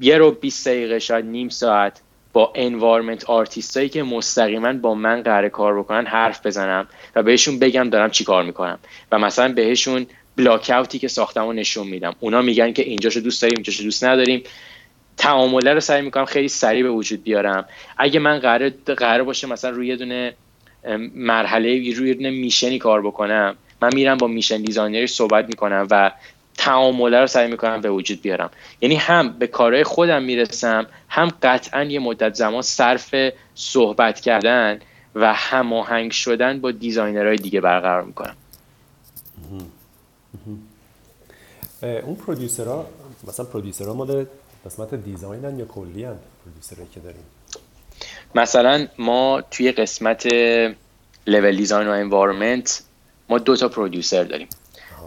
یه 0.00 0.18
رو 0.18 0.30
20 0.30 0.68
دقیقه 0.68 0.98
شاید 0.98 1.24
نیم 1.24 1.48
ساعت 1.48 2.00
با 2.32 2.52
environment 2.54 3.24
artist 3.24 3.76
هایی 3.76 3.88
که 3.88 4.02
مستقیما 4.02 4.72
با 4.72 4.94
من 4.94 5.22
قرار 5.22 5.48
کار 5.48 5.78
بکنن 5.78 6.06
حرف 6.06 6.46
بزنم 6.46 6.86
و 7.14 7.22
بهشون 7.22 7.58
بگم 7.58 7.90
دارم 7.90 8.10
چی 8.10 8.24
کار 8.24 8.44
می‌کنم. 8.44 8.78
و 9.12 9.18
مثلا 9.18 9.52
بهشون 9.52 10.06
blockout 10.36 10.70
ی 10.74 10.98
که 10.98 11.08
ساختم 11.08 11.46
و 11.46 11.52
نشون 11.52 11.86
میدم. 11.86 12.14
اونا 12.20 12.42
میگن 12.42 12.72
که 12.72 12.82
اینجاشو 12.82 13.20
دوست 13.20 13.42
داریم 13.42 13.56
اینجاشو 13.56 13.82
دوست 13.82 14.04
نداریم. 14.04 14.42
تعامله 15.18 15.74
رو 15.74 15.80
سعی 15.80 16.02
می‌کنم 16.02 16.24
خیلی 16.24 16.48
سریع 16.48 16.82
به 16.82 16.90
وجود 16.90 17.22
بیارم. 17.22 17.64
اگه 17.96 18.20
من 18.20 18.38
قرار 18.38 18.68
قرار 18.86 19.24
باشه 19.24 19.46
مثلا 19.46 19.70
روی 19.70 19.96
دونه 19.96 20.34
مرحله 21.14 21.92
روی 21.96 22.14
دونه 22.14 22.30
mission 22.30 22.72
ی 22.72 22.78
کار 22.78 23.02
بکنم 23.02 23.56
من 23.82 23.90
میرم 23.94 24.18
با 24.18 24.26
mission 24.26 24.62
designer 24.62 25.01
ی 25.01 25.06
صحبت 25.06 25.44
می‌کنم 25.48 25.86
و 25.90 26.12
تعامله 26.56 27.20
رو 27.20 27.26
سعی 27.26 27.50
می‌کنم 27.50 27.80
به 27.80 27.90
وجود 27.90 28.22
بیارم. 28.22 28.50
یعنی 28.80 28.94
هم 28.94 29.38
به 29.38 29.46
کارهای 29.46 29.84
خودم 29.84 30.22
می‌رسم 30.22 30.86
هم 31.08 31.32
قطعا 31.42 31.84
یه 31.84 31.98
مدت 31.98 32.34
زمان 32.34 32.62
صرف 32.62 33.14
صحبت 33.54 34.20
کردن 34.20 34.80
و 35.14 35.34
هماهنگ 35.34 36.10
شدن 36.10 36.60
با 36.60 36.70
designerهای 36.70 37.36
دیگه 37.36 37.60
برقرار 37.60 38.02
می‌کنم. 38.02 38.36
اون 41.82 42.14
producerها 42.14 42.86
مثلا 43.28 43.44
producerها 43.46 43.94
مال 43.94 44.26
قسمت 44.68 44.94
designن 44.94 45.58
یا 45.58 45.64
کلی 45.64 46.04
هم 46.04 46.18
که 46.94 47.00
داریم؟ 47.00 47.22
مثلا 48.34 48.86
ما 48.98 49.42
توی 49.50 49.72
قسمت 49.72 50.26
level 51.26 51.56
design 51.56 51.88
و 51.88 51.90
environment 51.90 52.82
ما 53.28 53.38
دو 53.38 53.56
تا 53.56 53.68
producer 53.68 54.24
داریم. 54.24 54.48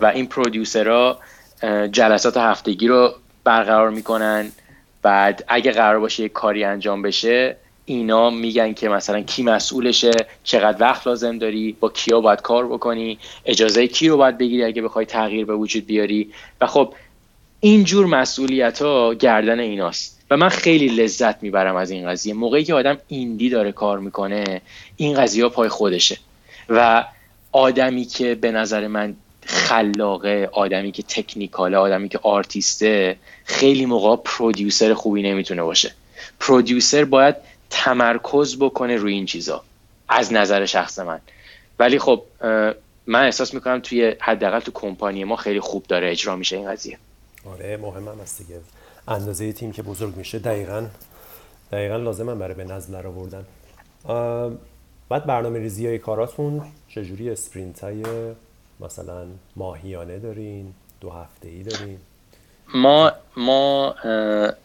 و 0.01 0.05
این 0.05 0.27
producerها 0.27 1.19
جلسات 1.91 2.37
هفتگی 2.37 2.87
رو 2.87 3.13
برقرار 3.43 3.89
می‌کنن. 3.89 4.51
بعد 5.01 5.43
اگه 5.47 5.71
قرار 5.71 5.99
باشه 5.99 6.23
یک 6.23 6.31
کاری 6.31 6.63
انجام 6.63 7.01
بشه 7.01 7.55
اینا 7.85 8.29
میگن 8.29 8.73
که 8.73 8.89
مثلا 8.89 9.21
کی 9.21 9.43
مسئولشه 9.43 10.11
چقدر 10.43 10.81
وقت 10.81 11.07
لازم 11.07 11.37
داری 11.37 11.77
با 11.79 11.89
کیا 11.89 12.21
باید 12.21 12.41
کار 12.41 12.67
بکنی 12.67 13.19
اجازه 13.45 13.87
کی 13.87 14.09
رو 14.09 14.17
باید 14.17 14.37
بگیری 14.37 14.63
اگه 14.63 14.81
بخوای 14.81 15.05
تغییر 15.05 15.45
به 15.45 15.55
وجود 15.55 15.85
بیاری. 15.85 16.33
و 16.61 16.67
خب 16.67 16.93
اینجور 17.63 18.05
مسئولیت 18.05 18.81
ها 18.81 19.13
گردن 19.13 19.59
ایناست. 19.59 20.21
و 20.29 20.37
من 20.37 20.49
خیلی 20.49 20.87
لذت 20.87 21.43
می‌برم 21.43 21.75
از 21.75 21.91
این 21.91 22.09
قضیه. 22.09 22.33
موقعی 22.33 22.63
که 22.63 22.73
آدم 22.73 22.97
ایندی 23.07 23.49
داره 23.49 23.71
کار 23.71 23.99
می‌کنه 23.99 24.61
این 24.95 25.13
قضیه 25.21 25.47
پای 25.47 25.69
خودشه. 25.69 26.17
و 26.69 27.05
آدمی 27.51 28.05
که 28.05 28.35
به 28.35 28.51
نظر 28.51 28.87
من 28.87 29.15
خلاقه 29.45 30.49
آدمی 30.51 30.91
که 30.91 31.03
تکنیکاله 31.03 31.77
آدمی 31.77 32.09
که 32.09 32.19
آرتیسته 32.23 33.17
خیلی 33.45 33.85
موقع 33.85 34.15
پرودیوسر 34.15 34.93
خوبی 34.93 35.21
نمی‌تونه 35.21 35.63
باشه. 35.63 35.91
پرودیوسر 36.39 37.05
باید 37.05 37.35
تمرکز 37.69 38.57
بکنه 38.59 38.95
روی 38.95 39.13
این 39.13 39.25
چیزا 39.25 39.63
از 40.09 40.33
نظر 40.33 40.65
شخص 40.65 40.99
من. 40.99 41.19
ولی 41.79 41.99
خب 41.99 42.23
من 43.07 43.25
احساس 43.25 43.53
می‌کنم 43.53 43.79
توی 43.79 44.15
حداقل 44.19 44.59
تو 44.59 44.71
کمپانی 44.73 45.23
ما 45.23 45.35
خیلی 45.35 45.59
خوب 45.59 45.85
داره 45.87 46.11
اجرا 46.11 46.35
میشه 46.35 46.57
این 46.57 46.71
قضیه. 46.71 46.97
آره 47.45 47.77
مهم 47.77 48.07
هم 48.07 48.19
هست 48.19 48.37
دیگه. 48.37 48.59
اندازه 49.07 49.53
تیم 49.53 49.71
که 49.71 49.81
بزرگ 49.81 50.15
میشه. 50.15 50.39
دقیقا 50.39 50.87
دقیقا 51.71 51.95
لازم 51.95 52.39
برای 52.39 52.53
به 52.53 52.63
نظم 52.63 52.93
در 52.93 53.07
آوردن 53.07 53.45
بعد 55.09 55.25
برنامه 55.25 55.59
ریزی 55.59 55.87
های 55.87 55.97
کاراتون 55.97 56.61
چجوری 56.87 57.29
اسپرینت 57.29 57.83
های 57.83 58.03
مثلا 58.79 59.25
ماهیانه 59.55 60.19
دارین؟ 60.19 60.73
دو 61.01 61.09
هفته 61.09 61.47
ای 61.47 61.63
دارین؟ 61.63 61.97
ما 62.73 63.11
ما 63.37 63.95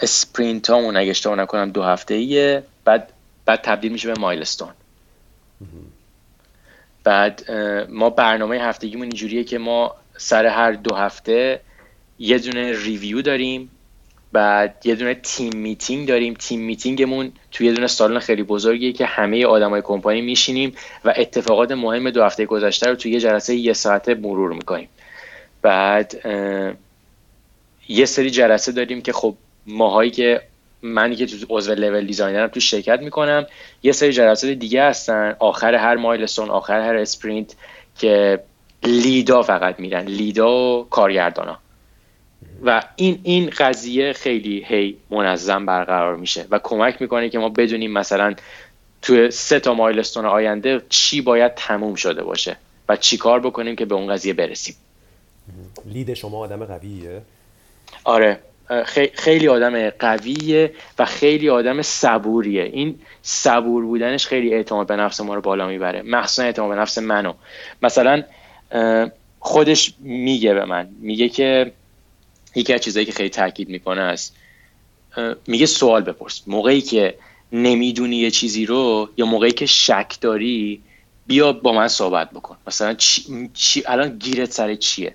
sprint 0.00 0.70
هامون 0.70 0.96
اگه 0.96 1.10
اشتباه 1.10 1.36
نکنم 1.36 1.70
دو 1.70 1.82
هفته 1.82 2.14
ایه 2.14 2.62
بعد 2.84 3.12
بعد 3.44 3.60
تبدیل 3.62 3.92
میشه 3.92 4.14
به 4.14 4.20
milestone. 4.20 4.68
بعد 7.04 7.50
ما 7.90 8.10
برنامه 8.10 8.56
هفتگیمون 8.56 9.06
اینجوریه 9.06 9.44
که 9.44 9.58
ما 9.58 9.94
سر 10.16 10.46
هر 10.46 10.72
دو 10.72 10.94
هفته 10.94 11.60
یه 12.18 12.38
دونه 12.38 12.72
review 12.84 13.22
داریم 13.22 13.70
بعد 14.32 14.82
یه 14.84 14.94
دونه 14.94 15.14
team 15.14 15.56
meeting 15.56 16.08
داریم. 16.08 16.34
team 16.34 16.60
meetingمون 16.60 17.32
توی 17.52 17.66
یه 17.66 17.72
دونه 17.72 17.86
سالن 17.86 18.18
خیلی 18.18 18.42
بزرگیه 18.42 18.92
که 18.92 19.06
همه 19.06 19.46
آدمای 19.46 19.82
کمپانی 19.82 20.20
میشینیم 20.20 20.72
و 21.04 21.14
اتفاقات 21.16 21.72
مهم 21.72 22.10
دو 22.10 22.24
هفته 22.24 22.46
گذشته 22.46 22.86
رو 22.90 22.94
توی 22.94 23.12
یه 23.12 23.20
جلسه 23.20 23.54
یه 23.54 23.72
ساعته 23.72 24.14
مرور 24.14 24.52
می‌کنیم. 24.52 24.88
بعد 25.62 26.26
یه 27.88 28.06
سری 28.06 28.30
جلسه 28.30 28.72
داریم 28.72 29.02
که 29.02 29.12
خب 29.12 29.34
ماهایی 29.66 30.10
که 30.10 30.40
منی 30.82 31.16
که 31.16 31.26
تو 31.26 31.36
عضو 31.50 31.74
level 31.74 32.06
designerم 32.06 32.48
تو 32.48 32.60
شرکت 32.60 33.00
می‌کنم 33.00 33.46
یه 33.82 33.92
سری 33.92 34.12
جلسات 34.12 34.50
دیگه 34.50 34.82
هستن. 34.82 35.36
آخر 35.38 35.74
هر 35.74 35.96
milestone 35.96 36.50
آخر 36.50 36.80
هر 36.80 36.96
sprint 36.96 37.54
که 37.98 38.40
leadا 38.84 39.42
فقط 39.42 39.80
میرن. 39.80 40.04
leadا 40.04 40.78
و 40.78 40.86
کارگردانا. 40.90 41.58
و 42.64 42.82
این 42.96 43.20
این 43.22 43.50
قضیه 43.58 44.12
خیلی 44.12 44.64
هی 44.68 44.96
منظم 45.10 45.66
برقرار 45.66 46.16
میشه 46.16 46.46
و 46.50 46.60
کمک 46.62 47.02
می‌کنه 47.02 47.28
که 47.28 47.38
ما 47.38 47.48
بدونیم 47.48 47.92
مثلا 47.92 48.34
توی 49.02 49.30
سه 49.30 49.60
تا 49.60 49.74
مایلستون 49.74 50.24
آینده 50.24 50.82
چی 50.88 51.20
باید 51.20 51.54
تموم 51.54 51.94
شده 51.94 52.22
باشه 52.22 52.56
و 52.88 52.96
چی 52.96 53.16
کار 53.16 53.40
بکنیم 53.40 53.76
که 53.76 53.84
به 53.84 53.94
اون 53.94 54.12
قضیه 54.12 54.32
برسیم. 54.32 54.74
لید 55.84 56.14
شما 56.14 56.38
آدم 56.38 56.64
قویه؟ 56.64 57.22
آره. 58.04 58.38
خیلی 59.14 59.48
آدم 59.48 59.90
قویه 59.90 60.72
و 60.98 61.04
خیلی 61.04 61.50
آدم 61.50 61.82
صبوریه. 61.82 62.62
این 62.62 62.98
صبور 63.22 63.84
بودنش 63.84 64.26
خیلی 64.26 64.54
اعتماد 64.54 64.86
به 64.86 64.96
نفس 64.96 65.20
ما 65.20 65.34
رو 65.34 65.40
بالا 65.40 65.68
می‌بره. 65.68 66.02
مخصوصا 66.02 66.42
اعتماد 66.42 66.70
به 66.70 66.76
نفس 66.76 66.98
منو. 66.98 67.34
مثلا 67.82 68.22
خودش 69.40 69.94
میگه 70.00 70.54
به 70.54 70.64
من. 70.64 70.88
میگه 71.00 71.28
که 71.28 71.72
یکی 72.56 72.72
از 72.72 72.80
چیزایی 72.80 73.06
که 73.06 73.12
خیلی 73.12 73.28
تاکید 73.28 73.68
می‌کنه 73.68 74.00
است 74.00 74.36
میگه 75.46 75.66
سوال 75.66 76.02
بپرس. 76.02 76.42
موقعی 76.46 76.80
که 76.80 77.14
نمی‌دونی 77.52 78.16
یه 78.16 78.30
چیزی 78.30 78.66
رو 78.66 79.08
یا 79.16 79.26
موقعی 79.26 79.52
که 79.52 79.66
شک 79.66 80.16
داری 80.20 80.82
بیا 81.26 81.52
با 81.52 81.72
من 81.72 81.88
صحبت 81.88 82.30
بکن. 82.30 82.56
مثلا 82.66 82.94
چی, 82.94 83.50
چی 83.54 83.82
الان 83.86 84.18
گیرت 84.18 84.52
سر 84.52 84.74
چیه؟ 84.74 85.14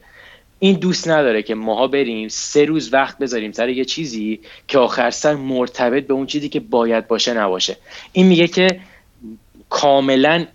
این 0.60 0.76
دوست 0.76 1.08
نداره 1.08 1.44
که 1.44 1.56
ماها 1.56 1.88
بریم 1.88 2.28
سه 2.28 2.66
روز 2.66 2.94
وقت 2.94 3.18
بذاریم 3.18 3.52
سر 3.52 3.70
یه 3.70 3.86
چیزی 3.86 4.40
که 4.68 4.78
آخر 4.78 5.12
سر 5.12 5.36
مرتبط 5.36 6.08
به 6.08 6.14
اون 6.14 6.26
چیزی 6.26 6.50
که 6.50 6.60
باید 6.60 7.08
باشه 7.08 7.34
نباشه. 7.34 7.78
این 8.12 8.28
میگه 8.28 8.48
که 8.48 8.80
کاملا 9.70 10.46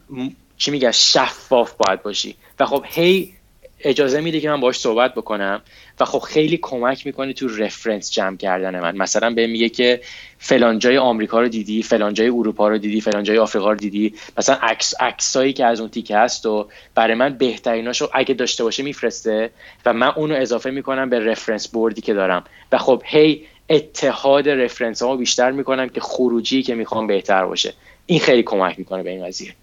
چی 0.58 0.70
میگه 0.70 0.92
شفاف 0.92 1.72
باید 1.72 2.02
باشی. 2.02 2.34
و 2.60 2.66
خب 2.66 2.84
هی 2.88 3.32
اجازه 3.80 4.20
میده 4.20 4.40
که 4.40 4.50
من 4.50 4.60
باش 4.60 4.76
صحبت 4.76 5.14
بکنم. 5.14 5.62
و 6.00 6.04
خب 6.04 6.18
خیلی 6.18 6.58
کمک 6.62 7.06
می‌کنه 7.06 7.32
تو 7.32 7.48
رفرنس 7.48 8.12
جمع 8.12 8.36
کردن 8.36 8.80
من. 8.80 8.96
مثلا 8.96 9.30
به 9.30 9.46
میگه 9.46 9.68
که 9.68 10.00
فلان 10.38 10.78
جای 10.78 10.98
آمریکا 10.98 11.40
رو 11.40 11.48
دیدی 11.48 11.82
فلان 11.82 12.14
جای 12.14 12.28
اروپا 12.28 12.68
رو 12.68 12.78
دیدی 12.78 13.00
فلان 13.00 13.22
جای 13.22 13.38
آفریقا 13.38 13.70
رو 13.70 13.76
دیدی. 13.76 14.14
مثلا 14.38 14.56
عکس 14.62 14.94
عکسایی 15.00 15.52
که 15.52 15.64
از 15.66 15.80
اون 15.80 15.90
تیکه 15.90 16.16
هست 16.16 16.46
و 16.46 16.68
برای 16.94 17.14
من 17.14 17.38
بهتریناشو 17.38 18.08
اگه 18.12 18.34
داشته 18.34 18.64
باشه 18.64 18.82
میفرسته 18.82 19.50
و 19.86 19.92
من 19.92 20.12
اونو 20.16 20.34
اضافه 20.34 20.70
می‌کنم 20.70 21.10
به 21.10 21.20
رفرنس 21.20 21.68
بوردی 21.68 22.00
که 22.00 22.14
دارم. 22.14 22.44
و 22.72 22.78
خب 22.78 23.02
هی 23.04 23.44
اتحاد 23.70 24.48
رفرنس 24.48 25.02
ها 25.02 25.16
بیشتر 25.16 25.50
می‌کنم 25.50 25.88
که 25.88 26.00
خروجی 26.00 26.62
که 26.62 26.74
می‌خوام 26.74 27.06
بهتر 27.06 27.44
باشه. 27.46 27.74
این 28.06 28.20
خیلی 28.20 28.42
کمک 28.42 28.78
می‌کنه 28.78 29.02
به 29.02 29.10
این 29.10 29.26
قضیه. 29.26 29.54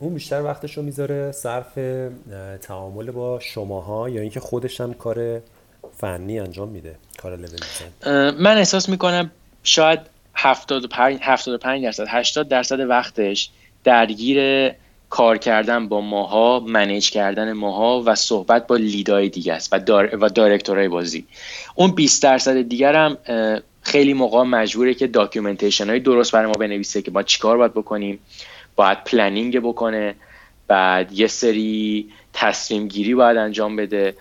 اون 0.00 0.14
بیشتر 0.14 0.42
وقتش 0.42 0.76
رو 0.76 0.82
می‌ذاره 0.82 1.32
صرف 1.32 1.78
تعامل 2.62 3.10
با 3.10 3.40
شماها 3.40 4.08
یا 4.08 4.20
اینکه 4.20 4.40
خودش 4.40 4.80
هم 4.80 4.94
کار 4.94 5.40
فنی 5.96 6.40
انجام 6.40 6.68
میده 6.68 6.96
کار 7.18 7.36
لول 7.36 7.50
من 8.38 8.56
احساس 8.56 8.88
می‌کنم 8.88 9.30
شاید 9.62 10.00
75 10.34 11.18
75 11.22 11.84
درصد 11.84 12.04
80 12.08 12.48
درصد 12.48 12.80
وقتش 12.80 13.50
درگیر 13.84 14.70
کار 15.10 15.38
کردن 15.38 15.88
با 15.88 16.00
ماها 16.00 16.60
manage 16.60 17.10
کردن 17.10 17.52
ماها 17.52 18.02
و 18.06 18.14
صحبت 18.14 18.66
با 18.66 18.76
leadای 18.76 19.28
دیگه 19.28 19.52
است 19.52 19.68
و, 19.72 19.78
دار 19.78 20.16
و 20.16 20.28
directorهای 20.28 20.88
بازی. 20.88 21.26
اون 21.74 21.90
20 21.90 22.22
درصد 22.22 22.62
دیگر 22.62 22.94
هم 22.94 23.16
خیلی 23.82 24.14
موقع 24.14 24.42
مجبوره 24.42 24.94
که 24.94 25.06
documentation 25.06 25.90
های 25.90 26.00
درست 26.00 26.32
برای 26.32 26.46
ما 26.46 26.52
بنویسه 26.52 27.02
که 27.02 27.10
ما 27.10 27.22
چیکار 27.22 27.56
باید 27.56 27.72
بکنیم. 27.74 28.18
باید 28.76 29.04
planning 29.04 29.60
بکنه. 29.60 30.14
بعد 30.68 31.12
یه 31.12 31.26
سری 31.26 32.10
تصمیم 32.32 32.88
گیری 32.88 33.14
باید 33.14 33.36
انجام 33.36 33.76
بده. 33.76 34.14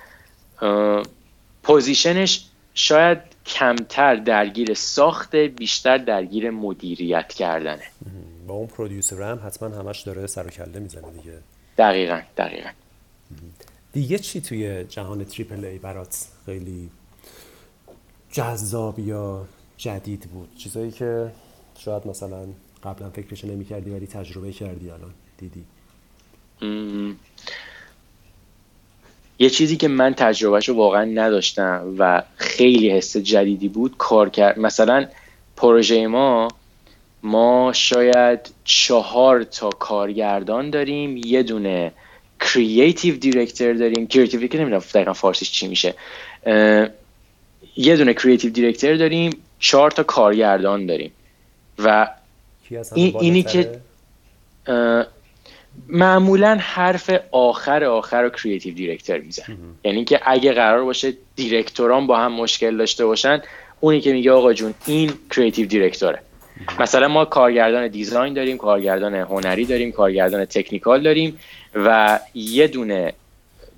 پوزیشنش 1.64 2.46
شاید 2.74 3.18
کمتر 3.46 4.16
درگیر 4.16 4.74
ساخت 4.74 5.36
بیشتر 5.36 5.98
درگیر 5.98 6.50
مدیریت 6.50 7.28
کردنه. 7.28 7.84
با 8.48 8.54
اون 8.54 8.68
producer 8.68 9.22
هم 9.22 9.42
حتما 9.46 9.70
همش 9.70 10.02
داره 10.02 10.28
سر 10.28 10.48
و 10.48 10.50
کله 10.50 10.80
می‌زنه 10.80 11.12
دیگه. 11.12 11.38
دقیقا 11.78 12.22
دقیقا. 12.38 12.70
دیگه 13.94 14.20
چی 14.20 14.42
توی 14.42 14.84
جهان 14.84 15.26
triple 15.26 15.66
A 15.66 15.78
برات 15.78 16.28
خیلی 16.46 16.90
جذاب 18.32 19.00
یا 19.00 19.46
جدید 19.78 20.22
بود؟ 20.22 20.50
چیزایی 20.58 20.92
که 20.92 21.32
شاید 21.78 22.08
مثلا 22.08 22.48
قبلا 22.84 23.10
فکرش 23.10 23.46
نمی 23.46 23.66
کردی 23.66 23.90
ولی 23.90 24.08
تجربه 24.08 24.52
کردی 24.52 24.90
الان 24.90 25.14
دیدی. 25.38 25.64
یه 29.40 29.50
چیزی 29.50 29.78
که 29.78 29.88
من 29.88 30.14
تجربهش 30.14 30.70
رو 30.70 30.76
واقعا 30.76 31.06
نداشتم 31.06 31.96
و 31.98 32.24
خیلی 32.36 32.90
حس 32.90 33.18
جدیدی 33.18 33.70
بود 33.70 33.98
کار 33.98 34.30
کرد. 34.30 34.60
مثلا 34.60 35.06
پروژه 35.58 36.08
ما 36.08 36.48
ما 37.24 37.74
شاید 37.74 38.40
چهار 38.64 39.44
تا 39.44 39.70
کارگردان 39.70 40.70
داریم 40.70 41.18
یه 41.18 41.44
دونه 41.44 41.92
creative 42.40 43.18
director 43.18 43.74
داریم. 43.74 44.08
creative 44.08 44.48
که 44.48 44.58
نمی‌دونم 44.58 44.84
دقیقا 44.94 45.14
فارسیش 45.14 45.52
چی 45.52 45.68
میشه. 45.68 45.96
یه 47.78 47.98
دونه 47.98 48.14
creative 48.14 48.52
director 48.52 48.96
داریم 48.96 49.32
چهار 49.60 49.92
تا 49.92 50.04
کارگردان 50.04 50.86
داریم. 50.86 51.12
و 51.80 52.08
این 52.96 53.16
اینی 53.20 53.44
که 53.44 53.80
معمولا 55.88 56.58
حرف 56.62 57.10
آخر 57.32 57.84
آخر 57.84 58.22
رو 58.22 58.30
creative 58.30 58.74
director 58.74 59.18
میزن. 59.18 59.44
یعنی 59.84 60.06
که 60.06 60.20
اگه 60.26 60.54
قرار 60.54 60.84
باشه 60.84 61.14
directorان 61.36 62.08
با 62.08 62.18
هم 62.18 62.32
مشکل 62.32 62.78
داشته 62.78 63.06
باشن 63.06 63.42
اونی 63.80 64.02
که 64.02 64.14
میگه 64.14 64.32
آقا 64.32 64.54
جون 64.54 64.74
این 64.86 65.14
creative 65.32 65.68
directorه 65.68 66.20
مثلا 66.80 67.08
ما 67.08 67.26
کارگردان 67.26 67.88
design 67.88 68.34
داریم 68.34 68.58
کارگردان 68.58 69.16
هنری 69.16 69.66
داریم 69.66 69.92
کارگردان 69.92 70.46
technical 70.46 71.04
داریم 71.04 71.40
و 71.76 72.20
یه 72.34 72.68
دونه 72.68 73.14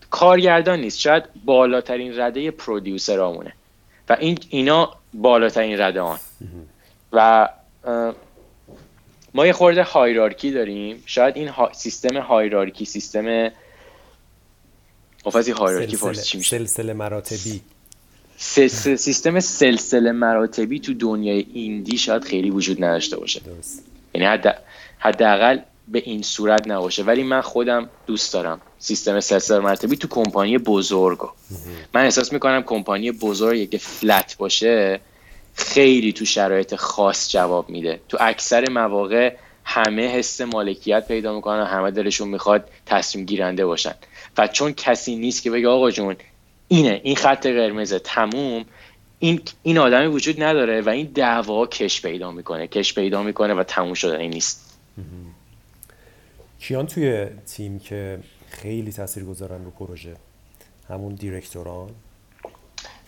کارگردان 0.09 0.79
نیست. 0.79 0.99
شاید 0.99 1.23
بالاترین 1.45 2.19
رده 2.19 2.51
پرودیوسرامونه 2.51 3.53
و 4.09 4.17
این 4.19 4.37
اینا 4.49 4.93
بالاترین 5.13 5.81
رده 5.81 6.01
آن. 6.01 6.19
و 7.13 7.49
ما 9.33 9.47
یه 9.47 9.53
خورده 9.53 9.83
هایرارکی 9.83 10.51
داریم. 10.51 11.03
شاید 11.05 11.37
این 11.37 11.51
سیستم 11.71 12.17
هایرارکی 12.17 12.85
سیستم 12.85 13.49
خب، 15.23 15.35
هایرارکی 15.35 15.95
فارسی 15.95 16.23
چی 16.23 16.37
میشه؟ 16.37 16.57
سلسله 16.57 16.93
مراتبی. 16.93 17.61
سیستم 18.37 19.39
سلسله 19.39 20.11
مراتبی 20.11 20.79
تو 20.79 20.93
دنیای 20.93 21.45
ایندی 21.53 21.97
شاید 21.97 22.23
خیلی 22.23 22.49
وجود 22.49 22.83
نداشته 22.83 23.17
باشه. 23.17 23.39
درست. 23.39 23.83
یعنی 24.13 24.27
حد 24.27 24.63
حداقل 24.99 25.59
به 25.87 25.99
این 26.05 26.21
صورت 26.21 26.67
نباشه. 26.67 27.03
ولی 27.03 27.23
من 27.23 27.41
خودم 27.41 27.89
دوست 28.07 28.33
دارم 28.33 28.61
سیستم 28.79 29.19
سلسله 29.19 29.59
مراتبی 29.59 29.97
تو 29.97 30.07
کمپانی 30.07 30.57
بزرگو. 30.57 31.29
من 31.93 32.03
احساس 32.03 32.33
می‌کنم 32.33 32.63
کمپانی 32.63 33.11
بزرگی 33.11 33.67
که 33.67 33.77
فلت 33.77 34.37
باشه 34.37 34.99
خیلی 35.53 36.13
تو 36.13 36.25
شرایط 36.25 36.75
خاص 36.75 37.31
جواب 37.31 37.69
میده. 37.69 37.99
تو 38.09 38.17
اکثر 38.21 38.69
مواقع 38.69 39.35
همه 39.65 40.07
حس 40.07 40.41
مالکیت 40.41 41.07
پیدا 41.07 41.35
می‌کنن 41.35 41.65
همه 41.65 41.91
دلشون 41.91 42.27
می‌خواد 42.27 42.69
تصمیم 42.85 43.25
گیرنده 43.25 43.65
باشن. 43.65 43.93
و 44.37 44.47
چون 44.47 44.73
کسی 44.73 45.15
نیست 45.15 45.43
که 45.43 45.51
بگه 45.51 45.67
آقا 45.67 45.91
جون 45.91 46.15
اینه 46.67 47.01
این 47.03 47.15
خط 47.15 47.47
قرمزه 47.47 47.99
تموم. 47.99 48.65
این 49.19 49.41
این 49.63 49.77
آدمی 49.77 50.07
وجود 50.07 50.43
نداره 50.43 50.81
و 50.81 50.89
این 50.89 51.11
دعوا 51.15 51.67
کش 51.67 52.01
پیدا 52.01 52.31
می‌کنه 52.31 52.67
کش 52.67 52.93
پیدا 52.93 53.23
می‌کنه 53.23 53.53
و 53.53 53.63
تموم 53.63 53.93
شدنی 53.93 54.29
نیست. 54.29 54.79
کیان 56.59 56.87
توی 56.87 57.25
تیم 57.25 57.79
که 57.79 58.19
خیلی 58.49 58.91
تاثیر 58.91 59.23
گذارن 59.23 59.65
رو 59.65 59.71
پروژه 59.71 60.15
همون 60.89 61.15
دیرکتوران؟ 61.15 61.89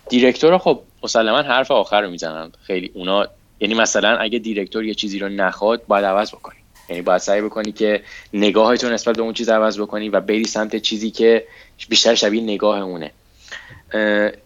دیرکتور 0.10 0.58
خب 0.58 0.80
مسلما 1.04 1.42
حرف 1.42 1.72
آخر 1.72 2.02
رو 2.02 2.10
می‌زنن. 2.10 2.52
خیلی 2.62 2.92
اونا 2.94 3.28
یعنی 3.60 3.74
مثلا 3.74 4.18
اگه 4.18 4.40
دیرکتور 4.40 4.86
یه 4.86 4.94
چیزی 4.94 5.20
رو 5.20 5.30
نخواد 5.30 5.82
باید 5.88 6.06
عوض 6.06 6.32
بکنی. 6.32 6.56
یعنی 6.90 7.02
باید 7.02 7.22
سعی 7.22 7.42
بکنی 7.42 7.72
که 7.72 8.04
نگاهتون 8.34 8.94
نسبت 8.94 9.16
به 9.16 9.22
اون 9.22 9.34
چیز 9.34 9.50
عوض 9.50 9.80
بکنی 9.80 10.10
و 10.10 10.20
بری 10.20 10.44
سمت 10.44 10.76
چیزی 10.76 11.12
که 11.12 11.46
بیشتر 11.90 12.16
شبیه 12.16 12.42
نگاه 12.42 12.80
اونه 12.82 13.12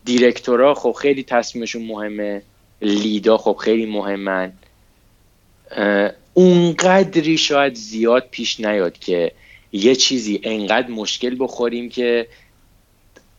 دیرکتورا 0.05 0.73
خب 0.73 0.91
خیلی 0.91 1.23
تصمیمشون 1.23 1.85
مهمه. 1.85 2.41
لیدا 2.81 3.37
خب 3.37 3.57
خیلی 3.61 3.85
مهمن. 3.85 4.53
اونقدری 6.33 7.37
شاید 7.37 7.75
زیاد 7.75 8.27
پیش 8.31 8.59
نیاد 8.59 8.99
که 8.99 9.31
یه 9.71 9.95
چیزی 9.95 10.41
انقدر 10.43 10.87
مشکل 10.87 11.35
بخوریم 11.39 11.89
که 11.89 12.27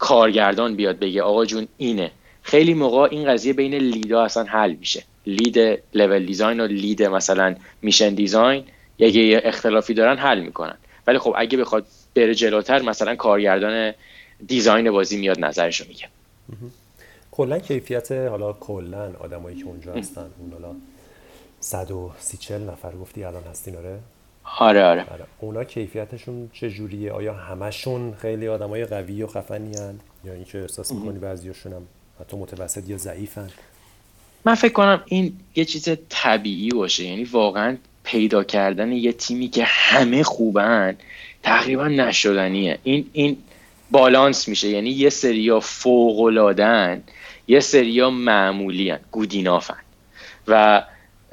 کارگردان 0.00 0.76
بیاد 0.76 0.98
بگه 0.98 1.22
آقا 1.22 1.44
جون 1.44 1.68
اینه. 1.76 2.10
خیلی 2.42 2.74
موقع 2.74 3.08
این 3.10 3.32
قضیه 3.32 3.52
بین 3.52 3.74
لیدا 3.74 4.24
اصلا 4.24 4.44
حل 4.44 4.72
میشه. 4.72 5.04
لید 5.26 5.82
لول 5.94 6.26
دیزاین 6.26 6.60
و 6.60 6.66
لید 6.66 7.02
مثلا 7.02 7.54
میشن 7.82 8.14
دیزاین 8.14 8.64
یه 8.98 9.40
اختلافی 9.44 9.94
دارن 9.94 10.16
حل 10.16 10.40
می‌کنن. 10.40 10.78
ولی 11.06 11.18
خب 11.18 11.34
اگه 11.36 11.58
بخواد 11.58 11.86
بره 12.14 12.34
جلوتر 12.34 12.82
مثلا 12.82 13.16
کارگردان 13.16 13.92
دیزاین 14.46 14.90
بازی 14.90 15.16
میاد 15.16 15.40
نظرشو 15.40 15.84
میگه. 15.88 16.08
کلا 17.30 17.58
کیفیت 17.58 18.12
حالا 18.12 18.52
کلا 18.52 19.12
آدمایی 19.20 19.56
که 19.56 19.64
اونجا 19.64 19.92
هستن 19.92 20.26
اون 20.38 20.52
حالا 20.52 20.74
130 21.60 22.54
نفر 22.54 22.92
گفتی 22.92 23.24
الان 23.24 23.42
هستین 23.50 23.76
آره؟ 23.76 23.98
آره 24.58 24.84
آره, 24.84 25.04
آره. 25.12 25.24
اونا 25.40 25.64
کیفیتشون 25.64 26.50
چجوریه؟ 26.52 27.12
آیا 27.12 27.34
همشون 27.34 28.14
خیلی 28.14 28.48
آدمای 28.48 28.84
قوی 28.84 29.22
و 29.22 29.26
خفنی 29.26 29.76
هن؟ 29.76 30.00
یا 30.24 30.32
اینکه 30.32 30.60
احساس 30.60 30.92
می‌کنی 30.92 31.18
بعضیاشون 31.18 31.72
هم 31.72 31.82
حتی 32.20 32.36
متوسط 32.36 32.88
یا 32.88 32.96
ضعیفن؟ 32.96 33.50
من 34.44 34.54
فکر 34.54 34.72
کنم 34.72 35.02
این 35.06 35.32
یه 35.54 35.64
چیز 35.64 35.88
طبیعی 36.08 36.70
باشه. 36.70 37.04
یعنی 37.04 37.24
واقعا 37.24 37.76
پیدا 38.04 38.44
کردن 38.44 38.92
یه 38.92 39.12
تیمی 39.12 39.48
که 39.48 39.64
همه 39.64 40.22
خوبن 40.22 40.96
تقریبا 41.42 41.88
نشدنیه. 41.88 42.78
این 42.82 43.10
این 43.12 43.36
بالانس 43.90 44.48
میشه. 44.48 44.68
یعنی 44.68 44.90
یه 44.90 45.10
سریا 45.10 45.60
فوق 45.60 46.20
العادن 46.20 47.02
یه 47.48 47.60
سریا 47.60 48.10
معمولی 48.10 48.90
هن. 48.90 49.00
گودینافن 49.10 49.80
و 50.48 50.82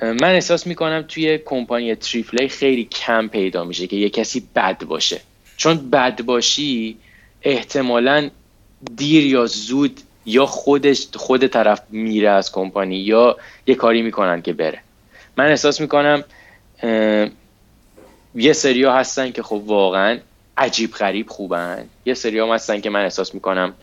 من 0.02 0.24
احساس 0.24 0.68
می‌کنم 0.68 1.06
توی 1.08 1.38
کمپانی 1.38 1.96
تریپلی 1.96 2.48
خیلی 2.48 2.86
کم 2.86 3.28
پیدا 3.28 3.64
میشه 3.64 3.88
که 3.88 3.96
یه 3.96 4.10
کسی 4.10 4.48
بد 4.56 4.84
باشه. 4.84 5.22
چون 5.58 5.90
بد 5.90 6.22
باشی 6.22 6.98
احتمالا 7.42 8.30
دیر 8.96 9.26
یا 9.26 9.46
زود 9.46 10.02
یا 10.26 10.46
خودش 10.46 11.08
خود 11.16 11.48
طرف 11.48 11.82
میره 11.90 12.30
از 12.30 12.52
کمپانی 12.52 12.98
یا 12.98 13.38
یه 13.68 13.76
کاری 13.76 14.02
می‌کنن 14.02 14.42
که 14.42 14.54
بره. 14.54 14.82
من 15.38 15.46
احساس 15.46 15.82
می‌کنم 15.82 16.24
یه 18.36 18.54
سریا 18.54 18.94
هستن 18.94 19.32
که 19.32 19.44
خب 19.44 19.62
واقعا 19.66 20.20
عجیب 20.58 20.92
غریب 20.92 21.30
خوبن. 21.30 21.86
یه 22.06 22.14
سریا 22.14 22.48
هم 22.48 22.54
هستن 22.54 22.82
که 22.82 22.90
من 22.90 23.04
احساس 23.04 23.34
می‌کنم 23.34 23.74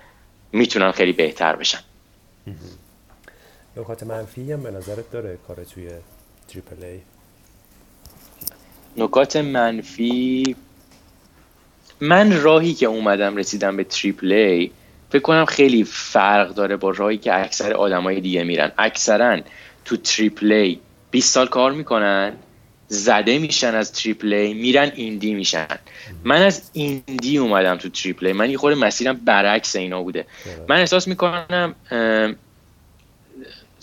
می‌تونن 0.52 0.90
خیلی 0.92 1.12
بهتر 1.12 1.56
بشن. 1.56 1.80
نکات 3.76 4.02
منفی 4.02 4.52
هم 4.52 4.62
به 4.62 4.70
نظرت 4.70 5.10
داره 5.10 5.38
کار 5.48 5.64
توی 5.64 5.88
triple 6.48 6.84
A؟ 6.84 7.00
نکات 8.96 9.36
منفی؟ 9.36 10.56
من 12.00 12.42
راهی 12.42 12.74
که 12.74 12.86
اومدم 12.86 13.36
رسیدم 13.36 13.76
به 13.76 13.84
triple 13.84 14.32
A 14.32 14.70
فکر 15.10 15.22
کنم 15.22 15.44
خیلی 15.44 15.84
فرق 15.84 16.54
داره 16.54 16.76
با 16.76 16.90
راهی 16.90 17.18
که 17.18 17.40
اکثر 17.40 17.72
آدمای 17.72 18.20
دیگه 18.20 18.44
میرن. 18.44 18.72
اکثرا 18.78 19.40
تو 19.84 19.96
triple 19.96 20.52
A 20.52 20.78
20 21.10 21.34
سال 21.34 21.46
کار 21.46 21.72
می‌کنن 21.72 22.32
زده 22.88 23.38
میشن 23.38 23.74
از 23.74 23.92
triple 23.92 24.32
A 24.32 24.54
میرن 24.54 24.92
indie 24.94 25.34
میشن. 25.34 25.78
من 26.24 26.42
از 26.42 26.70
ایندی 26.72 27.38
اومدم 27.38 27.76
تو 27.76 27.88
تریپل 27.88 28.26
ای. 28.26 28.32
من 28.32 28.50
یه 28.50 28.56
خورده 28.56 28.78
مسیرم 28.78 29.16
برعکس 29.24 29.76
اینا 29.76 30.02
بوده. 30.02 30.26
من 30.68 30.76
احساس 30.76 31.08
می‌کنم 31.08 31.74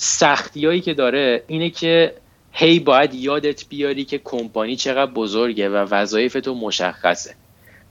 سختی 0.04 0.82
که 0.82 0.94
داره 0.94 1.44
اینه 1.48 1.70
که 1.70 2.14
هی 2.52 2.80
باید 2.80 3.14
یادت 3.14 3.70
بیاری 3.70 4.06
که 4.06 4.22
کمپانی 4.24 4.76
چقدر 4.76 5.12
بزرگه 5.12 5.70
و 5.70 5.76
وظایف 5.76 6.34
تو 6.34 6.56
مشخصه. 6.56 7.36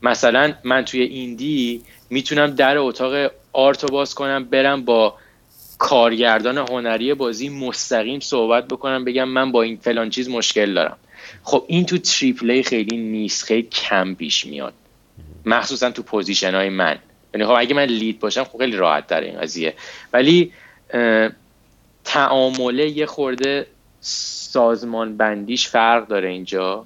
مثلا 0.01 0.53
من 0.63 0.85
توی 0.85 1.01
ایندی 1.01 1.81
می‌تونم 2.09 2.47
در 2.47 2.77
اتاق 2.77 3.31
آرتو 3.53 3.87
باز 3.87 4.15
کنم 4.15 4.43
برم 4.43 4.85
با 4.85 5.15
کارگردان 5.77 6.57
هنری 6.57 7.13
بازی 7.13 7.49
مستقیم 7.49 8.19
صحبت 8.19 8.67
بکنم 8.67 9.05
بگم 9.05 9.29
من 9.29 9.51
با 9.51 9.61
این 9.61 9.77
فلان 9.77 10.09
چیز 10.09 10.29
مشکل 10.29 10.73
دارم. 10.73 10.97
خب 11.43 11.65
این 11.67 11.85
تو 11.85 11.97
triple 11.97 12.54
A 12.54 12.63
خیلی 12.63 12.97
نیست 12.97 13.43
خیلی 13.43 13.63
کم 13.63 14.13
پیش 14.13 14.45
میاد. 14.45 14.73
مخصوصا 15.45 15.91
تو 15.91 16.03
position 16.03 16.55
های 16.55 16.69
من. 16.69 16.97
یعنی 17.33 17.45
خب 17.45 17.55
اگه 17.57 17.75
من 17.75 17.85
lead 17.85 18.19
باشم 18.19 18.43
خب 18.43 18.57
خیلی 18.57 18.77
راحت 18.77 19.07
در 19.07 19.21
این 19.21 19.41
قضیه. 19.41 19.73
ولی 20.13 20.51
تعامله 22.13 22.89
یه 22.89 23.05
خورده 23.05 23.67
سازمان 24.01 25.17
بندیش 25.17 25.67
فرق 25.67 26.07
داره 26.07 26.29
اینجا. 26.29 26.85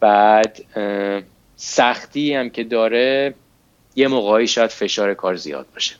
بعد 0.00 0.64
سختی 1.56 2.34
هم 2.34 2.50
که 2.50 2.64
داره 2.64 3.34
یه 3.96 4.08
موقعی 4.08 4.46
شاید 4.46 4.70
فشار 4.70 5.14
کار 5.14 5.36
زیاد 5.36 5.66
باشه. 5.74 5.94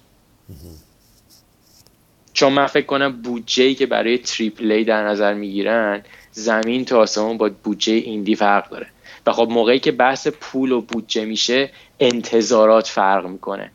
چون 2.32 2.52
من 2.52 2.66
فکر 2.66 2.86
کنم 2.86 3.22
بودجه 3.22 3.74
که 3.74 3.86
برای 3.86 4.18
triple 4.18 4.75
A 4.75 4.84
در 4.84 5.08
نظر 5.08 5.34
می‌گیرن 5.34 6.02
زمین 6.32 6.84
تا 6.84 6.98
آسمون 6.98 7.38
با 7.38 7.50
بودجه 7.64 7.92
ایندی 7.92 8.34
فرق 8.34 8.68
داره. 8.68 8.86
و 9.26 9.32
خب 9.32 9.48
موقعی 9.50 9.78
که 9.78 9.92
بحث 9.92 10.28
پول 10.28 10.72
و 10.72 10.80
بودجه 10.80 11.24
میشه 11.24 11.70
انتظارات 12.00 12.86
فرق 12.86 13.26
می‌کنه. 13.26 13.70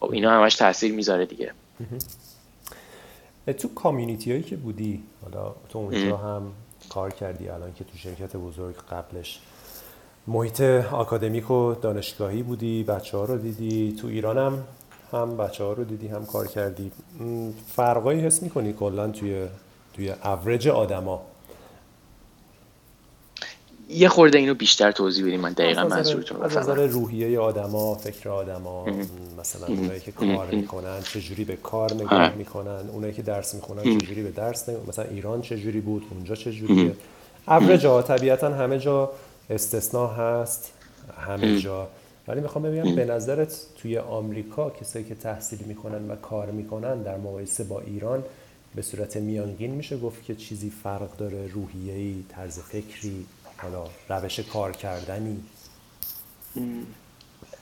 خب 0.00 0.12
اینا 0.12 0.30
همش 0.30 0.54
تاثیر 0.54 0.92
می‌ذاره 0.92 1.26
دیگه. 1.26 1.52
تو 3.46 3.68
کامیونیتی 3.74 4.30
هایی 4.30 4.42
که 4.42 4.56
بودی 4.56 5.02
حالا 5.22 5.54
تو 5.68 5.78
اونجا 5.78 6.16
هم 6.16 6.42
کار 6.88 7.10
کردی 7.10 7.48
الان 7.48 7.72
که 7.74 7.84
تو 7.84 7.96
شرکت 7.96 8.36
بزرگ 8.36 8.76
قبلش. 8.76 9.40
محیط 10.26 10.60
آکادمیک 10.92 11.50
و 11.50 11.74
دانشگاهی 11.74 12.42
بودی 12.42 12.82
بچه 12.82 13.16
ها 13.18 13.24
رو 13.24 13.38
دیدی. 13.38 13.96
تو 14.00 14.06
ایران 14.06 14.38
هم 14.38 14.64
هم 15.12 15.36
بچه 15.36 15.64
ها 15.64 15.72
رو 15.72 15.84
دیدی 15.84 16.08
هم 16.08 16.26
کار 16.26 16.46
کردی. 16.46 16.92
فرقایی 17.66 18.20
حس 18.20 18.42
می‌کنی 18.42 18.72
کلا 18.72 19.08
توی 19.08 19.46
توی 19.94 20.10
اوریج 20.10 20.68
آدما؟ 20.68 21.22
یه 23.92 24.08
خورده 24.08 24.38
اینو 24.38 24.54
بیشتر 24.54 24.92
توضیح 24.92 25.26
بدیم 25.26 25.40
من 25.40 25.52
دقیقا 25.52 25.84
منظورتون 25.84 26.42
از 26.42 26.56
نظر 26.56 26.86
روحیه 26.86 27.40
آدما 27.40 27.94
فکر 27.94 28.28
آدما 28.28 28.86
مثلا 29.38 29.66
اونایی 29.66 30.00
که 30.00 30.12
کار 30.12 30.46
می‌کنن 30.46 31.00
چجوری 31.02 31.44
به 31.44 31.56
کار 31.56 31.94
نگاه 31.94 32.34
می‌کنن 32.34 32.88
اونایی 32.92 33.12
که 33.12 33.22
درس 33.22 33.54
می‌خونن 33.54 33.98
چجوری 33.98 34.22
به 34.22 34.30
درس 34.30 34.68
نگاه 34.68 34.82
مثلا 34.88 35.04
ایران 35.04 35.42
چجوری 35.42 35.80
بود 35.80 36.06
اونجا 36.10 36.34
چجوریه؟ 36.34 36.92
اوریج 37.48 37.86
ها 37.86 38.02
طبیعتا 38.02 38.48
همه 38.48 38.78
جا 38.78 39.10
استثناء 39.50 40.14
هست 40.14 40.72
همه 41.18 41.60
جا. 41.60 41.88
ولی 42.28 42.40
می‌خوام 42.40 42.64
ببینم 42.64 42.96
به 42.96 43.04
نظرت 43.04 43.60
توی 43.82 43.98
آمریکا 43.98 44.70
کسایی 44.70 45.04
که 45.04 45.14
تحصیل 45.14 45.58
می‌کنن 45.66 46.10
و 46.10 46.16
کار 46.16 46.50
می‌کنن 46.50 47.02
در 47.02 47.16
مقایسه 47.16 47.64
با 47.64 47.80
ایران 47.80 48.24
به 48.74 48.82
صورت 48.82 49.16
میانگین 49.16 49.70
میشه 49.70 49.98
گفت 49.98 50.24
که 50.24 50.34
چیزی 50.34 50.72
فرق 50.82 51.16
داره 51.16 51.46
روحیه‌ای 51.46 52.14
طرز 52.28 52.58
فکری؟ 52.58 53.26
حالا 53.62 53.84
روش 54.08 54.40
کار 54.40 54.72
کردنی. 54.72 55.36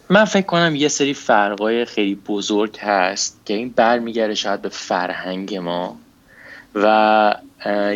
من 0.08 0.24
فکر 0.24 0.46
کنم 0.46 0.76
یه 0.76 0.88
سری 0.88 1.14
فرقای 1.14 1.84
خیلی 1.84 2.14
بزرگ 2.14 2.78
هست 2.78 3.40
که 3.44 3.54
این 3.54 3.68
برمیگرده 3.68 4.34
شاید 4.34 4.62
به 4.62 4.68
فرهنگ 4.68 5.54
ما 5.56 5.96
و 6.74 7.34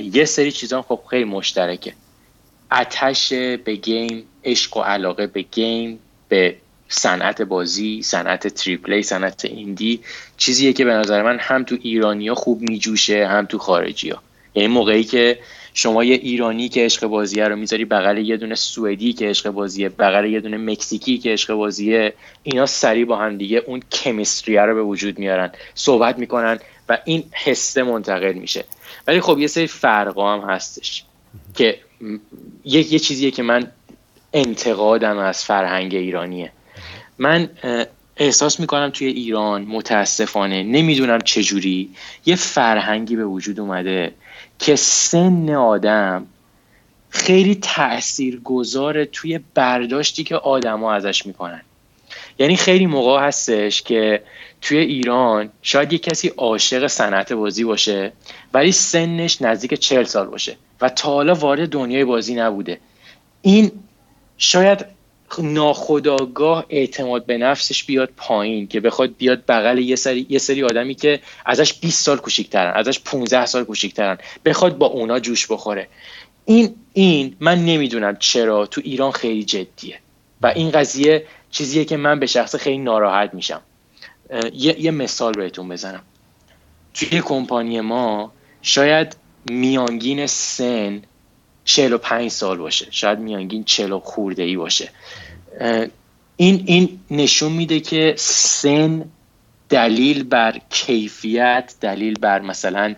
یه 0.03 0.24
سری 0.24 0.53
چیزان 0.53 0.83
خب 0.83 1.01
خیلی 1.11 1.24
مشترکه. 1.24 1.93
عشق 2.73 3.32
به 3.65 3.74
game 3.74 4.24
عشق 4.45 4.77
و 4.77 4.81
علاقه 4.81 5.27
به 5.27 5.43
game 5.43 5.99
به 6.29 6.57
صنعت 6.89 7.43
بازی 7.43 8.03
صنعت 8.03 8.49
triple 8.49 8.95
A 8.95 9.03
صنعت 9.03 9.45
indie 9.44 10.01
چیزیه 10.37 10.73
که 10.73 10.85
به 10.85 10.93
نظر 10.93 11.23
من 11.23 11.39
هم 11.41 11.65
تو 11.65 11.77
ایرانیا 11.83 12.35
خوب 12.35 12.61
میجوشه 12.61 13.27
هم 13.27 13.47
تو 13.47 13.59
خارجی 13.59 14.11
ها 14.11 14.23
یعنی 14.55 14.69
موقعی 14.69 15.05
که 15.05 15.39
شما 15.74 16.05
یه 16.05 16.15
ایرانی 16.15 16.69
که 16.69 16.85
عشق 16.85 17.07
بازیه 17.07 17.49
رو 17.49 17.57
می‌ذاری 17.57 17.85
بغل 17.85 18.19
یه 18.19 18.36
دونه 18.36 18.55
سوئدی 18.55 19.12
که 19.12 19.28
عشق 19.28 19.51
بازیه 19.51 19.89
بغل 19.89 20.24
یه 20.24 20.40
دونه 20.40 20.57
مکزیکی 20.57 21.19
که 21.19 21.31
عشق 21.31 21.55
بازیه 21.55 22.15
اینا 22.43 22.66
سریع 22.66 23.05
با 23.05 23.16
هم 23.16 23.36
دیگه 23.36 23.62
اون 23.66 23.82
کمیستری 23.93 24.57
رو 24.57 24.74
به 24.74 24.82
وجود 24.82 25.19
میارن 25.19 25.51
صحبت 25.74 26.19
می‌کنن 26.19 26.59
و 26.89 26.99
این 27.05 27.24
حسه 27.32 27.82
منتقل 27.82 28.32
میشه. 28.32 28.65
ولی 29.07 29.20
خب 29.20 29.39
یه 29.39 29.47
سری 29.47 29.66
فرقا 29.66 30.35
هم 30.35 30.51
هستش 30.51 31.05
که 31.55 31.78
یه, 32.65 32.93
یه 32.93 32.99
چیزیه 32.99 33.31
که 33.31 33.43
من 33.43 33.66
انتقادم 34.32 35.19
از 35.19 35.44
فرهنگ 35.44 35.94
ایرانیه. 35.94 36.53
من 37.19 37.51
احساس 38.16 38.61
می‌کنم 38.61 38.90
توی 38.90 39.07
ایران 39.07 39.62
متاسفانه 39.62 40.62
نمی‌دونم 40.62 41.19
چجوری 41.20 41.90
یه 42.27 42.36
فرهنگی 42.36 43.16
به 43.16 43.24
وجود 43.24 43.61
اومده 43.61 44.15
که 44.62 44.76
سن 44.76 45.51
آدم 45.51 46.26
خیلی 47.09 47.55
تأثیر 47.55 48.40
گذاره 48.40 49.05
توی 49.05 49.40
برداشتی 49.55 50.24
که 50.24 50.36
آدما 50.36 50.93
ازش 50.93 51.26
می‌کنن. 51.26 51.62
یعنی 52.39 52.56
خیلی 52.56 52.86
موقع 52.86 53.20
هستش 53.20 53.82
که 53.82 54.22
توی 54.60 54.78
ایران 54.78 55.51
شاید 55.62 55.93
یه 55.93 55.98
کسی 55.98 56.28
عاشق 56.28 56.86
صنعت 56.86 57.32
بازی 57.32 57.64
باشه 57.64 58.12
ولی 58.55 58.72
سنش 58.72 59.43
نزدیک 59.43 59.74
چهل 59.74 60.05
سال 60.05 60.26
باشه 60.26 60.56
و 60.80 60.89
تا 60.89 61.09
حالا 61.09 61.34
وارد 61.34 61.68
دنیای 61.68 62.05
بازی 62.05 62.34
نبوده. 62.34 62.78
این 63.43 63.72
شاید 64.39 64.84
ناخداگاه 65.39 66.67
اعتماد 66.69 67.27
به 67.27 67.39
نفسش 67.39 67.85
بیاد 67.85 68.11
پایین 68.17 68.67
که 68.67 68.81
بخواد 68.81 69.17
بیاد 69.17 69.45
بغل 69.49 69.79
یه 69.79 69.97
سری 69.97 70.27
یه 70.29 70.39
سری 70.39 70.63
آدمی 70.63 70.95
که 70.95 71.21
ازش 71.47 71.73
20 71.73 72.05
سال 72.05 72.17
کوچیک‌ترن 72.17 72.73
ازش 72.75 73.01
15 73.01 73.47
سال 73.47 73.65
کوچیک‌ترن 73.65 74.19
بخواد 74.45 74.79
با 74.79 74.87
اونا 74.87 75.19
جوش 75.19 75.47
بخوره. 75.47 75.89
این 76.45 76.75
این 76.93 77.37
من 77.41 77.65
نمی‌دونم 77.65 78.17
چرا 78.17 78.67
تو 78.67 78.81
ایران 78.85 79.11
خیلی 79.11 79.45
جدیه 79.45 79.99
و 80.43 80.47
این 80.47 80.71
قضیه 80.71 81.27
چیزیه 81.51 81.85
که 81.85 81.97
من 81.97 82.21
به 82.21 82.27
شخص 82.27 82.57
خیلی 82.57 82.79
ناراحت 82.79 83.35
میشم. 83.35 83.61
یه, 84.53 84.81
یه 84.81 84.91
مثال 84.91 85.33
بهتون 85.33 85.69
بزنم. 85.69 86.03
توی 86.95 87.21
کمپانی 87.21 87.81
ما 87.81 88.33
شاید 88.63 89.17
میانگین 89.51 90.27
سن 90.27 91.03
45 91.65 92.31
سال 92.31 92.59
باشه 92.59 92.87
شاید 92.91 93.19
میانگین 93.19 93.65
40 93.65 93.99
خورده 93.99 94.43
ای 94.43 94.57
باشه. 94.57 94.89
این 96.37 96.62
این 96.66 97.01
نشون 97.11 97.53
میده 97.53 97.81
که 97.81 98.15
سن 98.19 99.05
دلیل 99.69 100.23
بر 100.24 100.61
کیفیت 100.70 101.74
دلیل 101.81 102.19
بر 102.19 102.41
مثلا 102.41 102.95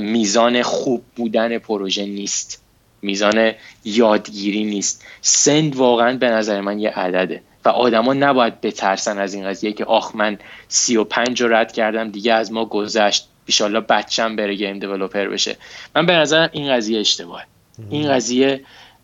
میزان 0.00 0.62
خوب 0.62 1.04
بودن 1.16 1.58
پروژه 1.58 2.06
نیست. 2.06 2.62
میزان 3.02 3.52
یادگیری 3.84 4.64
نیست. 4.64 5.04
سند 5.20 5.76
واقعا 5.76 6.16
به 6.16 6.28
نظر 6.28 6.60
من 6.60 6.78
یه 6.78 6.90
عدده. 6.90 7.42
و 7.64 7.68
آدما 7.68 8.14
نباید 8.14 8.60
بترسن 8.60 9.18
از 9.18 9.34
این 9.34 9.44
قضیه 9.44 9.72
که 9.72 9.84
آخ 9.84 10.14
من 10.14 10.38
سی 10.68 10.96
و 10.96 11.04
پنج 11.04 11.42
رو 11.42 11.54
رد 11.54 11.72
کردم 11.72 12.10
دیگه 12.10 12.32
از 12.32 12.52
ما 12.52 12.64
گذشت. 12.64 13.28
بیشالله 13.46 13.80
بچم 13.80 14.36
بره 14.36 14.54
گیم 14.54 14.78
دیولوپر 14.78 15.28
بشه. 15.28 15.56
من 15.94 16.06
به 16.06 16.12
نظرم 16.12 16.50
این 16.52 16.72
قضیه 16.72 17.00
اشتباهه. 17.00 17.46
این 17.90 18.12
قضیه 18.12 18.60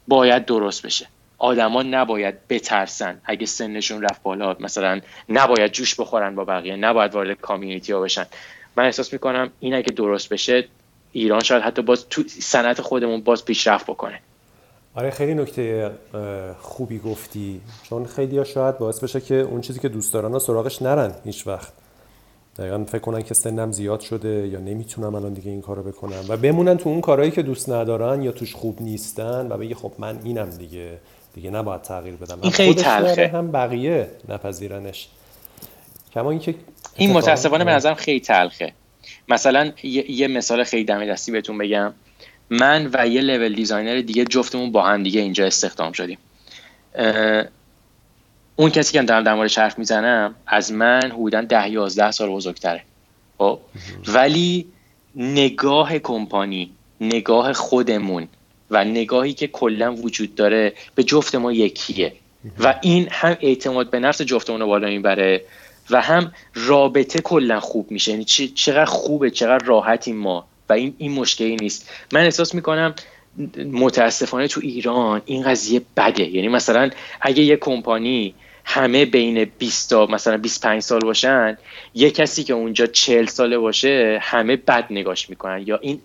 باید 0.09 0.45
درست 0.45 0.87
بشه. 0.87 1.07
آدما 1.41 1.83
نباید 1.83 2.49
بترسن. 2.49 3.21
اگه 3.25 3.47
سنشون 3.47 4.03
رفت 4.03 4.23
بالا 4.23 4.57
مثلا 4.61 5.01
نباید 5.29 5.73
جوش 5.73 6.01
بخورن 6.01 6.35
با 6.35 6.45
بقیه 6.45 6.77
نباید 6.77 7.15
وارد 7.15 7.41
کامیونیتی 7.41 7.93
ها 7.93 8.01
بشن. 8.01 8.27
من 8.77 8.85
احساس 8.85 9.13
می‌کنم 9.13 9.51
این 9.61 9.75
اگه 9.75 9.93
درست 9.93 10.29
بشه 10.29 10.65
ایران 11.13 11.41
شاید 11.41 11.63
حتی 11.63 11.83
باز 11.83 12.09
تو 12.09 12.23
صنعت 12.29 12.81
خودمون 12.81 13.21
باز 13.21 13.45
پیشرفت 13.45 13.87
بکنه. 13.87 14.21
آره 14.95 15.11
خیلی 15.11 15.35
نکته 15.35 15.91
خوبی 16.61 16.99
گفتی. 16.99 17.61
چون 17.83 18.07
خیلی 18.07 18.39
ها 18.39 18.45
شاید 18.45 18.79
باعث 18.79 19.05
بشه 19.05 19.21
که 19.21 19.35
اون 19.35 19.61
چیزی 19.61 19.81
که 19.81 19.89
دوست 19.89 20.15
دارن 20.15 20.39
سراغش 20.39 20.83
نرن 20.83 21.15
هیچ 21.25 21.47
وقت. 21.47 21.73
دقیقا 22.59 22.85
فکر 22.85 22.99
کنن 22.99 23.23
که 23.23 23.35
سنم 23.35 23.73
زیاد 23.73 24.01
شده 24.01 24.29
یا 24.29 24.61
نمی‌تونم 24.61 25.15
الان 25.15 25.33
دیگه 25.33 25.51
این 25.51 25.61
کارو 25.61 25.83
بکنم. 25.83 26.25
و 26.29 26.37
بمونن 26.37 26.77
تو 26.77 26.89
اون 26.89 27.01
کارهایی 27.01 27.31
که 27.31 27.43
دوست 27.43 27.69
ندارن 27.69 28.23
یا 28.23 28.33
توش 28.33 28.55
خوب 28.55 28.83
نیستن 28.83 29.47
و 29.53 29.57
بگی 29.57 29.75
خب 29.75 29.93
من 29.99 30.19
اینم 30.25 30.51
دیگه. 30.51 30.99
دیگه 31.35 31.51
نباید 31.51 31.83
تغییر 31.83 32.15
بدم 32.15 32.39
این 32.43 32.53
خیلی 32.53 32.75
تلخه. 32.75 33.29
هم 33.35 33.53
بقیه 33.53 34.11
نپذیرنش. 34.29 35.09
کما 36.15 36.31
اینکه 36.31 36.55
این 36.97 37.13
متاسفانه 37.13 37.65
به 37.65 37.71
نظرم 37.71 37.95
خیلی 37.95 38.21
تلخه. 38.21 38.73
مثلا 39.29 39.73
یه, 39.83 40.29
مثال 40.29 40.65
خیلی 40.65 40.85
دمی 40.85 41.07
دستی 41.07 41.33
بهتون 41.33 41.59
بگم. 41.59 41.93
من 42.51 42.91
و 42.93 43.07
یه 43.09 43.21
لول 43.21 43.55
دیزاینر 43.55 44.01
دیگه 44.01 44.25
جفتمون 44.25 44.73
با 44.73 44.83
هم 44.83 45.03
دیگه 45.03 45.21
اینجا 45.21 45.47
استخدام 45.47 45.93
شدیم. 45.93 46.19
اون 48.57 48.71
کسی 48.71 48.93
که 48.93 49.03
دارم 49.03 49.25
در 49.25 49.35
مورد 49.35 49.51
حرف 49.51 49.79
می‌زنم 49.79 50.35
از 50.47 50.73
من 50.73 51.13
حدودا 51.13 51.41
ده 51.41 51.71
یازده 51.71 52.11
سال 52.11 52.29
بزرگتره. 52.29 52.83
خب؟ 53.39 53.59
ولی 54.07 54.67
نگاه 55.17 55.99
کمپانی 55.99 56.71
نگاه 57.01 57.53
خودمون 57.53 58.29
و 58.71 58.85
نگاهی 58.85 59.33
که 59.33 59.47
کلا 59.47 59.95
وجود 59.95 60.35
داره 60.35 60.73
به 60.95 61.03
جفت 61.05 61.35
ما 61.35 61.53
یکیه. 61.53 62.13
و 62.59 62.75
این 62.83 63.09
هم 63.11 63.37
اعتماد 63.41 63.91
به 63.91 63.99
نفس 63.99 64.23
جفتمون 64.23 64.61
رو 64.61 64.67
بالا 64.67 64.89
می‌بره 64.89 65.45
و 65.91 66.01
هم 66.01 66.33
رابطه 66.55 67.21
کلا 67.21 67.61
خوب 67.61 67.91
میشه. 67.91 68.11
یعنی 68.11 68.25
چقدر 68.25 68.85
خوبه 68.85 69.31
چقدر 69.31 69.65
راحتیم 69.65 70.17
ما. 70.17 70.47
و 70.69 70.73
این 70.73 70.95
این 70.99 71.13
مشکلی 71.13 71.57
نیست. 71.57 71.91
من 72.13 72.21
احساس 72.21 72.55
می‌کنم 72.55 72.95
متاسفانه 73.73 74.49
تو 74.49 74.61
ایران 74.65 75.23
این 75.25 75.43
قضیه 75.43 75.83
بده. 75.97 76.29
یعنی 76.29 76.49
مثلا 76.49 76.91
اگه 77.21 77.43
یه 77.43 77.57
کمپانی 77.57 78.35
همه 78.65 79.05
بین 79.05 79.45
20 79.59 79.91
تا 79.91 80.07
مثلا 80.07 80.37
25 80.37 80.83
سال 80.83 81.01
باشن 81.01 81.59
یه 81.95 82.11
کسی 82.11 82.45
که 82.45 82.55
اونجا 82.55 82.87
40 82.87 83.27
ساله 83.27 83.59
باشه 83.59 84.19
همه 84.23 84.57
بد 84.57 84.87
نگاش 84.91 85.31
می‌کنن. 85.31 85.63
یا 85.67 85.79
این 85.83 86.01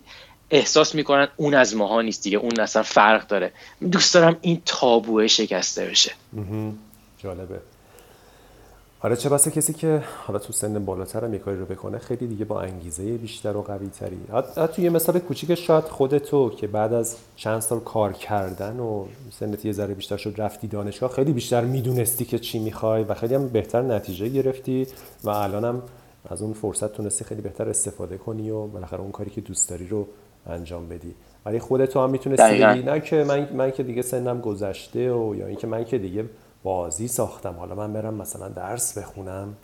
احساس 0.50 0.96
می‌کنن 0.96 1.28
اون 1.36 1.54
از 1.54 1.76
ماها 1.76 2.02
نیست 2.02 2.24
دیگه 2.24 2.38
اون 2.38 2.60
اصلا 2.60 2.84
فرق 2.84 3.28
داره. 3.28 3.52
دوست 3.92 4.14
دارم 4.14 4.38
این 4.42 4.62
تابوه 4.66 5.28
شکسته 5.28 5.86
بشه. 5.86 6.12
جالبه. 7.18 7.60
آره 9.02 9.16
چه 9.16 9.30
بسه 9.30 9.52
کسی 9.52 9.74
که 9.74 10.04
حالا 10.28 10.40
تو 10.40 10.54
سن 10.54 10.86
بالاتر 10.86 11.26
هم 11.26 11.38
کاری 11.38 11.58
رو 11.58 11.66
بکنه 11.66 11.98
خیلی 11.98 12.28
دیگه 12.28 12.46
با 12.46 12.62
انگیزه 12.62 13.18
بیشتر 13.18 13.58
و 13.58 13.62
قوی 13.62 13.90
تری 13.90 14.18
حتی 14.58 14.82
یه 14.82 14.90
مثال 14.90 15.20
کوچیک 15.20 15.56
شاید 15.56 15.84
خود 15.84 16.18
تو 16.18 16.50
که 16.50 16.68
بعد 16.68 16.94
از 16.94 17.16
چند 17.36 17.60
سال 17.60 17.80
کار 17.80 18.14
کردن 18.14 18.80
و 18.80 19.06
سنت 19.40 19.66
یه 19.66 19.72
ذره 19.72 19.94
بیشتر 19.94 20.18
شد 20.18 20.34
رفتی 20.38 20.68
دانشگاه 20.68 21.12
خیلی 21.12 21.32
بیشتر 21.32 21.62
می‌دونستی 21.62 22.26
که 22.26 22.40
چی 22.40 22.60
می‌خوای 22.60 23.04
و 23.04 23.14
خیلی 23.14 23.36
هم 23.36 23.48
بهتر 23.48 23.82
نتیجه 23.82 24.30
گرفتی 24.30 24.88
و 25.24 25.30
الانم 25.30 25.82
از 26.30 26.42
اون 26.42 26.54
فرصت 26.54 26.94
تونستی 26.94 27.26
خیلی 27.26 27.42
بهتر 27.42 27.70
استفاده 27.70 28.18
کنی 28.18 28.50
و 28.50 28.68
بالاخره 28.68 29.00
اون 29.00 29.12
کاری 29.12 29.30
که 29.30 29.42
دوست 29.42 29.70
داری 29.70 29.88
رو 29.88 30.08
انجام 30.48 30.90
بدی. 30.90 31.16
ولی 31.46 31.60
خودت 31.60 31.98
هم 31.98 32.10
می‌تونستی 32.10 32.64
بگی 32.64 32.84
نه 32.84 33.00
که 33.00 33.24
من, 33.24 33.50
من 33.54 33.72
که 33.72 33.84
دیگه 33.84 34.02
سنم 34.02 34.42
گذشته 34.42 35.12
و 35.12 35.36
یا 35.36 35.48
اینکه 35.48 35.68
من 35.68 35.86
که 35.86 35.98
دیگه 35.98 36.26
بازی 36.64 37.08
ساختم. 37.08 37.54
حالا 37.54 37.76
من 37.76 37.94
برم 37.94 38.14
مثلا 38.14 38.50
درس 38.50 38.98
بخونم. 38.98 39.56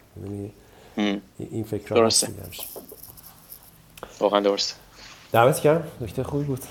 این 1.37 1.63
فکر 1.63 1.95
درسته. 1.95 2.27
واقعا 4.19 4.39
درسته. 4.39 4.75
دعوت 5.31 5.59
کردم؟ 5.59 5.87
نکته 6.01 6.23
خوبی 6.23 6.43
بود. 6.43 6.61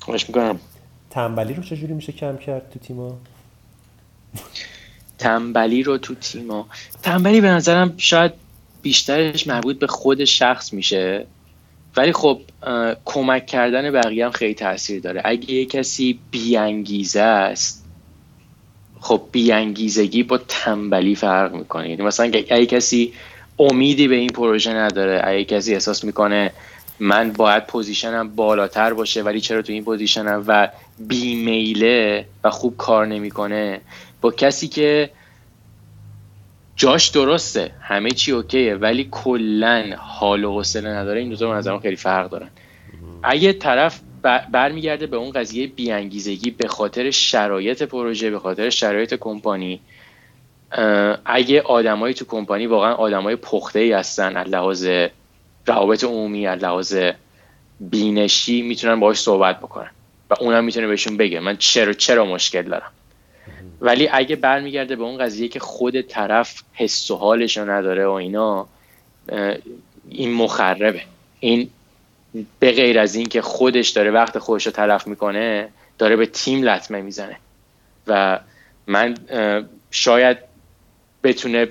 خواهش 0.00 0.28
می‌کنم. 0.28 0.60
تنبلی 1.10 1.54
رو 1.54 1.62
چجوری 1.62 1.92
میشه 1.92 2.12
کم 2.12 2.36
کرد 2.36 2.70
تو 2.70 2.78
تیما 2.78 3.18
تنبلی 5.18 5.82
رو 5.82 5.98
تو 5.98 6.14
تیما 6.14 6.66
تنبلی 7.02 7.40
به 7.40 7.48
نظرم 7.48 7.94
شاید 7.96 8.32
بیشترش 8.82 9.46
مربوط 9.46 9.78
به 9.78 9.86
خود 9.86 10.24
شخص 10.24 10.72
میشه. 10.72 11.26
ولی 11.96 12.12
خب 12.12 12.40
کمک 13.04 13.46
کردن 13.46 13.90
بقیه 13.90 14.24
هم 14.24 14.30
خیلی 14.32 14.54
تاثیر 14.54 15.00
داره. 15.00 15.22
اگه 15.24 15.50
یه 15.52 15.66
کسی 15.66 16.18
بیانگیزه 16.30 17.20
است 17.20 17.84
خب 19.00 19.22
بی‌انگیزگی 19.32 20.22
با 20.22 20.38
تنبلی 20.38 21.14
فرق 21.14 21.54
می‌کنه. 21.54 21.90
یعنی 21.90 22.02
مثلا 22.02 22.26
اگه 22.26 22.66
کسی 22.66 23.12
امیدی 23.58 24.08
به 24.08 24.14
این 24.14 24.30
پروژه 24.30 24.72
نداره 24.72 25.20
اگه 25.24 25.44
کسی 25.44 25.74
احساس 25.74 26.04
می‌کنه 26.04 26.52
من 27.00 27.32
باید 27.32 27.66
positionم 27.66 28.28
بالاتر 28.28 28.92
باشه 28.92 29.22
ولی 29.22 29.40
چرا 29.40 29.62
تو 29.62 29.72
این 29.72 29.84
positionم؟ 29.84 30.44
و 30.46 30.68
بی‌میله 30.98 32.26
و 32.44 32.50
خوب 32.50 32.76
کار 32.76 33.06
نمی‌کنه. 33.06 33.80
با 34.20 34.30
کسی 34.30 34.68
که 34.68 35.10
جاش 36.76 37.08
درسته 37.08 37.70
همه 37.80 38.10
چی 38.10 38.32
okayه 38.32 38.74
ولی 38.74 39.08
کلا 39.10 39.94
حال 39.98 40.44
و 40.44 40.52
حوصله 40.52 40.90
نداره. 40.90 41.20
این 41.20 41.28
دو 41.28 41.36
تا 41.36 41.58
نظرم 41.58 41.80
خیلی 41.80 41.96
فرق 41.96 42.30
دارن. 42.30 42.50
اگه 43.22 43.52
طرف 43.52 44.00
برمیگرده 44.52 45.06
به 45.06 45.16
اون 45.16 45.30
قضیه 45.30 45.66
بیانگیزگی 45.66 46.50
به 46.50 46.68
خاطر 46.68 47.10
شرایط 47.10 47.82
پروژه 47.82 48.30
به 48.30 48.38
خاطر 48.38 48.70
شرایط 48.70 49.14
کمپانی 49.14 49.80
اگه 51.24 51.62
آدمایی 51.62 52.14
تو 52.14 52.24
کمپانی 52.24 52.66
واقعا 52.66 52.94
آدمای 52.94 53.36
پخته 53.36 53.78
ای 53.78 53.92
هستن 53.92 54.36
از 54.36 54.48
لحاظ 54.48 54.88
روابط 55.66 56.04
عمومی 56.04 56.46
از 56.46 56.62
لحاظ 56.62 56.96
بینشی 57.80 58.62
می‌تونن 58.62 59.00
باهاش 59.00 59.18
صحبت 59.18 59.58
بکنن. 59.60 59.90
و 60.30 60.34
اونم 60.40 60.64
می‌تونه 60.64 60.86
بهشون 60.86 61.16
بگه 61.16 61.40
من 61.40 61.56
چرا 61.56 61.92
چرا 61.92 62.24
مشکل 62.24 62.62
دارم؟ 62.62 62.92
ولی 63.80 64.08
اگه 64.12 64.36
برمیگرده 64.36 64.96
به 64.96 65.02
اون 65.04 65.18
قضیه 65.18 65.48
که 65.48 65.60
خود 65.60 66.00
طرف 66.00 66.62
حس 66.72 67.10
و 67.10 67.16
حالش 67.16 67.58
نداره 67.58 68.06
و 68.06 68.10
اینا 68.10 68.66
این 70.08 70.32
مخربه. 70.32 71.02
این 71.40 71.70
به 72.58 72.72
غیر 72.72 72.98
از 72.98 73.14
این 73.14 73.26
که 73.26 73.42
خودش 73.42 73.88
داره 73.88 74.10
وقت 74.10 74.38
خودش 74.38 74.66
رو 74.66 74.72
تلف 74.72 75.06
می‌کنه 75.06 75.68
داره 75.98 76.16
به 76.16 76.26
تیم 76.26 76.62
لطمه 76.62 77.02
می‌زنه. 77.02 77.36
و 78.06 78.40
من 78.86 79.14
شاید 79.90 80.38
بتونه 81.22 81.68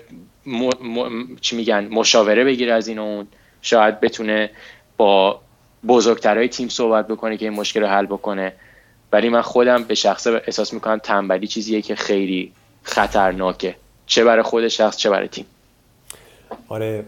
چی 1.41 1.56
میگن 1.56 1.88
مشاوره 1.88 2.44
بگیره 2.44 2.73
از 2.73 2.88
این 2.88 2.99
اون. 2.99 3.27
شاید 3.61 3.99
بتونه 3.99 4.49
با 4.98 5.41
بزرگترهای 5.88 6.48
تیم 6.48 6.69
صحبت 6.69 7.07
بکنه 7.07 7.38
که 7.38 7.45
این 7.45 7.53
مشکل 7.53 7.82
رو 7.82 7.88
حل 7.88 8.06
بکنه. 8.06 8.53
ولی 9.15 9.29
من 9.29 9.41
خودم 9.41 9.83
به 9.83 9.95
شخصه 9.95 10.41
احساس 10.45 10.73
می‌کنم 10.73 10.97
تنبلی 10.97 11.47
چیزیه 11.47 11.81
که 11.81 11.95
خیلی 11.95 12.51
خطرناکه. 12.83 13.75
چه 14.05 14.23
برای 14.23 14.43
خود 14.43 14.67
شخص 14.67 14.97
چه 14.97 15.09
برای 15.09 15.27
تیم. 15.27 15.45
آره 16.67 17.05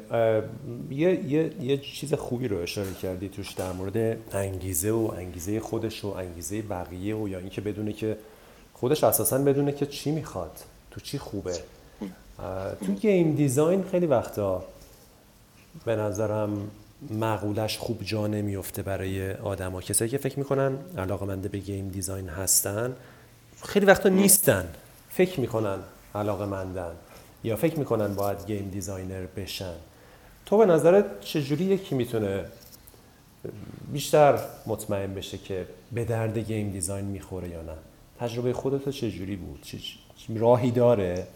یه،, 0.91 1.25
یه،, 1.25 1.51
یه 1.61 1.77
چیز 1.77 2.13
خوبی 2.13 2.47
رو 2.47 2.61
اشاره 2.61 2.93
کردی 3.01 3.29
توش 3.29 3.51
در 3.51 3.71
مورد 3.71 4.17
انگیزه 4.33 4.91
و 4.91 5.11
انگیزه 5.17 5.59
خودش 5.59 6.03
و 6.03 6.07
انگیزه 6.07 6.61
بقیه 6.61 7.15
و 7.15 7.27
یا 7.27 7.39
اینکه 7.39 7.61
بدونه 7.61 7.93
که 7.93 8.17
خودش 8.73 9.03
اساسا 9.03 9.37
بدونه 9.37 9.71
که 9.71 9.85
چی 9.85 10.11
می‌خواد 10.11 10.51
تو 10.91 11.01
چی 11.01 11.17
خوبه. 11.17 11.53
تو 12.85 12.93
گیم 12.93 13.35
دیزاین 13.35 13.83
خیلی 13.91 14.05
وقتا 14.05 14.63
به 15.85 15.95
نظرم 15.95 16.71
مقولش 17.01 17.77
خوب 17.77 18.03
جا 18.03 18.27
نمیفته 18.27 18.81
برای 18.81 19.33
آدما. 19.33 19.81
کسایی 19.81 20.11
که 20.11 20.17
فکر 20.17 20.39
می‌کنن 20.39 20.77
علاقه 20.97 21.25
منده 21.25 21.49
به 21.49 21.57
گیم 21.57 21.89
دیزاین 21.89 22.29
هستن 22.29 22.95
خیلی 23.65 23.85
وقتا 23.85 24.09
نیستن. 24.09 24.73
فکر 25.09 25.39
می‌کنن 25.39 25.79
علاقه 26.15 26.45
مندن 26.45 26.91
یا 27.43 27.55
فکر 27.55 27.79
می‌کنن 27.79 28.15
باید 28.15 28.45
game 28.47 28.69
designer 28.69 29.25
بشن. 29.25 29.73
تو 30.45 30.57
به 30.57 30.65
نظرت 30.65 31.21
چجوری 31.21 31.65
یکی 31.65 31.95
می‌تونه 31.95 32.45
بیشتر 33.93 34.39
مطمئن 34.65 35.13
بشه 35.13 35.37
که 35.37 35.67
به 35.91 36.05
درد 36.05 36.37
game 36.37 36.71
design 36.71 37.05
می‌خوره 37.05 37.49
یا 37.49 37.61
نه؟ 37.61 37.75
تجربه 38.19 38.53
خودت 38.53 38.89
چجوری 38.89 39.35
بود؟ 39.35 39.61
چه 39.61 39.77
راهی 40.35 40.71
داره؟ 40.71 41.27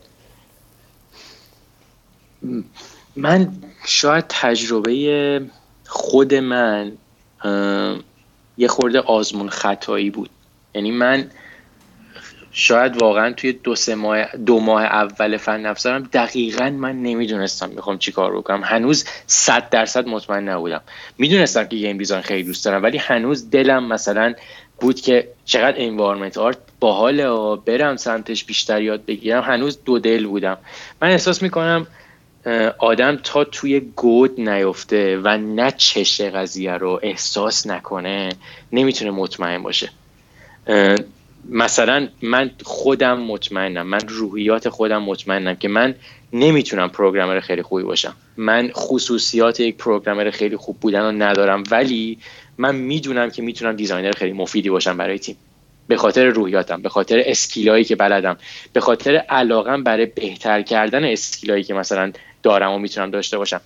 من 3.16 3.52
شاید 3.86 4.26
تجربه 4.30 5.42
خود 5.88 6.34
من 6.34 6.92
یه 8.58 8.68
خورده 8.68 9.00
آزمون 9.00 9.50
خطایی 9.50 10.10
بود. 10.10 10.30
یعنی 10.76 10.92
من 10.92 11.32
شاید 12.52 13.02
واقعا 13.02 13.34
توی 13.34 13.52
دو 13.52 13.76
سه 13.76 13.96
ماه 13.96 14.38
دو 14.38 14.60
ماه 14.60 14.84
اول 14.84 15.38
فن 15.38 15.66
افزارم 15.66 16.10
دقیقا 16.14 16.70
من 16.70 17.04
نمی‌دونستم 17.04 17.70
می‌خوام 17.70 17.98
چی 17.98 18.12
کار 18.12 18.38
بکنم. 18.38 18.64
هنوز 18.64 19.06
صد 19.28 19.70
درصد 19.70 20.08
مطمئن 20.08 20.50
نبودم. 20.50 20.82
می‌دونستم 21.18 21.64
که 21.64 21.76
گیم 21.76 21.98
دیزاین 21.98 22.22
خیلی 22.22 22.44
دوست 22.44 22.66
دارم 22.66 22.84
ولی 22.84 22.98
هنوز 22.98 23.50
دلم 23.50 23.88
مثلا 23.88 24.34
بود 24.80 25.02
که 25.02 25.28
چقدر 25.46 25.76
انوارمنت 25.78 26.38
آرت 26.38 26.58
باحاله 26.80 27.56
برم 27.56 27.96
سمتش 27.96 28.44
بیشتر 28.44 28.82
یاد 28.82 29.06
بگیرم. 29.06 29.44
هنوز 29.44 29.84
دو 29.86 30.00
دل 30.00 30.26
بودم. 30.26 30.58
من 31.02 31.10
احساس 31.10 31.42
می‌کنم 31.42 31.88
آدم 32.77 33.19
تا 33.23 33.43
توی 33.43 33.80
گود 33.80 34.49
نیفته 34.49 35.18
و 35.23 35.38
نه 35.38 35.72
چشه 35.77 36.30
قضیه 36.30 36.72
رو 36.72 36.99
احساس 37.03 37.68
نکنه 37.68 38.30
نمی‌تونه 38.72 39.11
مطمئن 39.11 39.63
باشه. 39.63 39.89
مثلا 41.49 42.07
من 42.22 42.51
خودم 42.63 43.19
مطمئنم 43.19 43.88
من 43.88 43.99
روحیات 44.07 44.69
خودم 44.69 45.03
مطمئنم 45.03 45.55
که 45.55 45.68
من 45.68 45.95
نمی‌تونم 46.34 46.89
programmer 46.90 47.40
خیلی 47.39 47.61
خوبی 47.61 47.84
باشم. 47.84 48.13
من 48.38 48.72
خصوصیات 48.73 49.59
یک 49.59 49.77
programmer 49.78 50.32
خیلی 50.31 50.57
خوب 50.57 50.80
بودن 50.80 51.01
رو 51.01 51.11
ندارم 51.11 51.63
ولی 51.72 52.18
من 52.57 52.76
می‌دونم 52.76 53.30
که 53.30 53.41
می‌تونم 53.41 53.76
designer 53.76 54.11
خیلی 54.11 54.34
مفیدی 54.34 54.69
باشم 54.69 54.97
برای 54.97 55.19
تیم. 55.19 55.38
به 55.88 55.97
خاطر 55.97 56.26
روحیاتم 56.26 56.81
به 56.81 56.89
خاطر 56.89 57.23
skill 57.26 57.67
ایی 57.67 57.84
که 57.84 57.95
بلدم 57.95 58.38
به 58.73 58.80
خاطر 58.80 59.15
علاقم 59.15 59.84
برای 59.84 60.05
بهتر 60.05 60.61
کردن 60.61 61.03
skill 61.03 61.46
ایی 61.46 61.64
که 61.63 61.73
مثلا 61.73 62.11
دارم 62.43 62.72
و 62.72 62.80
می‌تونم 62.80 63.11
داشته 63.11 63.38
باشم. 63.38 63.61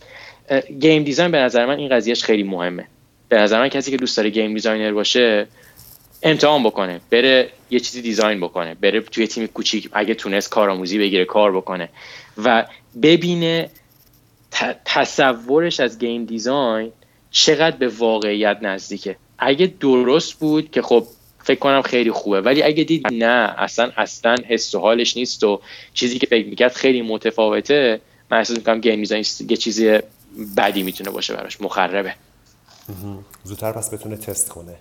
game 0.80 1.04
design 1.04 1.32
به 1.32 1.38
نظر 1.38 1.66
من 1.66 1.78
این 1.78 1.90
قضیهش 1.90 2.24
خیلی 2.24 2.44
مهمه. 2.44 2.88
به 3.30 3.38
نظر 3.38 3.60
من 3.60 3.70
کسی 3.70 3.92
که 3.92 3.98
دوست 3.98 4.18
داره 4.18 4.30
game 4.30 4.54
designer 4.54 4.92
باشه 4.94 5.48
امتحان 6.24 6.64
بکنه 6.64 7.02
بره 7.12 7.50
یه 7.70 7.80
چیزی 7.80 8.02
design 8.02 8.40
بکنه 8.40 8.76
بره 8.76 9.02
توی 9.02 9.28
تیم 9.28 9.48
کوچیک 9.48 9.90
اگه 9.94 10.14
تونست 10.14 10.50
کارآموزی 10.50 11.00
بگیره 11.00 11.26
کار 11.26 11.56
بکنه 11.56 11.90
و 12.44 12.66
ببینه 13.02 13.70
تصورش 14.86 15.80
از 15.80 16.00
game 16.00 16.26
design 16.26 16.92
چقدر 17.32 17.78
به 17.78 17.88
واقعیت 17.88 18.58
نزدیکه. 18.62 19.16
اگه 19.40 19.74
درست 19.80 20.34
بود 20.34 20.72
که 20.72 20.82
خب 20.82 21.08
فکر 21.44 21.60
کنم 21.60 21.82
خیلی 21.82 22.12
خوبه 22.12 22.42
ولی 22.42 22.64
اگه 22.64 22.84
دید 22.84 23.08
نه 23.14 23.54
اصلا 23.58 23.92
اصلا 23.98 24.36
حس 24.48 24.76
و 24.76 24.80
حالش 24.80 25.18
نیست 25.18 25.44
و 25.44 25.62
چیزی 25.94 26.20
که 26.20 26.28
فکر 26.28 26.48
می‌کرد 26.48 26.74
خیلی 26.74 27.02
متفاوته 27.02 28.02
من 28.32 28.38
احساس 28.38 28.58
می‌کنم 28.58 28.82
گیم 28.82 28.96
دیزاین 28.96 29.26
یه 29.50 29.58
چیزی 29.58 30.00
بدی 30.58 30.84
می‌تونه 30.84 31.10
باشه 31.10 31.34
براش 31.34 31.62
مخربه. 31.62 32.14
زودتر 33.44 33.72
پس 33.72 33.94
بتونه 33.94 34.18
تست 34.18 34.50
کنه. 34.50 34.76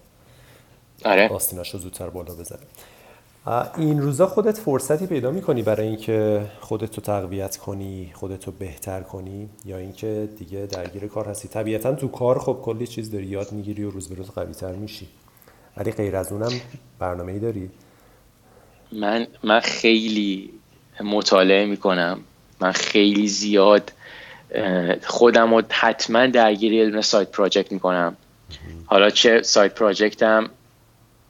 آره. 1.05 1.29
آستیناشو 1.29 1.79
زودتر 1.79 2.11
بالا 2.11 2.35
بزنه. 2.35 2.59
این 3.79 4.01
روزا 4.01 4.27
خودت 4.27 4.59
فرصتی 4.59 5.07
پیدا 5.07 5.31
می‌کنی 5.31 5.63
برای 5.63 5.87
اینکه 5.87 6.47
خودت 6.61 6.95
رو 6.97 7.03
تقویت 7.03 7.57
کنی 7.57 8.11
خودت 8.15 8.45
رو 8.45 8.53
بهتر 8.53 9.01
کنی؟ 9.01 9.49
یا 9.65 9.77
اینکه 9.77 10.29
دیگه 10.39 10.67
درگیر 10.67 11.07
کار 11.07 11.29
هستی؟ 11.29 11.49
طبیعتا 11.49 11.95
تو 11.95 12.09
کار 12.09 12.39
خب 12.39 12.59
کلی 12.63 12.87
چیز 12.87 13.11
داری 13.11 13.27
یاد 13.27 13.53
می‌گیری 13.53 13.85
و 13.85 13.91
روز 13.91 14.09
به 14.09 14.15
روز 14.15 14.31
قوی 14.31 14.55
تر 14.55 14.73
میشی. 14.73 15.09
ولی 15.77 15.93
غیر 15.93 16.17
از 16.17 16.33
اونم 16.33 16.53
برنامه 16.99 17.33
ای 17.33 17.39
داری. 17.39 17.71
من 18.93 19.27
من 19.43 19.61
خیلی 19.61 20.51
مطالعه 21.01 21.67
می‌کنم. 21.67 22.21
من 22.65 22.73
خیلی 22.73 23.29
زیاد 23.29 23.93
خودم 25.05 25.55
رو 25.55 25.63
حتما 25.71 26.27
درگیر 26.27 26.73
یه 26.73 27.01
سایت 27.01 27.31
پراجکت 27.31 27.73
می‌کنم. 27.73 28.17
حالا 28.87 29.11
چه 29.11 29.43
سایت 29.43 29.75
پراجکتم؟ 29.75 30.51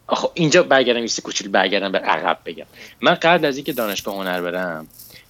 آخه 0.06 0.28
اینجا 0.35 0.62
برگردم 0.62 1.02
یه 1.02 1.09
کوچولو 1.23 1.51
برگردم 1.51 1.93
به 1.93 1.98
عقب 1.98 2.39
بگم. 2.44 2.65
من 3.01 3.15
قبل 3.15 3.44
از 3.44 3.56
اینکه 3.56 3.73
دانشگاه 3.73 4.15
هنر 4.15 4.40
برم 4.40 4.86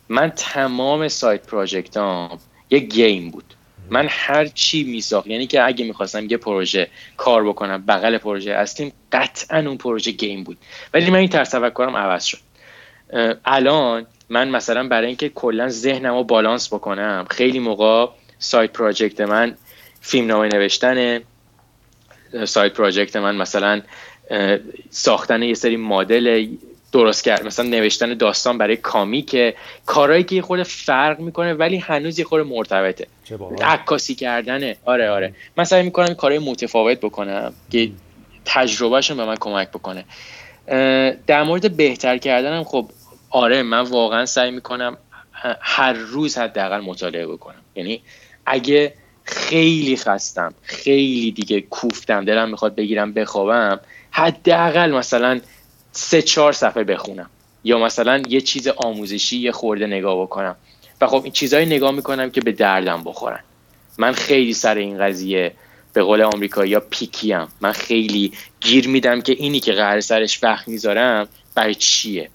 من 0.09 0.31
تمام 0.31 1.09
سایت 1.09 1.47
پراجکتام 1.47 2.39
یه 2.71 2.79
گیم 2.79 3.31
بود. 3.31 3.55
من 3.91 4.07
هر 4.11 4.47
چی 4.47 4.85
میساخت 4.85 5.27
یعنی 5.27 5.47
که 5.47 5.67
اگه 5.67 5.85
می‌خواستم 5.85 6.31
یه 6.31 6.37
پروژه 6.37 6.91
کار 7.17 7.49
بکنم 7.49 7.85
بغل 7.87 8.19
پروژه 8.19 8.53
اصلیم 8.53 8.93
قطعا 9.13 9.59
اون 9.59 9.77
پروژه 9.77 10.11
گیم 10.11 10.45
بود. 10.45 10.59
ولی 10.95 11.11
من 11.11 11.19
این 11.19 11.29
ترس 11.29 11.51
تفکرم 11.51 11.97
عوض 11.97 12.25
شد. 12.25 12.39
الان 13.45 14.07
من 14.29 14.49
مثلا 14.49 14.89
برای 14.89 15.07
اینکه 15.07 15.29
کلا 15.29 15.69
ذهنم 15.69 16.15
رو 16.15 16.25
بالانس 16.25 16.73
بکنم 16.73 17.27
خیلی 17.31 17.59
موقع 17.59 18.07
سایت 18.39 18.73
پراجکت 18.73 19.21
من 19.21 19.55
فیلم 20.01 20.27
نامه 20.27 20.49
نوشتن 20.49 21.21
سایت 22.45 22.73
پراجکت 22.73 23.17
من 23.17 23.37
مثلا 23.37 23.83
ساختن 24.91 25.43
یه 25.43 25.55
سری 25.55 25.77
مدل 25.77 26.47
درست 26.93 27.25
کرد 27.25 27.47
مثلا 27.47 27.67
نوشتن 27.67 28.15
داستان 28.15 28.59
برای 28.59 28.77
کامیک 28.77 29.55
کارهایی 29.87 30.25
که 30.25 30.37
یه 30.37 30.43
خورده 30.43 30.63
فرق 30.63 31.21
می‌کنه 31.21 31.55
ولی 31.55 31.77
هنوز 31.77 32.19
یه 32.19 32.25
خورده 32.25 32.49
مرتبطه. 32.49 33.07
عکاسی 33.63 34.15
کردنه. 34.15 34.77
آره 34.85 35.11
آره. 35.11 35.35
من 35.57 35.65
سعی 35.65 35.83
می‌کنم 35.83 36.15
کارهای 36.15 36.39
متفاوت 36.39 37.01
بکنم 37.01 37.53
که 37.71 37.91
تجربهشون 38.45 39.17
به 39.17 39.25
من 39.25 39.37
کمک 39.37 39.69
بکنه. 39.69 40.05
در 41.27 41.43
مورد 41.43 41.77
بهتر 41.77 42.19
کردنم 42.19 42.65
خب 42.65 42.89
آره 43.35 43.63
من 43.63 43.81
واقعا 43.81 44.27
سعی 44.27 44.51
می‌کنم 44.51 44.97
هر 45.61 45.93
روز 45.93 46.39
حداقل 46.39 46.81
مطالعه 46.81 47.27
بکنم. 47.27 47.61
یعنی 47.75 48.03
اگه 48.47 48.95
خیلی 49.25 49.97
خستم 49.97 50.55
خیلی 50.63 51.33
دیگه 51.33 51.61
کوفتم 51.61 52.25
دلم 52.25 52.51
می‌خواد 52.51 52.75
بگیرم 52.75 53.13
بخوابم 53.13 53.81
حداقل 54.11 54.91
مثلا 54.91 55.41
سه 55.93 56.23
چهار 56.23 56.53
صفحه 56.53 56.85
بخونم. 56.85 57.31
یا 57.65 57.79
مثلا 57.79 58.23
یه 58.29 58.41
چیز 58.41 58.69
آموزشی 58.69 59.37
یه 59.37 59.53
خورده 59.53 59.87
نگاه 59.87 60.23
بکنم. 60.23 60.57
و 61.01 61.07
خب 61.07 61.21
این 61.25 61.33
چیزهایی 61.33 61.67
نگاه 61.67 61.91
می‌کنم 61.91 62.31
که 62.31 62.41
به 62.41 62.53
دردم 62.53 63.05
بخورن. 63.05 63.41
من 63.99 64.13
خیلی 64.13 64.55
سر 64.55 64.75
این 64.75 64.99
قضیه 64.99 65.53
به 65.93 66.03
قول 66.03 66.23
آمریکایی 66.23 66.71
یا 66.71 66.81
پیکیم. 66.81 67.47
من 67.61 67.73
خیلی 67.73 68.33
گیر 68.61 68.89
میدم 68.89 69.21
که 69.21 69.33
اینی 69.33 69.61
که 69.61 69.73
قرار 69.73 70.01
سرش 70.01 70.43
وقت 70.43 70.69
می‌ذارم 70.69 71.29
برای 71.55 71.75
چیه؟ 71.75 72.31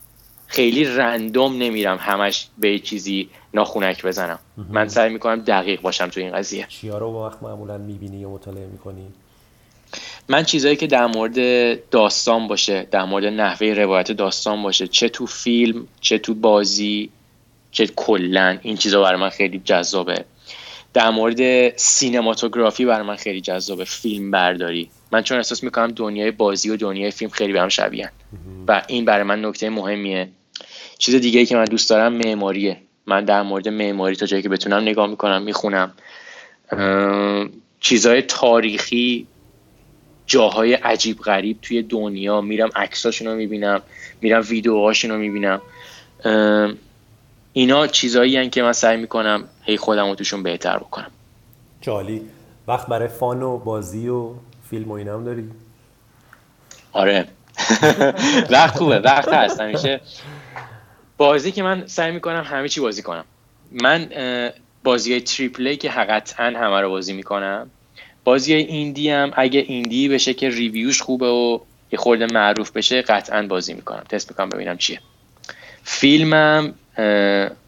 خیلی 0.52 0.86
رندوم 0.86 1.58
نمیرم 1.58 1.98
همش 2.02 2.48
به 2.58 2.80
چیزی 2.80 3.30
ناخونک 3.54 4.06
بزنم. 4.06 4.40
من 4.70 4.88
سعی 4.88 5.10
می‌کنم 5.10 5.42
دقیق 5.42 5.82
باشم 5.82 6.08
تو 6.08 6.20
این 6.20 6.32
قضیه. 6.32 6.66
چیا 6.70 6.98
رو 6.98 7.26
وقت 7.26 7.44
معمولا 7.44 7.78
می‌بینی 7.78 8.18
یا 8.18 8.30
مطالعه 8.30 8.66
می‌کنی؟ 8.66 9.08
من 10.28 10.44
چیزایی 10.44 10.76
که 10.76 10.88
در 10.88 11.06
مورد 11.06 11.90
داستان 11.90 12.48
باشه 12.48 12.88
در 12.92 13.06
مورد 13.06 13.26
نحوه 13.26 13.68
روایت 13.68 14.12
داستان 14.12 14.64
باشه 14.64 14.88
چه 14.88 15.10
تو 15.10 15.26
فیلم 15.26 15.88
چه 16.02 16.18
تو 16.18 16.34
بازی 16.34 17.10
چه 17.72 17.88
کلا 17.88 18.60
این 18.62 18.78
چیزا 18.78 19.02
برای 19.02 19.20
من 19.20 19.30
خیلی 19.30 19.62
جذابه. 19.66 20.26
در 20.94 21.10
مورد 21.10 21.78
سینماتوگرافی 21.78 22.86
برای 22.86 23.08
من 23.08 23.16
خیلی 23.16 23.42
جذابه 23.42 23.84
فیلم 23.84 24.32
برداری. 24.32 24.90
من 25.12 25.22
چون 25.22 25.38
احساس 25.38 25.64
می‌کنم 25.64 25.88
دنیای 25.88 26.32
بازی 26.32 26.70
و 26.70 26.78
دنیای 26.78 27.12
فیلم 27.12 27.32
خیلی 27.32 27.54
به 27.54 27.62
هم 27.62 27.70
شبیهن 27.70 28.12
و 28.68 28.82
این 28.88 29.06
برای 29.06 29.24
من 29.24 29.46
نکته 29.46 29.70
مهمیه. 29.70 30.30
چیز 31.00 31.16
دیگه 31.16 31.40
ای 31.40 31.46
که 31.46 31.56
من 31.56 31.64
دوست 31.64 31.90
دارم 31.90 32.14
معماریه. 32.14 32.78
من 33.06 33.26
در 33.26 33.42
مورد 33.42 33.68
معماری 33.68 34.16
تا 34.16 34.26
جایی 34.26 34.44
که 34.44 34.50
بتونم 34.50 34.82
نگاه 34.82 35.08
می‌کنم 35.08 35.42
می‌خونم. 35.42 35.92
چیزهای 37.80 38.22
تاریخی 38.22 39.28
جاهای 40.26 40.74
عجیب 40.74 41.20
غریب 41.20 41.58
توی 41.62 41.82
دنیا. 41.82 42.42
میرم 42.42 42.70
عکساشون 42.76 43.28
رو 43.28 43.36
می‌بینم 43.36 43.82
میرم 44.22 44.44
ویدیوهاشون 44.50 45.12
رو 45.12 45.18
می‌بینم 45.18 45.62
اینا 47.54 47.88
چیزهایی 47.88 48.50
که 48.50 48.64
من 48.64 48.74
سعی 48.74 48.98
می‌کنم 48.98 49.44
هی 49.64 49.78
خودم 49.78 50.10
رو 50.10 50.16
توشون 50.16 50.44
بهتر 50.44 50.78
بکنم. 50.78 51.12
جالی. 51.82 52.22
وقت 52.68 52.88
برای 52.88 53.08
فان 53.08 53.44
و 53.44 53.58
بازی 53.58 54.08
و 54.08 54.30
فیلم 54.70 54.92
و 54.92 54.94
اینا 54.94 55.14
هم 55.14 55.24
داری؟ 55.24 55.44
آره. 56.92 57.28
وقت 58.50 58.78
خوبه. 58.78 59.00
وقت 59.00 59.34
هست. 59.34 59.60
همیشه 59.60 60.02
بازی 61.20 61.52
که 61.52 61.64
من 61.64 61.88
سعی 61.88 62.12
می‌کنم 62.12 62.44
همه 62.44 62.70
چی 62.70 62.82
بازی 62.82 63.02
کنم. 63.02 63.26
من 63.72 64.10
بازی 64.84 65.22
تریپلی 65.22 65.78
که 65.78 65.90
قطعا 65.90 66.46
همه 66.46 66.82
رو 66.82 66.90
بازی 66.90 67.14
می‌کنم 67.14 67.70
بازی 68.24 68.54
ایندی 68.54 69.10
هم 69.10 69.32
اگه 69.36 69.66
ایندی 69.68 70.10
بشه 70.10 70.34
که 70.34 70.50
ریویوش 70.50 71.02
خوبه 71.02 71.28
و 71.28 71.60
یه 71.92 72.00
خورده 72.00 72.26
معروف 72.26 72.72
بشه 72.72 73.02
قطعا 73.02 73.48
بازی 73.48 73.74
می‌کنم. 73.74 74.04
تست 74.10 74.32
می‌کنم 74.32 74.50
ببینم 74.50 74.78
چیه. 74.78 75.00
فیلمم 75.84 76.74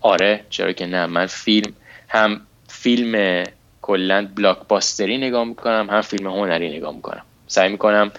آره 0.02 0.46
چرا 0.50 0.72
که 0.72 0.86
نه. 0.86 1.06
من 1.06 1.26
فیلم 1.26 1.74
هم 2.10 2.42
فیلم 2.68 3.44
کلا 3.82 4.28
بلاکباستری 4.36 5.18
نگاه 5.18 5.44
می‌کنم 5.44 5.88
هم 5.92 6.02
فیلم 6.02 6.28
هنری 6.28 6.78
نگاه 6.78 6.96
می‌کنم. 6.96 7.22
سعی 7.48 7.70
می‌کنم 7.70 8.12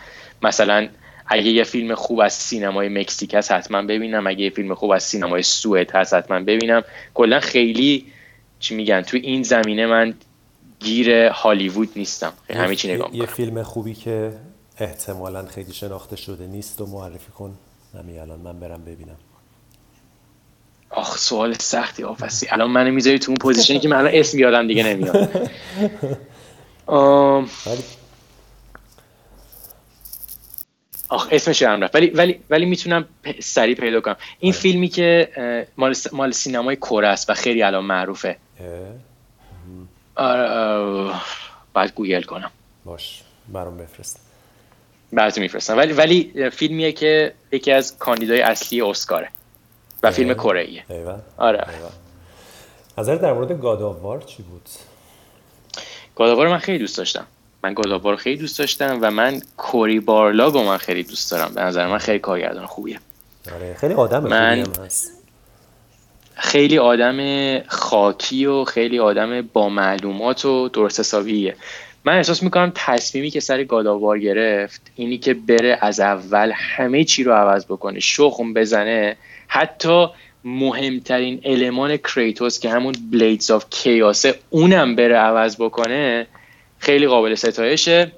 مثلا 0.43 0.89
اگه 1.33 1.51
یه 1.51 1.65
فیلم 1.65 1.95
خوب 1.95 2.21
از 2.21 2.33
سینمای 2.33 2.89
مکزیک 2.89 3.35
هست 3.35 3.53
حتما 3.53 3.83
ببینم. 3.83 4.27
اگه 4.27 4.41
یه 4.41 4.51
فیلم 4.51 4.75
خوب 4.75 4.91
از 4.91 5.03
سینمای 5.03 5.43
سوئد 5.43 5.91
هست 5.91 6.15
حتما 6.15 6.41
ببینم. 6.41 6.83
کلا 7.15 7.41
خیلی 7.41 8.07
چی 8.61 8.75
میگن 8.75 9.03
تو 9.03 9.17
این 9.17 9.43
زمینه 9.43 9.87
من 9.87 10.15
گیر 10.81 11.11
هالیوود 11.29 11.91
نیستم. 11.97 12.33
همه 12.51 12.77
چی 12.77 12.93
نگاه 12.93 13.17
یه 13.17 13.27
فیلم 13.27 13.63
خوبی 13.63 13.95
که 13.95 14.33
احتمالا 14.79 15.47
خیلی 15.47 15.73
شناخته 15.73 16.17
شده 16.17 16.47
نیست 16.47 16.81
و 16.81 16.87
معرفی 16.87 17.33
کن. 17.39 17.55
همین 17.99 18.19
الان 18.19 18.41
من 18.41 18.61
برم 18.61 18.85
ببینم. 18.85 19.17
آخ 20.91 21.19
سوال 21.19 21.55
سختی 21.55 22.03
آفسی 22.03 22.47
الان 22.51 22.71
منو 22.71 22.93
می‌ذاری 22.93 23.19
تو 23.19 23.31
اون 23.31 23.37
position 23.41 23.74
ی 23.74 23.79
که 23.79 23.89
من 23.89 23.97
الان 23.97 24.13
اسم 24.15 24.39
یادم 24.39 24.67
دیگه 24.67 24.83
نمیاد. 24.83 25.51
آخ 31.13 31.29
اسمش 31.31 31.63
هم 31.63 31.81
رفت. 31.81 31.95
ولی 31.95 32.11
ولی 32.11 32.41
ولی 32.51 32.65
می‌تونم 32.65 33.05
سریع 33.41 33.75
پیدا 33.75 34.01
کنم. 34.01 34.17
این 34.39 34.53
آره. 34.53 34.61
فیلمی 34.61 34.89
که 34.89 35.29
مال 35.77 35.95
مال 36.13 36.31
سینمای 36.31 36.77
کره 36.77 37.09
است 37.09 37.31
و 37.31 37.35
خیلی 37.35 37.63
الان 37.63 37.85
معروفه. 37.85 38.37
آره 40.15 41.15
بعد 41.75 41.95
گوگل 41.95 42.23
کنم. 42.23 42.51
باش 42.85 43.23
برام 43.49 43.79
بفرست. 43.79 44.21
بعد 45.13 45.39
میفرستم. 45.39 45.77
ولی 45.77 45.93
ولی 45.93 46.51
فیلمیه 46.51 46.93
که 46.93 47.35
یکی 47.53 47.73
از 47.73 47.99
کاندیدای 47.99 48.41
اصلی 48.41 48.83
اسکاره 48.83 49.29
و 50.03 50.11
فیلم 50.11 50.35
کره 50.35 50.61
ایه. 50.61 50.85
آره. 51.37 51.67
نظر 52.99 53.15
در 53.15 53.33
مورد 53.33 53.61
گاداوار 53.61 54.23
چی 54.23 54.43
بود؟ 54.43 54.69
گاداوار 56.17 56.49
من 56.49 56.59
خیلی 56.59 56.79
دوست 56.79 56.99
داشتم. 56.99 57.27
من 57.65 57.75
گاداوار 57.75 58.17
خیلی 58.17 58.37
دوست 58.37 58.59
داشتم 58.59 58.99
و 59.01 59.11
من 59.11 59.43
کوری 59.57 60.01
بارلاگو 60.01 60.63
من 60.63 60.77
خیلی 60.77 61.03
دوست 61.03 61.31
دارم. 61.31 61.55
به 61.55 61.61
نظر 61.61 61.87
من 61.87 61.99
خیلی 61.99 62.19
کارگردان 62.19 62.67
خوبیه. 62.67 63.01
آره 63.55 63.75
خیلی 63.75 63.95
آدم 63.95 64.23
من 64.23 64.65
هست. 64.85 65.13
خیلی 66.35 66.79
آدم 66.79 67.59
خاکی 67.69 68.47
و 68.47 68.65
خیلی 68.65 68.99
آدم 68.99 69.43
با 69.43 69.69
معلومات 69.69 70.45
و 70.45 70.69
درست 70.69 71.01
حسابیه. 71.01 71.57
من 72.05 72.17
احساس 72.17 72.43
می‌کنم 72.43 72.73
تصمیمی 72.75 73.31
که 73.31 73.41
سر 73.41 73.65
God 73.65 73.85
of 73.85 73.98
War 73.98 74.19
گرفت 74.19 74.81
اینی 74.97 75.19
که 75.19 75.35
بره 75.35 75.79
از 75.81 76.01
اول 76.01 76.53
همه 76.55 77.05
چی 77.05 77.25
رو 77.25 77.33
عوض 77.33 77.65
بکنه 77.65 78.01
شخم 78.01 78.55
بزنه 78.55 79.17
حتی 79.49 80.07
مهمترین 80.45 81.41
المان 81.45 81.97
کریتوس 81.97 82.61
که 82.61 82.71
همون 82.71 82.95
Blades 83.13 83.51
of 83.51 83.67
Chaos 83.71 84.24
ه 84.24 84.35
اونم 84.51 84.97
بره 84.97 85.17
عوض 85.17 85.57
بکنه 85.57 86.27
خیلی 86.83 87.07
قابل 87.07 87.35
ستایشه 87.35 88.13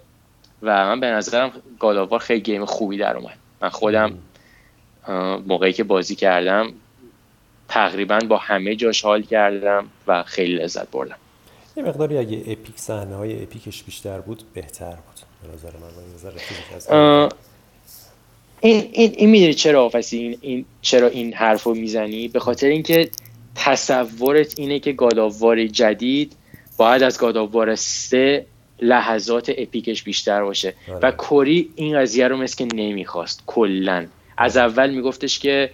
و 0.63 0.87
من 0.87 1.01
به 1.01 1.07
نظرم 1.07 1.53
God 1.79 1.95
of 1.95 2.05
War 2.05 2.21
خیلی 2.21 2.41
game 2.41 2.65
خوبی 2.65 2.97
در 2.99 3.17
اومد. 3.17 3.39
من 3.61 3.69
خودم 3.69 4.19
موقعی 5.47 5.73
که 5.73 5.85
بازی 5.85 6.15
کردم 6.15 6.73
تقریبا 7.69 8.19
با 8.29 8.37
همه 8.37 8.77
جاش 8.77 9.05
حال 9.05 9.23
کردم 9.23 9.87
و 10.07 10.23
خیلی 10.23 10.55
لذت 10.55 10.91
بردم. 10.91 11.17
یه 11.77 11.83
مقداری 11.83 12.19
اگه 12.19 12.39
اپیک 12.39 12.77
صحنه 12.77 13.17
های 13.17 13.43
اپیکش 13.43 13.83
بیشتر 13.83 14.21
بود 14.21 14.43
بهتر 14.55 14.91
بود. 14.91 15.21
به 15.43 15.55
نظر 15.55 15.71
من 15.79 17.29
این 18.61 18.89
این 18.93 19.13
این 19.17 19.31
می‌دونی 19.31 19.55
چرا 19.55 19.85
آفسی 19.85 20.19
این, 20.19 20.39
این 20.41 20.65
چرا 20.83 21.09
این 21.09 21.35
حرفو 21.35 21.75
می‌زنی؟ 21.75 22.29
به 22.29 22.41
خاطر 22.41 22.67
اینکه 22.67 23.11
تصورت 23.55 24.59
اینه 24.59 24.79
که 24.79 24.93
گاداوار 24.93 25.67
جدید 25.67 26.37
باید 26.77 27.03
از 27.03 27.19
گاداوار 27.19 27.75
سه 27.75 28.47
لحظات 28.83 29.53
اپیکش 29.59 30.03
بیشتر 30.03 30.45
باشه. 30.45 30.75
و 30.89 30.93
آره. 30.93 31.11
کوری 31.11 31.71
این 31.75 32.01
قضیه 32.01 32.29
رو 32.29 32.37
مثل 32.37 32.57
که 32.57 32.77
نمی‌خواست. 32.77 33.43
کلا. 33.47 34.07
از 34.37 34.57
اول 34.57 34.91
میگفتش 34.91 35.39
که 35.39 35.71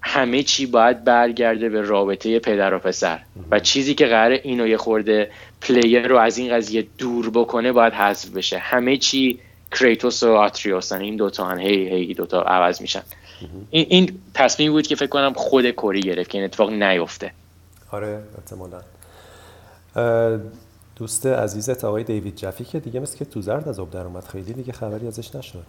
همه 0.00 0.42
چی 0.42 0.66
باید 0.66 1.04
برگرده 1.04 1.68
به 1.68 1.80
رابطه 1.80 2.38
پدر 2.38 2.74
و 2.74 2.78
پسر. 2.78 3.20
و 3.50 3.58
چیزی 3.58 3.94
که 3.94 4.06
قراره 4.06 4.40
اینو 4.44 4.66
یه 4.66 4.76
خورده 4.76 5.30
player 5.60 6.08
رو 6.08 6.16
از 6.16 6.38
این 6.38 6.54
قضیه 6.54 6.86
دور 6.98 7.30
بکنه 7.30 7.72
باید 7.72 7.92
حذف 7.92 8.30
بشه. 8.30 8.58
همه 8.58 8.96
چی 8.96 9.40
کریتوس 9.72 10.22
و 10.22 10.32
آتریوسن 10.32 11.00
این 11.00 11.16
دوتا 11.16 11.44
هن. 11.44 11.58
هی 11.58 11.88
هی 11.88 12.14
دوتا 12.14 12.42
عوض 12.42 12.80
میشن. 12.80 13.02
این, 13.70 13.86
این 13.88 14.18
تصمیم 14.34 14.72
بود 14.72 14.86
که 14.86 14.94
فکر 14.94 15.06
کنم 15.06 15.32
خود 15.32 15.70
Cory 15.70 16.00
گرفت 16.00 16.30
که 16.30 16.38
این 16.38 16.44
اتفاق 16.44 16.70
نیفته. 16.70 17.32
آره 17.90 18.22
احتمالا. 18.38 18.80
دوست 20.98 21.26
عزیزت 21.26 21.84
آقای 21.84 22.04
دیوید 22.04 22.36
جفی 22.36 22.64
که 22.64 22.80
دیگه 22.80 23.00
مثل 23.00 23.18
که 23.18 23.24
تو 23.24 23.40
زرد 23.42 23.68
از 23.68 23.80
آب 23.80 23.90
در 23.90 24.00
اومد. 24.00 24.24
خیلی 24.24 24.52
دیگه 24.52 24.72
خبری 24.72 25.06
ازش 25.06 25.34
نشد. 25.34 25.64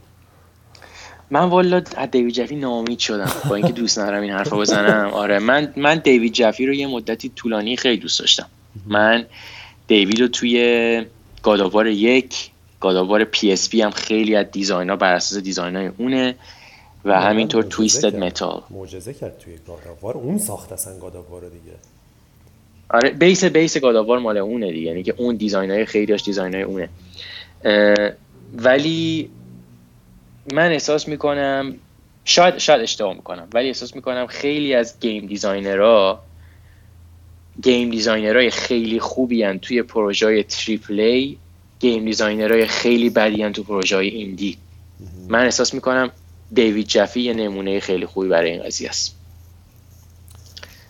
من 1.32 1.50
والا 1.50 1.82
از 1.98 2.12
دیوید 2.12 2.34
جفی 2.34 2.56
ناامید 2.56 3.00
شدم. 3.00 3.32
با 3.50 3.56
اینکه 3.56 3.74
دوست 3.74 4.00
ندارم 4.00 4.22
این 4.22 4.32
حرفا 4.32 4.58
بزنم. 4.58 5.10
آره 5.10 5.40
من 5.40 5.74
من 5.78 6.00
دیوید 6.00 6.34
جفی 6.34 6.66
رو 6.66 6.74
یه 6.74 6.88
مدتی 6.88 7.30
طولانی 7.30 7.78
خیلی 7.78 7.98
دوست 7.98 8.20
داشتم. 8.20 8.48
من 8.86 9.26
دیوید 9.88 10.22
رو 10.22 10.28
توی 10.28 11.06
God 11.44 11.60
of 11.60 11.71
War 11.71 11.88
یک 11.88 12.52
God 12.80 13.24
of 13.24 13.52
War 13.52 13.70
PSP 13.70 13.82
هم 13.82 13.92
خیلی 13.92 14.36
از 14.36 14.46
design 14.52 14.90
ها 14.90 14.96
بر 14.96 15.14
اساس 15.14 15.44
design 15.44 15.76
های 15.76 15.88
اونه 15.98 16.36
و 17.06 17.22
همینطور 17.22 17.64
Twisted 17.64 18.16
Metal 18.16 18.62
معجزه 18.70 19.14
کرد 19.14 19.38
توی 19.38 19.58
God 19.68 19.85
of 19.85 19.97
War 19.97 20.14
اون 20.18 20.38
ساخت 20.38 20.72
اصلا 20.72 21.00
God 21.00 21.16
of 21.16 21.26
War 21.26 21.42
دیگه. 21.42 21.74
آره 22.90 23.10
base 23.10 23.44
base 23.44 23.78
God 23.78 23.94
of 23.94 24.04
War 24.04 24.20
مال 24.20 24.38
اونه 24.38 24.72
دیگه. 24.72 24.88
یعنی 24.88 25.04
که 25.04 25.14
اون 25.18 25.36
design 25.36 25.72
های 25.72 25.86
خیلی 25.86 26.06
داشت 26.06 26.26
design 26.26 26.54
های 26.54 26.64
اونه 26.64 26.90
ولی 28.54 29.30
من 30.54 30.72
احساس 30.72 31.08
می‌کنم 31.08 31.76
شاید 32.26 32.58
شاید 32.58 32.82
اشتباه 32.82 33.14
می‌کنم 33.14 33.48
ولی 33.54 33.68
احساس 33.68 33.96
می‌کنم 33.96 34.28
خیلی 34.28 34.74
از 34.74 35.00
game 35.00 35.26
designer 35.26 36.24
ها 37.64 37.69
game 37.69 37.90
designer 37.90 38.38
های 38.38 38.50
خیلی 38.50 39.00
خوبی 39.00 39.44
هن 39.44 39.60
توی 39.60 39.82
پروژه 39.82 40.26
های 40.26 40.44
triple 40.44 41.34
game 41.80 42.06
designer 42.06 42.54
های 42.54 42.66
خیلی 42.66 43.10
بدی 43.10 43.50
تو 43.50 43.64
پروژه 43.64 43.96
های 43.96 44.08
indie 44.08 44.58
من 45.30 45.44
احساس 45.44 45.74
می‌کنم 45.74 46.12
دیوید 46.54 46.88
جفی 46.88 47.22
یه 47.22 47.34
نمونه 47.34 47.80
خیلی 47.80 48.06
خوبی 48.06 48.28
برای 48.28 48.52
این 48.52 48.64
قضیه 48.64 48.90
است. 48.90 49.16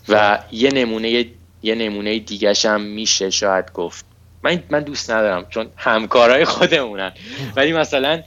و 0.09 0.39
یه 0.51 0.71
نمونه 0.71 1.25
یه 1.63 1.75
نمونه 1.75 2.19
دیگه 2.19 2.53
هم 2.65 2.81
میشه 2.81 3.29
شاید 3.29 3.71
گفت. 3.71 4.05
من 4.43 4.63
من 4.69 4.79
دوست 4.79 5.11
ندارم 5.11 5.45
چون 5.49 5.67
همکارای 5.75 6.45
خودمونن. 6.45 7.11
ولی 7.55 7.73
مثلا 7.73 8.23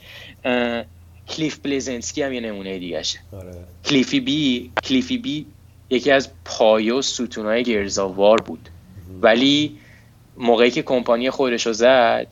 کلیف 1.27 1.57
بلیزنسکی 1.57 2.21
هم 2.21 2.33
یه 2.33 2.39
نمونه 2.39 2.79
دیگه 2.79 3.03
شه 3.03 3.19
آره. 3.33 3.53
کلیفی 3.85 4.19
بی 4.19 4.71
کلیفی 4.83 5.17
بی 5.17 5.45
یکی 5.89 6.11
از 6.11 6.29
پایه 6.45 6.93
و 6.93 7.01
ستونهای 7.01 7.63
Gears 7.63 8.02
of 8.02 8.18
War 8.18 8.41
بود. 8.41 8.69
ولی 9.21 9.77
موقعی 10.37 10.71
که 10.71 10.81
کمپانی 10.81 11.29
خودش 11.29 11.67
رو 11.67 11.73
زد 11.73 12.27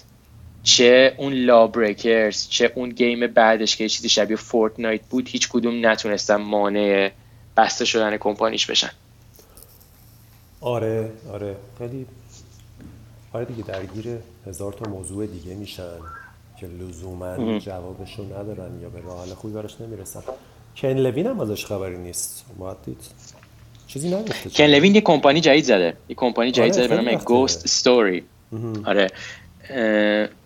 چه 0.63 1.13
اون 1.17 1.33
LawBreakers 1.33 2.47
چه 2.49 2.71
اون 2.75 2.89
game 2.89 3.27
بعدش 3.27 3.75
که 3.75 3.89
چیزی 3.89 4.09
شبیه 4.09 4.37
Fortnite 4.37 5.01
بود 5.09 5.29
هیچ 5.29 5.49
کدوم 5.49 5.85
نتونستن 5.85 6.35
مانع 6.35 7.11
بسته 7.57 7.85
شدن 7.85 8.17
کمپانیش 8.17 8.65
بشن. 8.65 8.89
آره 10.61 11.11
آره. 11.33 11.55
خیلی 11.77 12.05
آره 13.33 13.45
دیگه 13.45 13.63
درگیر 13.63 14.17
هزار 14.47 14.73
تا 14.73 14.89
موضوع 14.89 15.25
دیگه 15.25 15.55
میشن 15.55 15.97
که 16.59 16.67
لزوما 16.67 17.59
جوابشو 17.59 18.23
ندارن 18.23 18.81
یا 18.81 18.89
به 18.89 19.01
راه 19.01 19.25
حل 19.25 19.33
خوبی 19.33 19.53
براش 19.53 19.81
نمی‌رسن. 19.81 20.21
کن 20.75 20.87
لوین 20.87 21.27
هم 21.27 21.39
ازش 21.39 21.65
خبری 21.65 21.97
نیست. 21.97 22.45
باید 22.59 22.77
چیزی 23.87 24.15
نگفته 24.15 24.49
کن 24.49 24.63
لوین 24.63 24.95
یه 24.95 25.01
کمپانی 25.01 25.41
جدید 25.41 25.63
زده. 25.63 25.97
یه 26.09 26.15
کمپانی 26.15 26.51
جدید 26.51 26.73
آره 26.73 26.87
زده 26.87 26.87
به 26.87 27.01
نام 27.01 27.15
گوست 27.15 27.67
ستوری 27.67 28.23
آره. 28.85 29.07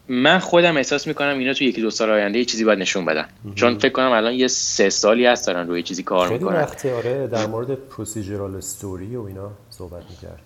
من 0.08 0.40
خودم 0.40 0.78
احساس 0.78 1.08
می‌کنم 1.08 1.40
اینا 1.40 1.54
تو 1.54 1.64
یکی 1.64 1.82
دو 1.82 1.90
سال 1.90 2.10
آینده 2.10 2.40
یه 2.40 2.46
چیزی 2.46 2.64
باید 2.64 2.80
نشون 2.80 3.06
بدن. 3.06 3.26
چون 3.56 3.78
فکر 3.78 3.92
کنم 3.92 4.12
الان 4.12 4.34
یه 4.34 4.48
سه 4.48 4.90
سالی 4.90 5.26
هست 5.26 5.48
دارن 5.48 5.68
روی 5.68 5.84
چیزی 5.84 6.04
کار 6.04 6.30
می‌کنن. 6.30 6.66
خیلی 6.66 6.94
آره 6.94 7.28
در 7.28 7.46
مورد 7.46 7.76
procedural 7.76 8.56
story 8.56 9.16
و 9.16 9.22
اینا 9.22 9.52
صحبت 9.70 10.04
می‌کرد. 10.10 10.40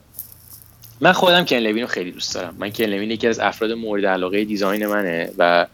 من 1.02 1.12
خودم 1.12 1.46
کن 1.46 1.56
لوین 1.56 1.82
رو 1.82 1.88
خیلی 1.88 2.12
دوست 2.12 2.36
دارم. 2.36 2.56
من 2.60 2.72
کن 2.72 2.84
لوین 2.84 3.12
یکی 3.12 3.28
از 3.28 3.40
افراد 3.40 3.72
مورد 3.72 4.06
علاقه 4.06 4.46
design 4.46 4.88
منه 4.88 5.32
و 5.38 5.68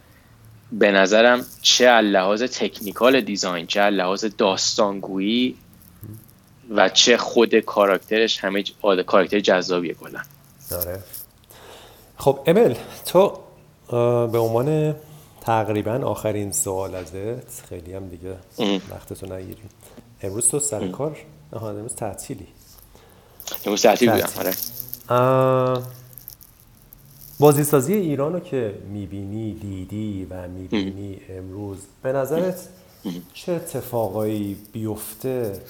به 0.71 0.91
نظرم 0.91 1.45
چه 1.61 2.01
لحاظ 2.01 2.43
technical 2.43 3.21
design 3.21 3.67
چه 3.67 3.81
لحاظ 3.81 4.25
داستانگویی 4.37 5.55
و 6.69 6.89
چه 6.89 7.17
خود 7.17 7.59
character 7.59 8.25
ش 8.25 8.39
همه 8.43 8.63
character 9.05 9.39
جذابیه 9.39 9.93
کلا. 9.93 10.19
داره 10.69 10.99
خب 12.17 12.39
امل 12.45 12.75
تو 13.05 13.33
به 14.27 14.37
عنوان 14.37 14.95
تقریبا 15.41 15.93
آخرین 15.93 16.51
سوال 16.51 16.95
ازت 16.95 17.65
خیلی 17.69 17.93
هم 17.93 18.07
دیگه 18.07 18.35
وقتتو 18.89 19.33
نگیریم 19.33 19.69
امروز 20.21 20.49
تو 20.49 20.59
سر 20.59 20.87
کار؟ 20.87 21.17
آها 21.51 21.69
امروز 21.69 21.95
تعطیلی. 21.95 22.47
امروز 23.65 23.81
تعطیل 23.81 24.11
بودم 24.11 24.29
آره. 25.09 25.81
بازیسازی 27.39 27.93
ایران 27.93 28.33
رو 28.33 28.39
که 28.39 28.75
می‌بینی 28.89 29.53
دیدی 29.53 30.27
و 30.29 30.47
می‌بینی 30.47 31.19
امروز 31.29 31.77
به 32.03 32.11
نظرت 32.11 32.67
چه 33.33 33.51
اتفاقایی 33.51 34.57
بیفته 34.73 35.61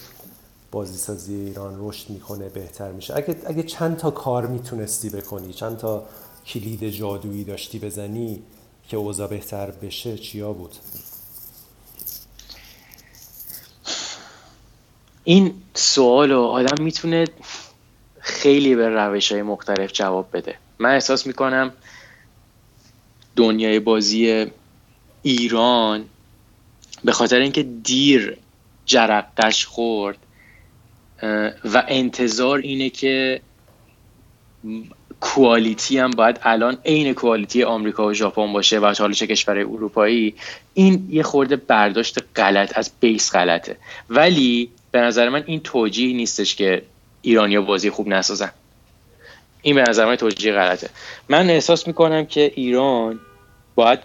بازیسازی 0.72 1.36
ایران 1.36 1.76
رشد 1.80 2.10
می‌کنه 2.10 2.50
بهتر 2.50 2.92
میشه؟ 2.92 3.16
اگه, 3.16 3.36
اگه 3.46 3.64
چند 3.64 3.98
تا 3.98 4.12
کار 4.12 4.48
می‌تونستی 4.48 5.10
بکنی 5.10 5.54
چند 5.54 5.78
تا 5.78 6.04
کلید 6.48 6.90
جادویی 6.90 7.44
داشتی 7.44 7.80
بزنی 7.80 8.44
که 8.90 8.98
اوضاع 8.98 9.28
بهتر 9.28 9.72
بشه 9.72 10.18
چیا 10.18 10.54
بود؟ 10.54 10.76
این 15.24 15.54
سوال 15.74 16.32
رو 16.32 16.42
آدم 16.42 16.84
می‌تونه 16.84 17.28
خیلی 18.20 18.76
به 18.76 18.90
روش 18.90 19.32
های 19.32 19.42
مختلف 19.42 19.92
جواب 19.92 20.30
بده. 20.34 20.56
من 20.80 20.94
احساس 20.94 21.28
می‌کنم 21.28 21.74
دنیای 23.36 23.80
بازی 23.80 24.46
ایران 25.22 26.06
به 27.04 27.12
خاطر 27.12 27.40
اینکه 27.40 27.64
دیر 27.64 28.38
جرقش 28.86 29.66
خورد 29.66 30.18
و 31.66 31.84
انتظار 31.88 32.58
اینه 32.58 32.90
که 32.90 33.42
کوالیتی 35.20 35.98
هم 35.98 36.12
باید 36.12 36.40
الان 36.44 36.78
عین 36.86 37.14
کوالیتی 37.14 37.64
آمریکا 37.64 38.08
و 38.08 38.14
ژاپن 38.14 38.54
باشه 38.54 38.80
و 38.80 38.94
حالا 39.00 39.14
چه 39.14 39.28
کشور 39.28 39.58
اروپایی 39.58 40.36
این 40.74 41.08
یه 41.10 41.24
خورده 41.24 41.56
برداشت 41.56 42.18
غلط 42.36 42.78
از 42.78 42.92
بیس 43.00 43.32
غلطه. 43.32 43.78
ولی 44.10 44.70
به 44.92 45.00
نظر 45.00 45.30
من 45.30 45.44
این 45.46 45.60
توجیه 45.60 46.16
نیستش 46.16 46.56
که 46.56 46.82
ایرانیا 47.22 47.62
بازی 47.62 47.90
خوب 47.90 48.08
نسازن. 48.08 48.52
این 49.62 49.76
به 49.76 49.84
نظر 49.90 50.06
من 50.06 50.16
توجیه 50.16 50.54
غلطه. 50.54 50.90
من 51.30 51.50
احساس 51.50 51.88
می‌کنم 51.88 52.26
که 52.26 52.52
ایران 52.56 53.20
باید 53.76 54.00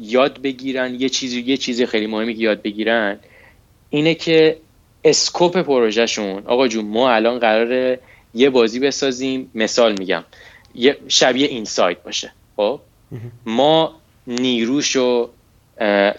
یاد 0.00 0.42
بگیرن 0.42 0.94
یه 0.94 1.08
چیزی 1.08 1.40
یه 1.40 1.56
چیزی 1.56 1.86
خیلی 1.86 2.06
مهمی 2.06 2.34
که 2.34 2.42
یاد 2.42 2.62
بگیرن 2.62 3.18
اینه 3.90 4.14
که 4.14 4.56
اسکوپ 5.04 5.58
پروژهشون. 5.58 6.42
آقا 6.46 6.68
جون 6.68 6.84
ما 6.84 7.10
الان 7.10 7.38
قراره 7.38 8.00
یه 8.34 8.50
بازی 8.50 8.80
بسازیم. 8.80 9.50
مثال 9.54 9.98
میگم 9.98 10.24
یه 10.74 10.98
شبیه 11.08 11.48
این 11.48 11.64
سایت 11.64 12.02
باشه. 12.02 12.32
خب؟ 12.56 12.80
ما 13.46 14.00
نیروش 14.26 14.96
و 14.96 15.28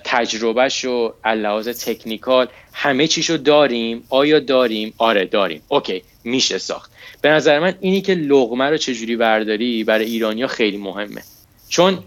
تجربهش 0.04 0.86
و 0.86 1.14
لحاظ 1.26 1.68
تکنیکال 1.68 2.48
همه 2.74 3.08
چیشو 3.08 3.38
داریم. 3.38 4.04
آیا 4.10 4.40
داریم؟ 4.40 4.94
آره 4.98 5.26
داریم. 5.26 5.62
اوکی 5.68 6.04
میشه 6.24 6.58
ساخت. 6.58 6.92
به 7.22 7.30
نظر 7.30 7.60
من 7.60 7.76
اینی 7.80 8.02
که 8.02 8.16
لغمه 8.16 8.66
رو 8.66 8.78
چجوری 8.78 9.16
برداری 9.16 9.84
برای 9.84 10.06
ایرانیا 10.06 10.48
خیلی 10.48 10.78
مهمه. 10.78 11.22
چون 11.70 12.00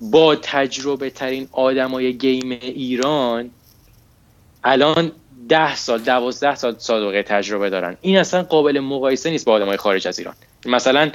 با 0.00 0.36
تجربه 0.36 1.10
ترین 1.10 1.48
آدمای 1.52 2.12
گیم 2.12 2.50
ایران 2.50 3.50
الان 4.64 5.12
ده 5.48 5.76
سال 5.76 5.98
دوازده 5.98 6.54
سال 6.54 6.74
سابقه 6.78 7.22
تجربه 7.22 7.70
دارن. 7.70 7.96
این 8.00 8.18
اصلا 8.18 8.42
قابل 8.42 8.80
مقایسه 8.80 9.30
نیست 9.30 9.44
با 9.44 9.52
آدمای 9.52 9.76
خارج 9.76 10.08
از 10.08 10.18
ایران. 10.18 10.34
مثلا 10.66 11.10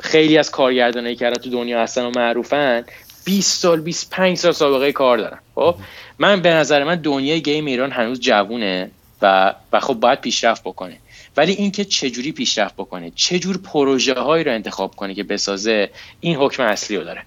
خیلی 0.00 0.38
از 0.38 0.50
کارگردانایی 0.50 1.16
که 1.16 1.30
تو 1.30 1.50
دنیا 1.50 1.82
هستن 1.82 2.04
و 2.04 2.10
معروفن 2.10 2.84
20 3.24 3.60
سال 3.60 3.80
25 3.80 4.36
سال 4.36 4.52
سابقه 4.52 4.92
کار 4.92 5.18
دارن. 5.18 5.38
خب؟ 5.54 5.74
من 6.18 6.42
به 6.42 6.50
نظر 6.50 6.84
من 6.84 6.94
دنیای 6.96 7.42
گیم 7.42 7.66
ایران 7.66 7.90
هنوز 7.90 8.20
جوونه 8.20 8.90
و 9.22 9.54
و 9.72 9.80
خب 9.80 9.94
باید 9.94 10.20
پیشرفت 10.20 10.62
بکنه. 10.62 10.96
ولی 11.36 11.52
اینکه 11.52 11.84
چجوری 11.84 12.32
پیشرفت 12.32 12.74
بکنه 12.74 13.12
چجور 13.14 13.58
پروژه 13.58 14.14
هایی 14.14 14.44
رو 14.44 14.52
انتخاب 14.52 14.96
کنه 14.96 15.14
که 15.14 15.22
بسازه 15.22 15.90
این 16.20 16.36
حکم 16.36 16.62
اصلی 16.62 16.96
رو 16.96 17.04
داره. 17.04 17.22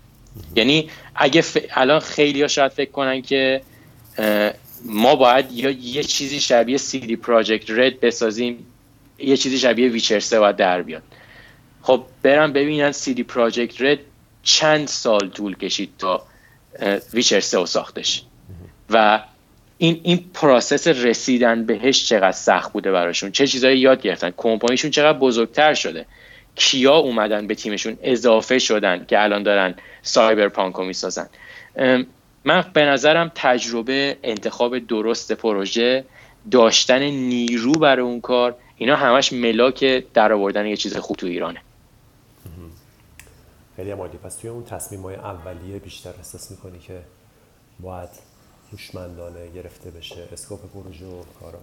یعنی 0.55 0.89
اگه 1.15 1.43
الان 1.71 1.99
خیلی 1.99 2.41
ها 2.41 2.47
شاید 2.47 2.71
فکر 2.71 2.91
کنن 2.91 3.21
که 3.21 3.61
ما 4.85 5.15
باید 5.15 5.51
یا 5.51 5.69
یه 5.69 6.03
چیزی 6.03 6.39
شبیه 6.39 6.77
CD 6.77 7.15
Projekt 7.15 7.69
Red 7.69 7.99
بسازیم 7.99 8.65
یه 9.17 9.37
چیزی 9.37 9.57
شبیه 9.59 9.89
Witcher 9.89 10.19
3 10.19 10.39
باید 10.39 10.55
در 10.55 10.81
بیاد. 10.81 11.03
خب 11.81 12.03
برم 12.23 12.53
ببینن 12.53 12.91
CD 12.91 13.23
Projekt 13.23 13.81
Red 13.81 13.99
چند 14.43 14.87
سال 14.87 15.29
طول 15.29 15.55
کشید 15.55 15.89
تا 15.97 16.23
Witcher 17.13 17.39
3 17.39 17.65
ساختش. 17.65 18.23
و 18.89 19.23
این 19.77 19.99
این 20.03 20.25
process 20.33 20.87
رسیدن 20.87 21.65
بهش 21.65 22.05
چقدر 22.05 22.31
سخت 22.31 22.73
بوده 22.73 22.91
براشون؟ 22.91 23.31
چه 23.31 23.47
چیزایی 23.47 23.79
یاد 23.79 24.01
گرفتن؟ 24.01 24.33
کمپانیشون 24.37 24.91
چقدر 24.91 25.17
بزرگتر 25.17 25.73
شده؟ 25.73 26.05
کیا 26.55 26.95
اومدن 26.95 27.47
به 27.47 27.55
تیمشون 27.55 27.97
اضافه 28.03 28.59
شدن 28.59 29.05
که 29.05 29.23
الان 29.23 29.43
دارن 29.43 29.75
سایبر 30.01 30.47
پانکو 30.47 30.83
می‌سازن 30.83 31.29
من 32.45 32.65
به 32.73 32.85
نظرم 32.85 33.31
تجربه 33.35 34.17
انتخاب 34.23 34.79
درست 34.79 35.31
پروژه 35.31 36.05
داشتن 36.51 36.99
نیرو 37.03 37.71
برای 37.71 38.05
اون 38.05 38.21
کار 38.21 38.55
اینا 38.77 38.95
همش 38.95 39.33
ملاک 39.33 40.03
در 40.13 40.33
آوردن 40.33 40.65
یه 40.65 40.77
چیز 40.77 40.97
خوب 40.97 41.17
تو 41.17 41.27
ایرانه. 41.27 41.61
خیلی 43.75 43.91
عالی. 43.91 44.17
پس 44.17 44.35
توی 44.35 44.49
اون 44.49 44.65
تصمیم 44.65 45.01
های 45.01 45.15
اولیه 45.15 45.79
بیشتر 45.79 46.09
احساس 46.17 46.51
می‌کنی 46.51 46.79
که 46.79 47.01
باید 47.79 48.09
هوشمندانه 48.71 49.47
گرفته 49.55 49.91
بشه 49.91 50.15
اسکوپ 50.33 50.59
پروژه 50.73 51.05
و 51.05 51.23
کارا؟ 51.39 51.59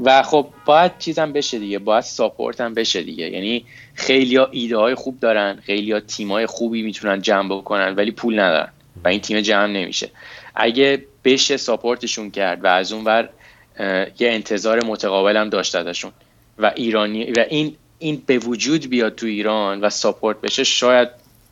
و 0.00 0.22
خب 0.22 0.46
باید 0.64 0.98
چیزم 0.98 1.32
بشه 1.32 1.58
دیگه 1.58 1.78
باید 1.78 2.04
ساپورت 2.04 2.60
هم 2.60 2.74
بشه 2.74 3.02
دیگه. 3.02 3.30
یعنی 3.30 3.64
خیلی 3.94 4.36
ها 4.36 4.48
ایده 4.50 4.76
های 4.76 4.94
خوب 4.94 5.20
دارن 5.20 5.60
خیلی 5.62 5.92
ها 5.92 6.00
تیم 6.00 6.32
های 6.32 6.46
خوبی 6.46 6.82
می‌تونن 6.82 7.22
جمع 7.22 7.56
بکنن 7.56 7.94
ولی 7.94 8.10
پول 8.10 8.40
ندارن. 8.40 8.72
و 9.04 9.08
این 9.08 9.20
تیم 9.20 9.40
جمع 9.40 9.66
نمیشه. 9.66 10.10
اگه 10.54 11.04
بشه 11.24 11.56
ساپورتشون 11.56 12.30
کرد 12.30 12.64
و 12.64 12.66
از 12.66 12.92
اون 12.92 13.04
ور 13.04 13.28
یه 14.18 14.30
انتظار 14.30 14.84
متقابل 14.84 15.36
هم 15.36 15.48
داشت 15.48 15.74
ازشون. 15.74 16.12
و 16.58 16.72
ایرانی 16.76 17.32
و 17.32 17.44
این 17.48 17.76
این 17.98 18.22
به 18.26 18.38
وجود 18.38 18.90
بیاد 18.90 19.14
تو 19.14 19.26
ایران 19.26 19.80
و 19.80 19.90
ساپورت 19.90 20.40
بشه 20.40 20.64
شاید 20.64 21.08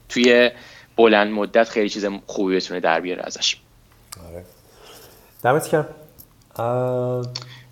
توی 0.09 0.51
بلند 0.97 1.33
مدت 1.33 1.69
خیلی 1.69 1.89
چیز 1.89 2.07
خوبی 2.27 2.57
بتونه 2.57 2.81
در 2.81 3.01
بیاره 3.01 3.23
ازش. 3.27 3.57
آره. 4.29 4.45
دمت 5.43 5.69
گرم 5.69 5.87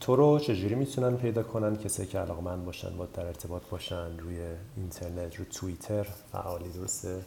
تو 0.01 0.17
رو 0.17 0.39
چجوری 0.39 0.75
می‌تونن 0.75 1.17
پیدا 1.17 1.43
کنن 1.43 1.77
کسی 1.77 2.07
که 2.07 2.19
علاقه 2.19 2.41
من 2.41 2.65
باشن 2.65 2.97
با 2.97 3.09
در 3.15 3.27
ارتباط 3.27 3.63
باشن 3.71 4.19
روی 4.19 4.37
اینترنت 4.77 5.37
رو 5.37 5.45
توییتر؟ 5.45 6.07
فعالی 6.33 6.69
درسته؟ 6.69 7.21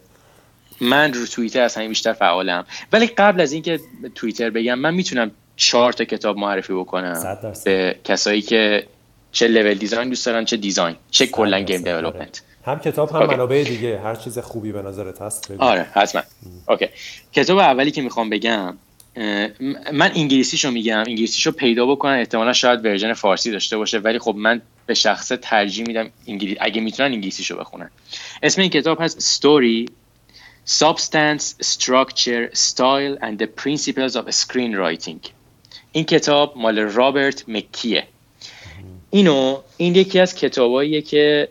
من 0.82 1.14
رو 1.14 1.26
توییتر 1.26 1.62
از 1.62 1.76
همین 1.76 1.90
بیشتر 1.90 2.14
فعالم. 2.14 2.66
ولی 2.94 3.08
قبل 3.08 3.42
از 3.42 3.52
اینکه 3.52 3.80
توییتر 4.16 4.50
بگم 4.50 4.80
من 4.80 4.94
می‌تونم 4.94 5.32
چهار 5.56 5.94
تا 5.94 6.04
کتاب 6.04 6.38
معرفی 6.38 6.74
بکنم 6.74 7.38
به 7.66 7.96
کسایی 8.04 8.42
که 8.42 8.88
چه 9.32 9.48
level 9.48 9.74
design 9.74 10.10
دوست 10.10 10.26
دارن 10.26 10.46
چه 10.46 10.58
design 10.58 10.96
چه 11.12 11.28
کلا 11.28 11.60
game 11.60 11.82
development 11.82 12.42
هم 12.66 12.80
کتاب 12.80 13.12
هم 13.12 13.26
منابع 13.26 13.64
دیگه. 13.64 14.00
هر 14.00 14.16
چیز 14.16 14.40
خوبی 14.40 14.72
به 14.72 14.82
نظرت 14.82 15.22
هست 15.22 15.52
بگو. 15.52 15.64
آره 15.64 15.88
حتما. 15.94 16.22
OK 16.68 16.88
کتاب 17.34 17.58
اولی 17.58 17.92
که 17.92 18.02
می‌خوام 18.02 18.30
بگم 18.30 18.78
من 19.94 20.12
انگلیسیشو 20.16 20.72
میگم. 20.72 20.98
انگلیسیشو 20.98 21.52
پیدا 21.52 21.86
بکنن 21.86 22.20
احتمالا 22.20 22.54
شاید 22.54 22.86
version 22.86 23.14
فارسی 23.14 23.52
داشته 23.52 23.78
باشه 23.78 24.00
ولی 24.00 24.20
خب 24.20 24.36
من 24.38 24.62
به 24.86 24.94
شخصه 24.94 25.32
ترجیح 25.42 25.88
میدم 25.88 26.10
انگلیسی 26.28 26.58
اگه 26.62 26.82
می‌تونن 26.82 27.12
انگلیسیشو 27.12 27.58
بخونن. 27.58 27.90
اسم 28.44 28.62
این 28.62 28.70
کتاب 28.70 29.02
هست 29.02 29.40
Story 29.40 29.92
Substance, 30.66 31.56
Structure, 31.62 32.50
Style 32.54 33.18
and 33.22 33.40
the 33.40 33.48
Principles 33.48 34.16
of 34.16 34.30
Screenwriting. 34.30 35.30
این 35.92 36.04
کتاب 36.04 36.58
مال 36.58 36.80
رابرت 36.80 37.44
مکیه. 37.48 38.08
اینو 39.10 39.62
این 39.78 39.96
یکی 39.96 40.20
از 40.20 40.36
کتاباییه 40.36 41.02
که 41.02 41.48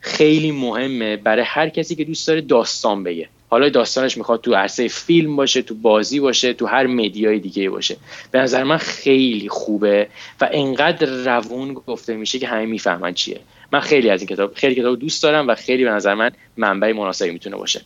خیلی 0.00 0.52
مهمه 0.52 1.16
برای 1.16 1.44
هر 1.44 1.68
کسی 1.68 1.94
که 1.94 2.04
دوست 2.04 2.28
داره 2.28 2.40
داستان 2.40 3.04
بگه. 3.04 3.28
حالا 3.48 3.68
داستانش 3.68 4.16
می‌خواد 4.16 4.40
تو 4.40 4.54
عرصه 4.54 4.88
فیلم 4.88 5.36
باشه 5.36 5.62
تو 5.62 5.74
بازی 5.74 6.20
باشه 6.20 6.52
تو 6.52 6.66
هر 6.66 6.86
مدیای 6.86 7.38
دیگه 7.38 7.70
باشه. 7.70 7.96
به 8.30 8.38
نظر 8.38 8.64
من 8.64 8.76
خیلی 8.76 9.48
خوبه 9.48 10.08
و 10.40 10.48
انقدر 10.52 11.06
روون 11.06 11.74
گفته 11.74 12.16
میشه 12.16 12.38
که 12.38 12.46
همه 12.46 12.66
می‌فهمن 12.66 13.14
چیه. 13.14 13.40
من 13.72 13.80
خیلی 13.80 14.10
از 14.10 14.20
این 14.20 14.28
کتاب 14.28 14.54
خیلی 14.54 14.74
کتاب 14.74 14.98
دوست 14.98 15.22
دارم 15.22 15.48
و 15.48 15.54
خیلی 15.54 15.84
به 15.84 15.90
نظر 15.90 16.14
من 16.14 16.30
منبع 16.56 16.92
مناسبی 16.92 17.30
می‌تونه 17.30 17.56
باشه. 17.56 17.80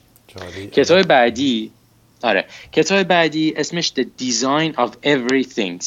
کتاب 0.72 1.02
بعدی 1.02 1.70
آره. 2.22 2.44
کتاب 2.72 3.02
بعدی 3.02 3.54
اسمش 3.56 3.92
The 3.98 4.04
Design 4.22 4.74
of 4.74 4.90
Everything 5.04 5.84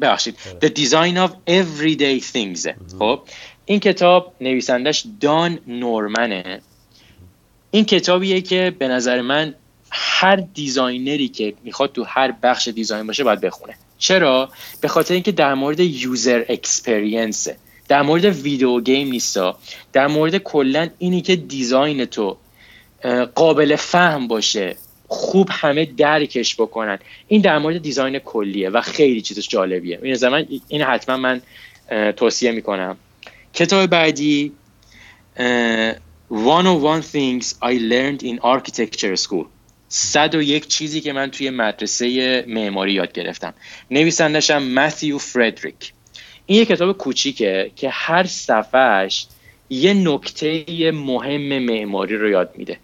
ببخشید. 0.00 0.36
The 0.60 0.68
Design 0.68 1.28
of 1.28 1.30
Everyday 1.48 2.22
Things. 2.32 2.68
خب 2.98 3.20
این 3.64 3.80
کتاب 3.80 4.34
نویسندش 4.40 5.04
دان 5.20 5.58
نورمنه. 5.66 6.60
این 7.70 7.84
کتابیه 7.84 8.40
که 8.40 8.74
به 8.78 8.88
نظر 8.88 9.20
من 9.20 9.54
هر 9.90 10.36
designer 10.36 11.18
ی 11.18 11.28
که 11.28 11.54
می‌خواد 11.64 11.92
تو 11.92 12.04
هر 12.04 12.34
بخش 12.42 12.68
design 12.68 13.06
باشه 13.06 13.24
باید 13.24 13.40
بخونه. 13.40 13.74
چرا؟ 13.98 14.50
به 14.80 14.88
خاطر 14.88 15.14
اینکه 15.14 15.32
در 15.32 15.54
مورد 15.54 15.80
user 15.80 16.44
experience 16.48 17.48
در 17.88 18.02
مورد 18.02 18.24
video 18.24 18.80
game 18.80 19.08
نیستا. 19.08 19.58
در 19.92 20.06
مورد 20.06 20.36
کلا 20.38 20.88
اینی 20.98 21.20
که 21.20 21.36
design 21.36 22.04
تو 22.04 22.36
قابل 23.34 23.76
فهم 23.76 24.28
باشه 24.28 24.76
خوب 25.08 25.48
همه 25.50 25.84
درکش 25.84 26.54
بکنن. 26.54 26.98
این 27.28 27.40
در 27.40 27.58
مورد 27.58 27.82
design 27.82 28.18
کلیه 28.18 28.70
و 28.70 28.80
خیلی 28.80 29.20
چیزش 29.20 29.48
جالبیه. 29.48 29.98
این 30.02 30.14
زمان 30.14 30.46
این 30.68 30.82
حتما 30.82 31.16
من 31.16 31.42
توصیه 32.16 32.52
می‌کنم. 32.52 32.96
کتاب 33.54 33.86
بعدی 33.86 34.52
One 36.30 36.64
of 36.64 36.82
One 36.84 37.02
Things 37.12 37.46
I 37.62 37.78
Learned 37.78 38.22
in 38.22 38.38
Architecture 38.38 39.16
School. 39.16 39.46
صد 39.88 40.34
و 40.34 40.42
یک 40.42 40.66
چیزی 40.66 41.00
که 41.00 41.12
من 41.12 41.30
توی 41.30 41.50
مدرسه 41.50 42.44
معماری 42.48 42.92
یاد 42.92 43.12
گرفتم. 43.12 43.54
نویسندشم 43.90 44.62
متیو 44.62 45.18
فردریک 45.18 45.92
این 46.46 46.58
یه 46.58 46.64
کتاب 46.64 46.98
کوچیکه 46.98 47.70
که 47.76 47.90
هر 47.90 48.24
صفحهش 48.24 49.26
یه 49.70 49.94
نکته 49.94 50.64
مهم 50.92 51.58
معماری 51.58 52.16
رو 52.16 52.30
یاد 52.30 52.50
میده. 52.56 52.78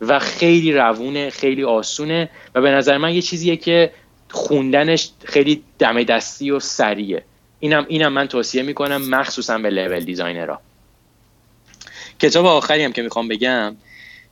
و 0.00 0.18
خیلی 0.18 0.72
روونه 0.72 1.30
خیلی 1.30 1.64
آسونه 1.64 2.30
و 2.54 2.60
به 2.60 2.70
نظر 2.70 2.98
من 2.98 3.14
یه 3.14 3.22
چیزیه 3.22 3.56
که 3.56 3.92
خوندنش 4.30 5.10
خیلی 5.24 5.62
دم 5.78 6.02
دستی 6.02 6.50
و 6.50 6.60
سریه 6.60 7.24
اینم 7.60 7.86
اینم 7.88 8.12
من 8.12 8.28
توصیه 8.28 8.62
می‌کنم 8.62 9.08
مخصوصا 9.08 9.58
به 9.58 9.70
لول 9.70 10.00
دیزاینرها 10.00 10.60
کتاب 12.18 12.46
آخری 12.46 12.84
هم 12.84 12.92
که 12.92 13.02
می‌خوام 13.02 13.28
بگم 13.28 13.76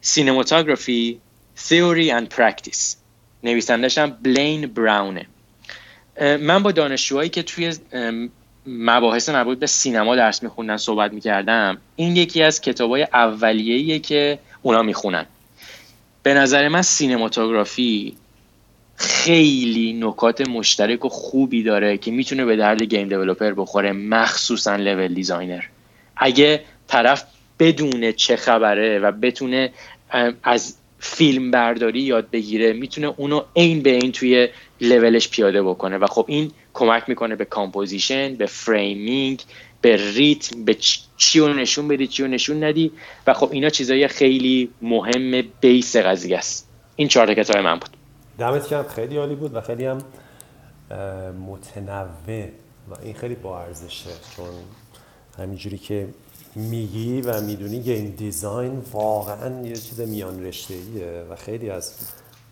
سینماتوگرافی 0.01 1.20
Theory 1.68 2.10
and 2.10 2.36
Practice. 2.36 2.97
نویسندشم 3.43 4.10
بلین 4.22 4.66
براونه. 4.66 5.26
من 6.20 6.62
با 6.62 6.72
دانشجوهایی 6.72 7.28
که 7.28 7.43
توی 7.43 7.74
مباحث 8.66 9.28
مربوط 9.28 9.59
به 9.59 9.66
سینما 9.66 10.16
درس 10.16 10.43
میخوندن 10.43 10.76
صحبت 10.76 11.12
می‌کردم 11.12 11.78
این 11.97 12.16
یکی 12.16 12.43
از 12.43 12.60
کتابای 12.60 13.02
اولیه‌ایه 13.02 13.98
که 13.98 14.38
اونا 14.62 14.82
می‌خونن. 14.82 15.26
به 16.27 16.35
نظر 16.35 16.69
من 16.69 16.82
cinematography 16.82 18.16
خیلی 18.97 19.93
نکات 19.93 20.48
مشترک 20.48 21.05
و 21.05 21.09
خوبی 21.09 21.62
داره 21.62 21.98
که 21.98 22.11
می‌تونه 22.11 22.44
به 22.44 22.57
درد 22.57 22.82
game 22.82 23.09
developer 23.09 23.52
بخوره 23.53 23.93
مخصوصا 23.93 24.77
level 24.76 25.14
designer. 25.14 25.62
اگه 26.16 26.65
طرف 26.89 27.24
بدونه 27.59 28.12
چه 28.12 28.36
خبره 28.36 28.98
و 28.98 29.12
بتونه 29.12 29.73
از 30.43 30.77
فیلم 30.98 31.51
برداری 31.51 32.01
یاد 32.01 32.31
بگیره 32.31 32.73
می‌تونه 32.73 33.15
اونو 33.16 33.43
عین 33.57 33.82
به 33.82 33.90
این 33.90 34.12
توی 34.12 34.48
لولش 34.81 35.28
پیاده 35.28 35.62
بکنه. 35.62 35.97
و 35.97 36.07
خب 36.07 36.24
این 36.28 36.51
کمک 36.74 37.03
می‌کنه 37.09 37.36
به 37.36 37.44
composition 37.44 38.34
به 38.35 38.47
framing 38.47 39.43
به 39.81 40.12
ریتم 40.15 40.65
به 40.65 40.77
چی 41.16 41.40
رو 41.40 41.55
نشون 41.55 41.89
بدی 41.89 42.07
چی 42.07 42.23
رو 42.23 42.28
نشون 42.28 42.65
ندی. 42.65 42.93
و 43.27 43.35
خب 43.35 43.48
اینا 43.53 43.69
چیزای 43.69 44.09
خیلی 44.09 44.70
مهم 44.82 45.43
base 45.60 45.97
قضیه 45.97 46.39
است. 46.39 46.69
این 46.97 47.09
چهار 47.09 47.35
کتاب 47.35 47.57
من 47.57 47.78
بود. 47.78 47.90
دمت 48.39 48.70
گرم. 48.70 48.89
خیلی 48.89 49.16
عالی 49.16 49.35
بود 49.35 49.55
و 49.55 49.61
خیلی 49.61 49.85
هم 49.85 49.98
متنوع 51.48 52.48
و 52.90 52.94
این 53.03 53.15
خیلی 53.15 53.35
با 53.35 53.61
ارزشه. 53.61 54.11
چون 54.36 54.51
همینجوری 55.39 55.78
که 55.78 56.09
میگی 56.55 57.20
و 57.20 57.40
می‌دونی 57.40 57.81
game 57.80 58.10
design 58.10 58.82
واقعا 58.93 59.66
یه 59.66 59.74
چیز 59.74 60.01
میان 60.01 60.44
رشته 60.44 60.74
و 61.31 61.36
خیلی 61.36 61.70
از 61.70 61.94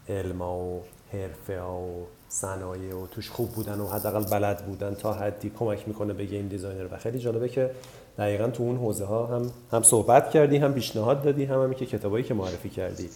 علم 0.08 0.42
و 0.42 0.80
حرفه 1.12 1.60
و 1.60 2.04
صنایع 2.34 2.94
و 2.94 3.06
توش 3.06 3.30
خوب 3.30 3.50
بودن 3.50 3.80
و 3.80 3.86
حداقل 3.86 4.24
بلد 4.24 4.66
بودن 4.66 4.94
تا 4.94 5.12
حدی 5.12 5.52
کمک 5.58 5.88
می‌کنه 5.88 6.12
به 6.12 6.24
game 6.24 6.48
designer 6.48 6.94
و 6.94 6.96
خیلی 6.96 7.18
جالبه 7.18 7.48
که 7.48 7.70
دقیقا 8.18 8.48
تو 8.48 8.62
اون 8.62 8.76
حوزه 8.76 9.04
ها 9.04 9.26
هم 9.26 9.50
هم 9.72 9.82
صحبت 9.82 10.30
کردی 10.30 10.56
هم 10.56 10.74
پیشنهاد 10.74 11.22
دادی 11.22 11.44
هم 11.44 11.62
همی 11.62 11.74
که 11.74 11.86
کتابایی 11.86 12.24
که 12.24 12.34
معرفی 12.34 12.68
کردی 12.68 13.08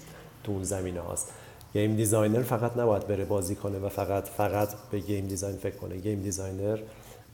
تو 0.45 0.53
اون 0.53 0.62
زمینه 0.62 1.01
هاست. 1.01 1.32
game 1.73 1.97
designer 1.97 2.43
فقط 2.43 2.77
نباید 2.77 3.07
بره 3.07 3.24
بازی 3.24 3.55
کنه 3.55 3.78
و 3.78 3.89
فقط 3.89 4.28
فقط 4.28 4.69
به 4.90 4.99
game 4.99 5.27
design 5.27 5.57
فکر 5.57 5.77
کنه. 5.77 5.97
game 5.97 6.23
designer 6.23 6.79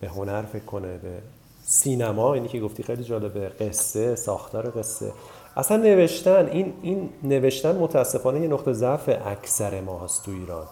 به 0.01 0.09
هنر 0.09 0.43
فکر 0.43 0.65
کنه 0.65 0.99
به 0.99 1.19
سینما 1.65 2.35
اینی 2.35 2.49
که 2.49 2.61
گفتی 2.61 2.83
خیلی 2.83 3.05
جالبه 3.05 3.49
قصه 3.49 4.15
ساختار 4.15 4.71
قصه. 4.71 5.13
اصلا 5.57 5.77
نوشتن 5.77 6.47
این 6.47 6.73
این 6.83 7.11
نوشتن 7.23 7.77
متاسفانه 7.77 8.41
یه 8.41 8.49
نقطه 8.49 8.73
ضعف 8.73 9.09
اکثر 9.27 9.81
ما 9.81 9.99
هست 9.99 10.25
تو 10.25 10.31
ایران. 10.31 10.67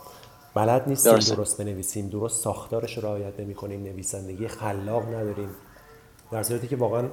بلد 0.55 0.89
نیستیم 0.89 1.13
درست, 1.13 1.37
درست 1.37 1.63
بنویسیم. 1.63 2.09
درست 2.09 2.43
ساختارش 2.45 2.99
رو 2.99 3.05
رعایت 3.05 3.41
نمی‌کنیم. 3.41 3.83
نویسندگی 3.83 4.49
خلاق 4.49 5.09
نداریم. 5.09 5.49
در 6.33 6.43
صورتی 6.43 6.69
که 6.69 6.77
واقعا 6.77 7.09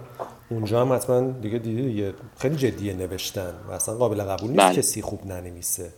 اونجا 0.50 0.82
هم 0.82 0.94
حتما 0.94 1.22
دیگه 1.22 1.58
دیدی 1.58 1.82
دیگه 1.82 2.14
خیلی 2.38 2.56
جدیه 2.56 2.94
نوشتن 2.94 3.54
و 3.68 3.72
اصلا 3.72 3.96
قابل 3.96 4.24
قبول 4.24 4.50
نیست 4.50 4.64
بله. 4.64 4.76
کسی 4.76 5.02
خوب 5.02 5.28
ننویسه. 5.28 5.90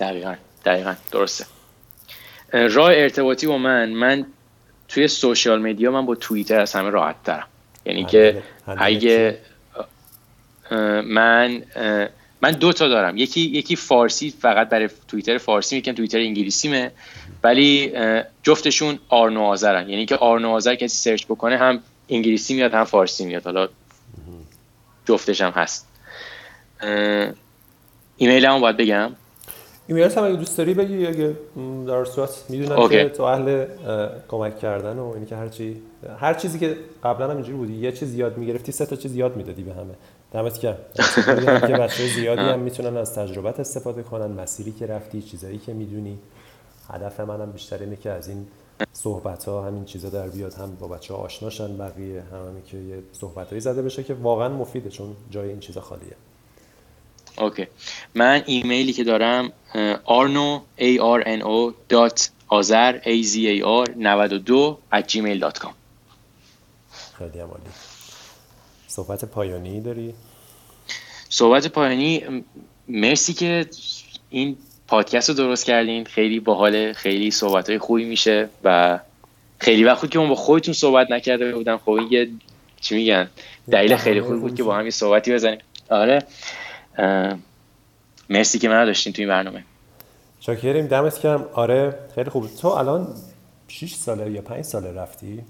دقیقا 0.00 0.34
دقیقا. 0.64 0.94
درسته. 1.12 1.44
راه 2.52 2.90
ارتباطی 2.92 3.46
با 3.46 3.58
من 3.58 3.90
من 3.92 4.26
توی 4.88 5.08
سوشیال 5.08 5.62
میدیا 5.62 5.90
من 5.90 6.06
با 6.06 6.14
توییتر 6.14 6.60
از 6.60 6.72
همه 6.72 6.90
راحت 6.90 7.16
دارم 7.24 7.46
یعنی 7.84 8.04
که 8.04 8.42
اگه 8.66 9.38
من 11.04 11.62
من 12.42 12.50
دو 12.50 12.72
تا 12.72 12.88
دارم. 12.88 13.16
یکی 13.16 13.40
یکی 13.40 13.76
فارسی 13.76 14.30
فقط 14.30 14.68
برای 14.68 14.88
توییتر 15.08 15.38
فارسی 15.38 15.76
می‌کنم 15.76 15.94
توییتر 15.94 16.18
انگلیسیمه. 16.18 16.92
ولی 17.44 17.92
جفتشون 18.42 18.98
آرنو 19.08 19.42
آذرن 19.42 19.88
یعنی 19.88 20.06
که 20.06 20.16
آرنو 20.16 20.48
آذر 20.48 20.74
کسی 20.74 20.96
search 21.10 21.24
بکنه 21.24 21.56
هم 21.56 21.82
انگلیسی 22.08 22.54
میاد 22.54 22.74
هم 22.74 22.84
فارسی 22.84 23.24
میاد. 23.24 23.44
حالا 23.44 23.68
جفتش 25.04 25.40
هم 25.40 25.50
هست. 25.50 25.88
ایمیل 28.16 28.46
هم 28.46 28.60
باید 28.60 28.76
بگم. 28.76 29.10
ایمیل 29.86 30.10
هم 30.10 30.24
اگه 30.24 30.36
دوست 30.36 30.58
داری 30.58 30.74
بگی 30.74 31.06
اگه 31.06 31.36
در 31.86 32.04
صورت 32.04 32.30
می‌دونم 32.48 32.88
که 32.88 33.08
تو 33.08 33.22
اهل 33.22 33.66
کمک 34.28 34.58
کردن 34.58 34.98
و 34.98 35.12
اینکه 35.16 35.36
هر 35.36 35.48
چی 35.48 35.76
هر 36.20 36.34
چیزی 36.34 36.58
که 36.58 36.76
قبلا 37.04 37.30
هم 37.30 37.36
اینجوری 37.36 37.58
بودی 37.58 37.72
یه 37.72 37.92
چیز 37.92 38.14
یاد 38.14 38.38
می‌گرفتی 38.38 38.72
سه 38.72 38.86
تا 38.86 38.96
چیز 38.96 39.16
یاد 39.16 39.36
می‌دادی 39.36 39.62
به 39.62 39.72
همه. 39.72 39.94
دمت 40.32 40.60
گرم. 40.60 40.76
که 41.68 41.74
بچه 41.74 42.06
زیادی 42.06 42.42
هم 42.42 42.58
می‌تونن 42.60 42.96
از 42.96 43.14
تجربت 43.14 43.60
استفاده 43.60 44.02
کنن 44.02 44.26
مسیری 44.26 44.72
که 44.72 44.86
رفتی 44.86 45.22
چیزایی 45.22 45.58
که 45.58 45.72
می‌دونی. 45.72 46.18
هدف 46.88 47.20
منم 47.20 47.52
بیشتر 47.52 47.78
اینه 47.78 47.96
که 47.96 48.10
از 48.10 48.28
این 48.28 48.46
صحبت 48.92 49.44
ها 49.44 49.66
همین 49.66 49.84
چیزا 49.84 50.08
در 50.08 50.28
بیاد 50.28 50.54
هم 50.54 50.76
با 50.76 50.88
بچه 50.88 51.14
ها 51.14 51.20
آشناشن 51.20 51.78
بقیه 51.78 52.22
هم, 52.32 52.38
هم 52.38 52.62
که 52.62 52.76
یه 52.76 53.02
صحبت 53.12 53.48
هایی 53.48 53.60
زده 53.60 53.82
بشه 53.82 54.02
که 54.02 54.14
واقعا 54.14 54.48
مفیده 54.48 54.90
چون 54.90 55.16
جای 55.30 55.48
این 55.48 55.60
چیزا 55.60 55.80
خالیه. 55.80 56.16
اوکی. 57.38 57.66
من 58.14 58.42
ایمیلی 58.46 58.92
که 58.92 59.04
دارم 59.04 59.52
arno 60.06 60.62
a 60.78 60.98
r 60.98 61.20
n 61.26 61.42
o 61.42 61.72
dot 61.90 62.18
azar 62.50 62.94
a 63.04 63.22
z 63.22 63.34
a 63.46 63.62
r 63.62 63.86
92 63.96 64.78
at 64.92 65.08
gmail.com 65.08 65.72
خیلی 67.18 67.38
عالی. 67.40 67.91
صحبت 68.92 69.24
پایانی 69.24 69.80
داری؟ 69.80 70.14
صحبت 71.28 71.66
پایانی 71.66 72.44
مرسی 72.88 73.32
که 73.32 73.66
این 74.30 74.56
پادکست 74.88 75.28
رو 75.28 75.34
درست 75.34 75.64
کردین. 75.64 76.04
خیلی 76.04 76.40
باحال 76.40 76.92
خیلی 76.92 77.30
صحبت 77.30 77.68
های 77.68 77.78
خوبی 77.78 78.04
میشه 78.04 78.48
و 78.64 78.98
خیلی 79.58 79.84
وقت 79.84 80.10
که 80.10 80.18
من 80.18 80.28
با 80.28 80.34
خودتون 80.34 80.74
صحبت 80.74 81.10
نکرده 81.10 81.54
بودم. 81.54 81.78
خب 81.78 81.90
این 81.90 82.08
یه 82.10 82.28
چی 82.80 82.94
میگن؟ 82.94 83.30
دلیل 83.70 83.96
خیلی 83.96 84.20
خوبی 84.20 84.38
بود 84.38 84.54
که 84.54 84.62
با 84.62 84.76
هم 84.76 84.90
صحبتی 84.90 85.34
بزنیم. 85.34 85.58
آره. 85.90 86.22
مرسی 88.30 88.58
که 88.58 88.68
من 88.68 88.84
داشتین 88.84 89.12
توی 89.12 89.24
این 89.24 89.34
برنامه. 89.34 89.64
شاکریم 90.40 90.86
دمت 90.86 91.20
کم 91.20 91.44
آره 91.52 91.98
خیلی 92.14 92.30
خوب. 92.30 92.56
تو 92.60 92.68
الان 92.68 93.08
6 93.68 93.94
ساله 93.94 94.30
یا 94.30 94.42
5 94.42 94.64
ساله 94.64 94.92
رفتی؟ 94.92 95.44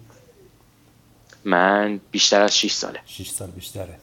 من 1.44 2.00
بیشتر 2.10 2.42
از 2.42 2.56
6 2.58 2.72
ساله. 2.72 2.98
6 3.06 3.30
سال 3.30 3.50
بیشتره. 3.50 3.98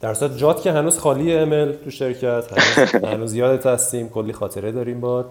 در 0.00 0.14
صورت 0.14 0.38
جات 0.38 0.62
که 0.62 0.72
هنوز 0.72 0.98
خالی 0.98 1.34
امل 1.34 1.72
تو 1.72 1.90
شرکت 1.90 2.52
هنوز, 2.52 2.94
هنوز 3.14 3.34
یادت 3.34 3.66
هستیم 3.66 4.08
کلی 4.08 4.32
خاطره 4.32 4.72
داریم 4.72 5.00
باهات 5.00 5.26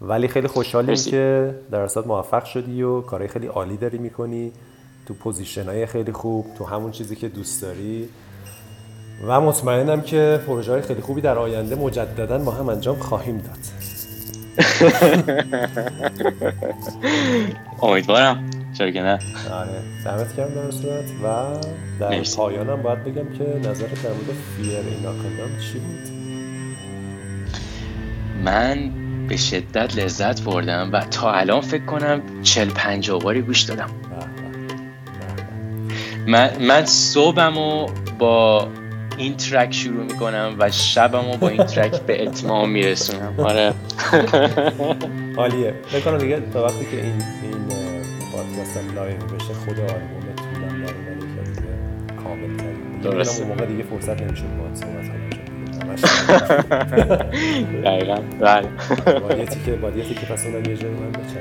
ولی 0.00 0.28
خیلی 0.28 0.48
خوشحالیم 0.48 0.94
که 0.94 1.54
در 1.70 1.88
صورت 1.88 2.06
موفق 2.06 2.44
شدی 2.44 2.82
و 2.82 3.00
کارهای 3.00 3.28
خیلی 3.28 3.46
عالی 3.46 3.76
داری 3.76 3.98
می‌کنی. 3.98 4.52
تو 5.06 5.14
position 5.14 5.64
های 5.64 5.86
خیلی 5.86 6.12
خوب 6.12 6.46
تو 6.58 6.64
همون 6.64 6.90
چیزی 6.90 7.16
که 7.16 7.28
دوست 7.28 7.62
داری. 7.62 8.08
و 9.26 9.40
مطمئنم 9.40 10.00
که 10.00 10.40
پروژه 10.46 10.72
های 10.72 10.82
خیلی 10.82 11.00
خوبی 11.00 11.20
در 11.20 11.38
آینده 11.38 11.74
مجددا 11.74 12.38
با 12.38 12.52
هم 12.52 12.68
انجام 12.68 12.98
خواهیم 12.98 13.38
داد. 13.38 13.58
امیدوارم. 17.82 18.57
چرا 18.74 18.90
که 18.90 19.02
نه؟ 19.02 19.18
آره. 19.52 19.68
دمت 20.04 20.36
کردم 20.36 20.54
در 20.54 20.70
صورت 20.70 21.04
و 21.24 21.56
در 22.00 22.22
پایانم 22.36 22.82
باید 22.82 23.04
بگم 23.04 23.38
که 23.38 23.68
نظرت 23.68 24.02
در 24.02 24.10
مورد 24.10 24.36
فیر 24.56 24.76
اینا 24.76 25.12
کدام 25.12 25.58
چی 25.72 25.78
بود؟ 25.78 26.18
من 28.44 28.90
به 29.28 29.36
شدت 29.36 29.96
لذت 29.96 30.42
بردم 30.42 30.90
و 30.92 31.00
تا 31.00 31.32
الان 31.32 31.60
فکر 31.60 31.84
کنم 31.84 32.22
چل 32.42 32.68
پنجاه 32.68 33.20
باری 33.20 33.42
گوش 33.42 33.60
دادم. 33.62 33.90
من 36.26 36.50
من 36.62 36.84
صبحمو 36.84 37.86
با 38.18 38.68
این 39.18 39.36
ترک 39.36 39.74
شروع 39.74 40.04
می‌کنم 40.04 40.56
و 40.58 40.70
شبمو 40.70 41.36
با 41.36 41.48
این 41.48 41.64
ترک 41.64 42.00
به 42.00 42.22
اتمام 42.22 42.70
میرسونم. 42.70 43.34
آره. 43.38 43.74
عالیه. 45.36 45.74
بکنم 45.94 46.18
دیگه 46.18 46.42
تا 46.52 46.64
وقتی 46.64 46.86
که 46.90 46.96
این 47.02 47.22
این 47.42 47.57
پادکستم 48.58 48.94
لایو 48.94 49.16
بشه 49.16 49.54
خود 49.54 49.80
آلبوم 49.80 50.34
طولم 50.36 50.82
داره 50.82 50.96
ولی 51.08 51.20
که 51.20 51.50
دیگه 51.50 51.72
کامل 52.24 52.56
ترین 52.56 53.00
درسته. 53.02 53.42
اون 53.42 53.52
موقع 53.52 53.66
دیگه 53.66 53.82
فرصت 53.82 54.22
نمیشه 54.22 54.42
باهات 54.58 54.74
صحبت 54.76 55.08
کنم 55.08 55.18
دقیقا. 57.84 58.14
بله. 58.40 58.68
یه 59.38 59.46
تیکه 59.46 59.72
باید 59.72 59.96
یه 59.96 60.04
تیکه 60.04 60.26
پس 60.26 60.46
اونم 60.46 60.64
یه 60.70 60.76
جایی 60.76 60.94
من 60.94 61.12
بچم 61.12 61.40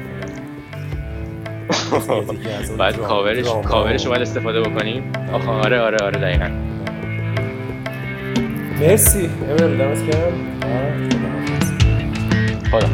بعد 2.78 2.98
کاورش 2.98 3.46
کاورش 3.46 4.04
رو 4.06 4.10
باید 4.12 4.22
استفاده 4.22 4.62
بکنیم. 4.62 5.12
آخه 5.34 5.50
آره 5.50 5.80
آره 5.80 5.98
آره 6.04 6.20
دقیقا. 6.20 6.50
مرسی. 8.80 9.30
امیر 9.50 9.78
دمت 9.78 10.06
گرم. 10.12 10.34
خدا 12.72 12.88